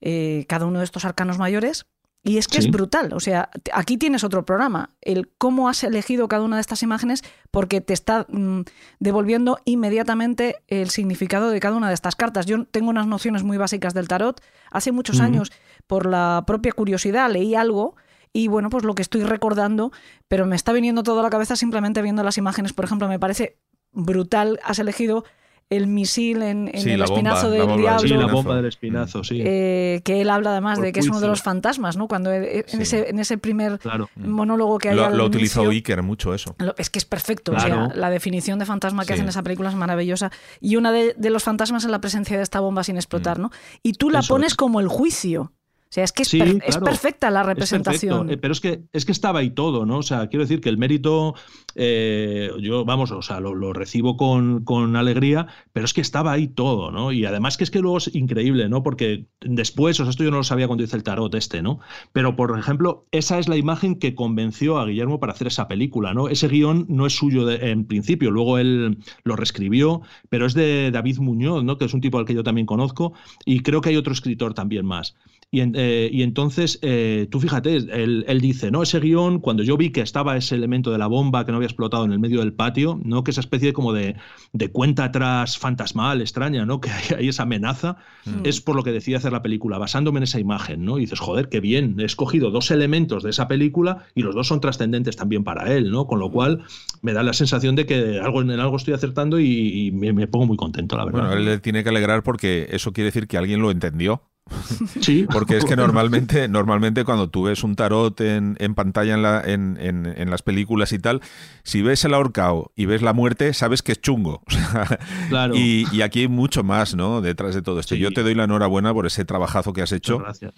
eh, 0.07 0.44
cada 0.50 0.66
uno 0.66 0.80
de 0.80 0.84
estos 0.84 1.07
arcanos 1.07 1.38
mayores. 1.38 1.86
Y 2.22 2.36
es 2.38 2.46
que 2.46 2.59
es 2.59 2.70
brutal. 2.70 3.12
O 3.12 3.20
sea, 3.20 3.50
aquí 3.72 3.98
tienes 3.98 4.22
otro 4.24 4.46
programa. 4.46 4.90
El 5.00 5.28
cómo 5.36 5.68
has 5.68 5.82
elegido 5.82 6.28
cada 6.28 6.42
una 6.42 6.57
de 6.57 6.61
estas 6.61 6.82
imágenes, 6.82 7.22
porque 7.50 7.80
te 7.80 7.92
está 7.92 8.26
mm, 8.28 8.62
devolviendo 8.98 9.59
inmediatamente 9.64 10.57
el 10.68 10.88
significado 10.90 11.50
de 11.50 11.61
cada 11.61 11.76
una 11.76 11.88
de 11.88 11.94
estas 11.94 12.16
cartas. 12.16 12.46
Yo 12.46 12.64
tengo 12.66 12.90
unas 12.90 13.07
nociones 13.07 13.44
muy 13.44 13.59
básicas 13.59 13.92
del 13.92 14.09
tarot. 14.09 14.42
Hace 14.70 14.92
muchos 14.92 15.20
años, 15.20 15.52
por 15.86 16.07
la 16.07 16.44
propia 16.46 16.72
curiosidad, 16.72 17.30
leí 17.30 17.55
algo. 17.55 17.96
Y 18.32 18.48
bueno, 18.48 18.68
pues 18.68 18.84
lo 18.84 18.94
que 18.94 19.02
estoy 19.02 19.22
recordando, 19.22 19.92
pero 20.28 20.44
me 20.44 20.57
está 20.57 20.72
viniendo 20.72 21.02
todo 21.02 21.20
a 21.20 21.22
la 21.22 21.30
cabeza 21.30 21.57
simplemente 21.57 22.02
viendo 22.02 22.22
las 22.22 22.38
imágenes. 22.38 22.72
Por 22.72 22.84
ejemplo, 22.86 23.09
me 23.09 23.18
parece 23.18 23.59
brutal. 23.92 24.61
Has 24.64 24.78
elegido 24.78 25.24
el 25.70 25.86
misil 25.86 26.42
en, 26.42 26.68
el 26.72 27.02
espinazo 27.02 27.50
del 27.50 27.76
diablo. 27.76 28.08
Sí, 28.08 28.08
la 28.08 28.26
bomba 28.26 28.56
del 28.56 28.66
espinazo, 28.66 29.24
sí. 29.24 29.40
Eh, 29.44 30.02
que 30.04 30.20
él 30.20 30.30
habla 30.30 30.50
además 30.50 30.80
de 30.80 30.92
que 30.92 31.00
es 31.00 31.08
uno 31.08 31.20
de 31.20 31.28
los 31.28 31.42
fantasmas, 31.42 31.96
¿no? 31.96 32.08
Cuando 32.08 32.32
en, 32.32 32.64
ese, 32.80 33.08
en 33.08 33.18
ese 33.18 33.38
primer 33.38 33.80
monólogo 34.16 34.78
que 34.78 34.90
hay 34.90 34.96
Lo, 34.96 35.10
lo 35.10 35.24
utilizó 35.26 35.68
Iker 35.68 36.02
mucho 36.02 36.34
eso. 36.34 36.54
Es 36.76 36.90
que 36.90 36.98
es 36.98 37.04
perfecto. 37.04 37.52
O 37.52 37.60
sea, 37.60 37.88
la 37.94 38.10
definición 38.10 38.58
de 38.58 38.66
fantasma 38.66 39.04
que 39.04 39.14
hace 39.14 39.22
en 39.22 39.28
esa 39.28 39.42
película 39.42 39.68
es 39.70 39.74
maravillosa. 39.74 40.30
Y 40.60 40.76
una 40.76 40.92
de, 40.92 41.14
los 41.30 41.42
fantasmas 41.42 41.84
es 41.84 41.90
la 41.90 42.00
presencia 42.00 42.36
de 42.36 42.42
esta 42.42 42.60
bomba 42.60 42.84
sin 42.84 42.96
explotar, 42.96 43.38
mm. 43.38 43.42
¿no? 43.42 43.50
Y 43.82 43.94
tú 43.94 44.10
la 44.10 44.22
pones 44.22 44.54
como 44.54 44.80
el 44.80 44.88
juicio. 44.88 45.52
O 45.95 46.01
sea, 46.03 46.03
es 46.03 46.11
que 46.11 46.22
es, 46.22 46.78
perfecta 46.78 47.30
la 47.30 47.45
representación. 47.45 48.28
Eh, 48.28 48.36
pero 48.36 48.51
es 48.51 48.61
que, 48.61 48.82
es 48.92 49.05
que 49.05 49.12
estaba 49.12 49.38
ahí 49.38 49.51
todo, 49.51 49.86
¿no? 49.86 49.99
O 49.99 50.03
sea, 50.03 50.26
quiero 50.26 50.42
decir 50.42 50.61
que 50.61 50.68
el 50.68 50.76
mérito, 50.76 51.36
eh, 51.76 52.51
yo, 52.59 52.84
vamos, 52.84 53.12
o 53.12 53.22
sea, 53.22 53.38
lo, 53.38 53.72
recibo 53.72 54.16
con, 54.16 54.64
con, 54.64 54.97
alegría, 54.97 55.47
pero 55.72 55.86
es 55.86 55.95
que 55.95 56.01
estaba 56.01 56.32
ahí 56.32 56.49
todo, 56.49 56.90
¿no? 56.90 57.12
Y 57.12 57.26
además 57.26 57.57
que 57.57 57.62
es 57.62 57.70
que 57.70 57.78
luego 57.78 57.99
es 57.99 58.12
increíble, 58.12 58.68
¿no? 58.68 58.82
Porque 58.82 59.28
después, 59.40 60.01
o 60.01 60.03
sea, 60.03 60.11
esto 60.11 60.24
yo 60.24 60.32
no 60.32 60.38
lo 60.38 60.42
sabía 60.42 60.66
cuando 60.66 60.82
hice 60.82 60.97
el 60.97 61.05
tarot 61.05 61.32
este, 61.36 61.62
¿no? 61.62 61.78
Pero, 62.11 62.34
por 62.34 62.59
ejemplo, 62.59 63.07
esa 63.12 63.38
es 63.38 63.47
la 63.47 63.57
imagen 63.57 64.01
que 64.01 64.16
convenció 64.16 64.78
a 64.78 64.86
Guillermo 64.86 65.20
para 65.20 65.32
hacer 65.32 65.47
esa 65.47 65.68
película, 65.68 66.12
¿no? 66.12 66.28
Ese 66.28 66.49
guion 66.49 66.86
no 66.88 67.07
es 67.07 67.12
suyo 67.12 67.49
en 67.49 67.84
principio, 67.86 68.32
luego 68.32 68.59
él 68.59 68.99
lo 69.22 69.36
reescribió, 69.36 70.03
pero 70.28 70.45
es 70.47 70.55
de 70.55 70.90
David 70.90 71.18
Muñoz, 71.18 71.62
¿no? 71.62 71.78
Que 71.78 71.84
es 71.84 71.95
un 71.95 72.01
tipo 72.01 72.18
al 72.18 72.24
que 72.24 72.34
yo 72.34 72.42
también 72.42 72.66
conozco, 72.66 73.12
y 73.45 73.61
creo 73.61 73.80
que 73.80 73.90
hay 73.90 73.97
otro 73.97 74.12
escritor 74.12 74.55
también 74.55 74.84
más. 74.84 75.14
Y, 75.55 75.62
eh, 75.74 76.11
y 76.12 76.22
entonces, 76.24 76.80
eh, 76.82 77.28
tú 77.30 77.38
fíjate, 77.38 77.76
él, 77.76 78.40
dice, 78.40 78.72
¿no? 78.72 78.82
Ese 78.82 78.98
guion, 78.98 79.38
cuando 79.38 79.62
yo 79.62 79.76
vi 79.76 79.90
que 79.90 80.00
estaba 80.00 80.36
ese 80.36 80.57
elemento 80.57 80.90
de 80.90 80.98
la 80.98 81.07
bomba 81.07 81.46
que 81.46 81.52
no 81.52 81.59
había 81.59 81.68
explotado 81.68 82.05
en 82.05 82.11
el 82.11 82.18
medio 82.18 82.40
del 82.40 82.52
patio, 82.52 82.98
¿no? 83.05 83.22
Que 83.22 83.30
esa 83.30 83.40
especie 83.40 83.72
como 83.72 83.92
de, 83.92 84.16
de 84.52 84.72
cuenta 84.72 85.05
atrás 85.05 85.57
fantasmal, 85.57 86.20
extraña, 86.22 86.66
¿no? 86.66 86.80
Que 86.84 86.90
hay, 86.90 87.28
esa 87.28 87.44
amenaza, 87.44 87.98
mm. 88.24 88.40
es 88.42 88.61
por 88.61 88.74
lo 88.74 88.82
que 88.82 88.90
decidí 88.90 89.14
hacer 89.14 89.30
la 89.30 89.42
película, 89.42 89.78
basándome 89.78 90.18
en 90.18 90.24
esa 90.24 90.40
imagen, 90.40 90.84
¿no? 90.84 90.98
Y 90.98 91.02
dices, 91.02 91.20
joder, 91.20 91.48
qué 91.48 91.61
bien, 91.61 92.00
he 92.00 92.05
escogido 92.05 92.50
dos 92.50 92.72
elementos 92.72 93.22
de 93.22 93.30
esa 93.30 93.46
película 93.46 94.07
y 94.16 94.22
los 94.22 94.34
dos 94.34 94.48
son 94.48 94.61
trascendentes 94.61 95.14
también 95.14 95.44
para 95.44 95.72
él, 95.72 95.92
¿no? 95.92 96.09
Con 96.09 96.18
lo 96.18 96.32
cual 96.32 96.64
me 97.00 97.12
da 97.12 97.22
la 97.22 97.32
sensación 97.32 97.76
de 97.76 97.86
que 97.86 98.18
algo, 98.18 98.42
en 98.42 98.50
algo 98.50 98.76
estoy 98.76 98.94
acertando 98.94 99.38
y, 99.38 99.92
me, 99.92 100.12
me, 100.12 100.26
pongo 100.26 100.46
muy 100.46 100.57
contento, 100.57 100.96
la 100.96 101.05
verdad. 101.05 101.20
Bueno, 101.20 101.36
él 101.36 101.44
le 101.44 101.59
tiene 101.61 101.84
que 101.84 101.90
alegrar 101.90 102.24
porque 102.24 102.66
eso 102.72 102.92
quiere 102.92 103.07
decir 103.07 103.28
que 103.28 103.38
alguien 103.38 103.62
lo 103.62 103.70
entendió. 103.70 104.22
Sí. 105.01 105.26
Porque 105.30 105.57
es 105.57 105.64
que 105.64 105.76
normalmente, 105.76 106.49
normalmente 106.49 107.05
cuando 107.05 107.28
tú 107.28 107.45
ves 107.45 107.64
un 107.64 107.76
tarot 107.76 108.20
en, 108.20 108.57
pantalla 108.74 109.14
en, 109.14 109.22
la, 109.22 109.42
en, 109.45 109.78
en, 109.80 110.30
las 110.30 110.42
películas 110.42 110.92
y 110.92 110.99
tal, 110.99 111.20
si 111.62 111.82
ves 111.82 112.05
el 112.05 112.14
ahorcado 112.14 112.72
y 112.76 112.86
ves 112.86 113.03
la 113.03 113.12
muerte, 113.12 113.53
sabes 113.55 113.82
que 113.82 113.92
es 113.92 114.01
chungo. 114.01 114.42
claro. 115.28 115.55
y, 115.55 116.03
aquí 116.03 116.20
hay 116.20 116.28
mucho 116.28 116.62
más, 116.62 116.95
¿no? 116.95 117.20
Detrás 117.20 117.55
de 117.55 117.62
todo 117.62 117.80
esto. 117.80 117.95
Yo 117.95 118.12
te 118.12 118.22
doy 118.22 118.34
la 118.34 118.45
enhorabuena 118.45 118.92
por 118.92 119.07
ese 119.07 119.24
trabajazo 119.24 119.72
que 119.72 119.82
has 119.82 119.92
hecho. 119.92 120.18
Gracias. 120.18 120.53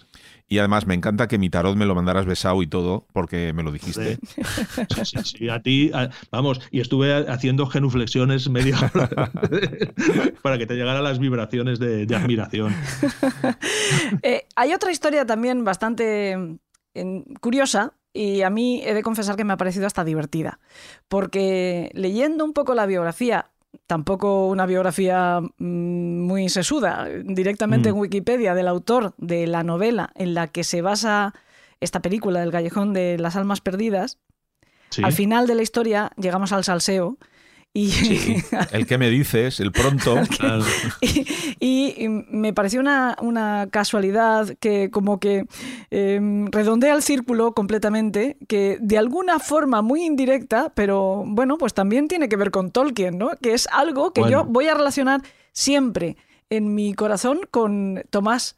Y 0.49 0.59
además 0.59 0.87
me 0.87 0.93
encanta 0.93 1.27
que 1.27 1.37
mi 1.37 1.49
tarot 1.49 1.75
me 1.75 1.85
lo 1.85 1.93
mandaras 1.93 2.25
besado 2.25 2.61
y 2.63 2.67
todo, 2.67 3.05
porque 3.11 3.51
me 3.51 3.63
lo 3.63 3.71
dijiste. 3.71 4.17
Sí, 5.03 5.17
sí, 5.23 5.49
a 5.49 5.61
ti, 5.61 5.91
vamos, 6.31 6.61
y 6.71 6.79
estuve 6.79 7.29
haciendo 7.29 7.65
genuflexiones 7.67 8.49
media 8.49 8.77
hora 8.93 9.31
para 10.41 10.57
que 10.57 10.65
te 10.65 10.75
llegaran 10.75 11.03
las 11.03 11.19
vibraciones 11.19 11.79
de, 11.79 12.07
admiración. 12.15 12.73
Eh, 14.23 14.47
hay 14.55 14.73
otra 14.73 14.91
historia 14.91 15.25
también 15.25 15.63
bastante 15.63 16.59
curiosa 17.41 17.93
y 18.13 18.41
a 18.41 18.49
mí 18.49 18.81
he 18.83 18.93
de 18.93 19.03
confesar 19.03 19.35
que 19.35 19.43
me 19.43 19.53
ha 19.53 19.57
parecido 19.57 19.85
hasta 19.85 20.03
divertida, 20.03 20.59
porque 21.07 21.91
leyendo 21.93 22.43
un 22.43 22.53
poco 22.53 22.73
la 22.73 22.85
biografía 22.85 23.51
tampoco 23.85 24.47
una 24.47 24.65
biografía 24.65 25.39
mm, 25.41 26.21
muy 26.25 26.49
sesuda, 26.49 27.07
directamente 27.23 27.89
en 27.89 27.95
mm. 27.95 27.99
Wikipedia 27.99 28.55
del 28.55 28.67
autor 28.67 29.13
de 29.17 29.47
la 29.47 29.63
novela 29.63 30.11
en 30.15 30.33
la 30.33 30.47
que 30.47 30.63
se 30.63 30.81
basa 30.81 31.33
esta 31.79 32.01
película 32.01 32.39
del 32.39 32.51
Callejón 32.51 32.93
de 32.93 33.17
las 33.19 33.35
Almas 33.35 33.61
Perdidas. 33.61 34.17
Al 35.03 35.11
final 35.11 35.47
de 35.47 35.55
la 35.55 35.61
historia 35.61 36.11
llegamos 36.17 36.53
al 36.53 36.63
salseo 36.63 37.17
y, 37.77 37.91
el 38.71 38.87
que 38.87 38.97
me 38.97 39.07
dices, 39.11 39.59
el 39.59 39.71
pronto. 39.71 40.15
y, 41.59 42.07
me 42.07 42.51
pareció 42.51 42.79
una, 42.79 43.67
casualidad 43.69 44.49
que 44.59 44.89
como 44.89 45.19
que 45.19 45.45
em, 45.91 46.47
redondea 46.47 46.95
el 46.95 47.03
círculo 47.03 47.51
completamente, 47.51 48.37
que 48.47 48.79
de 48.81 48.97
alguna 48.97 49.37
forma 49.37 49.83
muy 49.83 50.03
indirecta, 50.03 50.71
pero 50.73 51.23
bueno, 51.27 51.59
pues 51.59 51.75
también 51.75 52.07
tiene 52.07 52.29
que 52.29 52.35
ver 52.35 52.49
con 52.49 52.71
Tolkien, 52.71 53.19
¿no? 53.19 53.31
Que 53.41 53.53
es 53.53 53.67
algo 53.71 54.11
que 54.11 54.27
yo 54.27 54.43
voy 54.43 54.67
a 54.67 54.73
relacionar 54.73 55.21
siempre 55.51 56.17
en 56.49 56.73
mi 56.73 56.95
corazón 56.95 57.41
con 57.51 58.03
Tomás, 58.09 58.55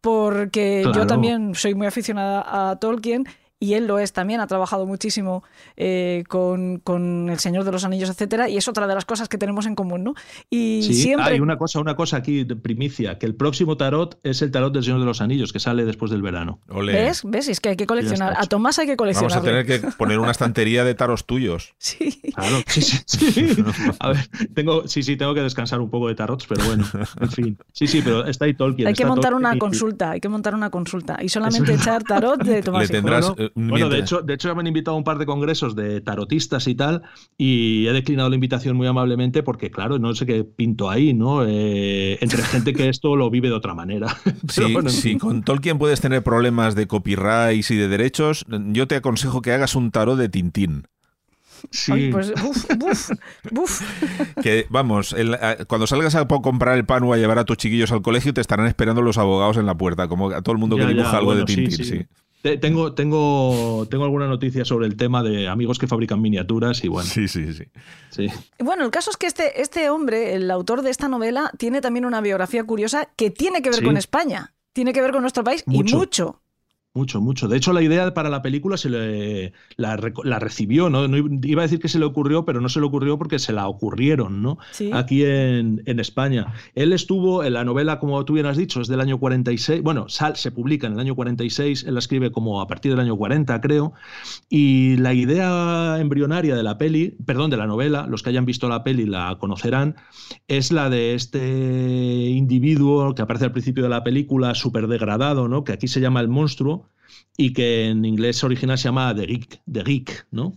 porque 0.00 0.90
yo 0.94 1.06
también 1.06 1.54
soy 1.54 1.74
muy 1.74 1.86
aficionada 1.86 2.70
a 2.70 2.76
Tolkien 2.76 3.26
y 3.62 3.74
él 3.74 3.86
lo 3.86 4.00
es 4.00 4.12
también, 4.12 4.40
ha 4.40 4.48
trabajado 4.48 4.86
muchísimo 4.86 5.44
eh, 5.76 6.24
con, 6.26 6.80
con, 6.80 7.30
El 7.30 7.38
Señor 7.38 7.62
de 7.62 7.70
los 7.70 7.84
Anillos, 7.84 8.10
etcétera, 8.10 8.48
y 8.48 8.56
es 8.56 8.66
otra 8.66 8.88
de 8.88 8.94
las 8.96 9.04
cosas 9.04 9.28
que 9.28 9.38
tenemos 9.38 9.66
en 9.66 9.76
común, 9.76 10.02
¿no? 10.02 10.14
Y 10.50 10.82
sí, 10.82 10.94
siempre... 10.94 11.34
hay 11.34 11.38
una 11.38 11.56
cosa, 11.56 11.78
una 11.78 11.94
cosa 11.94 12.16
aquí 12.16 12.42
de 12.42 12.56
primicia, 12.56 13.18
que 13.20 13.26
el 13.26 13.36
próximo 13.36 13.76
tarot 13.76 14.18
es 14.24 14.42
el 14.42 14.50
tarot 14.50 14.74
del 14.74 14.82
Señor 14.82 14.98
de 14.98 15.06
los 15.06 15.20
Anillos, 15.20 15.52
que 15.52 15.60
sale 15.60 15.84
después 15.84 16.10
del 16.10 16.22
verano. 16.22 16.58
¿Ves? 16.66 17.22
¿Ves? 17.24 17.48
Es 17.48 17.60
que 17.60 17.68
hay 17.68 17.76
que 17.76 17.86
coleccionar. 17.86 18.34
A 18.36 18.46
Tomás 18.46 18.80
hay 18.80 18.88
que 18.88 18.96
coleccionar. 18.96 19.30
Vamos 19.30 19.44
a 19.44 19.48
tener 19.48 19.64
que 19.64 19.86
poner 19.96 20.18
una 20.18 20.32
estantería 20.32 20.82
de 20.82 20.94
taros 20.96 21.24
tuyos. 21.24 21.72
Sí. 21.92 22.20
Claro, 22.34 22.62
sí, 22.66 22.80
sí, 22.80 23.04
sí. 23.04 23.64
A 23.98 24.08
ver, 24.08 24.26
tengo, 24.54 24.88
sí, 24.88 25.02
sí, 25.02 25.16
tengo 25.16 25.34
que 25.34 25.42
descansar 25.42 25.80
un 25.80 25.90
poco 25.90 26.08
de 26.08 26.14
tarots, 26.14 26.46
pero 26.48 26.64
bueno, 26.64 26.84
en 27.20 27.30
fin. 27.30 27.58
Sí, 27.72 27.86
sí, 27.86 28.00
pero 28.02 28.24
está 28.24 28.46
ahí 28.46 28.54
Tolkien. 28.54 28.88
Hay 28.88 28.94
que 28.94 29.04
montar 29.04 29.32
Tolkien 29.32 29.46
una 29.46 29.56
y- 29.56 29.58
consulta, 29.58 30.10
hay 30.12 30.20
que 30.20 30.28
montar 30.30 30.54
una 30.54 30.70
consulta. 30.70 31.18
Y 31.22 31.28
solamente 31.28 31.74
echar 31.74 32.02
tarot 32.02 32.42
de 32.42 32.62
Tomás. 32.62 32.88
Le 32.88 32.88
tendrás- 32.88 33.34
Bueno, 33.54 33.88
de 33.88 33.98
hecho, 33.98 34.22
de 34.22 34.34
hecho 34.34 34.48
ya 34.48 34.54
me 34.54 34.60
han 34.60 34.66
invitado 34.66 34.94
a 34.94 34.98
un 34.98 35.04
par 35.04 35.18
de 35.18 35.26
congresos 35.26 35.74
de 35.76 36.00
tarotistas 36.00 36.66
y 36.68 36.74
tal, 36.74 37.02
y 37.36 37.86
he 37.86 37.92
declinado 37.92 38.28
la 38.28 38.34
invitación 38.36 38.76
muy 38.76 38.86
amablemente 38.86 39.42
porque, 39.42 39.70
claro, 39.70 39.98
no 39.98 40.14
sé 40.14 40.26
qué 40.26 40.44
pinto 40.44 40.90
ahí, 40.90 41.14
¿no? 41.14 41.44
Eh, 41.46 42.18
entre 42.20 42.42
gente 42.42 42.72
que 42.72 42.88
esto 42.88 43.16
lo 43.16 43.30
vive 43.30 43.48
de 43.48 43.54
otra 43.54 43.74
manera. 43.74 44.16
Pero 44.24 44.68
Si, 44.68 44.72
bueno, 44.72 44.90
fin. 44.90 45.18
con 45.18 45.42
Tolkien 45.42 45.78
puedes 45.78 46.00
tener 46.00 46.22
problemas 46.22 46.74
de 46.74 46.86
copyright 46.86 47.70
y 47.70 47.74
de 47.76 47.88
derechos, 47.88 48.44
yo 48.48 48.86
te 48.88 48.96
aconsejo 48.96 49.42
que 49.42 49.52
hagas 49.52 49.74
un 49.74 49.90
tarot 49.90 50.18
de 50.18 50.28
Tintín. 50.28 50.84
Sí. 51.70 51.92
Ay, 51.92 52.10
pues, 52.10 52.32
buf, 52.42 52.66
buf, 52.76 53.10
buf. 53.52 53.82
Que 54.42 54.66
vamos, 54.68 55.12
el- 55.12 55.36
cuando 55.68 55.86
salgas 55.86 56.16
a 56.16 56.26
comprar 56.26 56.76
el 56.76 56.84
pan 56.84 57.04
o 57.04 57.12
a 57.12 57.16
llevar 57.18 57.38
a 57.38 57.44
tus 57.44 57.56
chiquillos 57.56 57.92
al 57.92 58.02
colegio, 58.02 58.34
te 58.34 58.40
estarán 58.40 58.66
esperando 58.66 59.00
los 59.00 59.16
abogados 59.16 59.56
en 59.58 59.66
la 59.66 59.76
puerta, 59.76 60.08
como 60.08 60.30
a 60.30 60.42
todo 60.42 60.54
el 60.54 60.58
mundo 60.58 60.74
que 60.76 60.82
ya, 60.82 60.88
dibuja 60.88 61.12
algo 61.18 61.26
bueno, 61.26 61.44
de 61.44 61.52
sí, 61.52 61.56
Tintín. 61.60 61.76
sí. 61.76 61.84
sí. 61.84 62.06
Te- 62.42 62.58
Tengo, 62.58 62.92
tengo, 62.94 63.86
tengo 63.88 64.04
alguna 64.04 64.26
noticia 64.26 64.64
sobre 64.64 64.86
el 64.86 64.96
tema 64.96 65.22
de 65.22 65.48
amigos 65.48 65.78
que 65.78 65.86
fabrican 65.86 66.20
miniaturas 66.20 66.82
y 66.84 66.88
bueno, 66.88 67.08
Sí, 67.08 67.28
sí, 67.28 67.52
sí. 67.54 67.64
sí. 68.10 68.26
Bueno, 68.58 68.84
el 68.84 68.90
caso 68.90 69.10
es 69.10 69.16
que 69.16 69.26
este, 69.28 69.62
este 69.62 69.88
hombre, 69.90 70.34
el 70.34 70.50
autor 70.50 70.82
de 70.82 70.90
esta 70.90 71.08
novela, 71.08 71.52
tiene 71.56 71.80
también 71.80 72.04
una 72.04 72.20
biografía 72.20 72.64
curiosa 72.64 73.08
que 73.16 73.30
tiene 73.30 73.62
que 73.62 73.70
ver 73.70 73.78
Sí. 73.78 73.84
con 73.84 73.96
España, 73.96 74.54
tiene 74.72 74.92
que 74.92 75.00
ver 75.00 75.12
con 75.12 75.20
nuestro 75.22 75.44
país 75.44 75.62
Mucho. 75.66 75.94
y 75.94 75.98
mucho. 75.98 76.41
Mucho, 76.94 77.22
mucho. 77.22 77.48
De 77.48 77.56
hecho, 77.56 77.72
la 77.72 77.80
idea 77.80 78.12
para 78.12 78.28
la 78.28 78.42
película 78.42 78.76
se 78.76 78.90
le, 78.90 79.54
la, 79.76 79.98
la 80.24 80.38
recibió, 80.38 80.90
¿no? 80.90 81.08
No 81.08 81.16
Iba 81.42 81.62
a 81.62 81.64
decir 81.64 81.78
que 81.78 81.88
se 81.88 81.98
le 81.98 82.04
ocurrió, 82.04 82.44
pero 82.44 82.60
no 82.60 82.68
se 82.68 82.80
le 82.80 82.86
ocurrió 82.86 83.16
porque 83.16 83.38
se 83.38 83.54
la 83.54 83.66
ocurrieron, 83.66 84.42
¿no? 84.42 84.58
Sí. 84.72 84.90
Aquí 84.92 85.24
en, 85.24 85.82
en 85.86 86.00
España. 86.00 86.52
Él 86.74 86.92
estuvo 86.92 87.44
en 87.44 87.54
la 87.54 87.64
novela, 87.64 87.98
como 87.98 88.22
tú 88.26 88.34
bien 88.34 88.44
has 88.44 88.58
dicho, 88.58 88.82
es 88.82 88.88
del 88.88 89.00
año 89.00 89.18
46. 89.18 89.82
Bueno, 89.82 90.10
sal, 90.10 90.36
se 90.36 90.50
publica 90.50 90.86
en 90.86 90.92
el 90.92 91.00
año 91.00 91.14
46, 91.14 91.84
él 91.84 91.94
la 91.94 91.98
escribe 91.98 92.30
como 92.30 92.60
a 92.60 92.66
partir 92.66 92.90
del 92.90 93.00
año 93.00 93.16
40, 93.16 93.58
creo. 93.62 93.94
Y 94.50 94.98
la 94.98 95.14
idea 95.14 95.96
embrionaria 95.98 96.54
de 96.54 96.62
la 96.62 96.76
peli, 96.76 97.16
perdón, 97.24 97.48
de 97.48 97.56
la 97.56 97.66
novela, 97.66 98.06
los 98.06 98.22
que 98.22 98.28
hayan 98.28 98.44
visto 98.44 98.68
la 98.68 98.84
peli 98.84 99.06
la 99.06 99.38
conocerán, 99.40 99.96
es 100.46 100.70
la 100.72 100.90
de 100.90 101.14
este 101.14 102.28
individuo 102.28 103.14
que 103.14 103.22
aparece 103.22 103.46
al 103.46 103.52
principio 103.52 103.82
de 103.82 103.88
la 103.88 104.04
película, 104.04 104.54
súper 104.54 104.88
degradado, 104.88 105.48
¿no? 105.48 105.64
Que 105.64 105.72
aquí 105.72 105.88
se 105.88 106.00
llama 106.00 106.20
el 106.20 106.28
monstruo 106.28 106.81
y 107.36 107.52
que 107.52 107.88
en 107.88 108.04
inglés 108.04 108.42
original 108.44 108.78
se 108.78 108.84
llama 108.84 109.14
The 109.14 109.26
Geek, 109.26 109.62
The 109.70 109.82
Geek 109.82 110.26
¿no? 110.30 110.54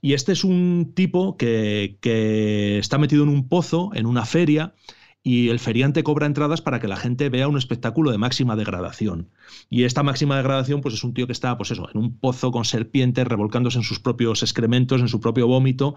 Y 0.00 0.14
este 0.14 0.32
es 0.32 0.44
un 0.44 0.92
tipo 0.94 1.36
que, 1.36 1.98
que 2.00 2.78
está 2.78 2.98
metido 2.98 3.24
en 3.24 3.28
un 3.28 3.48
pozo, 3.48 3.90
en 3.94 4.06
una 4.06 4.24
feria, 4.24 4.74
y 5.26 5.48
el 5.48 5.58
feriante 5.58 6.04
cobra 6.04 6.26
entradas 6.26 6.60
para 6.60 6.80
que 6.80 6.86
la 6.86 6.98
gente 6.98 7.30
vea 7.30 7.48
un 7.48 7.56
espectáculo 7.56 8.10
de 8.10 8.18
máxima 8.18 8.56
degradación. 8.56 9.30
Y 9.70 9.84
esta 9.84 10.02
máxima 10.02 10.36
degradación, 10.36 10.82
pues 10.82 10.94
es 10.94 11.02
un 11.02 11.14
tío 11.14 11.26
que 11.26 11.32
está, 11.32 11.56
pues 11.56 11.70
eso, 11.70 11.88
en 11.92 11.98
un 11.98 12.18
pozo 12.18 12.52
con 12.52 12.66
serpientes, 12.66 13.26
revolcándose 13.26 13.78
en 13.78 13.84
sus 13.84 14.00
propios 14.00 14.42
excrementos, 14.42 15.00
en 15.00 15.08
su 15.08 15.20
propio 15.20 15.48
vómito, 15.48 15.94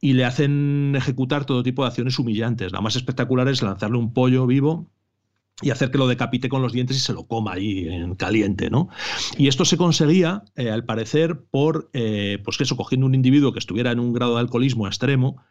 y 0.00 0.12
le 0.12 0.24
hacen 0.24 0.94
ejecutar 0.96 1.44
todo 1.44 1.64
tipo 1.64 1.82
de 1.82 1.88
acciones 1.88 2.20
humillantes. 2.20 2.70
La 2.70 2.80
más 2.80 2.94
espectacular 2.94 3.48
es 3.48 3.62
lanzarle 3.62 3.98
un 3.98 4.12
pollo 4.12 4.46
vivo 4.46 4.88
y 5.60 5.70
hacer 5.70 5.90
que 5.90 5.98
lo 5.98 6.06
decapite 6.06 6.48
con 6.48 6.62
los 6.62 6.72
dientes 6.72 6.96
y 6.96 7.00
se 7.00 7.12
lo 7.12 7.26
coma 7.26 7.54
ahí 7.54 7.88
en 7.88 8.14
caliente, 8.14 8.70
¿no? 8.70 8.88
Y 9.36 9.48
esto 9.48 9.64
se 9.64 9.76
conseguía, 9.76 10.44
eh, 10.56 10.70
al 10.70 10.84
parecer, 10.84 11.40
por, 11.50 11.90
eh, 11.92 12.38
pues 12.44 12.60
eso, 12.60 12.76
cogiendo 12.76 13.06
un 13.06 13.14
individuo 13.14 13.52
que 13.52 13.58
estuviera 13.58 13.90
en 13.90 13.98
un 13.98 14.12
grado 14.12 14.34
de 14.34 14.40
alcoholismo 14.40 14.86
extremo 14.86 15.42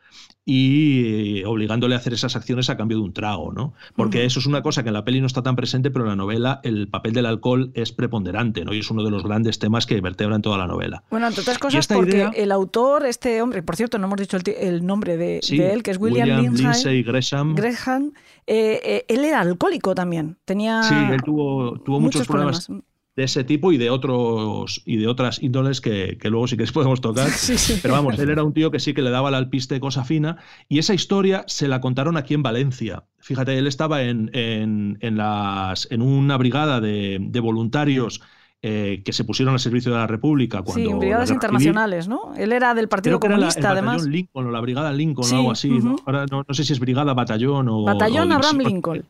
y 0.49 1.43
obligándole 1.43 1.93
a 1.93 1.97
hacer 1.97 2.13
esas 2.13 2.37
acciones 2.37 2.69
a 2.69 2.77
cambio 2.77 2.99
de 2.99 3.03
un 3.03 3.11
trago, 3.11 3.51
¿no? 3.51 3.73
Porque 3.97 4.23
eso 4.23 4.39
es 4.39 4.45
una 4.45 4.61
cosa 4.61 4.81
que 4.81 4.87
en 4.87 4.93
la 4.93 5.03
peli 5.03 5.19
no 5.19 5.27
está 5.27 5.43
tan 5.43 5.57
presente, 5.57 5.91
pero 5.91 6.05
en 6.05 6.09
la 6.11 6.15
novela 6.15 6.61
el 6.63 6.87
papel 6.87 7.11
del 7.11 7.25
alcohol 7.25 7.69
es 7.73 7.91
preponderante, 7.91 8.63
¿no? 8.63 8.73
Y 8.73 8.79
es 8.79 8.89
uno 8.89 9.03
de 9.03 9.11
los 9.11 9.23
grandes 9.23 9.59
temas 9.59 9.85
que 9.85 9.99
vertebran 9.99 10.41
toda 10.41 10.57
la 10.57 10.65
novela. 10.65 11.03
Bueno, 11.11 11.27
entre 11.27 11.41
otras 11.41 11.59
cosas, 11.59 11.85
porque 11.87 12.15
idea- 12.15 12.31
el 12.33 12.53
autor, 12.53 13.05
este 13.05 13.41
hombre, 13.41 13.61
por 13.61 13.75
cierto, 13.75 13.97
no 13.97 14.07
hemos 14.07 14.21
dicho 14.21 14.37
el, 14.37 14.85
nombre 14.85 15.17
de, 15.17 15.41
Sí, 15.43 15.57
de 15.57 15.73
él, 15.73 15.83
que 15.83 15.91
es 15.91 15.97
William, 15.97 16.29
Lindsay 16.39 16.63
Lindsay 16.63 17.03
Gresham. 17.03 17.53
Gresham, 17.53 18.13
eh, 18.45 18.79
eh, 18.85 19.05
él 19.09 19.25
era 19.25 19.41
alcohólico 19.41 19.93
también. 19.95 20.37
Tenía 20.45 20.81
Sí, 20.83 20.95
él 20.95 21.21
tuvo, 21.23 21.77
tuvo 21.81 21.99
muchos, 21.99 22.25
problemas, 22.25 22.69
de 23.17 23.23
ese 23.23 23.43
tipo 23.43 23.71
y 23.73 23.77
de 23.77 23.89
otros 23.89 24.81
y 24.85 24.95
de 24.97 25.07
otras 25.07 25.41
índoles 25.43 25.81
que, 25.81 26.17
que 26.21 26.29
luego 26.29 26.47
sí 26.47 26.55
que 26.55 26.63
podemos 26.67 27.01
tocar. 27.01 27.27
Sí, 27.31 27.57
sí. 27.57 27.79
Pero 27.81 27.95
vamos, 27.95 28.17
él 28.19 28.29
era 28.29 28.43
un 28.43 28.53
tío 28.53 28.71
que 28.71 28.79
sí 28.79 28.93
que 28.93 29.01
le 29.01 29.09
daba 29.09 29.27
al 29.27 29.35
alpiste 29.35 29.79
cosa 29.81 30.05
fina. 30.05 30.37
Y 30.69 30.77
esa 30.79 30.93
historia 30.93 31.43
se 31.47 31.67
la 31.67 31.81
contaron 31.81 32.15
aquí 32.15 32.33
en 32.35 32.43
Valencia. 32.43 33.03
Fíjate, 33.19 33.57
él 33.57 33.67
estaba 33.67 34.03
en, 34.03 34.29
en, 34.33 34.97
en 35.01 35.17
las, 35.17 35.87
en 35.91 36.01
una 36.03 36.37
brigada 36.37 36.79
de, 36.79 37.17
de 37.19 37.39
voluntarios 37.41 38.21
eh, 38.61 39.01
que 39.03 39.13
se 39.13 39.23
pusieron 39.23 39.53
al 39.53 39.59
servicio 39.59 39.91
de 39.91 39.97
la 39.97 40.07
República. 40.07 40.61
Cuando 40.61 40.83
Sí, 40.83 40.89
la 40.91 40.97
brigadas 40.97 41.29
Civil- 41.29 41.35
internacionales, 41.37 42.07
¿no? 42.07 42.33
Él 42.37 42.51
era 42.53 42.73
del 42.75 42.87
Partido 42.87 43.19
Creo 43.19 43.19
que 43.19 43.27
era 43.27 43.37
la- 43.37 43.47
Comunista, 43.47 43.59
el 43.71 43.77
además. 43.77 43.95
batallón 43.97 44.11
Lincoln 44.13 44.45
o 44.47 44.51
la 44.51 44.61
brigada 44.61 44.93
Lincoln 44.93 45.25
Sí, 45.25 45.35
o 45.35 45.37
algo 45.39 45.51
así. 45.51 45.69
¿no? 45.69 45.95
Ahora 46.05 46.25
no, 46.29 46.45
no 46.47 46.53
sé 46.53 46.63
si 46.63 46.73
es 46.73 46.79
brigada, 46.79 47.13
batallón 47.15 47.67
o. 47.69 47.83
Batallón 47.83 48.31
o 48.31 48.35
Abraham. 48.35 48.57
Lincoln. 48.59 49.05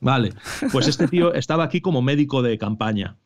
Vale, 0.00 0.34
pues 0.70 0.86
este 0.86 1.08
tío 1.14 1.32
estaba 1.34 1.64
aquí 1.64 1.80
como 1.80 2.02
médico 2.02 2.42
de 2.42 2.58
campaña. 2.58 3.16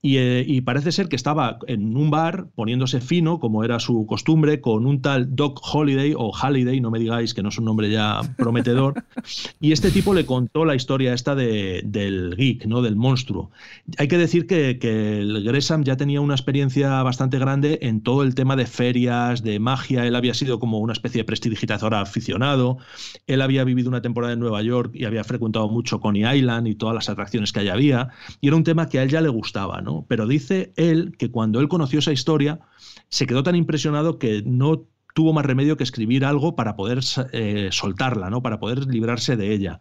Y, 0.00 0.18
eh, 0.18 0.44
y 0.46 0.60
parece 0.60 0.92
ser 0.92 1.08
que 1.08 1.16
estaba 1.16 1.58
en 1.66 1.96
un 1.96 2.08
bar 2.10 2.46
poniéndose 2.54 3.00
fino, 3.00 3.40
como 3.40 3.64
era 3.64 3.80
su 3.80 4.06
costumbre, 4.06 4.60
con 4.60 4.86
un 4.86 5.02
tal 5.02 5.34
Doc 5.34 5.58
Holiday 5.60 6.14
o 6.16 6.32
Halliday, 6.32 6.80
no 6.80 6.92
me 6.92 7.00
digáis 7.00 7.34
que 7.34 7.42
no 7.42 7.48
es 7.48 7.58
un 7.58 7.64
nombre 7.64 7.90
ya 7.90 8.20
prometedor. 8.36 8.94
y 9.60 9.72
este 9.72 9.90
tipo 9.90 10.14
le 10.14 10.24
contó 10.24 10.64
la 10.64 10.76
historia 10.76 11.14
esta 11.14 11.34
de- 11.34 11.82
del 11.84 12.36
geek, 12.36 12.66
¿no? 12.66 12.80
del 12.80 12.94
monstruo. 12.94 13.50
Hay 13.98 14.06
que 14.06 14.18
decir 14.18 14.46
que, 14.46 14.78
que 14.78 15.18
el 15.18 15.42
Gresham 15.42 15.82
ya 15.82 15.96
tenía 15.96 16.20
una 16.20 16.34
experiencia 16.34 17.02
bastante 17.02 17.40
grande 17.40 17.80
en 17.82 18.00
todo 18.00 18.22
el 18.22 18.36
tema 18.36 18.54
de 18.54 18.66
ferias, 18.66 19.42
de 19.42 19.58
magia. 19.58 20.06
Él 20.06 20.14
había 20.14 20.34
sido 20.34 20.60
como 20.60 20.78
una 20.78 20.92
especie 20.92 21.22
de 21.22 21.24
prestidigitador 21.24 21.94
aficionado. 21.96 22.78
Él 23.26 23.42
había 23.42 23.64
vivido 23.64 23.88
una 23.88 24.00
temporada 24.00 24.32
en 24.34 24.38
Nueva 24.38 24.62
York 24.62 24.92
y 24.94 25.06
había 25.06 25.24
frecuentado 25.24 25.68
mucho 25.68 25.98
Coney 25.98 26.24
Island 26.38 26.68
y 26.68 26.76
todas 26.76 26.94
las 26.94 27.08
atracciones 27.08 27.52
que 27.52 27.58
allá 27.60 27.72
había. 27.72 28.10
Y 28.40 28.46
era 28.46 28.54
un 28.56 28.62
tema 28.62 28.88
que 28.88 29.00
a 29.00 29.02
él 29.02 29.08
ya 29.10 29.20
le 29.20 29.28
gustaba, 29.28 29.80
¿no? 29.80 29.87
Pero 30.08 30.26
dice 30.26 30.72
él 30.76 31.14
que 31.18 31.30
cuando 31.30 31.60
él 31.60 31.68
conoció 31.68 31.98
esa 31.98 32.12
historia, 32.12 32.60
se 33.08 33.26
quedó 33.26 33.42
tan 33.42 33.56
impresionado 33.56 34.18
que 34.18 34.42
no 34.44 34.86
tuvo 35.14 35.32
más 35.32 35.44
remedio 35.44 35.76
que 35.76 35.82
escribir 35.82 36.24
algo 36.24 36.54
para 36.54 36.76
poder 36.76 37.00
eh, 37.32 37.70
soltarla, 37.72 38.30
¿no? 38.30 38.40
Para 38.40 38.60
poder 38.60 38.86
librarse 38.86 39.36
de 39.36 39.52
ella. 39.52 39.80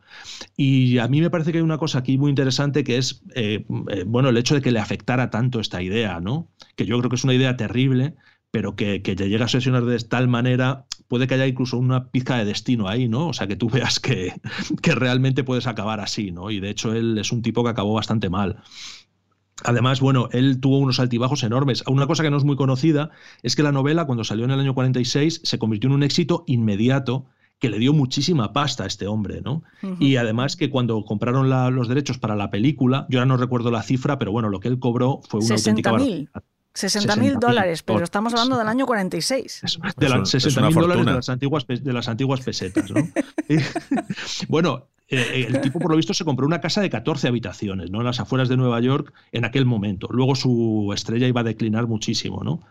Y 0.55 0.97
a 0.97 1.07
mí 1.07 1.21
me 1.21 1.29
parece 1.29 1.51
que 1.51 1.59
hay 1.59 1.63
una 1.63 1.77
cosa 1.77 1.99
aquí 1.99 2.17
muy 2.17 2.29
interesante 2.29 2.83
que 2.83 2.97
es, 2.97 3.21
eh, 3.35 3.63
eh, 3.89 4.03
bueno, 4.07 4.29
el 4.29 4.37
hecho 4.37 4.55
de 4.55 4.61
que 4.61 4.71
le 4.71 4.79
afectara 4.79 5.29
tanto 5.29 5.59
esta 5.59 5.83
idea, 5.83 6.19
¿no? 6.19 6.49
Que 6.75 6.87
yo 6.87 6.97
creo 6.97 7.09
que 7.11 7.17
es 7.17 7.23
una 7.23 7.35
idea 7.35 7.55
terrible, 7.55 8.15
pero 8.49 8.75
que, 8.75 9.03
que 9.03 9.15
te 9.15 9.29
llega 9.29 9.45
a 9.45 9.49
sesionar 9.49 9.85
de 9.85 9.99
tal 9.99 10.27
manera, 10.27 10.85
puede 11.07 11.27
que 11.27 11.35
haya 11.35 11.45
incluso 11.45 11.77
una 11.77 12.09
pizca 12.09 12.37
de 12.37 12.45
destino 12.45 12.87
ahí, 12.87 13.07
¿no? 13.07 13.27
O 13.27 13.33
sea, 13.33 13.45
que 13.45 13.55
tú 13.55 13.69
veas 13.71 13.99
que, 13.99 14.33
que 14.81 14.95
realmente 14.95 15.43
puedes 15.43 15.67
acabar 15.67 15.99
así, 15.99 16.31
¿no? 16.31 16.49
Y 16.49 16.59
de 16.59 16.71
hecho 16.71 16.93
él 16.93 17.17
es 17.17 17.31
un 17.31 17.41
tipo 17.43 17.63
que 17.63 17.69
acabó 17.69 17.93
bastante 17.93 18.29
mal. 18.29 18.63
Además, 19.63 19.99
bueno, 20.01 20.29
él 20.31 20.59
tuvo 20.59 20.77
unos 20.77 20.99
altibajos 20.99 21.43
enormes. 21.43 21.83
Una 21.87 22.05
cosa 22.07 22.23
que 22.23 22.29
no 22.29 22.37
es 22.37 22.43
muy 22.43 22.55
conocida 22.55 23.09
es 23.41 23.55
que 23.55 23.63
la 23.63 23.71
novela, 23.71 24.05
cuando 24.05 24.23
salió 24.23 24.45
en 24.45 24.51
el 24.51 24.59
año 24.59 24.73
46, 24.75 25.41
se 25.43 25.57
convirtió 25.59 25.89
en 25.89 25.95
un 25.95 26.03
éxito 26.03 26.43
inmediato 26.47 27.25
que 27.59 27.69
le 27.69 27.79
dio 27.79 27.91
muchísima 27.91 28.53
pasta 28.53 28.83
a 28.83 28.87
este 28.87 29.07
hombre, 29.07 29.41
¿no? 29.41 29.63
Y 29.99 30.17
además 30.17 30.55
que 30.55 30.69
cuando 30.69 31.03
compraron 31.05 31.49
la- 31.49 31.71
los 31.71 31.87
derechos 31.87 32.19
para 32.19 32.35
la 32.35 32.51
película, 32.51 33.07
yo 33.09 33.17
ahora 33.17 33.25
no 33.25 33.37
recuerdo 33.37 33.71
la 33.71 33.81
cifra, 33.81 34.19
pero 34.19 34.31
bueno, 34.31 34.49
lo 34.49 34.59
que 34.59 34.67
él 34.67 34.77
cobró 34.77 35.21
fue 35.27 35.39
una 35.39 35.55
auténtica 35.55 35.89
60.000. 35.91 35.93
barbaridad. 35.93 36.43
60.000 36.75 37.07
60.000 37.33 37.39
dólares, 37.39 37.81
pero 37.81 38.03
estamos 38.03 38.33
hablando 38.33 38.59
del 38.59 38.67
año 38.67 38.85
46. 38.85 39.63
Eso, 39.63 39.79
de 39.97 40.05
Es 40.05 40.11
las 40.11 40.29
60 40.29 40.59
una 40.59 40.69
mil 40.69 40.75
dólares 40.79 41.05
de 41.07 41.11
las 41.13 41.29
antiguas, 41.29 41.65
pe- 41.65 41.77
de 41.79 41.93
las 41.93 42.07
antiguas 42.07 42.41
pesetas. 42.41 42.91
¿no? 42.91 42.97
Y, 43.49 43.55
bueno, 44.47 44.85
eh, 45.09 45.45
el 45.47 45.61
tipo, 45.61 45.79
por 45.79 45.91
lo 45.91 45.97
visto, 45.97 46.13
se 46.13 46.25
compró 46.25 46.45
una 46.45 46.59
casa 46.59 46.81
de 46.81 46.89
14 46.89 47.29
habitaciones, 47.29 47.89
¿no? 47.89 47.99
En 47.99 48.05
las 48.05 48.19
afueras 48.19 48.49
de 48.49 48.57
Nueva 48.57 48.79
York 48.81 49.13
en 49.31 49.45
aquel 49.45 49.65
momento. 49.65 50.07
Luego 50.11 50.35
su 50.35 50.91
estrella 50.93 51.27
iba 51.27 51.41
a 51.41 51.43
declinar 51.45 51.87
muchísimo, 51.87 52.43
¿no? 52.43 52.61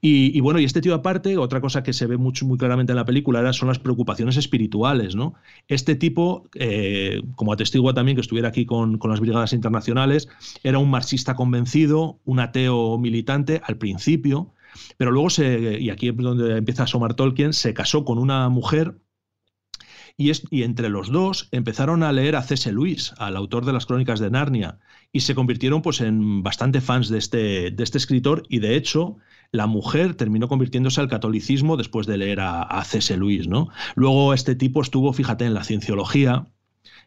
Y, 0.00 0.40
bueno, 0.40 0.58
y 0.58 0.64
este 0.64 0.80
tío 0.80 0.94
aparte, 0.94 1.36
otra 1.36 1.60
cosa 1.60 1.82
que 1.82 1.92
se 1.92 2.06
ve 2.06 2.16
mucho, 2.16 2.46
muy 2.46 2.56
claramente 2.56 2.92
en 2.92 2.96
la 2.96 3.04
película 3.04 3.40
era, 3.40 3.52
son 3.52 3.68
las 3.68 3.78
preocupaciones 3.78 4.36
espirituales, 4.36 5.14
¿no? 5.16 5.34
Este 5.68 5.96
tipo, 5.96 6.48
eh, 6.54 7.22
como 7.34 7.52
atestigua 7.52 7.92
también 7.92 8.16
que 8.16 8.22
estuviera 8.22 8.48
aquí 8.48 8.64
con, 8.64 8.96
con 8.98 9.10
las 9.10 9.20
brigadas 9.20 9.52
internacionales, 9.52 10.28
era 10.62 10.78
un 10.78 10.90
marxista 10.90 11.34
convencido, 11.34 12.20
un 12.24 12.40
ateo 12.40 12.98
militante 12.98 13.60
al 13.64 13.76
principio, 13.76 14.54
pero 14.96 15.10
luego 15.10 15.30
se, 15.30 15.78
y 15.80 15.90
aquí 15.90 16.08
es 16.08 16.16
donde 16.16 16.56
empieza 16.56 16.82
a 16.82 16.84
asomar 16.84 17.14
Tolkien, 17.14 17.52
se 17.52 17.74
casó 17.74 18.04
con 18.04 18.18
una 18.18 18.48
mujer 18.48 18.96
y, 20.16 20.62
entre 20.62 20.88
los 20.88 21.10
dos 21.10 21.48
empezaron 21.52 22.02
a 22.02 22.12
leer 22.12 22.36
a 22.36 22.42
C.S. 22.42 22.72
Lewis, 22.72 23.12
al 23.18 23.36
autor 23.36 23.64
de 23.64 23.72
las 23.72 23.86
Crónicas 23.86 24.18
de 24.20 24.30
Narnia, 24.30 24.78
y 25.12 25.20
se 25.20 25.34
convirtieron 25.34 25.82
pues, 25.82 26.00
en 26.00 26.42
bastante 26.42 26.80
fans 26.80 27.08
de 27.08 27.18
este, 27.18 27.70
de 27.70 27.84
este 27.84 27.98
escritor, 27.98 28.44
y 28.48 28.60
de 28.60 28.76
hecho 28.76 29.16
la 29.52 29.66
mujer 29.66 30.14
terminó 30.14 30.48
convirtiéndose 30.48 31.00
al 31.00 31.08
catolicismo 31.08 31.76
después 31.76 32.06
de 32.06 32.18
leer 32.18 32.40
a, 32.40 32.82
C.S. 32.84 33.16
Lewis. 33.16 33.46
¿no? 33.46 33.68
Luego 33.94 34.34
este 34.34 34.54
tipo 34.54 34.82
estuvo, 34.82 35.12
fíjate, 35.12 35.44
en 35.44 35.54
la 35.54 35.64
cienciología, 35.64 36.46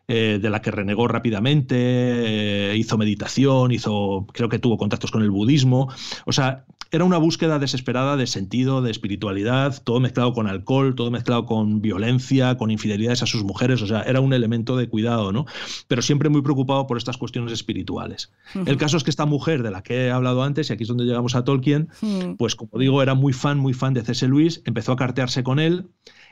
eh, 0.08 0.40
de 0.42 0.50
la 0.50 0.62
que 0.62 0.72
renegó 0.72 1.08
rápidamente, 1.08 1.76
eh, 1.78 2.78
hizo 2.78 2.98
meditación, 2.98 3.72
hizo, 3.72 4.26
creo 4.34 4.50
que 4.50 4.58
tuvo 4.58 4.78
contactos 4.78 5.12
con 5.12 5.22
el 5.22 5.30
budismo. 5.30 5.92
O 6.26 6.32
sea, 6.32 6.66
era 6.92 7.04
una 7.04 7.18
búsqueda 7.18 7.60
desesperada 7.60 8.18
de 8.18 8.26
sentido, 8.26 8.82
de 8.82 8.90
espiritualidad, 8.90 9.82
todo 9.84 10.00
mezclado 10.00 10.34
con 10.34 10.48
alcohol, 10.48 10.96
todo 10.96 11.12
mezclado 11.12 11.46
con 11.46 11.82
violencia, 11.82 12.58
con 12.58 12.72
infidelidades 12.72 13.22
a 13.22 13.28
sus 13.28 13.44
mujeres, 13.44 13.82
o 13.82 13.88
sea, 13.88 14.02
era 14.02 14.22
un 14.22 14.34
elemento 14.34 14.76
de 14.76 14.90
cuidado, 14.90 15.32
¿no? 15.32 15.46
Pero 15.88 16.02
siempre 16.02 16.30
muy 16.30 16.42
preocupado 16.42 16.88
por 16.88 16.98
estas 16.98 17.18
cuestiones 17.18 17.54
espirituales. 17.54 18.32
El 18.66 18.78
caso 18.78 18.98
es 18.98 19.04
que 19.04 19.12
esta 19.12 19.26
mujer 19.26 19.62
de 19.62 19.72
la 19.72 19.84
que 19.84 20.08
he 20.08 20.12
hablado 20.12 20.44
antes, 20.44 20.70
y 20.70 20.74
aquí 20.74 20.84
es 20.84 20.90
donde 20.90 21.06
llegamos 21.06 21.36
a 21.36 21.44
Tolkien, 21.44 21.90
pues 22.38 22.56
como 22.56 22.80
digo, 22.80 23.04
era 23.04 23.14
muy 23.14 23.34
fan, 23.34 23.60
muy 23.60 23.74
fan 23.74 23.94
de 23.94 24.02
C.S. 24.02 24.28
Lewis, 24.28 24.62
empezó 24.66 24.92
a 24.92 24.96
cartearse 24.96 25.44
con 25.44 25.60
él 25.60 25.90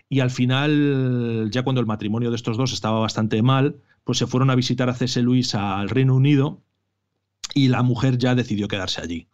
y 0.09 0.21
al 0.21 0.31
final, 0.31 1.49
ya 1.51 1.63
cuando 1.63 1.81
el 1.81 1.87
matrimonio 1.87 2.29
de 2.31 2.35
estos 2.35 2.57
dos 2.57 2.73
estaba 2.73 2.99
bastante 2.99 3.41
mal, 3.43 3.77
pues 4.03 4.17
se 4.17 4.25
fueron 4.25 4.49
a 4.49 4.55
visitar 4.55 4.89
a 4.89 4.93
C.S. 4.95 5.21
Lewis 5.21 5.53
al 5.53 5.89
Reino 5.89 6.15
Unido 6.15 6.63
y 7.53 7.67
la 7.67 7.83
mujer 7.83 8.17
ya 8.17 8.33
decidió 8.33 8.67
quedarse 8.67 9.01
allí. 9.01 9.27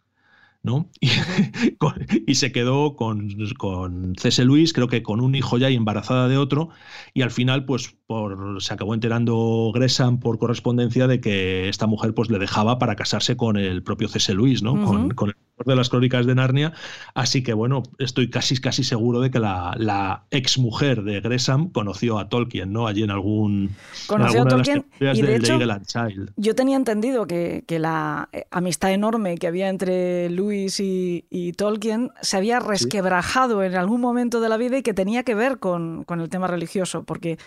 ¿No? 0.64 0.90
Y, 2.26 2.34
se 2.34 2.50
quedó 2.50 2.96
con, 2.96 3.28
con 3.58 4.14
C.S. 4.16 4.44
Luis, 4.44 4.72
creo 4.72 4.88
que 4.88 5.02
con 5.02 5.20
un 5.20 5.34
hijo 5.34 5.58
ya 5.58 5.70
y 5.70 5.76
embarazada 5.76 6.26
de 6.26 6.38
otro, 6.38 6.70
y 7.12 7.22
al 7.22 7.30
final, 7.30 7.64
pues, 7.66 7.96
por, 8.06 8.62
se 8.62 8.74
acabó 8.74 8.94
enterando 8.94 9.70
Gresham 9.74 10.20
por 10.20 10.38
correspondencia 10.38 11.06
de 11.06 11.20
que 11.20 11.68
esta 11.68 11.86
mujer 11.86 12.14
pues, 12.14 12.30
le 12.30 12.38
dejaba 12.38 12.78
para 12.78 12.96
casarse 12.96 13.36
con 13.36 13.56
el 13.56 13.82
propio 13.82 14.08
C.S. 14.08 14.34
Luis, 14.34 14.62
¿no? 14.62 14.84
con, 14.84 15.10
con, 15.10 15.30
el 15.30 15.36
de 15.64 15.76
las 15.76 15.88
crónicas 15.88 16.26
de 16.26 16.34
Narnia. 16.34 16.72
Así 17.14 17.42
que, 17.42 17.54
bueno, 17.54 17.82
estoy 17.98 18.28
casi, 18.28 18.60
casi 18.60 18.84
seguro 18.84 19.20
de 19.20 19.30
que 19.30 19.38
la, 19.38 19.74
la 19.78 20.24
ex 20.30 20.58
mujer 20.58 21.04
de 21.04 21.20
Gresham 21.20 21.70
conoció 21.70 22.18
a 22.18 22.28
Tolkien, 22.28 22.72
¿no? 22.72 22.86
Allí 22.86 23.02
en 23.02 23.10
algún. 23.10 23.70
Conoció 24.06 24.42
a 24.42 24.46
Tolkien. 24.46 24.86
y 25.00 25.22
de, 25.22 25.36
hecho, 25.36 25.58
yo 26.36 26.54
tenía 26.54 26.76
entendido 26.76 27.26
que, 27.26 27.64
que 27.66 27.78
la 27.78 28.28
eh, 28.32 28.46
amistad 28.50 28.92
enorme 28.92 29.38
que 29.38 29.46
había 29.46 29.68
entre 29.68 30.30
Luis 30.30 30.80
y, 30.80 31.52
Tolkien 31.56 32.10
se 32.20 32.36
había 32.36 32.58
resquebrajado 32.58 33.62
en 33.62 33.74
algún 33.76 34.00
momento 34.00 34.40
de 34.40 34.48
la 34.48 34.56
vida 34.56 34.78
y 34.78 34.82
que 34.82 34.94
tenía 34.94 35.22
que 35.22 35.34
ver 35.34 35.58
con, 35.58 36.04
el 36.08 36.28
tema 36.28 36.46
religioso, 36.46 37.04
porque 37.04 37.38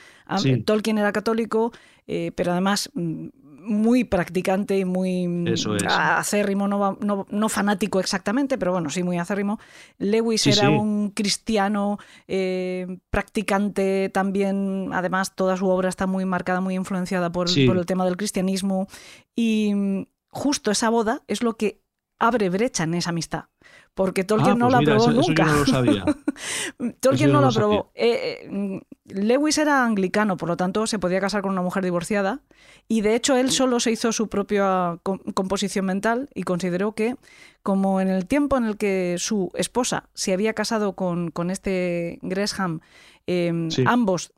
Tolkien 0.65 0.97
era 0.97 1.11
católico, 1.11 1.71
eh, 2.07 2.31
pero 2.35 2.51
además 2.51 2.89
mm, 2.93 3.27
muy 3.67 4.03
practicante 4.05 4.77
y 4.79 4.85
muy 4.85 5.27
mm, 5.27 5.47
acérrimo, 5.87 6.67
no, 6.67 6.97
no, 7.29 7.49
fanático 7.49 7.99
exactamente, 7.99 8.57
pero 8.57 8.71
bueno, 8.71 8.89
sí 8.89 9.03
muy 9.03 9.17
acérrimo. 9.17 9.59
Lewis 9.97 10.47
era 10.47 10.69
un 10.69 11.11
cristiano 11.11 11.99
eh, 12.27 12.99
practicante 13.09 14.09
también, 14.09 14.89
además 14.93 15.35
toda 15.35 15.57
su 15.57 15.67
obra 15.67 15.89
está 15.89 16.07
muy 16.07 16.25
marcada, 16.25 16.61
muy 16.61 16.75
influenciada 16.75 17.31
por, 17.31 17.47
por 17.65 17.77
el 17.77 17.85
tema 17.85 18.05
del 18.05 18.17
cristianismo. 18.17 18.87
Y 19.35 19.73
mm, 19.73 20.05
justo 20.29 20.71
esa 20.71 20.89
boda 20.89 21.23
es 21.27 21.43
lo 21.43 21.57
que 21.57 21.81
abre 22.19 22.49
brecha 22.49 22.83
en 22.83 22.95
esa 22.95 23.09
amistad. 23.11 23.45
Porque 23.93 24.23
Tolkien 24.23 24.51
ah, 24.51 24.55
no 24.55 24.69
la 24.69 24.77
aprobó 24.77 25.11
nunca. 25.11 25.45
no 25.45 25.53
lo 25.55 25.65
sabía. 25.65 26.05
Tolkien 26.99 27.31
no, 27.31 27.41
lo 27.41 27.47
aprobó. 27.47 27.91
Eh, 27.95 28.43
eh, 28.43 28.81
Lewis 29.05 29.57
era 29.57 29.83
anglicano, 29.83 30.37
por 30.37 30.49
lo 30.49 30.55
tanto 30.55 30.85
se 30.85 30.99
podía 30.99 31.19
casar 31.19 31.41
con 31.41 31.51
una 31.51 31.63
mujer 31.63 31.83
divorciada. 31.83 32.41
Y 32.87 33.01
de 33.01 33.15
hecho 33.15 33.35
él 33.35 33.49
solo 33.49 33.79
se 33.79 33.91
hizo 33.91 34.11
su 34.11 34.29
propia 34.29 34.99
composición 35.33 35.85
mental 35.85 36.29
y 36.35 36.43
consideró 36.43 36.91
que, 36.91 37.15
como 37.63 37.99
en 37.99 38.09
el 38.09 38.27
tiempo 38.27 38.55
en 38.57 38.65
el 38.65 38.77
que 38.77 39.15
su 39.17 39.51
esposa 39.55 40.09
se 40.13 40.31
había 40.31 40.53
casado 40.53 40.93
con, 40.93 41.31
con 41.31 41.49
este 41.49 42.19
Gresham, 42.21 42.81
em, 43.25 43.69
ambos, 43.87 44.31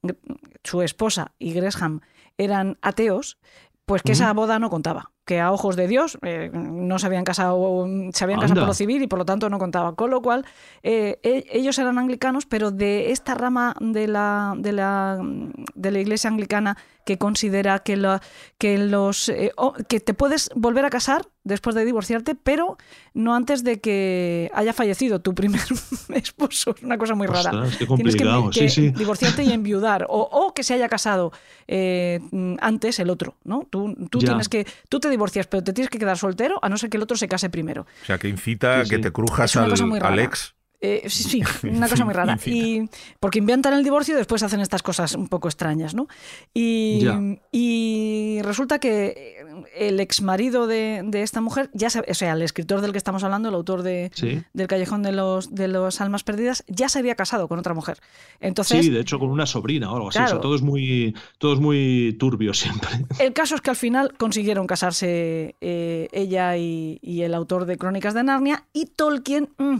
su 0.63 0.82
esposa 0.84 1.34
y 1.38 1.51
Gresham, 1.51 1.99
eran 2.38 2.77
ateos, 2.82 3.38
pues 3.86 4.03
que 4.03 4.13
esa 4.13 4.32
boda 4.32 4.57
no 4.57 4.69
contaba 4.69 5.11
que 5.30 5.39
a 5.39 5.51
ojos 5.51 5.75
de 5.75 5.88
Dios 5.88 6.17
eh, 6.23 6.49
no 6.51 6.97
se 6.97 7.05
habían 7.05 7.23
casado, 7.23 7.86
se 8.11 8.23
habían 8.23 8.39
casado 8.39 8.61
por 8.61 8.69
lo 8.69 8.73
civil 8.73 9.03
y 9.03 9.05
por 9.05 9.19
lo 9.19 9.25
tanto 9.25 9.47
no 9.47 9.59
contaba. 9.59 9.93
Con 9.93 10.09
lo 10.09 10.23
cual, 10.23 10.43
eh, 10.82 11.19
e, 11.21 11.45
ellos 11.51 11.77
eran 11.77 11.99
anglicanos, 11.99 12.47
pero 12.47 12.71
de 12.71 13.11
esta 13.11 13.36
rama 13.36 13.75
de 13.80 14.07
la, 14.07 14.55
de 14.57 14.71
la, 14.71 15.19
de 15.75 15.91
la 15.91 15.99
iglesia 15.99 16.32
anglicana 16.32 16.77
que 17.09 17.17
considera 17.17 17.80
que, 17.80 17.95
la, 17.97 18.21
que, 18.57 18.77
los, 18.77 19.30
eh, 19.30 19.51
que 19.88 19.99
te 19.99 20.13
puedes 20.13 20.49
volver 20.55 20.86
a 20.86 20.89
casar 20.89 21.27
después 21.43 21.75
de 21.75 21.84
divorciarte, 21.84 22.36
pero 22.36 22.77
no 23.15 23.34
antes 23.34 23.63
de 23.63 23.80
que 23.80 24.51
haya 24.53 24.73
fallecido 24.73 25.19
tu 25.19 25.34
primer 25.34 25.61
esposo. 26.13 26.75
Es 26.77 26.84
una 26.84 26.99
cosa 26.99 27.15
muy 27.15 27.25
rara. 27.25 27.51
Tienes 27.95 28.15
que, 28.15 28.93
divorciarte 28.95 29.43
y 29.43 29.51
enviudar, 29.51 30.05
o, 30.07 30.53
que 30.53 30.63
se 30.63 30.75
haya 30.75 30.88
casado 30.88 31.32
eh, 31.67 32.19
antes 32.61 32.99
el 32.99 33.09
otro. 33.09 33.36
¿no? 33.43 33.65
Tú, 33.69 33.95
tú 34.11 34.19
tienes 34.19 34.47
que, 34.47 34.67
tú 34.88 34.99
te 34.99 35.09
divorcias, 35.20 35.47
pero 35.47 35.61
te 35.61 35.74
tienes 35.74 35.89
que 35.89 35.99
quedar 35.99 36.17
soltero 36.17 36.59
a 36.61 36.70
no 36.70 36.78
ser 36.78 36.89
que 36.89 36.95
el 36.95 37.03
otro 37.03 37.17
se 37.17 37.28
case 37.28 37.49
primero. 37.49 37.86
O 38.03 38.05
sea, 38.05 38.17
que 38.17 38.30
incita 38.30 38.80
a 38.80 38.84
que 38.86 38.99
te 38.99 39.11
crujas 39.11 39.53
al, 39.57 39.74
al 40.01 40.20
ex. 40.20 40.55
Eh, 40.82 41.09
sí, 41.09 41.43
una 41.63 41.89
cosa 41.89 42.05
muy 42.05 42.13
rara. 42.13 42.39
y 42.45 42.89
porque 43.20 43.39
inventan 43.39 43.74
el 43.74 43.84
divorcio 43.84 44.13
y 44.13 44.17
después 44.17 44.41
hacen 44.43 44.61
estas 44.61 44.82
cosas 44.82 45.13
un 45.13 45.28
poco 45.28 45.49
extrañas, 45.49 45.93
¿no? 45.93 46.07
Y, 46.53 47.05
y 47.51 48.39
resulta 48.43 48.80
que 48.80 49.39
el 49.76 50.00
ex 50.00 50.22
marido 50.22 50.68
de, 50.68 51.08
esta 51.14 51.41
mujer, 51.41 51.70
ya 51.74 51.88
o 51.88 52.14
sea, 52.14 52.34
el 52.34 52.41
escritor 52.41 52.82
del 52.82 52.91
que 52.91 52.97
estamos 52.97 53.24
hablando, 53.24 53.50
el 53.50 53.56
autor 53.56 53.84
de, 53.84 54.12
del 54.54 54.68
Callejón 54.68 55.04
de 55.04 55.12
los, 55.12 55.54
de 55.54 55.68
los 55.68 56.02
Almas 56.02 56.24
Perdidas, 56.24 56.64
ya 56.68 56.89
se 56.89 57.00
había 57.00 57.16
casado 57.16 57.47
con 57.47 57.60
otra 57.60 57.74
mujer. 57.74 58.00
Entonces, 58.39 58.86
sí, 58.86 58.91
de 58.91 59.00
hecho 59.00 59.20
con 59.20 59.30
una 59.30 59.45
sobrina 59.45 59.91
o 59.91 59.95
algo 59.95 60.10
así. 60.10 60.20
todo 60.41 60.56
es 60.56 60.62
muy, 60.62 61.16
todo 61.38 61.54
es 61.54 61.60
muy 61.60 62.16
turbio 62.20 62.54
siempre. 62.54 62.89
El 63.20 63.34
caso 63.34 63.56
es 63.56 63.62
que 63.62 63.70
al 63.70 63.76
final 63.76 64.14
consiguieron 64.18 64.68
casarse 64.68 65.56
eh, 65.62 66.08
ella 66.12 66.58
y, 66.58 67.00
el 67.20 67.34
autor 67.34 67.66
de 67.66 67.78
Crónicas 67.78 68.14
de 68.14 68.24
Narnia 68.24 68.66
y 68.72 68.86
Tolkien. 68.86 69.50
Mm, 69.58 69.78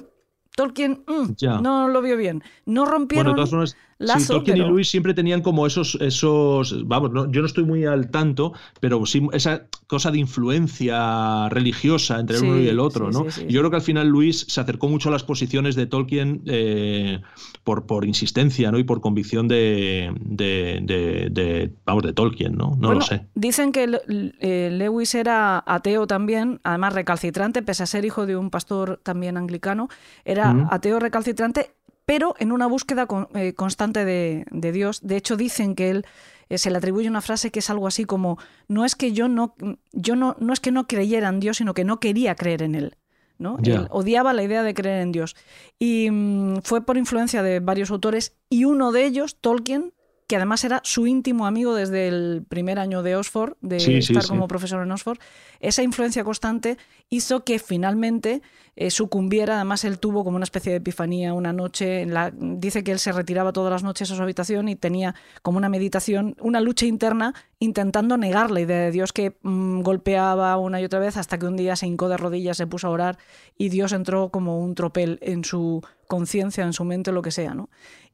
Tolkien 0.56 1.04
mm, 1.08 1.62
no 1.62 1.88
lo 1.88 2.02
vio 2.02 2.18
bien. 2.18 2.44
No 2.66 2.86
rompieron 2.86 3.36
bueno, 3.36 3.66
lazo, 4.00 4.20
sí, 4.20 4.28
Tolkien 4.28 4.58
y 4.58 4.62
Luis 4.62 4.90
siempre 4.90 5.14
tenían 5.14 5.42
como 5.42 5.68
esos, 5.68 5.98
esos 6.02 6.88
vamos, 6.88 7.12
yo 7.32 7.42
no 7.42 7.46
estoy 7.46 7.66
muy 7.66 7.86
al 7.86 8.10
tanto, 8.10 8.54
pero 8.80 9.06
sí 9.06 9.28
esa 9.34 9.68
cosa 9.88 10.10
de 10.12 10.18
influencia 10.20 11.50
religiosa 11.50 12.20
entre 12.20 12.38
el 12.38 12.44
uno 12.44 12.60
y 12.60 12.68
el 12.68 12.80
otro, 12.80 13.12
¿no? 13.12 13.28
yo 13.28 13.60
creo 13.60 13.70
que 13.70 13.76
al 13.76 13.82
final 13.82 14.08
Luis 14.08 14.46
se 14.48 14.62
acercó 14.62 14.88
mucho 14.88 15.10
a 15.10 15.12
las 15.12 15.24
posiciones 15.24 15.76
de 15.76 15.86
Tolkien 15.86 16.42
eh, 16.46 17.20
por, 17.64 17.86
por 17.86 18.06
insistencia, 18.06 18.72
¿no? 18.72 18.80
Y 18.80 18.84
por 18.84 19.02
convicción 19.02 19.48
de, 19.48 20.12
de, 20.20 21.72
vamos, 21.86 22.04
de 22.04 22.14
Tolkien, 22.14 22.56
¿no? 22.56 22.76
No 22.80 22.94
lo 22.94 23.02
sé. 23.02 23.28
Dicen 23.36 23.72
que 23.72 24.00
eh, 24.40 24.70
Lewis 24.72 25.14
era 25.16 25.64
ateo 25.66 26.08
también, 26.08 26.60
además 26.64 26.94
recalcitrante, 26.94 27.62
pese 27.62 27.84
a 27.84 27.86
ser 27.86 28.06
hijo 28.06 28.26
de 28.26 28.38
un 28.38 28.50
pastor 28.50 29.00
también 29.04 29.38
anglicano, 29.38 29.90
era 30.24 30.68
ateo 30.72 31.00
recalcitrante, 31.00 31.72
pero 32.10 32.34
en 32.40 32.52
una 32.52 32.66
búsqueda 32.66 33.06
eh, 33.36 33.54
constante 33.54 34.04
de, 34.04 34.72
Dios. 34.72 35.02
De 35.04 35.16
hecho, 35.16 35.38
dicen 35.38 35.76
que 35.76 35.92
él 35.92 36.08
eh, 36.50 36.58
se 36.58 36.72
le 36.72 36.80
atribuye 36.80 37.08
una 37.08 37.22
frase 37.22 37.52
que 37.52 37.60
es 37.60 37.70
algo 37.70 37.86
así 37.86 38.06
como 38.06 38.40
no 38.68 38.84
es 38.84 38.96
que 38.96 39.12
yo 39.12 39.28
no, 39.28 39.54
yo 39.92 40.16
no, 40.16 40.36
no 40.40 40.52
es 40.52 40.60
que 40.60 40.72
no 40.72 40.88
creyera 40.88 41.30
en 41.30 41.40
Dios, 41.40 41.58
sino 41.58 41.76
que 41.76 41.84
no 41.84 42.00
quería 42.00 42.34
creer 42.34 42.64
en 42.64 42.74
él. 42.74 42.98
¿no? 43.38 43.60
Él 43.64 43.86
odiaba 43.92 44.34
la 44.34 44.42
idea 44.42 44.64
de 44.64 44.74
creer 44.74 45.04
en 45.04 45.12
Dios. 45.12 45.36
Y 45.78 46.10
mm, 46.10 46.62
fue 46.64 46.84
por 46.84 46.98
influencia 46.98 47.44
de 47.44 47.60
varios 47.60 47.92
autores, 47.92 48.36
y 48.50 48.66
uno 48.66 48.92
de 48.92 49.06
ellos, 49.06 49.38
Tolkien, 49.40 49.94
que 50.30 50.36
además 50.36 50.64
era 50.64 50.80
su 50.84 51.08
íntimo 51.08 51.48
amigo 51.48 51.74
desde 51.74 52.08
el 52.08 52.46
primer 52.48 52.78
año 52.78 53.02
de 53.02 53.16
Oxford, 53.16 53.54
de 53.62 53.78
estar 53.98 54.28
como 54.28 54.48
profesor 54.48 54.84
en 54.84 54.92
Oxford, 54.92 55.18
esa 55.60 55.82
influencia 55.82 56.24
constante 56.24 56.78
hizo 57.10 57.44
que 57.44 57.58
finalmente 57.58 58.44
eh, 58.76 58.92
sucumbiera. 58.92 59.56
Además, 59.56 59.84
él 59.86 59.98
tuvo 59.98 60.24
como 60.24 60.36
una 60.36 60.44
especie 60.44 60.72
de 60.72 60.78
epifanía 60.78 61.34
una 61.34 61.52
noche. 61.52 62.02
En 62.02 62.14
la, 62.14 62.32
dice 62.32 62.84
que 62.84 62.92
él 62.92 63.00
se 63.00 63.12
retiraba 63.12 63.54
todas 63.54 63.72
las 63.72 63.82
noches 63.82 64.12
a 64.12 64.16
su 64.16 64.22
habitación 64.22 64.70
y 64.70 64.76
tenía 64.76 65.16
como 65.42 65.58
una 65.58 65.68
meditación, 65.68 66.36
una 66.40 66.62
lucha 66.62 66.86
interna 66.86 67.34
intentando 67.58 68.16
negar 68.16 68.52
la 68.52 68.62
idea 68.62 68.82
de 68.82 68.92
Dios 68.92 69.12
que 69.12 69.36
mm, 69.42 69.82
golpeaba 69.82 70.56
una 70.58 70.80
y 70.80 70.86
otra 70.86 71.00
vez 71.00 71.18
hasta 71.18 71.40
que 71.40 71.48
un 71.48 71.58
día 71.58 71.76
se 71.76 71.88
hincó 71.88 72.08
de 72.08 72.18
rodillas, 72.18 72.56
se 72.58 72.68
puso 72.68 72.86
a 72.86 72.92
orar 72.92 73.18
y 73.58 73.70
Dios 73.70 73.94
entró 73.94 74.30
como 74.30 74.64
un 74.64 74.76
tropel 74.76 75.18
en 75.24 75.44
su 75.44 75.82
conciencia, 76.08 76.64
en 76.64 76.74
su 76.74 76.86
mente, 76.86 77.12
lo 77.12 77.24
que 77.24 77.32
sea, 77.32 77.56
¿no? 77.56 77.70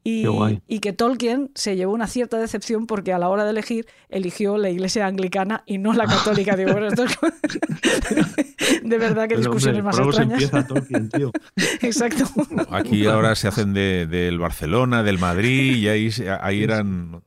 Y, 0.07 0.23
y, 0.67 0.81
que 0.81 0.93
Tolkien 0.93 1.49
se 1.55 1.75
llevó 1.75 1.91
una 1.91 2.05
cierta 2.05 2.37
decepción 2.37 2.85
porque 2.85 3.11
a 3.11 3.17
la 3.17 3.27
hora 3.27 3.43
de 3.43 3.49
elegir 3.49 3.87
eligió 4.09 4.55
la 4.59 4.69
iglesia 4.69 5.07
anglicana 5.07 5.63
y 5.65 5.79
no 5.79 5.93
la 5.93 6.05
católica. 6.05 6.55
Digo, 6.55 6.73
bueno, 6.73 6.89
esto 6.89 7.05
es... 7.05 7.17
de 8.83 8.97
verdad 8.99 9.27
que 9.27 9.37
discusiones 9.37 9.83
más 9.83 9.97
extrañas. 9.97 10.43
empieza 10.43 10.67
Tolkien, 10.67 11.09
tío. 11.09 11.31
Exacto. 11.81 12.25
Aquí 12.69 13.07
ahora 13.07 13.33
se 13.33 13.47
hacen 13.47 13.73
del 13.73 14.07
de, 14.07 14.37
Barcelona, 14.37 15.01
del 15.01 15.17
Madrid 15.17 15.75
y 15.75 15.87
ahí, 15.87 16.11
ahí 16.39 16.61
eran 16.61 17.23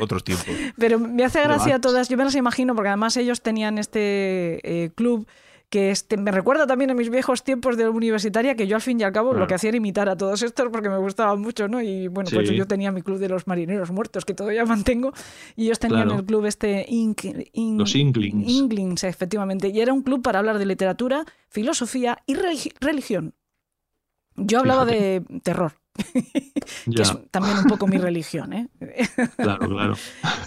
otros 0.00 0.24
tiempos. 0.24 0.46
Pero 0.78 0.98
me 0.98 1.24
hace 1.24 1.42
gracia 1.42 1.82
todas, 1.82 2.08
yo 2.08 2.16
me 2.16 2.24
las 2.24 2.34
imagino 2.34 2.74
porque 2.74 2.88
además 2.88 3.14
ellos 3.18 3.42
tenían 3.42 3.76
este 3.76 4.60
eh, 4.64 4.90
club 4.94 5.26
que 5.72 5.90
este, 5.90 6.18
me 6.18 6.30
recuerda 6.30 6.66
también 6.66 6.90
a 6.90 6.94
mis 6.94 7.08
viejos 7.08 7.44
tiempos 7.44 7.78
de 7.78 7.88
universitaria, 7.88 8.54
que 8.54 8.66
yo 8.66 8.76
al 8.76 8.82
fin 8.82 9.00
y 9.00 9.04
al 9.04 9.12
cabo 9.12 9.32
lo 9.32 9.46
que 9.46 9.54
hacía 9.54 9.68
era 9.68 9.78
imitar 9.78 10.06
a 10.10 10.18
todos 10.18 10.42
estos 10.42 10.68
porque 10.68 10.90
me 10.90 10.98
gustaban 10.98 11.40
mucho, 11.40 11.66
¿no? 11.66 11.80
Y 11.80 12.08
bueno, 12.08 12.28
pues 12.30 12.50
yo 12.50 12.66
tenía 12.66 12.92
mi 12.92 13.00
club 13.00 13.18
de 13.18 13.30
los 13.30 13.46
marineros 13.46 13.90
muertos, 13.90 14.26
que 14.26 14.34
todavía 14.34 14.66
mantengo, 14.66 15.14
y 15.56 15.64
ellos 15.64 15.78
tenían 15.78 16.10
el 16.10 16.26
club 16.26 16.44
este... 16.44 16.84
los 17.54 17.94
Inklings. 17.94 18.50
Inklings, 18.50 19.04
efectivamente. 19.04 19.68
Y 19.68 19.80
era 19.80 19.94
un 19.94 20.02
club 20.02 20.20
para 20.20 20.40
hablar 20.40 20.58
de 20.58 20.66
literatura, 20.66 21.24
filosofía 21.48 22.18
y 22.26 22.34
religión. 22.34 23.32
Yo 24.36 24.58
hablaba 24.58 24.84
de 24.84 25.24
terror. 25.42 25.72
Que 25.94 27.02
es 27.02 27.12
también 27.30 27.58
un 27.58 27.64
poco 27.64 27.86
mi 27.86 27.98
religión, 27.98 28.52
¿eh? 28.52 28.68
Claro, 29.36 29.68
claro. 29.68 29.94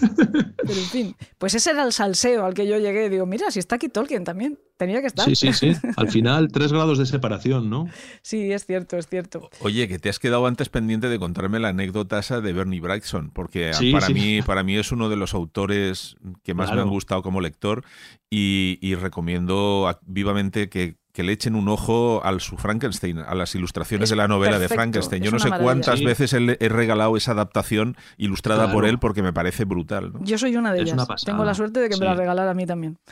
Pero 0.00 0.80
en 0.80 0.86
fin, 0.86 1.16
pues 1.38 1.54
ese 1.54 1.70
era 1.70 1.84
el 1.84 1.92
salseo 1.92 2.44
al 2.44 2.54
que 2.54 2.66
yo 2.66 2.78
llegué. 2.78 3.08
Digo, 3.08 3.26
mira, 3.26 3.50
si 3.50 3.58
está 3.58 3.76
aquí 3.76 3.88
Tolkien 3.88 4.24
también, 4.24 4.58
tenía 4.76 5.00
que 5.00 5.06
estar. 5.06 5.24
Sí, 5.24 5.36
sí, 5.36 5.52
sí. 5.52 5.72
Al 5.96 6.10
final, 6.10 6.50
tres 6.50 6.72
grados 6.72 6.98
de 6.98 7.06
separación, 7.06 7.70
¿no? 7.70 7.88
Sí, 8.22 8.52
es 8.52 8.66
cierto, 8.66 8.96
es 8.96 9.06
cierto. 9.06 9.48
Oye, 9.60 9.86
que 9.88 9.98
te 9.98 10.08
has 10.08 10.18
quedado 10.18 10.46
antes 10.46 10.68
pendiente 10.68 11.08
de 11.08 11.18
contarme 11.18 11.60
la 11.60 11.68
anécdota 11.68 12.18
esa 12.18 12.40
de 12.40 12.52
Bernie 12.52 12.80
Wrightson, 12.80 13.30
porque 13.30 13.70
para, 13.92 14.08
Mí, 14.08 14.42
para 14.42 14.62
mí 14.62 14.76
es 14.76 14.90
uno 14.92 15.08
de 15.08 15.16
los 15.16 15.34
autores 15.34 16.16
que 16.42 16.54
más 16.54 16.72
me 16.72 16.80
han 16.80 16.88
gustado 16.88 17.22
como 17.22 17.40
lector 17.40 17.84
y 18.28 18.94
recomiendo 18.96 19.96
vivamente 20.02 20.68
que 20.68 20.96
que 21.16 21.22
le 21.22 21.32
echen 21.32 21.54
un 21.54 21.66
ojo 21.70 22.20
al 22.22 22.42
su 22.42 22.58
Frankenstein, 22.58 23.20
a 23.20 23.34
las 23.34 23.54
ilustraciones 23.54 24.10
de 24.10 24.16
la 24.16 24.28
novela 24.28 24.58
de 24.58 24.68
Frankenstein. 24.68 25.22
Yo 25.22 25.30
no 25.30 25.38
sé 25.38 25.48
cuántas 25.48 26.04
veces 26.04 26.34
he 26.34 26.68
regalado 26.68 27.16
esa 27.16 27.32
adaptación 27.32 27.96
ilustrada 28.18 28.70
por 28.70 28.84
él 28.84 28.98
porque 28.98 29.22
me 29.22 29.32
parece 29.32 29.64
brutal. 29.64 30.12
Yo 30.20 30.36
soy 30.36 30.56
una 30.56 30.74
de 30.74 30.82
ellas. 30.82 31.24
Tengo 31.24 31.46
la 31.46 31.54
suerte 31.54 31.80
de 31.80 31.88
que 31.88 31.96
me 31.96 32.04
la 32.04 32.12
regalara 32.12 32.50
a 32.50 32.54
mí 32.54 32.66
también. 32.66 32.98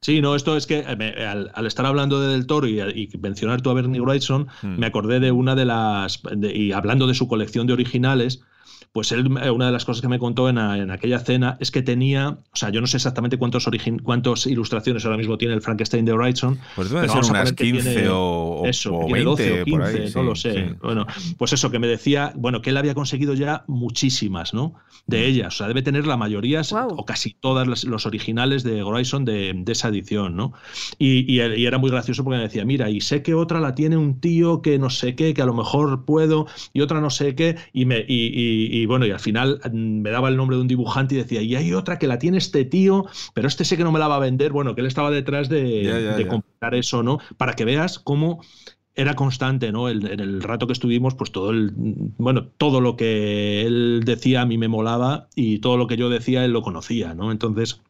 Sí, 0.00 0.20
no, 0.20 0.36
esto 0.36 0.56
es 0.56 0.68
que 0.68 0.84
eh, 0.86 1.26
al, 1.26 1.66
estar 1.66 1.84
hablando 1.84 2.20
de 2.20 2.28
Del 2.28 2.46
Toro 2.46 2.68
y, 2.68 3.08
mencionar 3.20 3.60
tú 3.60 3.70
a 3.70 3.74
Bernie 3.74 4.00
Wrightson, 4.00 4.46
hmm. 4.62 4.78
me 4.78 4.86
acordé 4.86 5.18
de 5.18 5.32
una 5.32 5.56
de 5.56 5.64
las. 5.64 6.22
y 6.40 6.70
hablando 6.70 7.08
de 7.08 7.14
su 7.14 7.26
colección 7.26 7.66
de 7.66 7.72
originales 7.72 8.40
pues 8.96 9.12
él, 9.12 9.30
eh, 9.42 9.50
una 9.50 9.66
de 9.66 9.72
las 9.72 9.84
cosas 9.84 10.00
que 10.00 10.08
me 10.08 10.18
contó 10.18 10.48
en, 10.48 10.56
aquella 10.56 11.18
cena 11.18 11.58
es 11.60 11.70
que 11.70 11.82
tenía, 11.82 12.30
o 12.30 12.56
sea, 12.56 12.70
yo 12.70 12.80
no 12.80 12.86
sé 12.86 12.96
exactamente 12.96 13.36
cuántos, 13.36 13.68
cuántos 14.02 14.46
ilustraciones 14.46 15.04
ahora 15.04 15.18
mismo 15.18 15.36
tiene 15.36 15.52
el 15.52 15.60
Frankenstein 15.60 16.06
de 16.06 16.14
Wrightson. 16.14 16.58
Pues 16.76 16.88
debe 16.88 17.06
ser 17.06 17.22
unas 17.24 17.52
15 17.52 18.08
o, 18.08 18.62
eso, 18.64 18.94
o 18.94 19.12
20 19.12 19.22
12 19.22 19.60
o 19.60 19.64
15, 19.66 20.12
no 20.14 20.22
lo 20.22 20.34
sé. 20.34 20.76
Bueno, 20.82 21.06
pues 21.36 21.52
eso, 21.52 21.70
que 21.70 21.78
me 21.78 21.86
decía, 21.88 22.32
bueno, 22.36 22.62
que 22.62 22.70
él 22.70 22.76
había 22.78 22.94
conseguido 22.94 23.34
ya 23.34 23.64
muchísimas, 23.66 24.54
¿no? 24.54 24.72
De 25.06 25.18
mm. 25.18 25.24
ellas, 25.24 25.54
o 25.54 25.58
sea, 25.58 25.68
debe 25.68 25.82
tener 25.82 26.06
la 26.06 26.16
mayoría 26.16 26.62
o 26.72 27.04
casi 27.04 27.34
todas 27.34 27.84
los 27.84 28.06
originales 28.06 28.62
de 28.62 28.82
Wrightson 28.82 29.26
de, 29.26 29.62
esa 29.66 29.88
edición, 29.88 30.36
¿no? 30.36 30.54
Y, 30.98 31.38
era 31.38 31.76
muy 31.76 31.90
gracioso 31.90 32.24
porque 32.24 32.38
me 32.38 32.44
decía, 32.44 32.64
mira, 32.64 32.88
y 32.88 33.02
sé 33.02 33.22
que 33.22 33.34
otra 33.34 33.60
la 33.60 33.74
tiene 33.74 33.98
un 33.98 34.20
tío 34.20 34.62
que 34.62 34.78
no 34.78 34.88
sé 34.88 35.14
qué, 35.14 35.34
que 35.34 35.42
a 35.42 35.46
lo 35.46 35.52
mejor 35.52 36.06
puedo, 36.06 36.46
y 36.72 36.80
otra 36.80 37.02
no 37.02 37.10
sé 37.10 37.34
qué, 37.34 37.56
y 37.74 37.84
me... 37.84 38.02
y 38.08 38.85
y 38.85 38.85
bueno, 38.86 39.06
y 39.06 39.10
al 39.10 39.20
final 39.20 39.60
mm, 39.70 40.00
me 40.00 40.10
daba 40.10 40.28
el 40.28 40.36
nombre 40.36 40.56
de 40.56 40.62
un 40.62 40.68
dibujante 40.68 41.14
y 41.14 41.18
decía, 41.18 41.42
y 41.42 41.54
hay 41.54 41.72
otra 41.72 41.98
que 41.98 42.06
la 42.06 42.18
tiene 42.18 42.38
este 42.38 42.64
tío, 42.64 43.06
pero 43.34 43.48
este 43.48 43.64
sé 43.64 43.76
que 43.76 43.84
no 43.84 43.92
me 43.92 43.98
la 43.98 44.08
va 44.08 44.16
a 44.16 44.20
vender. 44.20 44.52
Bueno, 44.52 44.74
que 44.74 44.80
él 44.80 44.86
estaba 44.86 45.10
detrás 45.10 45.48
de, 45.48 46.26
comprar 46.28 46.74
eso, 46.74 47.02
¿no? 47.02 47.18
Para 47.36 47.54
que 47.54 47.64
veas 47.64 47.98
cómo 47.98 48.40
era 48.94 49.14
constante, 49.14 49.72
¿no? 49.72 49.90
en 49.90 50.20
el 50.20 50.42
rato 50.42 50.66
que 50.66 50.72
estuvimos, 50.72 51.14
pues 51.14 51.30
todo 51.30 51.50
el, 51.50 51.70
bueno, 52.16 52.46
todo 52.56 52.80
lo 52.80 52.96
que 52.96 53.66
él 53.66 54.02
decía 54.06 54.40
a 54.40 54.46
mí 54.46 54.56
me 54.56 54.68
molaba 54.68 55.28
y 55.34 55.58
todo 55.58 55.76
lo 55.76 55.86
que 55.86 55.98
yo 55.98 56.08
decía 56.08 56.46
él 56.46 56.52
lo 56.52 56.62
conocía, 56.62 57.12
¿no? 57.12 57.30
Entonces, 57.30 57.82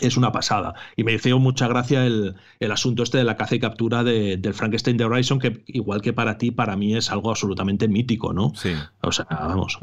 es 0.00 0.16
una 0.16 0.32
pasada. 0.32 0.74
Y 0.96 1.04
me 1.04 1.12
hizo 1.12 1.38
mucha 1.38 1.68
gracia 1.68 2.06
el, 2.06 2.34
asunto 2.70 3.02
este 3.02 3.18
de 3.18 3.24
la 3.24 3.36
caza 3.36 3.56
y 3.56 3.60
captura 3.60 4.02
de, 4.04 4.36
del 4.36 4.54
Frankenstein 4.54 4.96
de 4.96 5.04
Horizon, 5.04 5.38
que 5.38 5.62
igual 5.66 6.00
que 6.00 6.12
para 6.12 6.38
ti, 6.38 6.50
para 6.50 6.76
mí 6.76 6.96
es 6.96 7.10
algo 7.10 7.30
absolutamente 7.30 7.88
mítico, 7.88 8.32
¿no? 8.32 8.52
Sí. 8.54 8.72
O 9.02 9.12
sea, 9.12 9.26
vamos, 9.30 9.78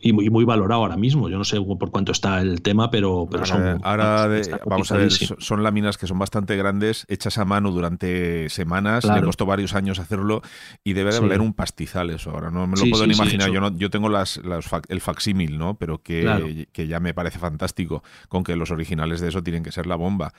y 0.00 0.12
muy, 0.12 0.30
muy 0.30 0.44
valorado 0.44 0.82
ahora 0.82 0.96
mismo. 0.96 1.28
Yo 1.28 1.36
no 1.36 1.44
sé 1.44 1.60
por 1.60 1.90
cuánto 1.90 2.12
está 2.12 2.40
el 2.40 2.62
tema, 2.62 2.90
pero, 2.90 3.28
pero 3.30 3.44
son. 3.44 3.80
Ahora, 3.82 4.28
vamos 4.66 4.90
a 4.92 4.96
ver, 4.96 5.10
son 5.12 5.62
láminas 5.62 5.98
que 5.98 6.06
son 6.06 6.18
bastante 6.18 6.56
grandes, 6.56 7.04
hechas 7.08 7.36
a 7.38 7.44
mano 7.44 7.70
durante 7.70 8.48
semanas. 8.48 9.04
Le 9.04 9.22
costó 9.22 9.46
varios 9.46 9.74
años 9.74 9.98
hacerlo 9.98 10.42
y 10.82 10.94
debe 10.94 11.12
de 11.12 11.20
valer 11.20 11.40
un 11.40 11.52
pastizal 11.52 12.10
eso. 12.10 12.30
Ahora 12.30 12.50
no 12.50 12.66
me 12.66 12.76
lo 12.78 12.84
puedo 12.90 13.06
ni 13.06 13.14
imaginar. 13.14 13.50
yo, 13.50 13.60
no, 13.60 13.76
yo 13.76 13.90
tengo 13.90 14.08
las, 14.08 14.40
el 14.88 15.00
facsímil, 15.00 15.58
¿no? 15.58 15.74
Pero 15.74 16.02
que, 16.02 16.68
que 16.72 16.86
ya 16.86 17.00
me 17.00 17.12
parece 17.12 17.38
fantástico. 17.38 18.02
Con 18.28 18.42
que 18.42 18.56
los 18.56 18.70
originales 18.70 19.20
de 19.20 19.28
eso 19.28 19.42
tienen 19.42 19.62
que 19.62 19.72
ser 19.72 19.86
la 19.86 19.96
bomba. 19.96 20.32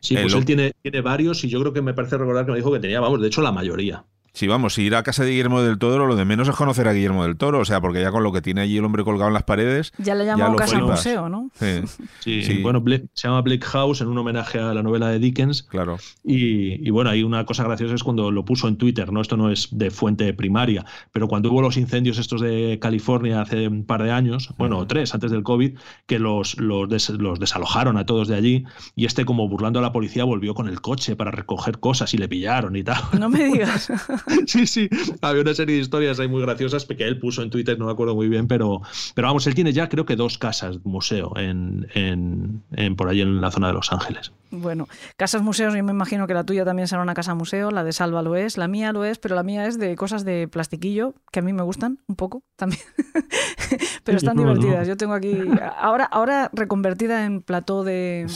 Sí, 0.00 0.16
pues 0.16 0.34
él 0.34 0.44
tiene, 0.44 0.72
tiene 0.82 1.00
varios 1.00 1.44
y 1.44 1.48
yo 1.48 1.60
creo 1.60 1.72
que 1.72 1.80
me 1.80 1.94
parece 1.94 2.18
recordar 2.18 2.44
que 2.44 2.50
me 2.50 2.58
dijo 2.58 2.72
que 2.72 2.80
tenía, 2.80 2.98
vamos, 2.98 3.20
de 3.20 3.28
hecho 3.28 3.40
la 3.40 3.52
mayoría. 3.52 4.04
Sí, 4.34 4.46
vamos, 4.46 4.74
si 4.74 4.82
ir 4.82 4.94
a 4.94 5.02
casa 5.02 5.24
de 5.24 5.30
Guillermo 5.30 5.60
del 5.60 5.78
Toro, 5.78 6.06
lo 6.06 6.16
de 6.16 6.24
menos 6.24 6.48
es 6.48 6.56
conocer 6.56 6.88
a 6.88 6.94
Guillermo 6.94 7.22
del 7.24 7.36
Toro, 7.36 7.60
o 7.60 7.64
sea, 7.66 7.82
porque 7.82 8.00
ya 8.00 8.10
con 8.10 8.22
lo 8.22 8.32
que 8.32 8.40
tiene 8.40 8.62
allí 8.62 8.78
el 8.78 8.84
hombre 8.84 9.04
colgado 9.04 9.28
en 9.28 9.34
las 9.34 9.42
paredes. 9.42 9.92
Ya 9.98 10.14
le 10.14 10.24
llamó 10.24 10.56
casa 10.56 10.78
museo, 10.78 11.28
¿no? 11.28 11.50
Sí, 11.54 12.42
sí, 12.42 12.62
bueno, 12.62 12.82
se 13.12 13.28
llama 13.28 13.42
Blake 13.42 13.64
House 13.66 14.00
en 14.00 14.08
un 14.08 14.16
homenaje 14.16 14.58
a 14.58 14.72
la 14.72 14.82
novela 14.82 15.08
de 15.08 15.18
Dickens. 15.18 15.64
Claro. 15.64 15.98
Y, 16.24 16.88
bueno, 16.90 17.10
hay 17.10 17.22
una 17.22 17.44
cosa 17.44 17.64
graciosa 17.64 17.94
es 17.94 18.02
cuando 18.02 18.30
lo 18.30 18.44
puso 18.44 18.68
en 18.68 18.76
Twitter, 18.76 19.12
¿no? 19.12 19.20
Esto 19.20 19.36
no 19.36 19.50
es 19.50 19.68
de 19.70 19.90
fuente 19.90 20.32
primaria, 20.32 20.84
pero 21.12 21.28
cuando 21.28 21.50
hubo 21.50 21.60
los 21.60 21.76
incendios 21.76 22.18
estos 22.18 22.40
de 22.40 22.78
California 22.80 23.42
hace 23.42 23.68
un 23.68 23.84
par 23.84 24.02
de 24.02 24.12
años, 24.12 24.54
bueno, 24.56 24.86
tres 24.86 25.12
antes 25.14 25.30
del 25.30 25.42
COVID, 25.42 25.76
que 26.06 26.18
los, 26.18 26.58
los, 26.58 27.10
los 27.10 27.38
desalojaron 27.38 27.98
a 27.98 28.06
todos 28.06 28.28
de 28.28 28.36
allí 28.36 28.64
y 28.96 29.04
este, 29.04 29.26
como 29.26 29.46
burlando 29.48 29.78
a 29.78 29.82
la 29.82 29.92
policía, 29.92 30.24
volvió 30.24 30.54
con 30.54 30.68
el 30.68 30.80
coche 30.80 31.16
para 31.16 31.30
recoger 31.30 31.80
cosas 31.80 32.14
y 32.14 32.18
le 32.18 32.28
pillaron 32.28 32.76
y 32.76 32.82
tal. 32.82 33.02
No 33.18 33.28
me 33.28 33.44
digas. 33.52 33.90
sí, 34.46 34.66
sí, 34.66 34.88
había 35.20 35.42
una 35.42 35.54
serie 35.54 35.76
de 35.76 35.82
historias 35.82 36.20
ahí 36.20 36.28
muy 36.28 36.42
graciosas 36.42 36.84
que 36.84 37.04
él 37.04 37.18
puso 37.18 37.42
en 37.42 37.50
Twitter, 37.50 37.78
no 37.78 37.86
me 37.86 37.92
acuerdo 37.92 38.14
muy 38.14 38.28
bien, 38.28 38.46
pero, 38.46 38.82
pero 39.14 39.28
vamos, 39.28 39.46
él 39.46 39.54
tiene 39.54 39.72
ya 39.72 39.88
creo 39.88 40.04
que 40.04 40.16
dos 40.16 40.38
casas 40.38 40.78
museo 40.84 41.32
en, 41.36 41.88
en, 41.94 42.96
por 42.96 43.08
ahí 43.08 43.20
en 43.20 43.40
la 43.40 43.50
zona 43.50 43.68
de 43.68 43.74
Los 43.74 43.92
Ángeles. 43.92 44.32
Bueno, 44.50 44.86
casas 45.16 45.40
museos, 45.40 45.74
yo 45.74 45.82
me 45.82 45.92
imagino 45.92 46.26
que 46.26 46.34
la 46.34 46.44
tuya 46.44 46.64
también 46.64 46.86
será 46.86 47.00
una 47.00 47.14
casa 47.14 47.34
museo, 47.34 47.70
la 47.70 47.84
de 47.84 47.92
Salva 47.92 48.20
lo 48.20 48.36
es, 48.36 48.58
la 48.58 48.68
mía 48.68 48.92
lo 48.92 49.04
es, 49.04 49.18
pero 49.18 49.34
la 49.34 49.42
mía 49.42 49.66
es 49.66 49.78
de 49.78 49.96
cosas 49.96 50.24
de 50.24 50.46
plastiquillo, 50.46 51.14
que 51.30 51.40
a 51.40 51.42
mí 51.42 51.54
me 51.54 51.62
gustan 51.62 52.00
un 52.06 52.16
poco 52.16 52.42
también, 52.56 52.82
pero 54.04 54.18
están 54.18 54.36
divertidas. 54.36 54.86
Yo 54.86 54.96
tengo 54.98 55.14
aquí, 55.14 55.34
ahora, 55.78 56.04
ahora 56.04 56.50
reconvertida 56.52 57.24
en 57.24 57.40
plató 57.40 57.82
de, 57.82 58.26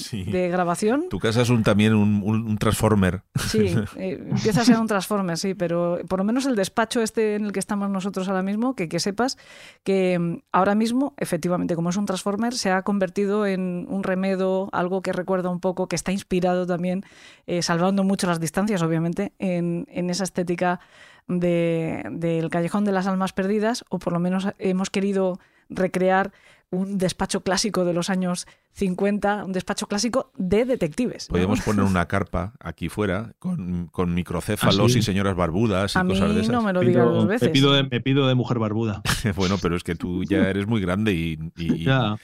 grabación. 0.50 1.08
Tu 1.10 1.18
casa 1.18 1.42
es 1.42 1.50
un, 1.50 1.62
también 1.62 1.94
un, 1.94 2.56
transformer. 2.56 3.22
Sí, 3.34 3.74
eh, 3.96 4.18
empieza 4.30 4.62
a 4.62 4.64
ser 4.64 4.78
un 4.78 4.86
transformer, 4.86 5.36
sí, 5.36 5.54
pero 5.54 5.75
por 6.08 6.18
lo 6.18 6.24
menos 6.24 6.46
el 6.46 6.56
despacho 6.56 7.02
este 7.02 7.34
en 7.34 7.44
el 7.44 7.52
que 7.52 7.60
estamos 7.60 7.90
nosotros 7.90 8.28
ahora 8.28 8.42
mismo, 8.42 8.74
que, 8.74 9.00
sepas 9.00 9.38
que 9.84 10.18
mm, 10.18 10.38
ahora 10.52 10.74
mismo, 10.74 11.14
efectivamente, 11.16 11.74
como 11.74 11.90
es 11.90 11.96
un 11.96 12.06
transformer, 12.06 12.54
se 12.54 12.70
ha 12.70 12.82
convertido 12.82 13.46
en 13.46 13.86
un 13.88 14.02
remedo, 14.02 14.68
algo 14.72 15.02
que 15.02 15.12
recuerda 15.12 15.50
un 15.50 15.60
poco 15.60 15.88
que 15.88 15.96
está 15.96 16.12
inspirado 16.12 16.66
también, 16.66 17.04
eh, 17.46 17.62
salvando 17.62 18.04
mucho 18.04 18.26
las 18.26 18.40
distancias, 18.40 18.82
obviamente, 18.82 19.32
en, 19.38 19.86
esa 20.10 20.24
estética 20.24 20.80
del 21.28 22.50
Callejón 22.50 22.84
de 22.84 22.92
las 22.92 23.06
Almas 23.06 23.32
Perdidas, 23.32 23.84
o 23.88 23.98
por 23.98 24.12
lo 24.12 24.20
menos 24.20 24.48
hemos 24.58 24.90
querido 24.90 25.40
recrear 25.68 26.32
un 26.70 26.98
despacho 26.98 27.42
clásico 27.42 27.84
de 27.84 27.92
los 27.94 28.10
años 28.10 28.46
50, 28.72 29.44
un 29.44 29.52
despacho 29.52 29.86
clásico 29.86 30.32
de 30.36 30.64
detectives. 30.64 31.28
Podríamos 31.28 31.60
poner 31.60 31.84
una 31.84 32.06
carpa 32.06 32.54
aquí 32.60 32.88
fuera 32.88 33.32
con, 33.38 33.86
con 33.86 34.14
microcéfalos 34.14 34.94
¿Ah, 34.94 34.98
y 34.98 35.02
señoras 35.02 35.36
barbudas 35.36 35.94
y 35.94 35.98
A 35.98 36.04
mí 36.04 36.14
cosas 36.14 36.34
de 36.34 36.40
esas. 36.40 36.52
no 36.52 36.62
me 36.62 36.72
lo 36.72 36.80
digas 36.80 37.04
dos 37.04 37.24
me, 37.24 37.30
veces. 37.34 37.50
pido 37.50 37.72
de, 37.72 37.84
me 37.84 38.00
pido 38.00 38.26
de 38.28 38.34
mujer 38.34 38.58
barbuda. 38.58 39.02
bueno, 39.36 39.56
pero 39.62 39.76
es 39.76 39.84
que 39.84 39.94
tú 39.94 40.24
ya 40.24 40.48
eres 40.48 40.66
muy 40.66 40.80
grande 40.80 41.12
y, 41.12 41.38
y- 41.56 41.84
Ya. 41.84 42.16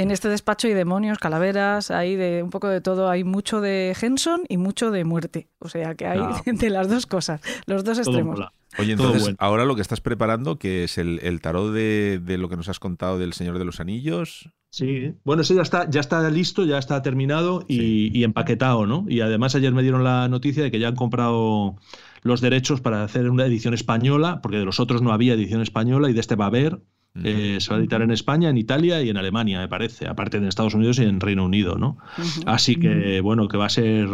En 0.00 0.10
este 0.10 0.28
despacho 0.28 0.66
hay 0.68 0.74
demonios, 0.74 1.18
calaveras, 1.18 1.90
hay 1.90 2.16
de 2.16 2.42
un 2.42 2.50
poco 2.50 2.68
de 2.68 2.80
todo. 2.80 3.10
Hay 3.10 3.24
mucho 3.24 3.60
de 3.60 3.94
Henson 4.00 4.42
y 4.48 4.56
mucho 4.56 4.90
de 4.90 5.04
muerte. 5.04 5.48
O 5.58 5.68
sea 5.68 5.94
que 5.94 6.06
hay 6.06 6.18
Ya. 6.18 6.42
de 6.52 6.70
las 6.70 6.88
dos 6.88 7.06
cosas, 7.06 7.40
los 7.66 7.84
dos 7.84 7.98
Todo 7.98 8.10
extremos. 8.10 8.36
mola. 8.38 8.52
Oye, 8.78 8.92
entonces 8.92 9.22
bueno. 9.22 9.36
ahora 9.40 9.64
lo 9.64 9.74
que 9.74 9.82
estás 9.82 10.00
preparando, 10.00 10.58
que 10.58 10.84
es 10.84 10.96
el, 10.96 11.18
el 11.22 11.40
tarot 11.40 11.72
de, 11.72 12.20
de 12.22 12.38
lo 12.38 12.48
que 12.48 12.56
nos 12.56 12.68
has 12.68 12.78
contado 12.78 13.18
del 13.18 13.32
Señor 13.32 13.58
de 13.58 13.64
los 13.64 13.80
Anillos. 13.80 14.48
Sí, 14.70 15.14
bueno, 15.24 15.42
eso 15.42 15.54
ya 15.54 15.62
está, 15.62 15.90
ya 15.90 15.98
está 16.00 16.28
listo, 16.30 16.64
ya 16.64 16.78
está 16.78 17.02
terminado 17.02 17.64
y, 17.66 18.16
y 18.16 18.22
empaquetado, 18.22 18.86
¿no? 18.86 19.04
Y 19.08 19.20
además 19.22 19.56
ayer 19.56 19.72
me 19.72 19.82
dieron 19.82 20.04
la 20.04 20.28
noticia 20.28 20.62
de 20.62 20.70
que 20.70 20.78
ya 20.78 20.86
han 20.88 20.94
comprado 20.94 21.74
los 22.22 22.40
derechos 22.40 22.80
para 22.80 23.02
hacer 23.02 23.28
una 23.28 23.46
edición 23.46 23.74
española, 23.74 24.40
porque 24.40 24.58
de 24.58 24.64
los 24.64 24.78
otros 24.78 25.02
no 25.02 25.12
había 25.12 25.34
edición 25.34 25.60
española 25.62 26.08
y 26.08 26.12
de 26.12 26.20
este 26.20 26.36
va 26.36 26.44
a 26.44 26.48
haber. 26.48 26.80
Eh, 27.24 27.58
se 27.60 27.70
va 27.70 27.76
a 27.76 27.80
editar 27.80 28.02
en 28.02 28.12
España, 28.12 28.50
en 28.50 28.56
Italia 28.56 29.02
y 29.02 29.08
en 29.10 29.16
Alemania, 29.16 29.58
me 29.58 29.68
parece, 29.68 30.06
aparte 30.06 30.38
de 30.38 30.44
en 30.44 30.48
Estados 30.48 30.74
Unidos 30.74 30.98
y 30.98 31.04
en 31.04 31.20
Reino 31.20 31.44
Unido, 31.44 31.76
¿no? 31.76 31.98
Así 32.46 32.76
que, 32.76 33.20
bueno, 33.20 33.48
que 33.48 33.56
va 33.56 33.66
a 33.66 33.70
ser 33.70 34.08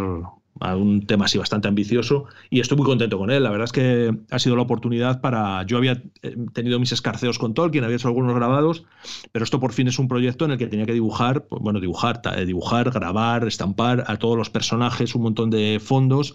un 0.75 1.07
tema 1.07 1.27
así 1.27 1.39
bastante 1.39 1.69
ambicioso 1.69 2.25
y 2.51 2.61
estoy 2.61 2.79
muy 2.79 2.87
contento 2.87 3.19
con 3.19 3.31
él. 3.31 3.43
La 3.43 3.51
verdad 3.51 3.67
es 3.67 3.73
que 3.73 4.17
ha 4.31 4.39
sido 4.39 4.57
la 4.57 4.63
oportunidad 4.63 5.21
para... 5.21 5.63
Yo 5.65 5.77
había 5.77 6.03
eh, 6.23 6.37
tenido 6.53 6.81
mis 6.81 6.93
escarceos 6.93 7.39
con 7.39 7.55
Tolkien, 7.55 7.85
había 7.85 7.97
hecho 7.97 8.09
algunos 8.09 8.35
grabados, 8.35 8.85
pero 9.33 9.45
esto 9.45 9.61
por 9.61 9.73
fin 9.73 9.89
es 9.89 9.99
un 9.99 10.09
proyecto 10.09 10.45
en 10.45 10.53
el 10.53 10.59
que 10.59 10.67
tenía 10.67 10.87
que 10.87 10.95
dibujar, 10.95 11.47
pues, 11.47 11.61
bueno, 11.61 11.81
dibujar, 11.81 12.23
eh, 12.37 12.47
dibujar, 12.47 12.91
grabar, 12.91 13.47
estampar 13.47 14.05
a 14.07 14.17
todos 14.17 14.37
los 14.37 14.51
personajes, 14.51 15.15
un 15.15 15.23
montón 15.23 15.51
de 15.51 15.81
fondos 15.83 16.35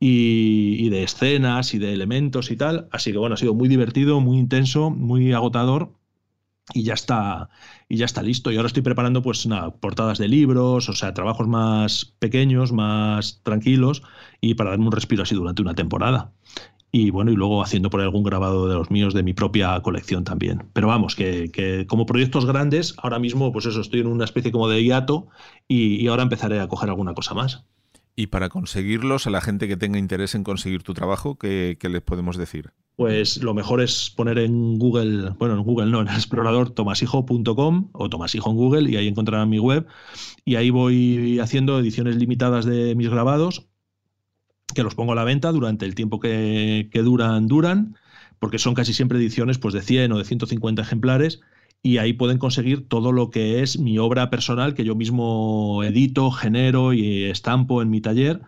y, 0.00 0.76
y 0.78 0.88
de 0.88 1.02
escenas 1.02 1.74
y 1.74 1.78
de 1.78 1.92
elementos 1.92 2.50
y 2.50 2.56
tal. 2.56 2.88
Así 2.90 3.12
que, 3.12 3.18
bueno, 3.18 3.34
ha 3.34 3.38
sido 3.38 3.54
muy 3.54 3.68
divertido, 3.68 4.20
muy 4.20 4.38
intenso, 4.38 4.90
muy 4.90 5.32
agotador 5.32 5.97
y 6.74 6.82
ya 6.82 6.94
está 6.94 7.48
y 7.88 7.96
ya 7.96 8.04
está 8.04 8.22
listo. 8.22 8.50
Y 8.50 8.56
ahora 8.56 8.68
estoy 8.68 8.82
preparando 8.82 9.22
pues 9.22 9.46
nada, 9.46 9.70
portadas 9.70 10.18
de 10.18 10.28
libros, 10.28 10.88
o 10.88 10.92
sea, 10.92 11.14
trabajos 11.14 11.48
más 11.48 12.14
pequeños, 12.18 12.72
más 12.72 13.40
tranquilos 13.42 14.02
y 14.40 14.54
para 14.54 14.70
darme 14.70 14.86
un 14.86 14.92
respiro 14.92 15.22
así 15.22 15.34
durante 15.34 15.62
una 15.62 15.74
temporada. 15.74 16.32
Y 16.90 17.10
bueno, 17.10 17.30
y 17.30 17.36
luego 17.36 17.62
haciendo 17.62 17.90
por 17.90 18.00
ahí 18.00 18.04
algún 18.04 18.22
grabado 18.22 18.66
de 18.68 18.74
los 18.74 18.90
míos 18.90 19.12
de 19.12 19.22
mi 19.22 19.34
propia 19.34 19.78
colección 19.80 20.24
también. 20.24 20.70
Pero 20.72 20.88
vamos, 20.88 21.16
que, 21.16 21.50
que 21.52 21.86
como 21.86 22.06
proyectos 22.06 22.46
grandes, 22.46 22.94
ahora 23.02 23.18
mismo, 23.18 23.52
pues 23.52 23.66
eso, 23.66 23.80
estoy 23.80 24.00
en 24.00 24.06
una 24.06 24.24
especie 24.24 24.52
como 24.52 24.68
de 24.68 24.82
hiato 24.82 25.28
y, 25.66 26.02
y 26.02 26.08
ahora 26.08 26.22
empezaré 26.22 26.60
a 26.60 26.68
coger 26.68 26.88
alguna 26.88 27.12
cosa 27.12 27.34
más. 27.34 27.64
Y 28.16 28.28
para 28.28 28.48
conseguirlos, 28.48 29.26
a 29.26 29.30
la 29.30 29.40
gente 29.42 29.68
que 29.68 29.76
tenga 29.76 29.98
interés 29.98 30.34
en 30.34 30.44
conseguir 30.44 30.82
tu 30.82 30.94
trabajo, 30.94 31.38
¿qué, 31.38 31.76
qué 31.78 31.88
les 31.88 32.02
podemos 32.02 32.36
decir? 32.36 32.72
Pues 32.98 33.40
lo 33.44 33.54
mejor 33.54 33.80
es 33.80 34.10
poner 34.10 34.40
en 34.40 34.76
Google, 34.76 35.30
bueno, 35.38 35.54
en 35.54 35.62
Google 35.62 35.86
no, 35.86 36.00
en 36.00 36.08
el 36.08 36.14
explorador 36.16 36.70
tomasijo.com 36.70 37.90
o 37.92 38.10
tomasijo 38.10 38.50
en 38.50 38.56
Google 38.56 38.90
y 38.90 38.96
ahí 38.96 39.06
encontrarán 39.06 39.48
mi 39.48 39.60
web. 39.60 39.86
Y 40.44 40.56
ahí 40.56 40.70
voy 40.70 41.38
haciendo 41.38 41.78
ediciones 41.78 42.16
limitadas 42.16 42.64
de 42.64 42.96
mis 42.96 43.08
grabados, 43.08 43.68
que 44.74 44.82
los 44.82 44.96
pongo 44.96 45.12
a 45.12 45.14
la 45.14 45.22
venta 45.22 45.52
durante 45.52 45.86
el 45.86 45.94
tiempo 45.94 46.18
que, 46.18 46.90
duran, 46.92 47.46
duran, 47.46 47.94
porque 48.40 48.58
son 48.58 48.74
casi 48.74 48.92
siempre 48.92 49.18
ediciones 49.18 49.58
pues, 49.58 49.74
de 49.74 49.82
100 49.82 50.10
o 50.10 50.18
de 50.18 50.24
150 50.24 50.82
ejemplares. 50.82 51.40
Y 51.84 51.98
ahí 51.98 52.14
pueden 52.14 52.38
conseguir 52.38 52.88
todo 52.88 53.12
lo 53.12 53.30
que 53.30 53.62
es 53.62 53.78
mi 53.78 53.98
obra 53.98 54.28
personal 54.28 54.74
que 54.74 54.84
yo 54.84 54.96
mismo 54.96 55.84
edito, 55.84 56.32
genero 56.32 56.92
y 56.92 57.26
estampo 57.26 57.80
en 57.80 57.90
mi 57.90 58.00
taller. 58.00 58.40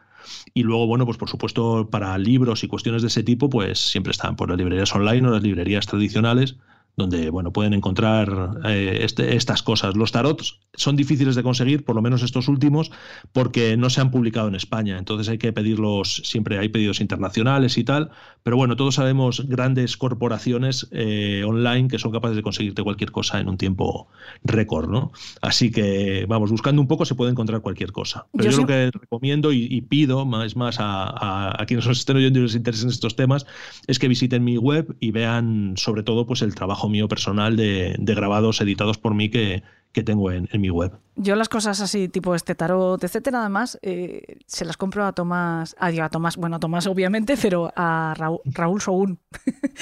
Y 0.55 0.63
luego, 0.63 0.87
bueno, 0.87 1.07
pues 1.07 1.19
por 1.19 1.29
supuesto, 1.29 1.89
para 1.91 2.17
libros 2.19 2.65
y 2.65 2.69
cuestiones 2.69 3.03
de 3.03 3.09
ese 3.09 3.23
tipo, 3.23 3.49
pues 3.49 3.79
siempre 3.79 4.11
están 4.11 4.37
por 4.37 4.49
las 4.49 4.59
librerías 4.59 4.95
online 4.95 5.29
o 5.29 5.31
las 5.31 5.43
librerías 5.43 5.87
tradicionales, 5.87 6.57
donde, 6.97 7.31
bueno, 7.31 7.53
pueden 7.53 7.73
encontrar 7.75 8.59
eh, 8.65 8.99
este- 9.03 9.37
estas 9.37 9.63
cosas. 9.63 9.97
Los 9.97 10.13
tarots 10.13 10.61
son 10.75 10.97
difíciles 10.97 11.35
de 11.35 11.43
conseguir, 11.43 11.85
por 11.85 11.97
lo 11.97 12.03
menos 12.03 12.23
estos 12.23 12.49
últimos, 12.49 12.91
porque 13.33 13.77
no 13.77 13.91
se 13.91 14.01
han 14.01 14.11
publicado 14.11 14.49
en 14.49 14.55
España. 14.55 14.99
Entonces 14.99 15.29
hay 15.29 15.39
que 15.39 15.53
pedirlos, 15.53 16.23
siempre 16.25 16.59
hay 16.59 16.69
pedidos 16.69 17.01
internacionales 17.01 17.79
y 17.79 17.85
tal. 17.85 18.11
Pero 18.43 18.57
bueno, 18.57 18.77
todos 18.77 18.95
sabemos 18.97 19.47
grandes 19.49 19.97
corporaciones 19.97 20.89
eh, 20.93 21.43
online 21.47 21.89
que 21.89 21.99
son 21.99 22.13
capaces 22.13 22.37
de 22.37 22.43
conseguirte 22.43 22.83
cualquier 22.83 23.11
cosa 23.13 23.41
en 23.41 23.49
un 23.49 23.57
tiempo 23.57 24.09
récord, 24.45 24.89
¿no? 24.91 25.13
Así 25.43 25.71
que, 25.71 26.27
vamos, 26.29 26.51
buscando 26.51 26.81
un 26.83 26.89
poco 26.89 27.05
se 27.05 27.15
puede 27.15 27.31
encontrar 27.31 27.61
cualquier 27.61 27.93
cosa. 27.93 28.27
Pero 28.33 28.51
Yo 28.51 28.57
lo 28.59 28.67
que 28.67 28.91
recomiendo 28.93 29.53
y, 29.53 29.67
y 29.71 29.81
pido, 29.83 30.25
más, 30.27 30.57
más 30.57 30.81
a, 30.81 31.05
a- 31.05 31.63
a 31.63 31.67
quienes 31.67 31.87
nos 31.87 31.99
estén 31.99 32.17
oyendo 32.17 32.39
y 32.39 32.43
les 32.43 32.55
interesen 32.55 32.89
estos 32.89 33.17
temas, 33.17 33.47
es 33.87 33.99
que 33.99 34.09
visiten 34.09 34.45
mi 34.45 34.57
web 34.59 34.97
y 35.01 35.11
vean 35.13 35.75
sobre 35.77 36.03
todo 36.03 36.27
pues 36.27 36.43
el 36.43 36.55
trabajo 36.55 36.89
mío 36.91 37.09
personal 37.09 37.57
de, 37.57 37.97
de 37.99 38.15
grabados 38.15 38.61
editados 38.61 38.99
por 38.99 39.15
mí 39.15 39.31
que, 39.31 39.63
que 39.93 40.03
tengo 40.03 40.31
en, 40.31 40.49
en 40.53 40.61
mi 40.61 40.71
web. 40.71 40.93
Yo 41.23 41.37
las 41.37 41.51
cosas 41.51 41.81
así, 41.83 42.09
tipo 42.09 42.35
este 42.35 42.55
tarot, 42.55 43.03
etcétera, 43.05 43.41
además, 43.41 43.79
eh, 43.83 44.39
se 44.47 44.65
las 44.65 44.79
compro 44.79 45.05
a 45.05 45.13
Tomás, 45.13 45.77
a, 45.79 45.91
digo, 45.91 46.05
a 46.05 46.09
Tomás, 46.09 46.37
bueno, 46.39 46.57
a 46.57 46.61
Tomás 46.61 46.87
obviamente, 46.87 47.37
pero 47.37 47.71
a 47.77 48.15
Raúl, 48.17 48.39
Raúl 48.47 48.81
Sogún. 48.81 49.19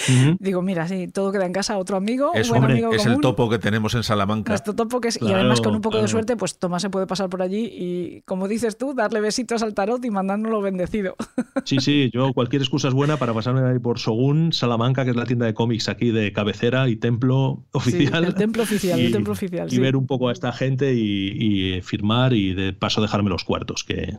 Ujú. 0.09 0.37
Digo, 0.41 0.63
mira, 0.63 0.89
sí, 0.89 1.07
todo 1.07 1.31
queda 1.31 1.47
en 1.47 1.53
casa, 1.53 1.79
otro 1.79 1.97
amigo, 1.97 2.33
Es, 2.35 2.49
buen 2.49 2.63
hombre, 2.63 2.75
amigo 2.75 2.93
es 2.93 3.07
el 3.07 3.21
topo 3.21 3.49
que 3.49 3.61
tenemos 3.61 3.95
en 3.95 4.03
Salamanca. 4.03 4.51
Nuestro 4.51 4.75
topo 4.75 5.01
que 5.01 5.09
es, 5.09 5.23
y 5.23 5.33
además 5.33 5.61
con 5.61 5.77
un 5.77 5.81
poco 5.81 6.01
de 6.01 6.09
suerte, 6.09 6.37
pues 6.37 6.59
Tomás 6.59 6.83
se 6.83 6.91
puede 6.91 7.07
pasar 7.07 7.29
por 7.29 7.43
allí 7.43 7.71
y, 7.73 8.23
como 8.23 8.49
dices 8.49 8.77
tú, 8.77 8.95
darle 8.95 9.21
besitos 9.21 9.63
al 9.63 9.75
tarot 9.75 10.05
y 10.05 10.11
mandárnoslo 10.11 10.61
bendecido. 10.61 11.15
Sí, 11.65 11.79
sí, 11.81 12.11
yo 12.15 12.33
cualquier 12.33 12.63
excusa 12.63 12.89
es 12.89 12.95
buena 12.95 13.19
para 13.19 13.35
pasarme 13.35 13.61
ahí 13.69 13.79
por 13.79 13.99
Sogún, 13.99 14.55
Salamanca, 14.55 15.05
que 15.05 15.11
es 15.11 15.17
la 15.17 15.27
tienda 15.27 15.45
de 15.45 15.53
cómics 15.53 15.91
aquí 15.91 16.13
de 16.13 16.33
cabecera 16.33 16.89
y 16.89 16.97
templo 16.97 17.67
oficial. 17.73 18.25
el 18.25 18.35
templo 18.35 18.63
oficial, 18.63 18.99
y, 19.01 19.07
el 19.07 19.13
templo 19.13 19.35
oficial, 19.35 19.67
Y 19.67 19.73
sí. 19.73 19.79
ver 19.79 19.95
un 19.99 20.07
poco 20.07 20.29
a 20.29 20.33
esta 20.33 20.53
gente 20.53 20.95
y, 20.95 21.77
y 21.77 21.81
firmar 21.83 22.33
y 22.33 22.55
de 22.55 22.73
paso 22.73 23.03
dejarme 23.03 23.31
los 23.31 23.45
cuartos, 23.45 23.85
que, 23.85 24.17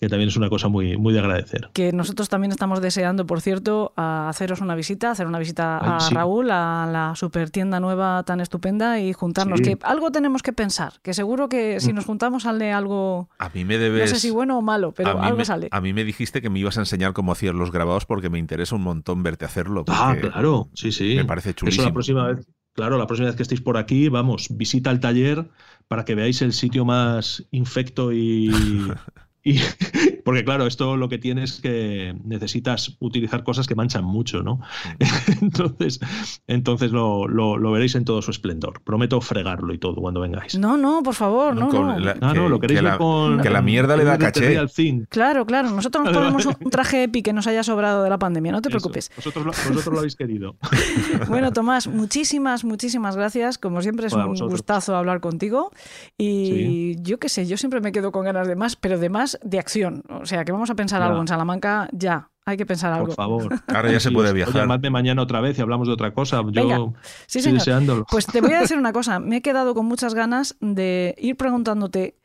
que 0.00 0.08
también 0.08 0.28
es 0.30 0.36
una 0.38 0.48
cosa 0.48 0.68
muy, 0.68 0.96
muy 0.96 1.12
de 1.12 1.20
agradecer. 1.20 1.68
que 1.74 1.92
nosotros 1.92 2.30
también 2.30 2.52
estamos 2.52 2.80
deseando, 2.80 3.26
por 3.26 3.42
cierto, 3.42 3.92
a 3.96 4.30
haceros 4.30 4.62
una 4.62 4.74
visita, 4.74 5.10
hacer 5.10 5.26
una 5.26 5.38
visita 5.38 5.78
Ay, 5.82 5.90
a 5.92 6.00
sí. 6.00 6.14
Raúl, 6.14 6.50
a 6.50 6.88
la 6.90 7.14
super 7.16 7.50
tienda 7.50 7.80
nueva 7.80 8.22
tan 8.24 8.40
estupenda 8.40 8.98
y 8.98 9.12
juntarnos. 9.12 9.58
Sí. 9.58 9.64
Que 9.64 9.78
algo 9.82 10.10
tenemos 10.10 10.42
que 10.42 10.54
pensar, 10.54 10.94
que 11.02 11.12
seguro 11.12 11.50
que 11.50 11.80
si 11.80 11.92
nos 11.92 12.06
juntamos 12.06 12.44
sale 12.44 12.72
algo, 12.72 13.28
A 13.38 13.50
mí 13.50 13.66
me 13.66 13.74
no 13.76 13.80
debes. 13.82 14.08
sé 14.08 14.16
si 14.18 14.30
bueno 14.30 14.56
o 14.56 14.62
malo, 14.62 14.92
pero 14.92 15.10
a 15.10 15.14
mí 15.16 15.26
algo 15.26 15.36
me, 15.36 15.44
sale. 15.44 15.68
A 15.70 15.80
mí 15.82 15.92
me 15.92 16.04
dijiste 16.04 16.40
que 16.40 16.48
me 16.48 16.58
ibas 16.60 16.78
a 16.78 16.80
enseñar 16.80 17.12
cómo 17.12 17.32
hacías 17.32 17.54
los 17.54 17.70
grabados 17.70 18.06
porque 18.06 18.30
me 18.30 18.38
interesa 18.38 18.74
un 18.76 18.82
montón 18.82 19.22
verte 19.22 19.44
hacerlo. 19.44 19.84
Ah, 19.88 20.16
claro, 20.18 20.70
sí, 20.72 20.92
sí. 20.92 21.14
Me 21.16 21.26
parece 21.26 21.50
Eso 21.50 21.56
chulísimo. 21.58 21.84
la 21.88 21.92
próxima 21.92 22.26
vez. 22.28 22.46
Claro, 22.80 22.96
la 22.96 23.06
próxima 23.06 23.26
vez 23.26 23.36
que 23.36 23.42
estéis 23.42 23.60
por 23.60 23.76
aquí, 23.76 24.08
vamos, 24.08 24.46
visita 24.56 24.90
el 24.90 25.00
taller 25.00 25.50
para 25.86 26.06
que 26.06 26.14
veáis 26.14 26.40
el 26.40 26.54
sitio 26.54 26.86
más 26.86 27.44
infecto 27.50 28.10
y. 28.10 28.50
y- 29.44 29.58
porque 30.24 30.44
claro, 30.44 30.66
esto 30.66 30.96
lo 30.96 31.08
que 31.08 31.18
tiene 31.18 31.44
es 31.44 31.60
que 31.60 32.14
necesitas 32.24 32.96
utilizar 33.00 33.42
cosas 33.42 33.66
que 33.66 33.74
manchan 33.74 34.04
mucho, 34.04 34.42
¿no? 34.42 34.60
entonces, 35.40 36.00
entonces 36.46 36.92
lo, 36.92 37.26
lo- 37.28 37.56
lo 37.58 37.72
veréis 37.72 37.94
en 37.94 38.04
todo 38.04 38.22
su 38.22 38.30
esplendor. 38.30 38.80
Prometo 38.82 39.20
fregarlo 39.20 39.72
y 39.74 39.78
todo 39.78 39.94
cuando 39.96 40.20
vengáis. 40.20 40.58
No, 40.58 40.76
no, 40.76 41.02
por 41.02 41.14
favor, 41.14 41.56
no, 41.56 41.70
no. 41.72 41.98
la- 41.98 42.16
Ah, 42.20 42.34
no, 42.34 42.44
que- 42.44 42.48
lo 42.48 42.60
queréis 42.60 42.80
que 42.80 42.84
la- 42.84 42.98
con. 42.98 43.40
que 43.40 43.50
la 43.50 43.62
mierda 43.62 43.96
le 43.96 44.04
da 44.04 44.18
caché. 44.18 44.58
Al 44.58 44.68
fin. 44.68 45.06
Claro, 45.10 45.46
claro, 45.46 45.70
nosotros 45.70 46.04
nos 46.04 46.14
ponemos 46.16 46.46
un 46.46 46.70
traje 46.70 47.04
epi 47.04 47.22
que 47.22 47.32
nos 47.32 47.46
haya 47.46 47.62
sobrado 47.62 48.02
de 48.02 48.10
la 48.10 48.18
pandemia, 48.18 48.52
no 48.52 48.60
te 48.62 48.68
Eso, 48.68 48.78
preocupes. 48.78 49.10
Vosotros, 49.16 49.44
lo, 49.46 49.52
vosotros 49.52 49.86
lo 49.86 49.98
habéis 49.98 50.16
querido. 50.16 50.56
Bueno, 51.28 51.52
Tomás, 51.52 51.86
muchísimas, 51.86 52.64
muchísimas 52.64 53.16
gracias. 53.16 53.58
Como 53.58 53.82
siempre 53.82 54.06
es 54.06 54.12
un 54.12 54.26
vosotros. 54.26 54.50
gustazo 54.50 54.96
hablar 54.96 55.20
contigo. 55.20 55.70
Y 56.18 57.00
yo 57.02 57.18
qué 57.18 57.28
sé, 57.28 57.46
yo 57.46 57.56
siempre 57.56 57.80
me 57.80 57.92
quedo 57.92 58.12
con 58.12 58.24
ganas 58.24 58.46
de 58.48 58.56
más, 58.56 58.76
pero 58.76 58.98
de 58.98 59.08
más 59.08 59.29
de 59.42 59.58
acción. 59.58 60.02
O 60.08 60.26
sea, 60.26 60.44
que 60.44 60.52
vamos 60.52 60.70
a 60.70 60.74
pensar 60.74 61.00
Ya. 61.00 61.06
algo 61.06 61.20
en 61.20 61.28
Salamanca 61.28 61.88
ya. 61.92 62.28
Hay 62.46 62.56
que 62.56 62.66
pensar 62.66 62.92
algo. 62.92 63.06
Por 63.08 63.14
favor. 63.16 63.54
Ahora 63.68 63.92
ya 63.92 64.00
se 64.00 64.10
puede 64.10 64.32
viajar. 64.32 64.54
Llamadme 64.54 64.90
mañana 64.90 65.22
otra 65.22 65.40
vez 65.40 65.58
y 65.58 65.62
hablamos 65.62 65.86
de 65.86 65.94
otra 65.94 66.12
cosa. 66.12 66.40
Yo 66.50 66.50
Venga. 66.66 66.78
Sí, 67.26 67.38
estoy 67.38 67.42
señor. 67.42 67.58
deseándolo. 67.58 68.06
Pues 68.10 68.26
te 68.26 68.40
voy 68.40 68.52
a 68.54 68.60
decir 68.60 68.78
una 68.78 68.92
cosa. 68.92 69.20
Me 69.20 69.36
he 69.36 69.42
quedado 69.42 69.74
con 69.74 69.86
muchas 69.86 70.14
ganas 70.14 70.56
de 70.60 71.14
ir 71.18 71.36
preguntándote, 71.36 72.16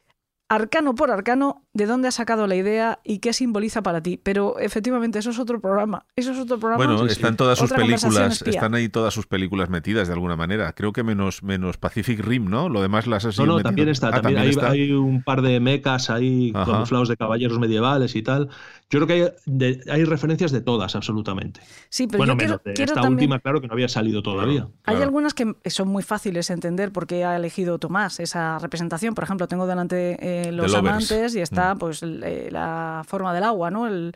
arcano 0.50 0.96
por 0.96 1.12
arcano, 1.12 1.65
de 1.76 1.86
dónde 1.86 2.08
has 2.08 2.16
sacado 2.16 2.48
la 2.48 2.56
idea 2.56 3.00
y 3.04 3.20
qué 3.20 3.34
simboliza 3.34 3.84
para 3.84 4.02
ti. 4.02 4.18
Pero 4.24 4.58
efectivamente, 4.60 5.20
eso 5.20 5.32
es 5.32 5.40
otro 5.40 5.60
programa. 5.60 6.06
Eso 6.16 6.32
es 6.32 6.40
otro 6.40 6.58
programa. 6.58 6.86
Bueno, 6.86 7.06
están 7.06 7.36
todas 7.36 7.60
sus 7.60 7.70
películas, 7.70 8.42
están 8.42 8.76
ahí 8.76 8.88
todas 8.88 9.14
sus 9.14 9.28
películas 9.28 9.70
metidas 9.70 10.08
de 10.08 10.14
alguna 10.14 10.38
manera. 10.38 10.72
Creo 10.72 10.94
que 10.94 11.04
menos, 11.04 11.44
menos 11.44 11.76
Pacific 11.76 12.22
Rim, 12.22 12.50
¿no? 12.50 12.70
Lo 12.70 12.82
demás 12.82 13.08
las 13.08 13.26
has 13.26 13.38
No, 13.38 13.46
no, 13.46 13.62
también 13.62 13.90
está. 13.90 14.08
Ah, 14.08 14.22
también, 14.22 14.38
hay, 14.38 14.94
un 14.94 15.22
par 15.22 15.42
de 15.42 15.60
mecas 15.60 16.10
ahí 16.10 16.54
camuflados 16.54 17.10
de 17.10 17.18
caballeros 17.18 17.60
medievales 17.60 18.16
y 18.16 18.22
tal. 18.22 18.48
Yo 18.90 19.06
creo 19.06 19.36
que 19.44 19.92
hay, 19.92 20.06
referencias 20.06 20.52
de 20.52 20.62
todas, 20.62 20.96
absolutamente. 20.96 21.60
Sí, 21.90 22.08
pero 22.08 22.20
bueno, 22.20 22.34
yo 22.34 22.38
menos 22.38 22.62
quiero, 22.64 22.94
esta 22.94 23.10
última, 23.10 23.40
claro, 23.40 23.60
que 23.60 23.68
no 23.68 23.74
había 23.74 23.90
salido 23.90 24.24
todavía. 24.24 24.68
Hay 24.86 25.02
algunas 25.02 25.34
que 25.34 25.56
son 25.66 25.90
muy 25.90 26.04
fáciles 26.04 26.48
de 26.48 26.54
entender 26.54 26.94
porque 26.94 27.26
ha 27.26 27.36
elegido 27.36 27.80
Tomás 27.80 28.22
esa 28.22 28.60
representación. 28.60 29.14
Por 29.14 29.26
ejemplo, 29.26 29.50
tengo 29.50 29.68
delante 29.68 30.18
eh, 30.22 30.52
Los 30.54 30.74
Amantes 30.74 31.36
y 31.36 31.42
está 31.42 31.65
pues 31.74 32.04
eh, 32.04 32.50
la 32.52 33.04
forma 33.08 33.34
del 33.34 33.44
agua, 33.44 33.72
¿no? 33.72 33.88
El, 33.88 34.14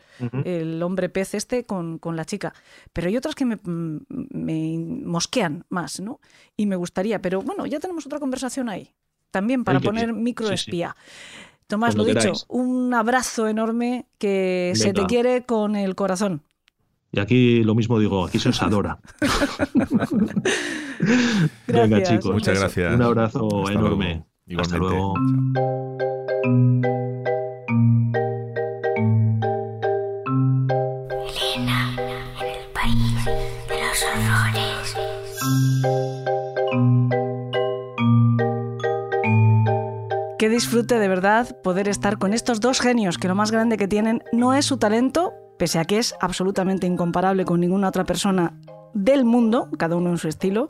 hombre 0.82 1.08
pez 1.08 1.34
este 1.34 1.64
con, 1.64 1.98
la 2.14 2.24
chica. 2.24 2.54
Pero 2.92 3.08
hay 3.08 3.16
otras 3.16 3.34
que 3.34 3.44
me, 3.44 3.58
mosquean 5.04 5.64
más, 5.68 5.98
¿no? 5.98 6.20
Y 6.56 6.66
me 6.66 6.76
gustaría. 6.76 7.20
Pero 7.20 7.42
bueno, 7.42 7.66
ya 7.66 7.80
tenemos 7.80 8.06
otra 8.06 8.20
conversación 8.20 8.68
ahí. 8.68 8.92
También 9.32 9.64
para 9.64 9.80
poner 9.80 10.12
microespía. 10.12 10.94
Tomás, 11.66 11.94
lo 11.94 12.04
dicho, 12.04 12.32
un 12.48 12.94
abrazo 12.94 13.48
enorme 13.48 14.06
que 14.18 14.72
se 14.74 14.92
te 14.92 15.06
quiere 15.06 15.42
con 15.42 15.74
el 15.76 15.94
corazón. 15.94 16.42
Y 17.12 17.18
aquí 17.18 17.64
lo 17.64 17.74
mismo 17.74 17.98
digo, 17.98 18.24
aquí 18.24 18.38
se 18.38 18.50
os 18.50 18.62
adora. 18.62 19.00
Venga, 21.66 22.02
chicos. 22.02 22.32
Muchas 22.32 22.58
gracias. 22.58 22.94
Un 22.94 23.02
abrazo 23.02 23.68
enorme. 23.70 24.24
Hasta 24.58 24.76
luego. 24.76 25.14
Los 33.90 34.02
horrores. 34.04 34.96
Qué 40.38 40.48
disfrute 40.48 40.98
de 40.98 41.08
verdad 41.08 41.60
poder 41.62 41.88
estar 41.88 42.18
con 42.18 42.32
estos 42.32 42.60
dos 42.60 42.80
genios 42.80 43.18
que 43.18 43.28
lo 43.28 43.34
más 43.34 43.50
grande 43.50 43.76
que 43.76 43.88
tienen 43.88 44.22
no 44.32 44.54
es 44.54 44.64
su 44.64 44.78
talento, 44.78 45.32
pese 45.58 45.78
a 45.78 45.84
que 45.84 45.98
es 45.98 46.14
absolutamente 46.20 46.86
incomparable 46.86 47.44
con 47.44 47.60
ninguna 47.60 47.88
otra 47.88 48.04
persona 48.04 48.54
del 48.94 49.24
mundo, 49.24 49.68
cada 49.76 49.96
uno 49.96 50.10
en 50.10 50.18
su 50.18 50.28
estilo, 50.28 50.68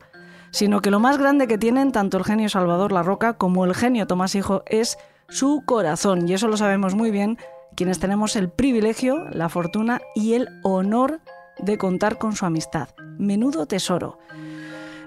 sino 0.51 0.81
que 0.81 0.91
lo 0.91 0.99
más 0.99 1.19
grande 1.19 1.47
que 1.47 1.59
tienen 1.59 1.93
tanto 1.93 2.17
el 2.17 2.25
genio 2.25 2.49
Salvador 2.49 2.91
La 2.91 3.03
Roca 3.03 3.35
como 3.35 3.65
el 3.65 3.75
genio 3.75 4.07
Tomás 4.07 4.35
Hijo 4.35 4.63
es 4.67 4.99
su 5.29 5.63
corazón. 5.65 6.29
Y 6.29 6.35
eso 6.35 6.49
lo 6.49 6.57
sabemos 6.57 6.95
muy 6.95 7.11
bien 7.11 7.39
quienes 7.77 8.01
tenemos 8.01 8.35
el 8.35 8.51
privilegio, 8.51 9.29
la 9.31 9.49
fortuna 9.49 10.01
y 10.15 10.33
el 10.35 10.49
honor 10.65 11.21
de 11.63 11.79
contar 11.79 12.19
con 12.19 12.35
su 12.35 12.47
amistad. 12.47 12.89
Menudo 13.19 13.67
tesoro. 13.67 14.19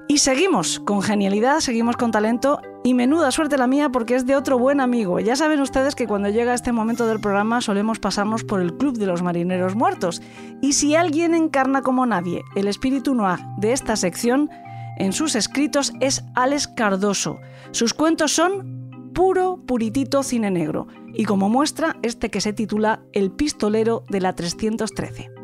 Y 0.08 0.18
seguimos 0.18 0.80
con 0.80 1.02
genialidad, 1.02 1.60
seguimos 1.60 1.96
con 1.96 2.12
talento 2.12 2.60
y 2.84 2.94
menuda 2.94 3.32
suerte 3.32 3.58
la 3.58 3.68
mía 3.68 3.90
porque 3.90 4.16
es 4.16 4.26
de 4.26 4.36
otro 4.36 4.60
buen 4.60 4.82
amigo. 4.82 5.20
Ya 5.20 5.36
saben 5.36 5.62
ustedes 5.62 5.96
que 5.96 6.08
cuando 6.08 6.30
llega 6.30 6.54
este 6.54 6.74
momento 6.74 7.08
del 7.08 7.22
programa 7.22 7.62
solemos 7.62 8.00
pasarnos 8.00 8.44
por 8.44 8.62
el 8.62 8.76
Club 8.76 8.98
de 8.98 9.06
los 9.06 9.24
Marineros 9.24 9.76
Muertos. 9.76 10.22
Y 10.62 10.74
si 10.74 10.96
alguien 10.96 11.34
encarna 11.34 11.82
como 11.82 12.06
nadie 12.06 12.44
el 12.56 12.68
espíritu 12.68 13.16
noir 13.16 13.40
de 13.58 13.72
esta 13.72 13.96
sección, 13.96 14.50
en 14.98 15.14
sus 15.14 15.36
escritos 15.36 15.94
es 16.02 16.24
Alex 16.36 16.68
Cardoso. 16.68 17.40
Sus 17.72 17.94
cuentos 17.94 18.34
son 18.34 19.12
puro, 19.14 19.64
puritito 19.66 20.22
cine 20.22 20.52
negro. 20.52 20.88
Y 21.14 21.24
como 21.26 21.48
muestra 21.48 21.96
este 22.02 22.30
que 22.30 22.42
se 22.42 22.52
titula 22.52 23.02
El 23.14 23.32
pistolero 23.32 24.04
de 24.10 24.20
la 24.20 24.34
313. 24.36 25.43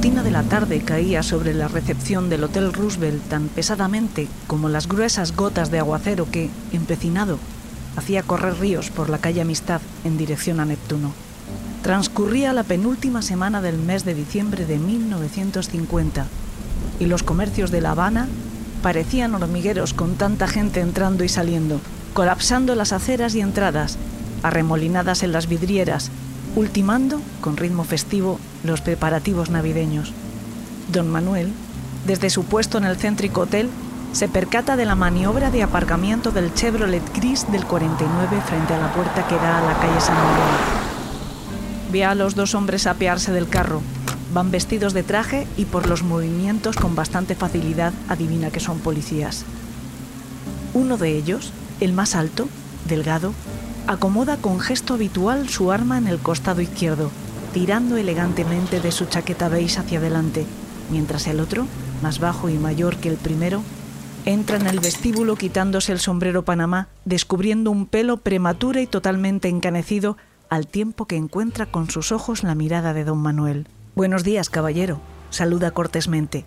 Rutina 0.00 0.22
de 0.22 0.30
la 0.30 0.44
tarde 0.44 0.80
caía 0.80 1.22
sobre 1.22 1.52
la 1.52 1.68
recepción 1.68 2.30
del 2.30 2.44
Hotel 2.44 2.72
Roosevelt 2.72 3.22
tan 3.28 3.48
pesadamente 3.48 4.28
como 4.46 4.70
las 4.70 4.88
gruesas 4.88 5.36
gotas 5.36 5.70
de 5.70 5.78
aguacero 5.78 6.26
que, 6.30 6.48
empecinado, 6.72 7.38
hacía 7.96 8.22
correr 8.22 8.58
ríos 8.58 8.88
por 8.88 9.10
la 9.10 9.18
calle 9.18 9.42
Amistad 9.42 9.82
en 10.04 10.16
dirección 10.16 10.58
a 10.58 10.64
Neptuno. 10.64 11.12
Transcurría 11.82 12.54
la 12.54 12.62
penúltima 12.62 13.20
semana 13.20 13.60
del 13.60 13.76
mes 13.76 14.06
de 14.06 14.14
diciembre 14.14 14.64
de 14.64 14.78
1950 14.78 16.24
y 16.98 17.04
los 17.04 17.22
comercios 17.22 17.70
de 17.70 17.82
La 17.82 17.90
Habana 17.90 18.26
parecían 18.82 19.34
hormigueros 19.34 19.92
con 19.92 20.14
tanta 20.14 20.48
gente 20.48 20.80
entrando 20.80 21.24
y 21.24 21.28
saliendo, 21.28 21.78
colapsando 22.14 22.74
las 22.74 22.94
aceras 22.94 23.34
y 23.34 23.42
entradas, 23.42 23.98
arremolinadas 24.42 25.22
en 25.22 25.32
las 25.32 25.46
vidrieras, 25.46 26.10
ultimando, 26.56 27.20
con 27.40 27.56
ritmo 27.56 27.84
festivo, 27.84 28.38
los 28.64 28.80
preparativos 28.80 29.50
navideños. 29.50 30.12
Don 30.92 31.08
Manuel, 31.08 31.52
desde 32.06 32.30
su 32.30 32.44
puesto 32.44 32.78
en 32.78 32.84
el 32.84 32.96
céntrico 32.96 33.42
hotel, 33.42 33.70
se 34.12 34.28
percata 34.28 34.76
de 34.76 34.86
la 34.86 34.96
maniobra 34.96 35.50
de 35.50 35.62
aparcamiento 35.62 36.32
del 36.32 36.52
Chevrolet 36.52 37.02
gris 37.14 37.50
del 37.52 37.64
49 37.64 38.40
frente 38.44 38.74
a 38.74 38.78
la 38.78 38.92
puerta 38.92 39.26
que 39.28 39.36
da 39.36 39.58
a 39.58 39.62
la 39.62 39.78
calle 39.78 40.00
San 40.00 40.16
Miguel. 40.16 40.80
Ve 41.92 42.04
a 42.04 42.14
los 42.14 42.34
dos 42.34 42.54
hombres 42.54 42.86
apearse 42.86 43.32
del 43.32 43.48
carro. 43.48 43.82
Van 44.32 44.50
vestidos 44.50 44.94
de 44.94 45.02
traje 45.02 45.46
y 45.56 45.64
por 45.64 45.88
los 45.88 46.02
movimientos 46.02 46.76
con 46.76 46.94
bastante 46.94 47.34
facilidad 47.34 47.92
adivina 48.08 48.50
que 48.50 48.60
son 48.60 48.78
policías. 48.78 49.44
Uno 50.74 50.96
de 50.96 51.16
ellos, 51.16 51.52
el 51.80 51.92
más 51.92 52.14
alto, 52.14 52.48
delgado, 52.88 53.32
acomoda 53.86 54.36
con 54.36 54.60
gesto 54.60 54.94
habitual 54.94 55.48
su 55.48 55.72
arma 55.72 55.98
en 55.98 56.06
el 56.06 56.18
costado 56.18 56.60
izquierdo, 56.60 57.10
tirando 57.52 57.96
elegantemente 57.96 58.80
de 58.80 58.92
su 58.92 59.06
chaqueta 59.06 59.48
beige 59.48 59.80
hacia 59.80 59.98
adelante, 59.98 60.46
mientras 60.90 61.26
el 61.26 61.40
otro, 61.40 61.66
más 62.02 62.18
bajo 62.18 62.48
y 62.48 62.58
mayor 62.58 62.96
que 62.96 63.08
el 63.08 63.16
primero, 63.16 63.62
entra 64.24 64.56
en 64.56 64.66
el 64.66 64.80
vestíbulo 64.80 65.36
quitándose 65.36 65.92
el 65.92 66.00
sombrero 66.00 66.44
panamá, 66.44 66.88
descubriendo 67.04 67.70
un 67.70 67.86
pelo 67.86 68.18
prematuro 68.18 68.80
y 68.80 68.86
totalmente 68.86 69.48
encanecido, 69.48 70.16
al 70.48 70.66
tiempo 70.66 71.06
que 71.06 71.16
encuentra 71.16 71.66
con 71.66 71.90
sus 71.90 72.12
ojos 72.12 72.42
la 72.42 72.54
mirada 72.54 72.92
de 72.92 73.04
don 73.04 73.18
Manuel. 73.18 73.66
Buenos 73.94 74.24
días, 74.24 74.50
caballero, 74.50 75.00
saluda 75.30 75.70
cortésmente. 75.70 76.44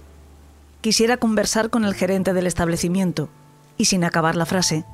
Quisiera 0.82 1.18
conversar 1.18 1.70
con 1.70 1.86
el 1.86 1.94
gerente 1.94 2.34
del 2.34 2.48
establecimiento, 2.48 3.30
y 3.78 3.86
sin 3.86 4.04
acabar 4.04 4.36
la 4.36 4.46
frase, 4.46 4.86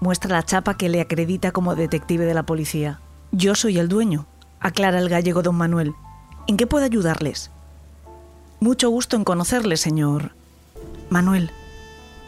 muestra 0.00 0.30
la 0.30 0.42
chapa 0.42 0.76
que 0.76 0.88
le 0.88 1.00
acredita 1.00 1.52
como 1.52 1.74
detective 1.74 2.24
de 2.24 2.34
la 2.34 2.44
policía. 2.44 3.00
Yo 3.32 3.54
soy 3.54 3.78
el 3.78 3.88
dueño, 3.88 4.26
aclara 4.60 4.98
el 4.98 5.08
gallego 5.08 5.42
don 5.42 5.56
Manuel. 5.56 5.94
¿En 6.46 6.56
qué 6.56 6.66
puedo 6.66 6.84
ayudarles? 6.84 7.50
Mucho 8.60 8.90
gusto 8.90 9.16
en 9.16 9.24
conocerle, 9.24 9.76
señor. 9.76 10.32
Manuel. 11.10 11.50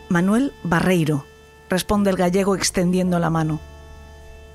Manuel 0.09 0.53
Barreiro, 0.63 1.25
responde 1.69 2.11
el 2.11 2.17
gallego 2.17 2.55
extendiendo 2.55 3.19
la 3.19 3.31
mano. 3.31 3.61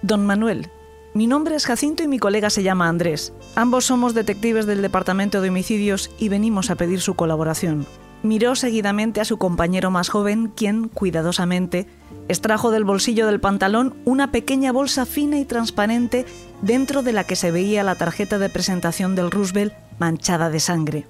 Don 0.02 0.26
Manuel, 0.26 0.70
mi 1.14 1.28
nombre 1.28 1.56
es 1.56 1.66
Jacinto 1.66 2.04
y 2.04 2.08
mi 2.08 2.18
colega 2.20 2.50
se 2.50 2.64
llama 2.64 2.90
Andrés. 2.90 3.34
Ambos 3.56 3.86
somos 3.86 4.14
detectives 4.14 4.66
del 4.66 4.82
Departamento 4.82 5.42
de 5.42 5.50
Homicidios 5.50 6.10
y 6.18 6.30
venimos 6.30 6.72
a 6.72 6.76
pedir 6.76 7.02
su 7.02 7.14
colaboración. 7.14 7.86
Miró 8.24 8.56
seguidamente 8.56 9.22
a 9.22 9.26
su 9.26 9.38
compañero 9.38 9.92
más 9.92 10.10
joven, 10.10 10.52
quien, 10.56 10.88
cuidadosamente, 10.88 11.88
extrajo 12.30 12.72
del 12.72 12.86
bolsillo 12.86 13.28
del 13.28 13.42
pantalón 13.42 13.96
una 14.06 14.32
pequeña 14.32 14.72
bolsa 14.72 15.06
fina 15.06 15.38
y 15.40 15.46
transparente 15.46 16.26
dentro 16.62 17.04
de 17.04 17.12
la 17.12 17.26
que 17.26 17.36
se 17.36 17.52
veía 17.52 17.84
la 17.84 17.96
tarjeta 17.96 18.40
de 18.40 18.50
presentación 18.50 19.16
del 19.16 19.30
Roosevelt 19.30 19.74
manchada 20.00 20.50
de 20.50 20.62
sangre. 20.62 21.06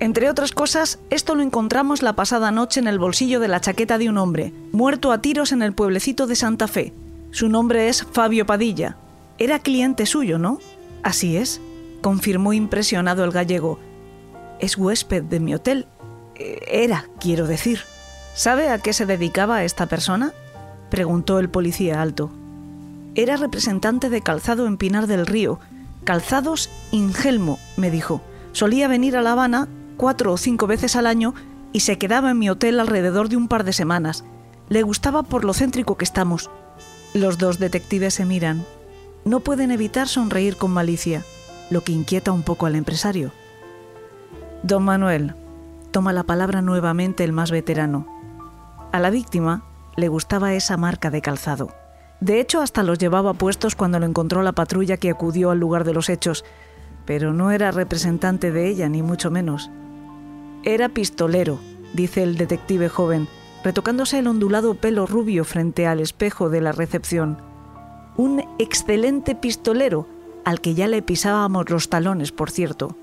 Entre 0.00 0.30
otras 0.30 0.52
cosas, 0.52 0.98
esto 1.10 1.34
lo 1.34 1.42
encontramos 1.42 2.02
la 2.02 2.14
pasada 2.14 2.50
noche 2.50 2.80
en 2.80 2.88
el 2.88 2.98
bolsillo 2.98 3.38
de 3.38 3.48
la 3.48 3.60
chaqueta 3.60 3.98
de 3.98 4.08
un 4.08 4.18
hombre, 4.18 4.52
muerto 4.72 5.12
a 5.12 5.20
tiros 5.20 5.52
en 5.52 5.62
el 5.62 5.74
pueblecito 5.74 6.26
de 6.26 6.36
Santa 6.36 6.68
Fe. 6.68 6.92
Su 7.30 7.48
nombre 7.48 7.88
es 7.88 8.02
Fabio 8.02 8.46
Padilla. 8.46 8.96
Era 9.38 9.58
cliente 9.58 10.06
suyo, 10.06 10.38
¿no? 10.38 10.58
Así 11.02 11.36
es, 11.36 11.60
confirmó 12.00 12.52
impresionado 12.52 13.24
el 13.24 13.30
gallego. 13.30 13.78
Es 14.58 14.76
huésped 14.76 15.22
de 15.22 15.38
mi 15.38 15.54
hotel. 15.54 15.86
Era, 16.40 17.06
quiero 17.20 17.46
decir. 17.46 17.80
¿Sabe 18.34 18.70
a 18.70 18.78
qué 18.78 18.92
se 18.92 19.06
dedicaba 19.06 19.64
esta 19.64 19.86
persona? 19.86 20.32
preguntó 20.88 21.38
el 21.38 21.50
policía 21.50 22.00
alto. 22.00 22.30
Era 23.14 23.36
representante 23.36 24.08
de 24.08 24.22
calzado 24.22 24.66
en 24.66 24.76
Pinar 24.76 25.06
del 25.06 25.26
Río. 25.26 25.60
Calzados 26.04 26.70
Ingelmo, 26.92 27.58
me 27.76 27.90
dijo. 27.90 28.22
Solía 28.52 28.88
venir 28.88 29.16
a 29.16 29.22
La 29.22 29.32
Habana 29.32 29.68
cuatro 29.96 30.32
o 30.32 30.36
cinco 30.38 30.66
veces 30.66 30.96
al 30.96 31.06
año 31.06 31.34
y 31.72 31.80
se 31.80 31.98
quedaba 31.98 32.30
en 32.30 32.38
mi 32.38 32.48
hotel 32.48 32.80
alrededor 32.80 33.28
de 33.28 33.36
un 33.36 33.48
par 33.48 33.64
de 33.64 33.72
semanas. 33.72 34.24
Le 34.68 34.82
gustaba 34.82 35.22
por 35.22 35.44
lo 35.44 35.52
céntrico 35.52 35.96
que 35.96 36.04
estamos. 36.04 36.50
Los 37.12 37.38
dos 37.38 37.58
detectives 37.58 38.14
se 38.14 38.24
miran. 38.24 38.64
No 39.24 39.40
pueden 39.40 39.70
evitar 39.70 40.08
sonreír 40.08 40.56
con 40.56 40.70
malicia, 40.70 41.24
lo 41.68 41.82
que 41.82 41.92
inquieta 41.92 42.32
un 42.32 42.42
poco 42.42 42.66
al 42.66 42.76
empresario. 42.76 43.32
Don 44.62 44.84
Manuel, 44.84 45.34
toma 45.90 46.12
la 46.12 46.24
palabra 46.24 46.62
nuevamente 46.62 47.24
el 47.24 47.32
más 47.32 47.50
veterano. 47.50 48.06
A 48.92 48.98
la 49.00 49.10
víctima 49.10 49.64
le 49.96 50.08
gustaba 50.08 50.54
esa 50.54 50.76
marca 50.76 51.10
de 51.10 51.22
calzado. 51.22 51.70
De 52.20 52.40
hecho, 52.40 52.60
hasta 52.60 52.82
los 52.82 52.98
llevaba 52.98 53.34
puestos 53.34 53.74
cuando 53.74 53.98
lo 53.98 54.06
encontró 54.06 54.42
la 54.42 54.52
patrulla 54.52 54.96
que 54.96 55.10
acudió 55.10 55.50
al 55.50 55.58
lugar 55.58 55.84
de 55.84 55.94
los 55.94 56.08
hechos, 56.08 56.44
pero 57.06 57.32
no 57.32 57.50
era 57.50 57.70
representante 57.70 58.52
de 58.52 58.68
ella, 58.68 58.88
ni 58.88 59.02
mucho 59.02 59.30
menos. 59.30 59.70
Era 60.62 60.90
pistolero, 60.90 61.58
dice 61.94 62.22
el 62.22 62.36
detective 62.36 62.88
joven, 62.88 63.26
retocándose 63.64 64.18
el 64.18 64.26
ondulado 64.26 64.74
pelo 64.74 65.06
rubio 65.06 65.44
frente 65.44 65.86
al 65.86 66.00
espejo 66.00 66.50
de 66.50 66.60
la 66.60 66.72
recepción. 66.72 67.38
Un 68.16 68.44
excelente 68.58 69.34
pistolero, 69.34 70.06
al 70.44 70.60
que 70.60 70.74
ya 70.74 70.88
le 70.88 71.00
pisábamos 71.02 71.70
los 71.70 71.88
talones, 71.88 72.32
por 72.32 72.50
cierto. 72.50 72.96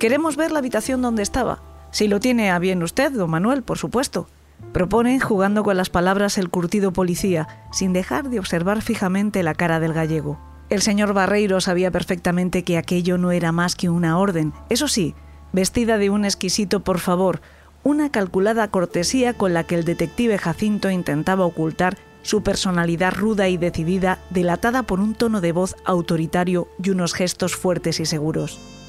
Queremos 0.00 0.36
ver 0.36 0.50
la 0.50 0.60
habitación 0.60 1.02
donde 1.02 1.22
estaba, 1.22 1.60
si 1.90 2.08
lo 2.08 2.20
tiene 2.20 2.50
a 2.50 2.58
bien 2.58 2.82
usted, 2.82 3.12
don 3.12 3.28
Manuel, 3.28 3.62
por 3.62 3.76
supuesto. 3.76 4.28
Propone, 4.72 5.20
jugando 5.20 5.62
con 5.62 5.76
las 5.76 5.90
palabras 5.90 6.38
el 6.38 6.48
curtido 6.48 6.90
policía, 6.90 7.48
sin 7.70 7.92
dejar 7.92 8.30
de 8.30 8.38
observar 8.38 8.80
fijamente 8.80 9.42
la 9.42 9.54
cara 9.54 9.78
del 9.78 9.92
gallego. 9.92 10.40
El 10.70 10.80
señor 10.80 11.12
Barreiro 11.12 11.60
sabía 11.60 11.90
perfectamente 11.90 12.64
que 12.64 12.78
aquello 12.78 13.18
no 13.18 13.30
era 13.30 13.52
más 13.52 13.76
que 13.76 13.90
una 13.90 14.18
orden, 14.18 14.54
eso 14.70 14.88
sí, 14.88 15.14
vestida 15.52 15.98
de 15.98 16.08
un 16.08 16.24
exquisito 16.24 16.80
por 16.80 16.98
favor, 16.98 17.42
una 17.82 18.10
calculada 18.10 18.68
cortesía 18.68 19.34
con 19.34 19.52
la 19.52 19.64
que 19.64 19.74
el 19.74 19.84
detective 19.84 20.38
Jacinto 20.38 20.88
intentaba 20.88 21.44
ocultar 21.44 21.98
su 22.22 22.42
personalidad 22.42 23.12
ruda 23.12 23.50
y 23.50 23.58
decidida, 23.58 24.18
delatada 24.30 24.82
por 24.82 24.98
un 24.98 25.14
tono 25.14 25.42
de 25.42 25.52
voz 25.52 25.76
autoritario 25.84 26.68
y 26.82 26.88
unos 26.88 27.12
gestos 27.12 27.54
fuertes 27.54 28.00
y 28.00 28.06
seguros. 28.06 28.79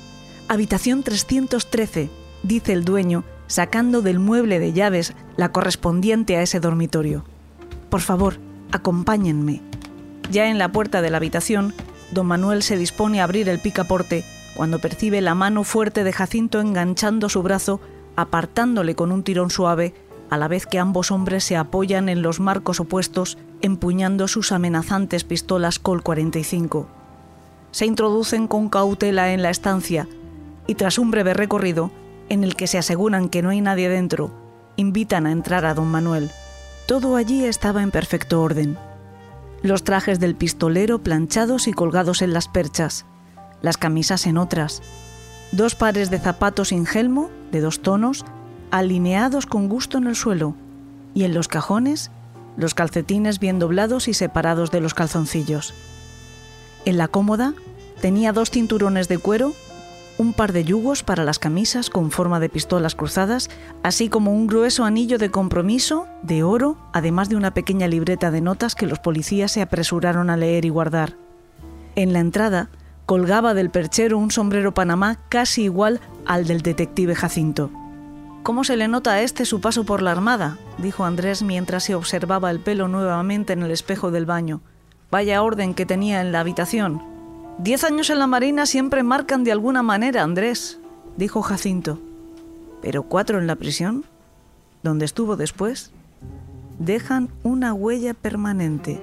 Habitación 0.52 1.02
313, 1.02 2.10
dice 2.44 2.74
el 2.74 2.84
dueño, 2.84 3.24
sacando 3.48 4.02
del 4.02 4.20
mueble 4.20 4.60
de 4.60 4.74
llaves 4.74 5.14
la 5.38 5.54
correspondiente 5.54 6.36
a 6.36 6.42
ese 6.42 6.60
dormitorio. 6.60 7.24
Por 7.90 8.02
favor, 8.02 8.36
acompáñenme. 8.74 9.62
Ya 10.30 10.50
en 10.50 10.58
la 10.58 10.70
puerta 10.74 11.02
de 11.02 11.10
la 11.10 11.16
habitación, 11.16 11.74
don 12.12 12.28
Manuel 12.28 12.64
se 12.64 12.76
dispone 12.76 13.22
a 13.22 13.24
abrir 13.24 13.48
el 13.48 13.60
picaporte 13.60 14.26
cuando 14.54 14.80
percibe 14.80 15.22
la 15.22 15.36
mano 15.36 15.64
fuerte 15.64 16.04
de 16.04 16.12
Jacinto 16.12 16.60
enganchando 16.60 17.30
su 17.30 17.42
brazo 17.44 17.80
apartándole 18.18 18.94
con 18.94 19.14
un 19.14 19.24
tirón 19.24 19.52
suave, 19.52 19.94
a 20.30 20.38
la 20.38 20.50
vez 20.50 20.66
que 20.66 20.80
ambos 20.80 21.12
hombres 21.12 21.46
se 21.46 21.56
apoyan 21.56 22.10
en 22.10 22.22
los 22.22 22.42
marcos 22.42 22.82
opuestos, 22.82 23.38
empuñando 23.62 24.28
sus 24.28 24.52
amenazantes 24.52 25.24
pistolas 25.24 25.80
Col 25.80 26.04
45. 26.04 26.90
Se 27.72 27.86
introducen 27.86 28.48
con 28.48 28.68
cautela 28.68 29.32
en 29.32 29.44
la 29.44 29.50
estancia 29.50 30.10
y 30.68 30.76
tras 30.76 30.98
un 30.98 31.12
breve 31.12 31.34
recorrido, 31.34 31.92
en 32.30 32.44
el 32.44 32.56
que 32.56 32.68
se 32.68 32.78
aseguran 32.78 33.30
que 33.30 33.42
no 33.42 33.50
hay 33.50 33.62
nadie 33.62 33.90
dentro, 33.90 34.32
invitan 34.76 35.26
a 35.26 35.32
entrar 35.32 35.66
a 35.66 35.74
don 35.74 35.88
Manuel. 35.88 36.32
Todo 36.86 37.16
allí 37.16 37.46
estaba 37.46 37.84
en 37.84 37.92
perfecto 37.92 38.42
orden. 38.42 38.78
Los 39.64 39.84
trajes 39.84 40.20
del 40.20 40.36
pistolero 40.36 41.00
planchados 41.00 41.68
y 41.68 41.74
colgados 41.74 42.22
en 42.22 42.34
las 42.34 42.48
perchas, 42.48 43.06
las 43.62 43.78
camisas 43.78 44.26
en 44.26 44.38
otras, 44.38 44.82
dos 45.52 45.76
pares 45.76 46.10
de 46.10 46.20
zapatos 46.20 46.70
sin 46.70 46.86
gelmo, 46.86 47.30
de 47.52 47.62
dos 47.62 47.82
tonos, 47.82 48.26
alineados 48.72 49.46
con 49.46 49.68
gusto 49.68 49.98
en 49.98 50.08
el 50.08 50.16
suelo, 50.16 50.56
y 51.14 51.26
en 51.26 51.34
los 51.34 51.48
cajones, 51.48 52.12
los 52.58 52.74
calcetines 52.74 53.40
bien 53.40 53.60
doblados 53.60 54.08
y 54.08 54.14
separados 54.14 54.72
de 54.72 54.82
los 54.82 54.94
calzoncillos. 54.94 55.74
En 56.86 56.98
la 56.98 57.08
cómoda 57.08 57.54
tenía 58.02 58.34
dos 58.34 58.50
cinturones 58.50 59.08
de 59.08 59.18
cuero, 59.18 59.54
un 60.22 60.34
par 60.34 60.54
de 60.54 60.64
yugos 60.64 61.02
para 61.02 61.26
las 61.26 61.40
camisas 61.40 61.90
con 61.90 62.12
forma 62.12 62.40
de 62.40 62.48
pistolas 62.48 62.94
cruzadas, 62.94 63.50
así 63.82 64.08
como 64.08 64.32
un 64.32 64.46
grueso 64.46 64.86
anillo 64.86 65.18
de 65.18 65.32
compromiso 65.32 66.06
de 66.22 66.44
oro, 66.44 66.78
además 66.94 67.28
de 67.28 67.36
una 67.36 67.56
pequeña 67.56 67.88
libreta 67.88 68.30
de 68.30 68.40
notas 68.40 68.76
que 68.76 68.86
los 68.86 69.00
policías 69.00 69.52
se 69.52 69.64
apresuraron 69.64 70.30
a 70.30 70.38
leer 70.38 70.64
y 70.64 70.70
guardar. 70.70 71.18
En 71.96 72.14
la 72.14 72.20
entrada 72.20 72.70
colgaba 73.08 73.56
del 73.56 73.72
perchero 73.72 74.20
un 74.20 74.30
sombrero 74.30 74.74
panamá 74.76 75.18
casi 75.28 75.64
igual 75.64 76.00
al 76.26 76.46
del 76.46 76.62
detective 76.62 77.16
Jacinto. 77.16 77.72
¿Cómo 78.44 78.64
se 78.64 78.78
le 78.78 78.88
nota 78.88 79.14
a 79.14 79.22
este 79.22 79.46
su 79.46 79.60
paso 79.60 79.86
por 79.86 80.04
la 80.04 80.12
armada? 80.12 80.60
dijo 80.78 81.04
Andrés 81.04 81.42
mientras 81.42 81.84
se 81.84 81.96
observaba 81.96 82.52
el 82.52 82.60
pelo 82.60 82.88
nuevamente 82.88 83.54
en 83.54 83.64
el 83.64 83.72
espejo 83.72 84.12
del 84.12 84.28
baño. 84.28 84.62
Vaya 85.10 85.42
orden 85.42 85.74
que 85.74 85.88
tenía 85.88 86.22
en 86.22 86.32
la 86.32 86.42
habitación. 86.42 87.02
Diez 87.58 87.84
años 87.84 88.10
en 88.10 88.20
la 88.20 88.28
Marina 88.28 88.66
siempre 88.66 89.04
marcan 89.04 89.44
de 89.44 89.52
alguna 89.52 89.84
manera, 89.84 90.24
Andrés, 90.24 90.80
dijo 91.18 91.42
Jacinto. 91.42 92.00
Pero 92.82 93.04
cuatro 93.04 93.40
en 93.40 93.48
la 93.48 93.56
prisión, 93.56 94.06
donde 94.84 95.06
estuvo 95.06 95.36
después, 95.38 95.92
dejan 96.80 97.30
una 97.44 97.74
huella 97.74 98.14
permanente. 98.14 99.02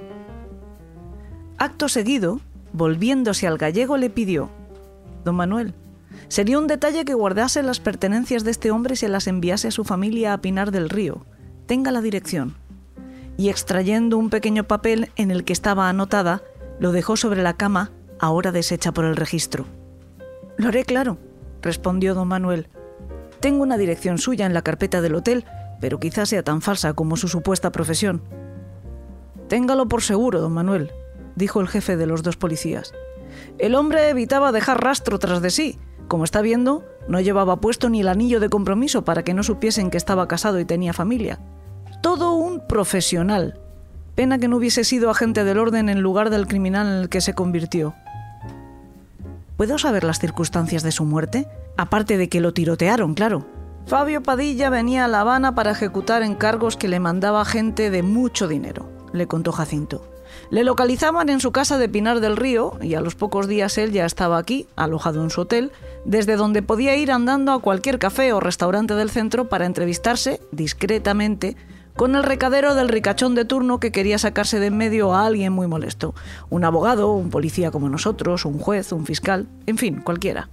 Acto 1.57 1.87
seguido, 1.87 2.41
Volviéndose 2.73 3.47
al 3.47 3.57
gallego 3.57 3.97
le 3.97 4.09
pidió, 4.09 4.49
Don 5.25 5.35
Manuel, 5.35 5.73
sería 6.27 6.59
un 6.59 6.67
detalle 6.67 7.03
que 7.03 7.13
guardase 7.13 7.63
las 7.63 7.79
pertenencias 7.79 8.43
de 8.43 8.51
este 8.51 8.71
hombre 8.71 8.93
y 8.93 8.97
se 8.97 9.09
las 9.09 9.27
enviase 9.27 9.69
a 9.69 9.71
su 9.71 9.83
familia 9.83 10.33
a 10.33 10.41
Pinar 10.41 10.71
del 10.71 10.89
Río. 10.89 11.25
Tenga 11.65 11.91
la 11.91 12.01
dirección. 12.01 12.55
Y 13.37 13.49
extrayendo 13.49 14.17
un 14.17 14.29
pequeño 14.29 14.65
papel 14.65 15.09
en 15.15 15.31
el 15.31 15.43
que 15.43 15.53
estaba 15.53 15.89
anotada, 15.89 16.43
lo 16.79 16.91
dejó 16.91 17.17
sobre 17.17 17.41
la 17.41 17.53
cama, 17.53 17.91
ahora 18.19 18.51
deshecha 18.51 18.91
por 18.91 19.05
el 19.05 19.15
registro. 19.15 19.65
Lo 20.57 20.67
haré 20.67 20.83
claro, 20.83 21.17
respondió 21.61 22.13
don 22.13 22.27
Manuel. 22.27 22.67
Tengo 23.39 23.63
una 23.63 23.77
dirección 23.77 24.17
suya 24.17 24.45
en 24.45 24.53
la 24.53 24.61
carpeta 24.61 25.01
del 25.01 25.15
hotel, 25.15 25.45
pero 25.79 25.99
quizás 25.99 26.29
sea 26.29 26.43
tan 26.43 26.61
falsa 26.61 26.93
como 26.93 27.15
su 27.15 27.27
supuesta 27.27 27.71
profesión. 27.71 28.21
Téngalo 29.47 29.87
por 29.87 30.01
seguro, 30.01 30.41
don 30.41 30.51
Manuel, 30.51 30.91
dijo 31.35 31.61
el 31.61 31.67
jefe 31.67 31.97
de 31.97 32.05
los 32.05 32.21
dos 32.21 32.35
policías. 32.37 32.93
El 33.57 33.75
hombre 33.75 34.09
evitaba 34.09 34.51
dejar 34.51 34.83
rastro 34.83 35.19
tras 35.19 35.41
de 35.41 35.49
sí. 35.49 35.79
Como 36.07 36.23
está 36.23 36.41
viendo, 36.41 36.83
no 37.07 37.19
llevaba 37.19 37.61
puesto 37.61 37.89
ni 37.89 38.01
el 38.01 38.07
anillo 38.07 38.39
de 38.39 38.49
compromiso 38.49 39.03
para 39.03 39.23
que 39.23 39.33
no 39.33 39.43
supiesen 39.43 39.89
que 39.89 39.97
estaba 39.97 40.27
casado 40.27 40.59
y 40.59 40.65
tenía 40.65 40.93
familia. 40.93 41.39
Todo 42.01 42.33
un 42.33 42.65
profesional. 42.67 43.59
Pena 44.15 44.37
que 44.37 44.47
no 44.47 44.57
hubiese 44.57 44.83
sido 44.83 45.09
agente 45.09 45.43
del 45.43 45.59
orden 45.59 45.87
en 45.89 46.01
lugar 46.01 46.29
del 46.29 46.47
criminal 46.47 46.87
en 46.87 46.93
el 46.93 47.09
que 47.09 47.21
se 47.21 47.33
convirtió. 47.33 47.95
¿Puedo 49.59 49.77
saber 49.77 50.05
las 50.05 50.19
circunstancias 50.19 50.83
de 50.83 50.93
su 50.93 51.03
muerte? 51.03 51.45
Aparte 51.75 52.15
de 52.15 52.29
que 52.29 52.39
lo 52.39 52.53
tirotearon, 52.53 53.13
claro. 53.13 53.45
Fabio 53.87 54.23
Padilla 54.23 54.69
venía 54.69 55.03
a 55.03 55.09
La 55.09 55.19
Habana 55.19 55.53
para 55.53 55.71
ejecutar 55.71 56.23
encargos 56.23 56.77
que 56.77 56.87
le 56.87 57.01
mandaba 57.01 57.43
gente 57.43 57.89
de 57.89 58.01
mucho 58.01 58.47
dinero, 58.47 58.89
le 59.11 59.27
contó 59.27 59.51
Jacinto. 59.51 60.09
Le 60.49 60.63
localizaban 60.63 61.27
en 61.27 61.41
su 61.41 61.51
casa 61.51 61.77
de 61.77 61.89
Pinar 61.89 62.21
del 62.21 62.37
Río 62.37 62.77
y 62.81 62.93
a 62.93 63.01
los 63.01 63.15
pocos 63.15 63.49
días 63.49 63.77
él 63.77 63.91
ya 63.91 64.05
estaba 64.05 64.37
aquí, 64.37 64.65
alojado 64.77 65.21
en 65.25 65.29
su 65.29 65.41
hotel, 65.41 65.73
desde 66.05 66.37
donde 66.37 66.61
podía 66.61 66.95
ir 66.95 67.11
andando 67.11 67.51
a 67.51 67.59
cualquier 67.59 67.99
café 67.99 68.31
o 68.31 68.39
restaurante 68.39 68.95
del 68.95 69.09
centro 69.09 69.49
para 69.49 69.65
entrevistarse, 69.65 70.39
discretamente, 70.53 71.57
con 71.99 72.15
el 72.15 72.23
recadero 72.23 72.75
del 72.75 72.87
ricachón 72.87 73.35
de 73.35 73.43
turno 73.43 73.81
que 73.81 73.91
quería 73.91 74.17
sacarse 74.17 74.61
de 74.61 74.67
en 74.67 74.77
medio 74.77 75.13
a 75.13 75.25
alguien 75.25 75.51
muy 75.51 75.67
molesto. 75.67 76.15
Un 76.49 76.63
abogado, 76.63 77.11
un 77.11 77.29
policía 77.29 77.71
como 77.71 77.89
nosotros, 77.89 78.45
un 78.45 78.57
juez, 78.57 78.93
un 78.93 79.05
fiscal, 79.05 79.49
en 79.65 79.77
fin, 79.77 79.99
cualquiera. 79.99 80.47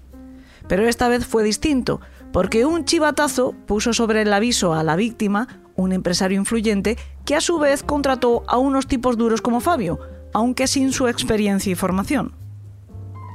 Pero 0.66 0.88
esta 0.88 1.06
vez 1.06 1.24
fue 1.24 1.44
distinto, 1.44 2.00
porque 2.32 2.66
un 2.66 2.84
chivatazo 2.84 3.54
puso 3.64 3.92
sobre 3.92 4.22
el 4.22 4.32
aviso 4.32 4.74
a 4.74 4.82
la 4.82 4.96
víctima 4.96 5.46
un 5.76 5.92
empresario 5.92 6.36
influyente 6.36 6.98
que 7.24 7.36
a 7.36 7.40
su 7.40 7.60
vez 7.60 7.84
contrató 7.84 8.42
a 8.48 8.58
unos 8.58 8.88
tipos 8.88 9.16
duros 9.16 9.40
como 9.40 9.60
Fabio, 9.60 10.00
aunque 10.32 10.66
sin 10.66 10.92
su 10.92 11.06
experiencia 11.06 11.70
y 11.70 11.76
formación. 11.76 12.34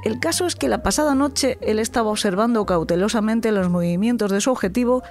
El 0.04 0.20
caso 0.20 0.44
es 0.44 0.54
que 0.54 0.68
la 0.68 0.82
pasada 0.82 1.14
noche 1.14 1.56
él 1.62 1.78
estaba 1.78 2.10
observando 2.10 2.66
cautelosamente 2.66 3.52
los 3.52 3.70
movimientos 3.70 4.30
de 4.30 4.42
su 4.42 4.50
objetivo 4.50 5.02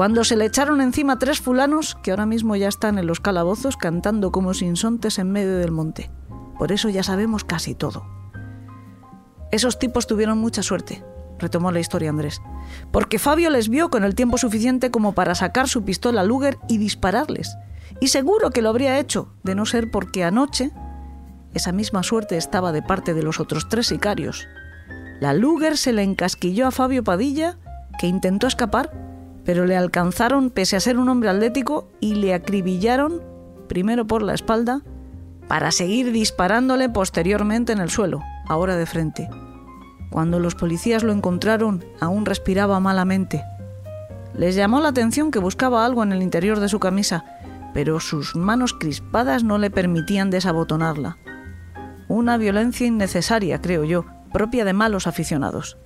cuando 0.00 0.24
se 0.24 0.34
le 0.34 0.46
echaron 0.46 0.80
encima 0.80 1.18
tres 1.18 1.42
fulanos 1.42 1.94
que 2.02 2.10
ahora 2.10 2.24
mismo 2.24 2.56
ya 2.56 2.68
están 2.68 2.98
en 2.98 3.06
los 3.06 3.20
calabozos 3.20 3.76
cantando 3.76 4.32
como 4.32 4.54
sinsontes 4.54 5.18
en 5.18 5.30
medio 5.30 5.58
del 5.58 5.72
monte. 5.72 6.10
Por 6.58 6.72
eso 6.72 6.88
ya 6.88 7.02
sabemos 7.02 7.44
casi 7.44 7.74
todo. 7.74 8.06
Esos 9.52 9.78
tipos 9.78 10.06
tuvieron 10.06 10.38
mucha 10.38 10.62
suerte, 10.62 11.04
retomó 11.38 11.70
la 11.70 11.80
historia 11.80 12.08
Andrés, 12.08 12.40
porque 12.90 13.18
Fabio 13.18 13.50
les 13.50 13.68
vio 13.68 13.90
con 13.90 14.02
el 14.02 14.14
tiempo 14.14 14.38
suficiente 14.38 14.90
como 14.90 15.12
para 15.12 15.34
sacar 15.34 15.68
su 15.68 15.84
pistola 15.84 16.24
Luger 16.24 16.56
y 16.66 16.78
dispararles. 16.78 17.54
Y 18.00 18.08
seguro 18.08 18.52
que 18.52 18.62
lo 18.62 18.70
habría 18.70 18.98
hecho, 18.98 19.34
de 19.42 19.54
no 19.54 19.66
ser 19.66 19.90
porque 19.90 20.24
anoche 20.24 20.70
esa 21.52 21.72
misma 21.72 22.04
suerte 22.04 22.38
estaba 22.38 22.72
de 22.72 22.80
parte 22.80 23.12
de 23.12 23.22
los 23.22 23.38
otros 23.38 23.68
tres 23.68 23.88
sicarios. 23.88 24.48
La 25.20 25.34
Luger 25.34 25.76
se 25.76 25.92
le 25.92 26.04
encasquilló 26.04 26.68
a 26.68 26.70
Fabio 26.70 27.04
Padilla, 27.04 27.58
que 27.98 28.06
intentó 28.06 28.46
escapar, 28.46 29.09
pero 29.50 29.66
le 29.66 29.76
alcanzaron 29.76 30.50
pese 30.50 30.76
a 30.76 30.80
ser 30.80 30.96
un 30.96 31.08
hombre 31.08 31.28
atlético 31.28 31.88
y 31.98 32.14
le 32.14 32.34
acribillaron, 32.34 33.20
primero 33.66 34.06
por 34.06 34.22
la 34.22 34.32
espalda, 34.32 34.82
para 35.48 35.72
seguir 35.72 36.12
disparándole 36.12 36.88
posteriormente 36.88 37.72
en 37.72 37.80
el 37.80 37.90
suelo, 37.90 38.20
ahora 38.46 38.76
de 38.76 38.86
frente. 38.86 39.28
Cuando 40.08 40.38
los 40.38 40.54
policías 40.54 41.02
lo 41.02 41.12
encontraron, 41.12 41.84
aún 41.98 42.26
respiraba 42.26 42.78
malamente. 42.78 43.42
Les 44.34 44.54
llamó 44.54 44.78
la 44.78 44.90
atención 44.90 45.32
que 45.32 45.40
buscaba 45.40 45.84
algo 45.84 46.04
en 46.04 46.12
el 46.12 46.22
interior 46.22 46.60
de 46.60 46.68
su 46.68 46.78
camisa, 46.78 47.24
pero 47.74 47.98
sus 47.98 48.36
manos 48.36 48.72
crispadas 48.72 49.42
no 49.42 49.58
le 49.58 49.72
permitían 49.72 50.30
desabotonarla. 50.30 51.18
Una 52.06 52.36
violencia 52.36 52.86
innecesaria, 52.86 53.60
creo 53.60 53.82
yo, 53.82 54.04
propia 54.32 54.64
de 54.64 54.74
malos 54.74 55.08
aficionados. 55.08 55.76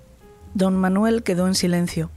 Don 0.53 0.77
Manuel 0.77 1.23
quedó 1.23 1.47
en 1.47 1.55
silencio. 1.55 2.11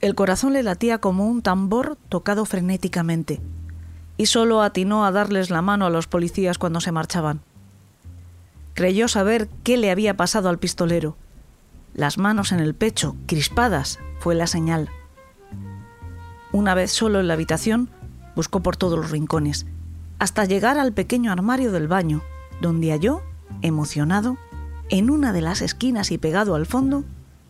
El 0.00 0.14
corazón 0.14 0.54
le 0.54 0.62
latía 0.62 0.98
como 0.98 1.26
un 1.26 1.42
tambor 1.42 1.98
tocado 2.08 2.46
frenéticamente 2.46 3.40
y 4.16 4.26
solo 4.26 4.62
atinó 4.62 5.04
a 5.04 5.12
darles 5.12 5.50
la 5.50 5.62
mano 5.62 5.86
a 5.86 5.90
los 5.90 6.06
policías 6.06 6.58
cuando 6.58 6.80
se 6.80 6.92
marchaban. 6.92 7.40
Creyó 8.74 9.08
saber 9.08 9.48
qué 9.62 9.76
le 9.76 9.90
había 9.90 10.16
pasado 10.16 10.48
al 10.48 10.58
pistolero. 10.58 11.16
Las 11.94 12.18
manos 12.18 12.52
en 12.52 12.60
el 12.60 12.74
pecho, 12.74 13.16
crispadas, 13.26 13.98
fue 14.20 14.34
la 14.34 14.46
señal. 14.46 14.88
Una 16.52 16.74
vez 16.74 16.90
solo 16.92 17.20
en 17.20 17.28
la 17.28 17.34
habitación, 17.34 17.90
buscó 18.34 18.60
por 18.60 18.76
todos 18.76 18.98
los 18.98 19.10
rincones, 19.10 19.66
hasta 20.18 20.44
llegar 20.44 20.78
al 20.78 20.92
pequeño 20.92 21.30
armario 21.30 21.72
del 21.72 21.88
baño, 21.88 22.22
donde 22.60 22.90
halló, 22.90 23.22
emocionado, 23.62 24.38
en 24.88 25.10
una 25.10 25.32
de 25.32 25.40
las 25.42 25.62
esquinas 25.62 26.10
y 26.10 26.18
pegado 26.18 26.54
al 26.54 26.66
fondo, 26.66 27.04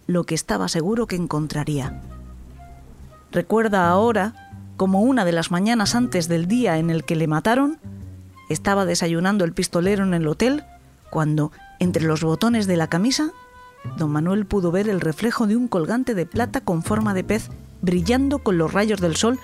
lo 0.07 0.25
que 0.25 0.35
estaba 0.35 0.69
seguro 0.69 1.07
que 1.07 1.17
encontraría. 1.17 2.01
Recuerda 3.33 3.89
ahora 3.89 4.35
como 4.77 5.03
una 5.03 5.25
de 5.25 5.33
las 5.33 5.53
mañanas 5.53 5.95
antes 5.95 6.27
del 6.27 6.47
día 6.47 6.79
en 6.79 6.91
el 6.91 7.05
que 7.05 7.15
le 7.15 7.29
mataron, 7.29 7.79
estaba 8.49 8.85
desayunando 8.85 9.45
el 9.45 9.53
pistolero 9.53 10.03
en 10.05 10.15
el 10.15 10.27
hotel 10.27 10.65
cuando, 11.11 11.53
entre 11.79 12.03
los 12.05 12.23
botones 12.25 12.67
de 12.67 12.77
la 12.77 12.89
camisa, 12.89 13.31
don 13.97 14.11
Manuel 14.11 14.47
pudo 14.47 14.73
ver 14.73 14.89
el 14.89 15.01
reflejo 15.01 15.47
de 15.47 15.55
un 15.55 15.69
colgante 15.69 16.15
de 16.15 16.27
plata 16.27 16.61
con 16.61 16.83
forma 16.83 17.15
de 17.15 17.23
pez 17.23 17.51
brillando 17.83 18.41
con 18.41 18.59
los 18.59 18.73
rayos 18.73 19.01
del 19.01 19.15
sol 19.17 19.39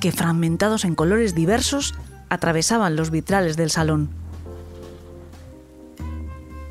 que, 0.00 0.10
fragmentados 0.10 0.86
en 0.86 0.94
colores 0.94 1.34
diversos, 1.34 1.94
atravesaban 2.30 2.96
los 2.96 3.10
vitrales 3.10 3.58
del 3.58 3.70
salón. 3.70 4.08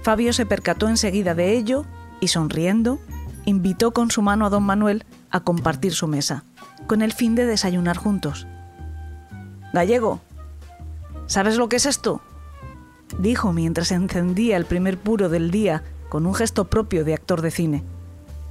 Fabio 0.02 0.34
se 0.34 0.46
percató 0.48 0.88
enseguida 0.88 1.36
de 1.36 1.56
ello 1.56 1.86
y, 2.20 2.30
sonriendo, 2.30 3.00
invitó 3.46 3.92
con 3.92 4.10
su 4.10 4.24
mano 4.24 4.48
a 4.48 4.50
don 4.50 4.64
Manuel 4.64 5.06
a 5.30 5.42
compartir 5.42 5.94
su 5.94 6.08
mesa 6.08 6.46
con 6.88 7.02
el 7.02 7.14
fin 7.14 7.36
de 7.36 7.46
desayunar 7.46 7.98
juntos. 7.98 8.48
Gallego, 9.74 10.22
¿sabes 11.28 11.58
lo 11.58 11.70
que 11.70 11.76
es 11.76 11.86
esto? 11.86 12.22
dijo 13.20 13.54
mientras 13.54 13.92
encendía 13.92 14.58
el 14.58 14.66
primer 14.66 14.98
puro 14.98 15.30
del 15.30 15.52
día 15.52 15.84
con 16.10 16.26
un 16.26 16.34
gesto 16.34 16.66
propio 16.66 17.06
de 17.06 17.14
actor 17.14 17.42
de 17.42 17.52
cine. 17.52 17.84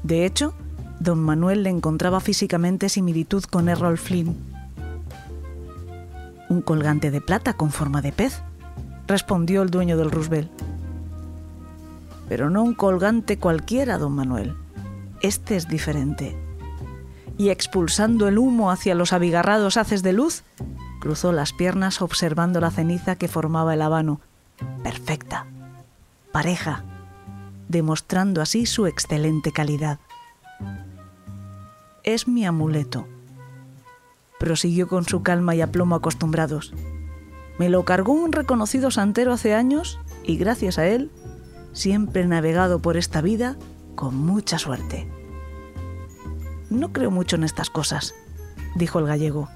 De 0.02 0.24
hecho, 0.24 0.54
don 1.00 1.18
Manuel 1.18 1.62
le 1.62 1.70
encontraba 1.70 2.20
físicamente 2.20 2.88
similitud 2.88 3.44
con 3.44 3.68
Errol 3.68 3.98
Flynn. 3.98 4.36
Un 6.48 6.62
colgante 6.62 7.10
de 7.10 7.20
plata 7.20 7.54
con 7.54 7.70
forma 7.70 8.02
de 8.02 8.12
pez, 8.12 8.40
respondió 9.06 9.62
el 9.62 9.70
dueño 9.70 9.96
del 9.96 10.10
Roosevelt. 10.10 10.50
Pero 12.28 12.50
no 12.50 12.62
un 12.62 12.74
colgante 12.74 13.38
cualquiera, 13.38 13.98
don 13.98 14.12
Manuel. 14.12 14.54
Este 15.22 15.56
es 15.56 15.68
diferente 15.68 16.45
y 17.38 17.50
expulsando 17.50 18.28
el 18.28 18.38
humo 18.38 18.70
hacia 18.70 18.94
los 18.94 19.12
abigarrados 19.12 19.76
haces 19.76 20.02
de 20.02 20.12
luz, 20.12 20.42
cruzó 21.00 21.32
las 21.32 21.52
piernas 21.52 22.00
observando 22.00 22.60
la 22.60 22.70
ceniza 22.70 23.16
que 23.16 23.28
formaba 23.28 23.74
el 23.74 23.82
habano. 23.82 24.20
Perfecta. 24.82 25.46
Pareja. 26.32 26.84
Demostrando 27.68 28.40
así 28.40 28.66
su 28.66 28.86
excelente 28.86 29.52
calidad. 29.52 29.98
Es 32.04 32.28
mi 32.28 32.46
amuleto. 32.46 33.06
Prosiguió 34.38 34.88
con 34.88 35.04
su 35.04 35.22
calma 35.22 35.54
y 35.54 35.60
aplomo 35.60 35.96
acostumbrados. 35.96 36.72
Me 37.58 37.68
lo 37.68 37.84
cargó 37.84 38.12
un 38.12 38.32
reconocido 38.32 38.90
santero 38.90 39.32
hace 39.32 39.54
años 39.54 39.98
y 40.24 40.36
gracias 40.36 40.78
a 40.78 40.86
él 40.86 41.10
siempre 41.72 42.22
he 42.22 42.26
navegado 42.26 42.80
por 42.80 42.96
esta 42.96 43.20
vida 43.20 43.56
con 43.94 44.16
mucha 44.16 44.58
suerte. 44.58 45.08
No 46.70 46.92
creo 46.92 47.10
mucho 47.10 47.36
en 47.36 47.44
estas 47.44 47.70
cosas, 47.70 48.14
dijo 48.74 48.98
el 48.98 49.06
gallego, 49.06 49.48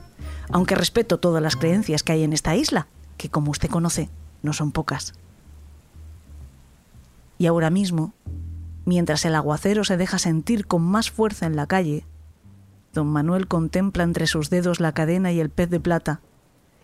aunque 0.50 0.76
respeto 0.76 1.18
todas 1.18 1.42
las 1.42 1.56
creencias 1.56 2.02
que 2.02 2.12
hay 2.12 2.22
en 2.22 2.32
esta 2.32 2.54
isla, 2.54 2.86
que 3.16 3.28
como 3.28 3.50
usted 3.50 3.68
conoce, 3.68 4.10
no 4.42 4.52
son 4.52 4.70
pocas. 4.70 5.14
Y 7.38 7.46
ahora 7.46 7.70
mismo, 7.70 8.12
mientras 8.84 9.24
el 9.24 9.34
aguacero 9.34 9.84
se 9.84 9.96
deja 9.96 10.18
sentir 10.18 10.66
con 10.66 10.82
más 10.82 11.10
fuerza 11.10 11.46
en 11.46 11.56
la 11.56 11.66
calle, 11.66 12.06
don 12.92 13.08
Manuel 13.08 13.48
contempla 13.48 14.04
entre 14.04 14.26
sus 14.26 14.50
dedos 14.50 14.78
la 14.78 14.92
cadena 14.92 15.32
y 15.32 15.40
el 15.40 15.50
pez 15.50 15.68
de 15.70 15.80
plata, 15.80 16.20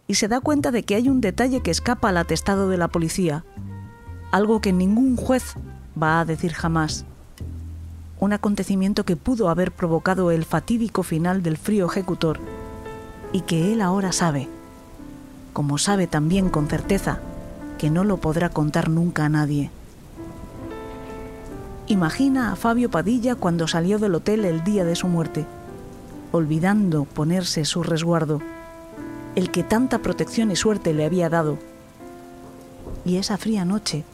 y 0.08 0.14
se 0.14 0.28
da 0.28 0.40
cuenta 0.40 0.70
de 0.70 0.82
que 0.82 0.94
hay 0.94 1.08
un 1.08 1.20
detalle 1.20 1.60
que 1.60 1.70
escapa 1.70 2.08
al 2.08 2.16
atestado 2.16 2.68
de 2.68 2.78
la 2.78 2.88
policía, 2.88 3.44
algo 4.32 4.60
que 4.60 4.72
ningún 4.72 5.16
juez 5.16 5.54
va 6.00 6.20
a 6.20 6.24
decir 6.24 6.52
jamás 6.52 7.06
un 8.18 8.32
acontecimiento 8.32 9.04
que 9.04 9.16
pudo 9.16 9.48
haber 9.48 9.72
provocado 9.72 10.30
el 10.30 10.44
fatídico 10.44 11.02
final 11.02 11.42
del 11.42 11.56
frío 11.56 11.86
ejecutor 11.86 12.40
y 13.32 13.42
que 13.42 13.72
él 13.72 13.82
ahora 13.82 14.12
sabe, 14.12 14.48
como 15.52 15.78
sabe 15.78 16.06
también 16.06 16.48
con 16.48 16.68
certeza 16.68 17.18
que 17.78 17.90
no 17.90 18.04
lo 18.04 18.16
podrá 18.16 18.48
contar 18.48 18.88
nunca 18.88 19.26
a 19.26 19.28
nadie. 19.28 19.70
Imagina 21.88 22.52
a 22.52 22.56
Fabio 22.56 22.90
Padilla 22.90 23.34
cuando 23.34 23.68
salió 23.68 23.98
del 23.98 24.14
hotel 24.14 24.44
el 24.44 24.64
día 24.64 24.84
de 24.84 24.96
su 24.96 25.08
muerte, 25.08 25.46
olvidando 26.32 27.04
ponerse 27.04 27.64
su 27.64 27.82
resguardo, 27.82 28.40
el 29.34 29.50
que 29.50 29.62
tanta 29.62 29.98
protección 29.98 30.50
y 30.50 30.56
suerte 30.56 30.94
le 30.94 31.04
había 31.04 31.28
dado. 31.28 31.58
Y 33.04 33.18
esa 33.18 33.36
fría 33.36 33.64
noche, 33.64 34.04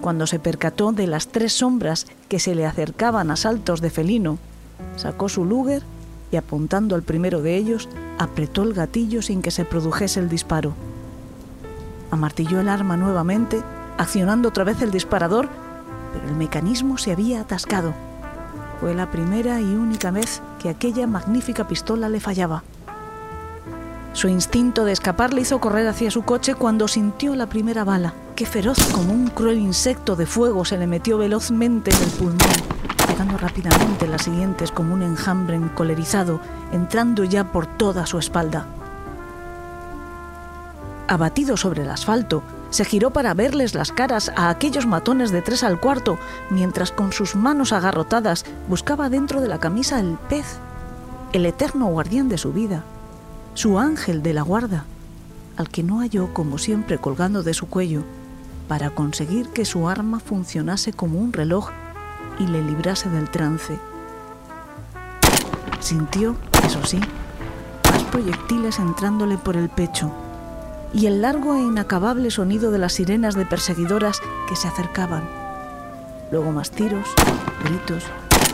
cuando 0.00 0.26
se 0.26 0.38
percató 0.38 0.92
de 0.92 1.06
las 1.06 1.28
tres 1.28 1.52
sombras 1.52 2.06
que 2.28 2.38
se 2.38 2.54
le 2.54 2.66
acercaban 2.66 3.30
a 3.30 3.36
saltos 3.36 3.80
de 3.80 3.90
felino, 3.90 4.38
sacó 4.96 5.28
su 5.28 5.44
Luger 5.44 5.82
y 6.32 6.36
apuntando 6.36 6.94
al 6.94 7.02
primero 7.02 7.42
de 7.42 7.56
ellos, 7.56 7.88
apretó 8.18 8.62
el 8.62 8.72
gatillo 8.72 9.22
sin 9.22 9.42
que 9.42 9.50
se 9.50 9.64
produjese 9.64 10.20
el 10.20 10.28
disparo. 10.28 10.74
Amartilló 12.10 12.60
el 12.60 12.68
arma 12.68 12.96
nuevamente, 12.96 13.62
accionando 13.98 14.48
otra 14.48 14.64
vez 14.64 14.80
el 14.82 14.90
disparador, 14.90 15.48
pero 16.12 16.28
el 16.28 16.34
mecanismo 16.34 16.98
se 16.98 17.12
había 17.12 17.40
atascado. 17.40 17.94
Fue 18.80 18.94
la 18.94 19.10
primera 19.10 19.60
y 19.60 19.74
única 19.74 20.10
vez 20.10 20.40
que 20.60 20.70
aquella 20.70 21.06
magnífica 21.06 21.68
pistola 21.68 22.08
le 22.08 22.20
fallaba. 22.20 22.62
Su 24.12 24.26
instinto 24.26 24.84
de 24.84 24.92
escapar 24.92 25.32
le 25.32 25.42
hizo 25.42 25.60
correr 25.60 25.86
hacia 25.86 26.10
su 26.10 26.22
coche 26.22 26.56
cuando 26.56 26.88
sintió 26.88 27.36
la 27.36 27.48
primera 27.48 27.84
bala, 27.84 28.12
que 28.34 28.44
feroz 28.44 28.78
como 28.92 29.12
un 29.12 29.28
cruel 29.28 29.58
insecto 29.58 30.16
de 30.16 30.26
fuego 30.26 30.64
se 30.64 30.76
le 30.76 30.88
metió 30.88 31.16
velozmente 31.16 31.92
en 31.92 32.02
el 32.02 32.10
pulmón, 32.10 32.38
llegando 33.08 33.38
rápidamente 33.38 34.08
las 34.08 34.22
siguientes 34.22 34.72
como 34.72 34.94
un 34.94 35.02
enjambre 35.02 35.54
encolerizado, 35.54 36.40
entrando 36.72 37.22
ya 37.22 37.52
por 37.52 37.66
toda 37.66 38.04
su 38.04 38.18
espalda. 38.18 38.66
Abatido 41.06 41.56
sobre 41.56 41.82
el 41.82 41.90
asfalto, 41.90 42.42
se 42.70 42.84
giró 42.84 43.10
para 43.10 43.34
verles 43.34 43.74
las 43.74 43.92
caras 43.92 44.32
a 44.34 44.48
aquellos 44.48 44.86
matones 44.86 45.30
de 45.30 45.42
tres 45.42 45.62
al 45.62 45.78
cuarto, 45.78 46.18
mientras 46.50 46.90
con 46.90 47.12
sus 47.12 47.36
manos 47.36 47.72
agarrotadas 47.72 48.44
buscaba 48.68 49.08
dentro 49.08 49.40
de 49.40 49.48
la 49.48 49.58
camisa 49.58 50.00
el 50.00 50.18
pez, 50.28 50.58
el 51.32 51.46
eterno 51.46 51.86
guardián 51.86 52.28
de 52.28 52.38
su 52.38 52.52
vida 52.52 52.82
su 53.54 53.78
ángel 53.78 54.22
de 54.22 54.32
la 54.32 54.42
guarda, 54.42 54.84
al 55.56 55.68
que 55.68 55.82
no 55.82 55.98
halló 56.00 56.32
como 56.32 56.58
siempre 56.58 56.98
colgando 56.98 57.42
de 57.42 57.54
su 57.54 57.68
cuello, 57.68 58.02
para 58.68 58.90
conseguir 58.90 59.48
que 59.48 59.64
su 59.64 59.88
arma 59.88 60.20
funcionase 60.20 60.92
como 60.92 61.18
un 61.18 61.32
reloj 61.32 61.70
y 62.38 62.46
le 62.46 62.62
librase 62.62 63.10
del 63.10 63.28
trance. 63.28 63.78
Sintió, 65.80 66.36
eso 66.64 66.84
sí, 66.86 67.00
más 67.90 68.02
proyectiles 68.04 68.78
entrándole 68.78 69.36
por 69.38 69.56
el 69.56 69.68
pecho 69.68 70.10
y 70.92 71.06
el 71.06 71.22
largo 71.22 71.54
e 71.54 71.60
inacabable 71.60 72.30
sonido 72.30 72.70
de 72.70 72.78
las 72.78 72.94
sirenas 72.94 73.34
de 73.34 73.46
perseguidoras 73.46 74.20
que 74.48 74.56
se 74.56 74.68
acercaban. 74.68 75.24
Luego 76.30 76.52
más 76.52 76.70
tiros, 76.70 77.08
gritos 77.64 78.04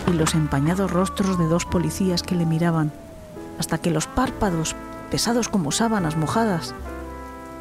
y 0.07 0.13
los 0.15 0.35
empañados 0.35 0.91
rostros 0.91 1.39
de 1.39 1.47
dos 1.47 1.67
policías 1.67 2.23
que 2.23 2.35
le 2.35 2.47
miraban 2.47 2.93
hasta 3.59 3.79
que 3.79 3.91
los 3.91 4.07
párpados, 4.07 4.75
pesados 5.11 5.49
como 5.49 5.73
sábanas 5.73 6.17
mojadas, 6.17 6.75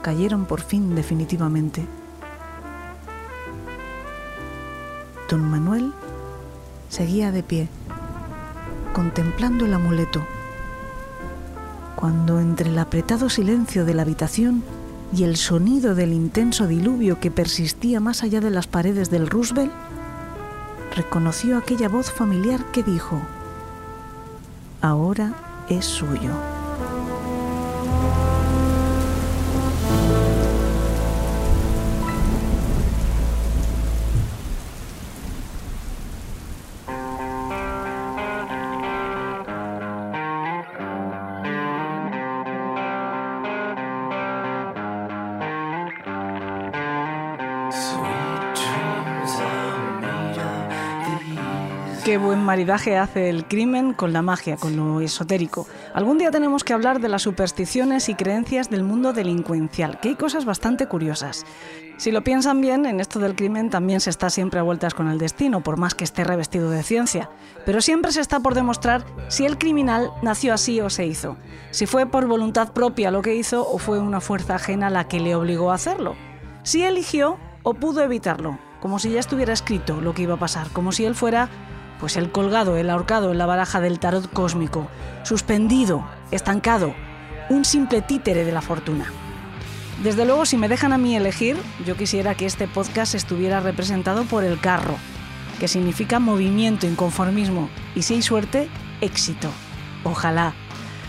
cayeron 0.01 0.45
por 0.45 0.61
fin 0.61 0.95
definitivamente. 0.95 1.85
Don 5.30 5.41
Manuel 5.49 5.93
seguía 6.89 7.31
de 7.31 7.43
pie, 7.43 7.67
contemplando 8.93 9.65
el 9.65 9.73
amuleto, 9.73 10.23
cuando 11.95 12.39
entre 12.39 12.69
el 12.69 12.77
apretado 12.77 13.30
silencio 13.30 13.85
de 13.85 13.93
la 13.95 14.03
habitación 14.03 14.63
y 15.11 15.23
el 15.23 15.38
sonido 15.38 15.95
del 15.95 16.13
intenso 16.13 16.67
diluvio 16.67 17.19
que 17.19 17.31
persistía 17.31 17.99
más 17.99 18.22
allá 18.22 18.41
de 18.41 18.51
las 18.51 18.67
paredes 18.67 19.09
del 19.09 19.27
Roosevelt, 19.27 19.72
reconoció 20.95 21.57
aquella 21.57 21.89
voz 21.89 22.11
familiar 22.11 22.63
que 22.72 22.84
dijo, 22.84 23.19
ahora 24.81 25.34
es 25.70 25.86
suyo. 25.86 26.32
Maridaje 52.44 52.98
hace 52.98 53.30
el 53.30 53.45
crimen 53.45 53.94
con 53.94 54.12
la 54.12 54.22
magia, 54.22 54.57
con 54.57 54.76
lo 54.76 54.99
esotérico. 54.99 55.68
Algún 55.94 56.18
día 56.18 56.32
tenemos 56.32 56.64
que 56.64 56.74
hablar 56.74 56.99
de 56.99 57.10
las 57.10 57.22
supersticiones 57.22 58.10
y 58.10 58.16
creencias 58.16 58.70
del 58.70 58.84
mundo 58.84 59.14
delincuencial, 59.14 59.99
que 59.99 60.10
hay 60.10 60.16
cosas 60.16 60.45
bastante 60.45 60.88
curiosas. 60.88 61.45
Si 61.98 62.12
lo 62.12 62.24
piensan 62.24 62.60
bien, 62.60 62.86
en 62.86 62.99
esto 62.99 63.20
del 63.20 63.36
crimen 63.36 63.70
también 63.70 64.02
se 64.02 64.10
está 64.10 64.30
siempre 64.30 64.60
a 64.60 64.64
vueltas 64.64 64.94
con 64.94 65.07
el 65.07 65.18
destino, 65.18 65.62
por 65.62 65.78
más 65.78 65.95
que 65.95 66.03
esté 66.03 66.26
revestido 66.26 66.70
de 66.70 66.84
ciencia. 66.84 67.30
Pero 67.66 67.80
siempre 67.80 68.12
se 68.12 68.20
está 68.20 68.41
por 68.41 68.53
demostrar 68.53 69.06
si 69.30 69.45
el 69.45 69.57
criminal 69.57 70.12
nació 70.22 70.53
así 70.53 70.82
o 70.82 70.90
se 70.90 71.06
hizo. 71.06 71.38
Si 71.72 71.86
fue 71.86 72.06
por 72.06 72.28
voluntad 72.28 72.74
propia 72.74 73.12
lo 73.12 73.22
que 73.22 73.36
hizo 73.36 73.66
o 73.66 73.78
fue 73.78 73.99
una 73.99 74.20
fuerza 74.20 74.56
ajena 74.56 74.90
la 74.90 75.07
que 75.07 75.22
le 75.22 75.36
obligó 75.36 75.72
a 75.72 75.76
hacerlo. 75.76 76.16
Si 76.64 76.84
eligió 76.84 77.38
o 77.64 77.76
pudo 77.76 78.02
evitarlo, 78.02 78.60
como 78.82 78.99
si 78.99 79.12
ya 79.12 79.20
estuviera 79.20 79.53
escrito 79.53 80.02
lo 80.02 80.14
que 80.14 80.24
iba 80.24 80.36
a 80.36 80.40
pasar, 80.40 80.70
como 80.72 80.91
si 80.91 81.06
él 81.06 81.16
fuera 81.16 81.49
pues 81.99 82.17
el 82.17 82.31
colgado, 82.31 82.77
el 82.77 82.89
ahorcado 82.89 83.31
en 83.31 83.38
la 83.38 83.45
baraja 83.45 83.81
del 83.81 83.99
tarot 83.99 84.31
cósmico, 84.31 84.88
suspendido, 85.23 86.05
estancado, 86.31 86.93
un 87.49 87.65
simple 87.65 88.01
títere 88.01 88.45
de 88.45 88.51
la 88.51 88.61
fortuna. 88.61 89.11
Desde 90.03 90.26
luego, 90.26 90.45
si 90.45 90.57
me 90.57 90.67
dejan 90.67 90.93
a 90.93 90.97
mí 90.97 91.15
elegir, 91.15 91.57
yo 91.85 91.95
quisiera 91.95 92.35
que 92.35 92.45
este 92.45 92.67
podcast 92.67 93.15
estuviera 93.15 93.61
representado 93.61 94.26
por 94.26 94.43
el 94.43 94.59
carro, 94.59 94.95
que 95.59 95.67
significa 95.67 96.19
movimiento, 96.19 96.85
inconformismo, 96.85 97.69
y 97.95 98.01
si 98.01 98.15
hay 98.15 98.22
suerte, 98.22 98.67
éxito. 99.01 99.49
Ojalá. 100.03 100.53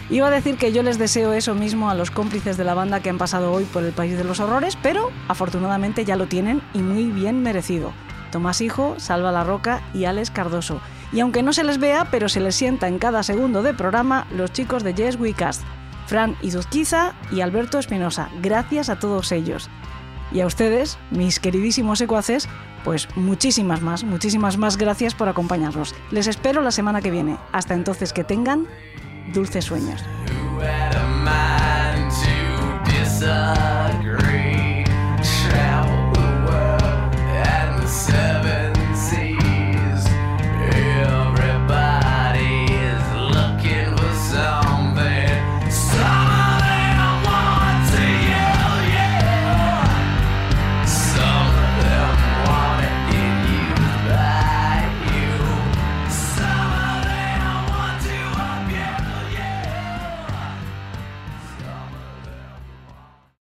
Iba 0.08 0.28
a 0.28 0.30
decir 0.30 0.56
que 0.56 0.72
yo 0.72 0.84
les 0.84 0.98
deseo 0.98 1.32
eso 1.32 1.56
mismo 1.56 1.90
a 1.90 1.94
los 1.96 2.12
cómplices 2.12 2.56
de 2.56 2.62
la 2.62 2.74
banda 2.74 3.00
que 3.00 3.10
han 3.10 3.18
pasado 3.18 3.52
hoy 3.52 3.64
por 3.64 3.82
el 3.82 3.92
País 3.92 4.16
de 4.16 4.22
los 4.22 4.38
Horrores, 4.38 4.78
pero 4.80 5.10
afortunadamente 5.26 6.04
ya 6.04 6.14
lo 6.14 6.26
tienen 6.26 6.62
y 6.72 6.78
muy 6.78 7.06
bien 7.06 7.42
merecido. 7.42 7.92
Tomás 8.36 8.60
Hijo, 8.60 8.96
Salva 8.98 9.32
La 9.32 9.44
Roca 9.44 9.80
y 9.94 10.04
Alex 10.04 10.30
Cardoso. 10.30 10.78
Y 11.10 11.20
aunque 11.20 11.42
no 11.42 11.54
se 11.54 11.64
les 11.64 11.78
vea, 11.78 12.08
pero 12.10 12.28
se 12.28 12.38
les 12.38 12.54
sienta 12.54 12.86
en 12.86 12.98
cada 12.98 13.22
segundo 13.22 13.62
de 13.62 13.72
programa, 13.72 14.26
los 14.30 14.52
chicos 14.52 14.82
de 14.82 14.92
Yes 14.92 15.16
We 15.18 15.32
Cast, 15.32 15.62
Fran 16.06 16.36
Izuzquiza 16.42 17.14
y 17.32 17.40
Alberto 17.40 17.78
Espinosa. 17.78 18.28
Gracias 18.42 18.90
a 18.90 18.98
todos 18.98 19.32
ellos. 19.32 19.70
Y 20.32 20.42
a 20.42 20.46
ustedes, 20.46 20.98
mis 21.10 21.40
queridísimos 21.40 21.98
secuaces, 21.98 22.46
pues 22.84 23.08
muchísimas 23.16 23.80
más, 23.80 24.04
muchísimas 24.04 24.58
más 24.58 24.76
gracias 24.76 25.14
por 25.14 25.30
acompañarnos. 25.30 25.94
Les 26.10 26.26
espero 26.26 26.60
la 26.60 26.72
semana 26.72 27.00
que 27.00 27.10
viene. 27.10 27.38
Hasta 27.52 27.72
entonces 27.72 28.12
que 28.12 28.22
tengan 28.22 28.66
dulces 29.32 29.64
sueños. 29.64 30.04